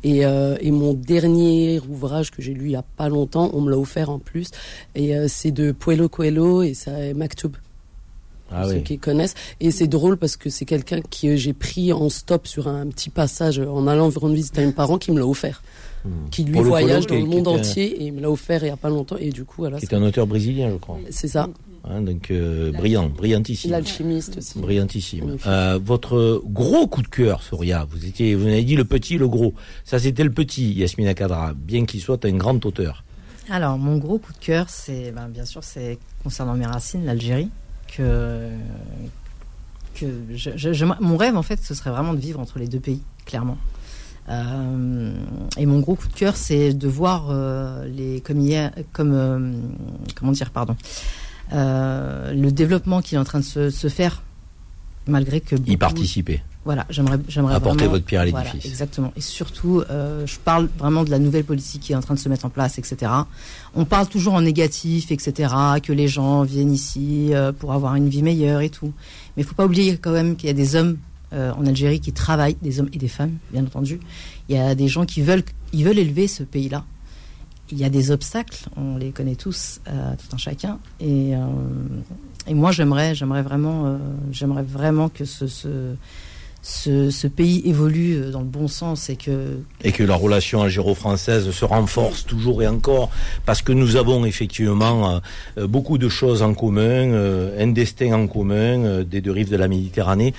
Et, 0.04 0.26
euh, 0.26 0.58
et 0.62 0.72
mon 0.72 0.94
dernier 0.94 1.80
ouvrage 1.90 2.32
que 2.32 2.42
j'ai 2.42 2.54
lu 2.54 2.66
il 2.66 2.72
y 2.72 2.76
a 2.76 2.82
pas 2.82 3.08
longtemps, 3.08 3.52
on 3.54 3.62
me 3.62 3.70
l'a 3.70 3.78
offert 3.78 4.10
en 4.10 4.20
plus, 4.20 4.50
et 4.96 5.16
euh, 5.16 5.28
c'est 5.30 5.52
de 5.52 5.72
Puello 5.72 6.10
Coelho 6.10 6.64
et 6.64 6.74
ça 6.74 6.92
est 7.00 7.14
Maktoub. 7.14 7.52
Ah 8.54 8.68
ceux 8.68 8.76
oui. 8.78 8.84
qui 8.84 8.98
connaissent. 9.00 9.36
Et 9.62 9.72
c'est 9.72 9.88
drôle 9.88 10.18
parce 10.18 10.36
que 10.36 10.50
c'est 10.50 10.66
quelqu'un 10.66 11.00
qui 11.02 11.30
euh, 11.30 11.38
j'ai 11.38 11.54
pris 11.54 11.94
en 11.94 12.10
stop 12.10 12.48
sur 12.48 12.68
un 12.68 12.86
petit 12.88 13.10
passage 13.10 13.60
euh, 13.60 13.68
en 13.70 13.88
allant 13.88 14.10
rendre 14.10 14.34
visite 14.34 14.58
à 14.60 14.66
mes 14.66 14.74
parents 14.74 14.98
qui 14.98 15.12
me 15.14 15.20
l'a 15.20 15.26
offert. 15.28 15.64
Hmm. 16.04 16.10
Qui 16.32 16.44
lui 16.44 16.54
Paulo 16.56 16.68
voyage 16.70 17.08
dans 17.08 17.16
qui- 17.16 17.22
le 17.22 17.28
monde 17.28 17.48
un- 17.48 17.52
entier 17.52 17.86
et 18.02 18.08
il 18.08 18.14
me 18.14 18.20
l'a 18.22 18.30
offert 18.30 18.62
il 18.64 18.68
y 18.68 18.72
a 18.72 18.76
pas 18.76 18.90
longtemps. 18.90 19.16
Et 19.18 19.30
du 19.30 19.46
coup, 19.46 19.56
voilà. 19.60 19.80
C'est- 19.80 19.94
est 19.94 19.96
un 19.96 20.04
auteur 20.04 20.28
brésilien, 20.28 20.70
je 20.72 20.78
crois. 20.78 20.98
C'est 21.12 21.30
ça. 21.30 21.48
Hein, 21.84 22.02
donc 22.02 22.30
euh, 22.30 22.72
brillant, 22.72 23.10
brillantissime. 23.10 23.72
L'alchimiste 23.72 24.38
aussi. 24.38 24.60
Brillantissime. 24.60 25.38
Euh, 25.48 25.80
votre 25.84 26.42
gros 26.46 26.88
coup 26.88 27.02
de 27.02 27.08
cœur, 27.08 27.42
Soria, 27.42 27.88
vous 27.90 28.06
étiez, 28.06 28.36
vous 28.36 28.46
avez 28.46 28.64
dit 28.64 28.76
le 28.76 28.86
petit, 28.86 29.18
le 29.18 29.28
gros. 29.28 29.54
Ça, 29.84 29.98
c'était 29.98 30.24
le 30.24 30.32
petit, 30.32 30.74
Yasmina 30.74 31.14
Kadra, 31.16 31.54
bien 31.56 31.86
qu'il 31.86 32.00
soit 32.02 32.24
un 32.26 32.34
grand 32.34 32.64
auteur. 32.66 33.04
Alors, 33.50 33.80
mon 33.80 33.98
gros 33.98 34.20
coup 34.20 34.32
de 34.32 34.38
cœur, 34.38 34.70
c'est 34.70 35.12
ben, 35.12 35.28
bien 35.28 35.46
sûr, 35.46 35.64
c'est 35.64 35.98
concernant 36.24 36.54
mes 36.54 36.68
racines, 36.68 37.04
l'Algérie, 37.06 37.50
que 37.98 38.50
que 39.96 40.06
je, 40.36 40.52
je- 40.56 40.74
je- 40.74 40.86
mon 41.00 41.18
rêve 41.18 41.36
en 41.36 41.42
fait, 41.44 41.60
ce 41.62 41.74
serait 41.74 41.90
vraiment 41.90 42.14
de 42.14 42.20
vivre 42.20 42.40
entre 42.40 42.60
les 42.60 42.68
deux 42.68 42.80
pays, 42.80 43.02
clairement. 43.26 43.58
Euh, 44.30 45.14
et 45.58 45.66
mon 45.66 45.80
gros 45.80 45.96
coup 45.96 46.08
de 46.08 46.14
cœur, 46.14 46.36
c'est 46.38 46.74
de 46.74 46.88
voir 46.88 47.28
euh, 47.32 47.86
les 47.88 48.22
comme 48.22 48.40
hier, 48.40 48.72
comme 48.94 49.12
euh, 49.14 49.52
comment 50.16 50.32
dire, 50.32 50.52
pardon, 50.52 50.76
euh, 50.78 51.31
le 51.52 52.50
développement 52.52 53.02
qui 53.02 53.16
est 53.16 53.18
en 53.18 53.24
train 53.24 53.40
de 53.40 53.44
se, 53.46 53.70
se 53.70 53.88
faire, 53.88 54.22
malgré 55.08 55.42
que 55.42 55.56
Y 55.56 55.60
beaucoup- 55.60 55.78
participer. 55.78 56.42
voilà, 56.64 56.86
j'aimerais, 56.90 57.18
j'aimerais 57.28 57.56
Apporter 57.56 57.78
vraiment- 57.80 57.92
votre 57.94 58.06
pierre 58.06 58.22
à 58.22 58.26
voilà, 58.30 58.46
l'édifice. 58.46 58.70
exactement. 58.72 59.12
Et 59.16 59.22
surtout, 59.22 59.82
euh, 59.90 60.26
je 60.28 60.38
parle 60.40 60.70
vraiment 60.78 61.04
de 61.04 61.10
la 61.10 61.20
nouvelle 61.20 61.44
politique 61.44 61.82
qui 61.82 61.94
est 61.94 61.96
en 61.96 62.02
train 62.02 62.14
de 62.14 62.20
se 62.20 62.30
mettre 62.30 62.46
en 62.46 62.50
place, 62.50 62.78
etc. 62.78 63.12
On 63.76 63.86
parle 63.86 64.08
toujours 64.08 64.34
en 64.36 64.42
négatif, 64.42 65.12
etc. 65.12 65.54
Que 65.84 65.92
les 65.94 66.08
gens 66.08 66.44
viennent 66.44 66.72
ici 66.74 67.30
euh, 67.34 67.52
pour 67.52 67.74
avoir 67.74 67.96
une 67.96 68.10
vie 68.10 68.22
meilleure 68.24 68.62
et 68.62 68.70
tout. 68.70 68.94
Mais 69.36 69.44
il 69.44 69.46
faut 69.46 69.56
pas 69.56 69.66
oublier 69.66 69.98
quand 69.98 70.12
même 70.12 70.36
qu'il 70.36 70.48
y 70.48 70.52
a 70.52 70.54
des 70.54 70.76
hommes 70.76 70.98
euh, 71.34 71.52
en 71.54 71.66
Algérie 71.66 72.02
qui 72.02 72.12
travaillent, 72.12 72.58
des 72.62 72.80
hommes 72.82 72.90
et 72.92 72.98
des 72.98 73.08
femmes, 73.08 73.38
bien 73.54 73.64
entendu. 73.64 74.00
Il 74.50 74.56
y 74.56 74.60
a 74.60 74.76
des 74.76 74.90
gens 74.90 75.06
qui 75.06 75.22
veulent, 75.22 75.44
ils 75.72 75.86
veulent 75.86 75.98
élever 76.00 76.28
ce 76.28 76.44
pays-là. 76.44 76.84
Il 77.72 77.80
y 77.80 77.86
a 77.86 77.90
des 77.90 78.12
obstacles, 78.12 78.66
on 78.76 78.98
les 78.98 79.12
connaît 79.12 79.36
tous, 79.36 79.80
euh, 79.88 80.14
tout 80.18 80.36
un 80.36 80.38
chacun. 80.38 80.80
Et, 81.00 81.36
euh, 81.36 81.40
et 82.48 82.54
moi, 82.54 82.72
j'aimerais, 82.72 83.16
j'aimerais 83.16 83.44
vraiment, 83.44 83.86
euh, 83.86 83.98
j'aimerais 84.32 84.64
vraiment 84.64 85.08
que 85.08 85.24
ce, 85.24 85.48
ce, 85.48 85.96
ce, 86.62 87.10
ce 87.10 87.28
pays 87.28 87.62
évolue 87.66 88.30
dans 88.30 88.42
le 88.42 88.46
bon 88.46 88.68
sens 88.68 89.10
et 89.10 89.16
que 89.16 89.60
Et 89.84 89.94
que 89.94 90.04
la 90.04 90.16
relation 90.16 90.62
algéro-française 90.62 91.50
se 91.50 91.66
renforce 91.66 92.26
toujours 92.26 92.62
et 92.62 92.68
encore, 92.68 93.10
parce 93.46 93.62
que 93.62 93.72
nous 93.72 93.96
avons 93.96 94.26
effectivement 94.26 95.22
beaucoup 95.58 95.98
de 95.98 96.10
choses 96.10 96.42
en 96.42 96.54
commun, 96.54 97.14
un 97.58 97.68
destin 97.68 98.14
en 98.14 98.28
commun 98.28 99.04
des 99.04 99.22
deux 99.22 99.32
rives 99.32 99.50
de 99.50 99.58
la 99.58 99.68
Méditerranée. 99.68 100.34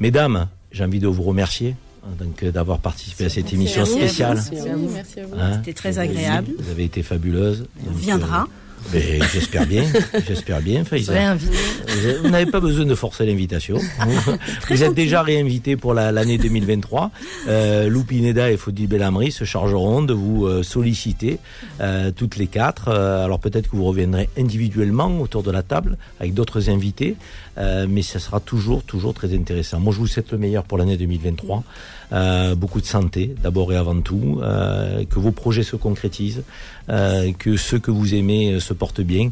Mesdames, 0.00 0.48
j'ai 0.70 0.84
envie 0.84 1.00
de 1.00 1.08
vous 1.08 1.22
remercier 1.22 1.76
donc, 2.18 2.42
euh, 2.42 2.50
d'avoir 2.50 2.78
participé 2.78 3.24
à 3.26 3.28
cette 3.28 3.52
émission 3.52 3.82
à 3.82 3.84
vous. 3.84 3.96
spéciale. 3.96 4.34
Merci 4.52 4.68
à 4.68 4.76
vous. 4.76 4.90
merci 4.92 5.20
à 5.20 5.26
vous. 5.26 5.34
Hein. 5.38 5.52
C'était 5.56 5.72
très 5.72 5.98
agréable. 5.98 6.48
Vous 6.58 6.70
avez 6.70 6.84
été 6.84 7.02
fabuleuse. 7.02 7.66
On 7.82 7.90
Donc, 7.90 7.98
viendra. 8.00 8.42
euh, 8.42 8.46
ben, 8.92 9.22
j'espère 9.32 9.66
bien, 9.66 9.84
j'espère 10.28 10.60
bien, 10.60 10.84
vous 12.22 12.28
n'avez 12.28 12.50
pas 12.50 12.60
besoin 12.60 12.84
de 12.84 12.94
forcer 12.94 13.24
l'invitation. 13.24 13.78
Vous 14.68 14.82
êtes 14.82 14.92
déjà 14.94 15.22
réinvité 15.22 15.76
pour 15.76 15.94
la- 15.94 16.12
l'année 16.12 16.36
2023. 16.36 17.10
Euh, 17.48 17.88
Lou 17.88 18.04
Pineda 18.04 18.50
et 18.50 18.58
Faudil 18.58 18.86
Bellamri 18.86 19.32
se 19.32 19.44
chargeront 19.44 20.02
de 20.02 20.12
vous 20.12 20.44
euh, 20.44 20.62
solliciter 20.62 21.38
euh, 21.80 22.10
toutes 22.14 22.36
les 22.36 22.46
quatre. 22.46 22.88
Alors 22.90 23.38
peut-être 23.40 23.70
que 23.70 23.76
vous 23.76 23.84
reviendrez 23.86 24.28
individuellement 24.36 25.18
autour 25.18 25.42
de 25.42 25.50
la 25.50 25.62
table 25.62 25.96
avec 26.20 26.34
d'autres 26.34 26.68
invités, 26.68 27.16
euh, 27.56 27.86
mais 27.88 28.02
ça 28.02 28.18
sera 28.18 28.40
toujours, 28.40 28.82
toujours 28.82 29.14
très 29.14 29.34
intéressant. 29.34 29.80
Moi, 29.80 29.92
je 29.92 29.98
vous 29.98 30.06
souhaite 30.06 30.32
le 30.32 30.38
meilleur 30.38 30.64
pour 30.64 30.78
l'année 30.78 30.96
2023. 30.96 31.62
Euh, 32.12 32.54
beaucoup 32.54 32.80
de 32.80 32.86
santé, 32.86 33.34
d'abord 33.42 33.72
et 33.72 33.76
avant 33.76 34.00
tout, 34.00 34.40
euh, 34.42 35.04
que 35.04 35.18
vos 35.18 35.30
projets 35.30 35.62
se 35.62 35.76
concrétisent, 35.76 36.42
que 36.86 37.56
ceux 37.56 37.78
que 37.78 37.90
vous 37.90 38.14
aimez 38.14 38.60
se 38.60 38.74
portent 38.74 39.00
bien. 39.00 39.30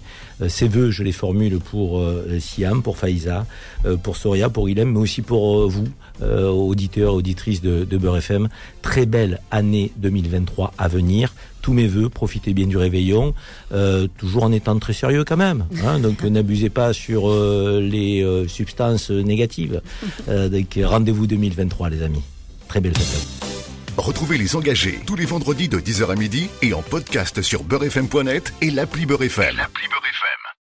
Ces 0.48 0.68
vœux, 0.68 0.90
je 0.90 1.02
les 1.02 1.12
formule 1.12 1.58
pour 1.58 2.02
Siam, 2.40 2.82
pour 2.82 2.96
Faïza, 2.96 3.44
pour 4.02 4.16
Soria, 4.16 4.48
pour 4.48 4.70
Ilem, 4.70 4.92
mais 4.92 4.98
aussi 4.98 5.20
pour 5.20 5.68
vous, 5.68 5.86
auditeurs, 6.22 7.12
auditrices 7.12 7.60
de, 7.60 7.84
de 7.84 8.16
FM. 8.16 8.48
Très 8.80 9.04
belle 9.04 9.38
année 9.50 9.92
2023 9.98 10.72
à 10.78 10.88
venir. 10.88 11.34
Tous 11.62 11.72
mes 11.72 11.86
vœux, 11.86 12.08
profitez 12.08 12.52
bien 12.54 12.66
du 12.66 12.76
réveillon, 12.76 13.34
euh, 13.72 14.08
toujours 14.18 14.44
en 14.44 14.52
étant 14.52 14.78
très 14.78 14.92
sérieux 14.92 15.24
quand 15.24 15.36
même. 15.36 15.66
Hein, 15.84 16.00
donc 16.00 16.22
n'abusez 16.24 16.70
pas 16.70 16.92
sur 16.92 17.30
euh, 17.30 17.80
les 17.80 18.22
euh, 18.22 18.48
substances 18.48 19.10
négatives. 19.10 19.80
Euh, 20.28 20.48
donc 20.48 20.78
rendez-vous 20.82 21.26
2023 21.26 21.90
les 21.90 22.02
amis. 22.02 22.22
Très 22.68 22.80
belle 22.80 22.96
fête. 22.96 23.26
Retrouvez 23.96 24.38
les 24.38 24.56
engagés 24.56 24.98
tous 25.06 25.16
les 25.16 25.26
vendredis 25.26 25.68
de 25.68 25.78
10h 25.78 26.10
à 26.10 26.14
midi 26.16 26.48
et 26.62 26.72
en 26.72 26.82
podcast 26.82 27.42
sur 27.42 27.62
beurrefm.net 27.62 28.54
et 28.62 28.70
l'appli 28.70 29.06
Beurre 29.06 29.22
FM. 29.24 29.56
L'appli 29.56 29.86
Beurre 29.88 30.06
FM. 30.06 30.41